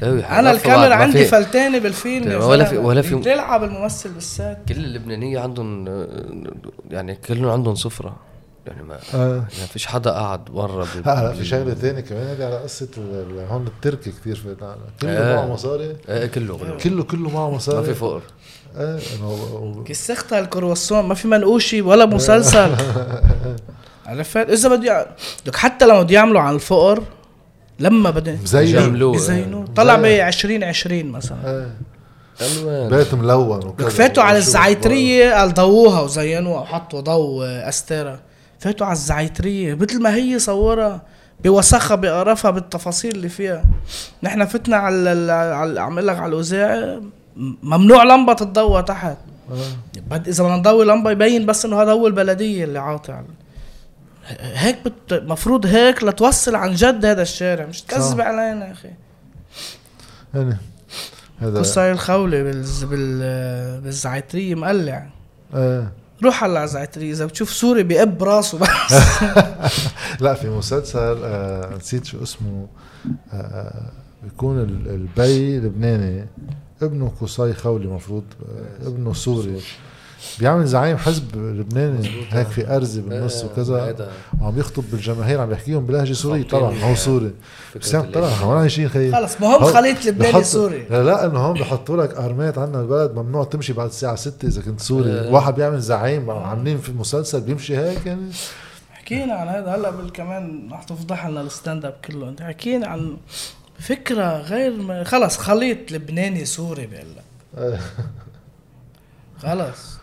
أنا 0.03 0.51
الكاميرا 0.51 0.95
عندي 0.95 1.19
في- 1.19 1.25
فلتانه 1.31 1.79
بالفيلم 1.79 2.43
ولا 2.45 2.65
في-. 2.65 2.77
ولا 2.79 3.03
في- 3.03 3.15
بتلعب 3.15 3.65
الممثل 3.65 4.11
بالسات 4.11 4.59
كل 4.69 4.75
اللبنانية 4.77 5.41
عندهم 5.41 5.89
آه، 5.89 6.07
يعني 6.91 7.15
كلهم 7.15 7.51
عندهم 7.51 7.75
سفرة. 7.75 8.17
يعني 8.67 8.83
ما 8.83 8.99
آه. 9.15 9.35
يعني 9.35 9.69
فيش 9.73 9.87
حدا 9.87 10.11
قاعد 10.11 10.45
برا 10.45 10.87
هلا 11.07 11.33
في 11.33 11.45
شغلة 11.45 11.75
ثانية 11.75 12.01
كمان 12.01 12.27
هذه 12.27 12.45
على 12.47 12.57
قصة 12.59 12.89
هون 13.51 13.67
التركي 13.67 14.11
كثير 14.11 14.37
في 14.37 14.57
كله 15.03 15.11
آه. 15.19 15.37
معه 15.37 15.53
مصاري؟ 15.53 15.97
إيه 16.09 16.27
كله 16.27 16.57
كله. 16.59 16.77
كله 16.79 17.03
كله 17.05 17.31
معه 17.31 17.51
مصاري؟ 17.51 17.79
ما 17.79 17.85
في 17.85 17.95
فقر. 17.95 18.23
إيه 18.77 18.99
انه 19.17 19.31
و- 19.31 19.85
كسختها 19.85 20.39
الكرواسون 20.39 21.05
ما 21.05 21.15
في 21.15 21.29
منقوشي 21.29 21.83
ولا 21.83 22.07
مسلسل. 22.07 22.71
عرفت؟ 24.07 24.37
إذا 24.51 24.69
بده 24.69 25.07
لك 25.47 25.57
حتى 25.57 25.87
لما 25.87 26.03
بده 26.03 26.15
يعملوا 26.15 26.41
عن 26.41 26.55
الفقر 26.55 27.03
لما 27.79 28.11
بده 28.11 28.37
مزين 28.43 28.77
يعملوه. 28.77 29.13
بيزينوا 29.13 29.65
طلع 29.77 29.97
ب 29.97 29.99
مزين. 30.01 30.21
2020 30.27 31.07
مثلا. 31.07 31.37
إيه. 31.45 31.71
ألوان. 32.41 32.89
بيت 32.89 33.15
ملون 33.15 33.67
وكذا. 33.67 33.87
لك 33.87 33.93
فاتوا 33.93 34.23
على 34.23 34.39
الزعيترية 34.39 35.35
قال 35.35 35.55
ضووها 35.55 36.01
وزينوها 36.01 36.61
وحطوا 36.61 37.01
ضو 37.01 37.43
استيرا 37.43 38.19
فاتوا 38.59 38.87
على 38.87 38.93
الزعيترية. 38.93 39.75
مثل 39.75 40.03
ما 40.03 40.15
هي 40.15 40.39
صورها 40.39 41.03
بوسخها 41.45 41.95
بقرفها 41.95 42.51
بالتفاصيل 42.51 43.11
اللي 43.15 43.29
فيها. 43.29 43.65
نحن 44.23 44.45
فتنا 44.45 44.77
على 44.77 45.13
ال- 45.13 45.31
على 45.31 45.81
عم 45.81 45.93
أقول 45.93 46.07
لك 46.09 46.17
على 46.19 46.35
الاذاعه 46.35 47.01
ممنوع 47.63 48.03
لمبة 48.05 48.33
تتضوى 48.33 48.83
تحت. 48.83 49.17
آه. 49.51 49.55
بعد 50.11 50.29
إذا 50.29 50.45
بدنا 50.45 50.57
نضوي 50.57 50.85
لمبة 50.85 51.11
يبين 51.11 51.47
بس 51.47 51.65
إنه 51.65 51.83
هذا 51.83 51.93
هو 51.93 52.07
البلدية 52.07 52.65
اللي 52.65 52.79
عاطي 52.79 53.13
على 53.13 53.25
هيك 54.41 54.79
بت... 54.85 55.13
مفروض 55.27 55.67
هيك 55.67 56.05
لتوصل 56.05 56.55
عن 56.55 56.75
جد 56.75 57.05
هذا 57.05 57.23
الشارع. 57.23 57.67
مش 57.67 57.83
تكذب. 57.83 58.21
علينا 58.21 58.67
يا 58.67 58.73
أخي. 58.73 58.91
يعني 60.35 60.57
هذا 61.39 61.59
قصي 61.59 61.93
الخولي 61.93 62.43
بالز... 62.43 62.85
بال... 62.85 63.81
بالزعترية 63.81 64.55
مقلع. 64.55 65.07
إيه. 65.55 65.93
روح 66.23 66.45
هلا 66.45 66.59
على 66.59 66.65
الزعترية 66.65 67.11
إذا 67.13 67.27
بتشوف 67.27 67.51
سوري 67.51 67.83
بيقب 67.83 68.23
راسه 68.23 68.59
بس 68.59 68.69
لا 70.21 70.35
في 70.35 70.49
مسلسل 70.51 71.19
آه 71.25 71.77
نسيت 71.77 72.05
شو 72.05 72.23
اسمه. 72.23 72.67
آه 73.33 73.91
بيكون 74.25 74.61
ال- 74.61 74.89
البي 74.89 75.59
لبناني. 75.59 76.27
ابنه 76.83 77.13
قصي 77.21 77.53
خولي 77.55 77.87
مفروض 77.87 78.25
آه 78.83 78.87
ابنه 78.89 79.13
سوري. 79.13 79.61
بيعمل 80.41 80.67
زعيم 80.67 80.97
حزب 80.97 81.37
لبناني 81.37 82.11
هيك 82.31 82.49
في 82.49 82.77
ارزه 82.77 83.01
بالنص 83.03 83.45
وكذا. 83.45 84.09
وعم 84.41 84.59
يخطب 84.59 84.85
بالجماهير 84.93 85.41
عم 85.41 85.53
يحكيهم 85.53 85.87
بلهجة 85.87 86.13
سورية. 86.13 86.43
طبعا 86.43 86.79
هو 86.83 86.95
سوري. 86.95 87.31
بس 87.81 87.91
طلع 87.91 88.01
اللي- 88.03 88.45
ولا 88.47 88.61
عايشين 88.61 88.89
خيي. 88.89 89.13
خلص 89.13 89.41
مهم 89.41 89.63
هو- 89.63 89.73
خليط 89.73 90.05
لبناني 90.07 90.45
سوري. 90.45 90.87
لا 90.91 91.03
لا 91.03 91.27
إنه 91.27 91.39
هون 91.39 91.61
بحطوا 91.61 91.97
لك 91.97 92.15
ارمات 92.15 92.59
عنا 92.59 92.81
البلد 92.81 93.15
ممنوع 93.15 93.45
تمشي 93.45 93.73
بعد 93.73 93.89
الساعة 93.89 94.17
6 94.17 94.45
إذا 94.49 94.63
كنت 94.63 94.81
سوري. 94.81 95.29
واحد 95.31 95.55
بيعمل 95.55 95.81
زعيم 95.81 96.31
عاملين 96.31 96.79
في 96.79 96.93
مسلسل 96.93 97.41
بيمشي 97.41 97.77
هيك 97.79 98.07
يعني. 98.07 98.31
حكينا 98.93 99.35
عن 99.35 99.49
هذا. 99.49 99.75
هلأ 99.75 100.11
كمان 100.15 100.69
رح 100.73 100.83
تفضح 100.83 101.27
لنا 101.27 101.41
ال 101.41 101.85
stand-up 101.85 101.95
كله. 102.05 102.29
انت 102.29 102.43
حكينا 102.43 102.87
عن 102.87 103.17
فكرة 103.81 104.39
غير 104.41 104.77
ما 104.77 105.05
خلص 105.05 105.37
خليط 105.37 105.93
لبناني 105.93 106.45
سوري 106.45 106.87
بقول 106.87 107.07
لك. 107.17 107.25
خلص. 109.43 109.99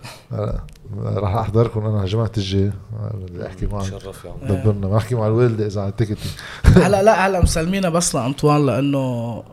راح 1.05 1.35
أحضركم 1.35 1.85
أنا 1.85 2.05
جمعة 2.05 2.31
الجاي 2.37 2.71
بدي 3.13 3.47
أحكي 3.47 3.65
معك. 3.65 3.83
شرف 3.83 4.25
يا 4.25 4.31
عم. 4.31 4.55
دبرنا. 4.55 4.87
بحكي 4.87 5.15
مع 5.15 5.27
الوالدة 5.27 5.65
إذا 5.65 5.81
على 5.81 5.89
ال 5.89 5.93
ticket. 5.93 6.17
هلا 6.63 7.03
لا 7.03 7.27
هلا 7.27 7.41
مسلمينا 7.43 7.89
بس 7.89 8.15
لأنطوان 8.15 8.65
لأنه 8.65 8.97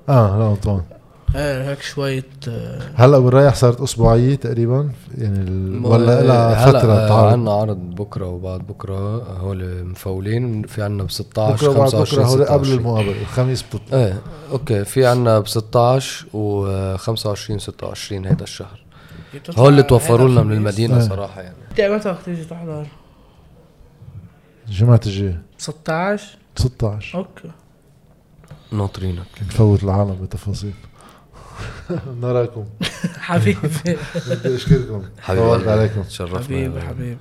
آه 0.09 0.39
لا 0.39 0.55
طبعا 0.63 0.83
إيه 1.37 1.71
هيك 1.71 1.83
شوية 1.83 2.27
آه، 2.49 2.81
هلا 2.95 3.19
بالرايح 3.19 3.55
صارت 3.55 3.81
أسبوعية 3.81 4.35
تقريبا. 4.35 4.91
يعني 5.19 5.39
ال... 5.39 5.87
ولا 5.87 6.19
إيه، 6.21 6.27
لها 6.27 6.55
هلا 6.65 6.79
فترة 6.81 6.93
آه، 6.93 7.09
تعرض؟ 7.09 7.33
عنا 7.33 7.53
عرض 7.53 7.77
بكرة 7.77 8.27
وبعد 8.27 8.61
بكرة. 8.61 9.23
هول 9.39 9.85
مفولين 9.85 10.63
في 10.63 10.83
عنا 10.83 11.03
ب 11.05 11.11
16 11.11 11.55
بكرة 11.71 11.79
بعد 11.79 11.89
بكرة 11.89 12.05
25 12.05 12.27
هول 12.27 12.45
قبل 12.45 12.65
26. 12.67 12.79
المقابلة. 12.79 13.21
الخميس 13.23 13.63
بتطلع. 13.63 13.99
إيه 13.99 14.19
okay. 14.53 14.85
في 14.85 15.07
عنا 15.07 15.39
ب 15.39 15.49
16 15.49 16.27
و 16.35 16.67
25 16.97 17.59
26 17.59 18.27
هيدا 18.27 18.43
الشهر. 18.45 18.82
هول 19.57 19.69
اللي 19.69 19.83
توفروا 19.83 20.29
لنا 20.29 20.43
من. 20.43 20.53
المدينة 20.53 20.97
إيه. 20.97 21.09
صراحة 21.09 21.41
يعني. 21.41 21.57
انت 21.71 21.81
متى 21.81 22.09
وقت 22.09 22.25
تيجي 22.25 22.45
تحضر؟ 22.45 22.87
جمعة 24.69 25.01
الجاي 25.07 25.37
16 25.59 26.39
16 26.57 27.19
أوكي. 27.19 27.51
ناطرينك. 28.73 29.27
نفوت 29.43 29.85
العالم 29.85 30.19
بتفاصيل. 30.23 30.75
نراكم. 32.23 32.65
حبيبي. 33.29 33.59
بدي 34.27 34.55
أشكركم. 34.57 35.03
حبيبي 35.21 35.71
عليكم. 35.71 36.03
تشرفنا. 36.03 36.39
حبيبي 36.45 36.81
حبيبي. 36.81 37.19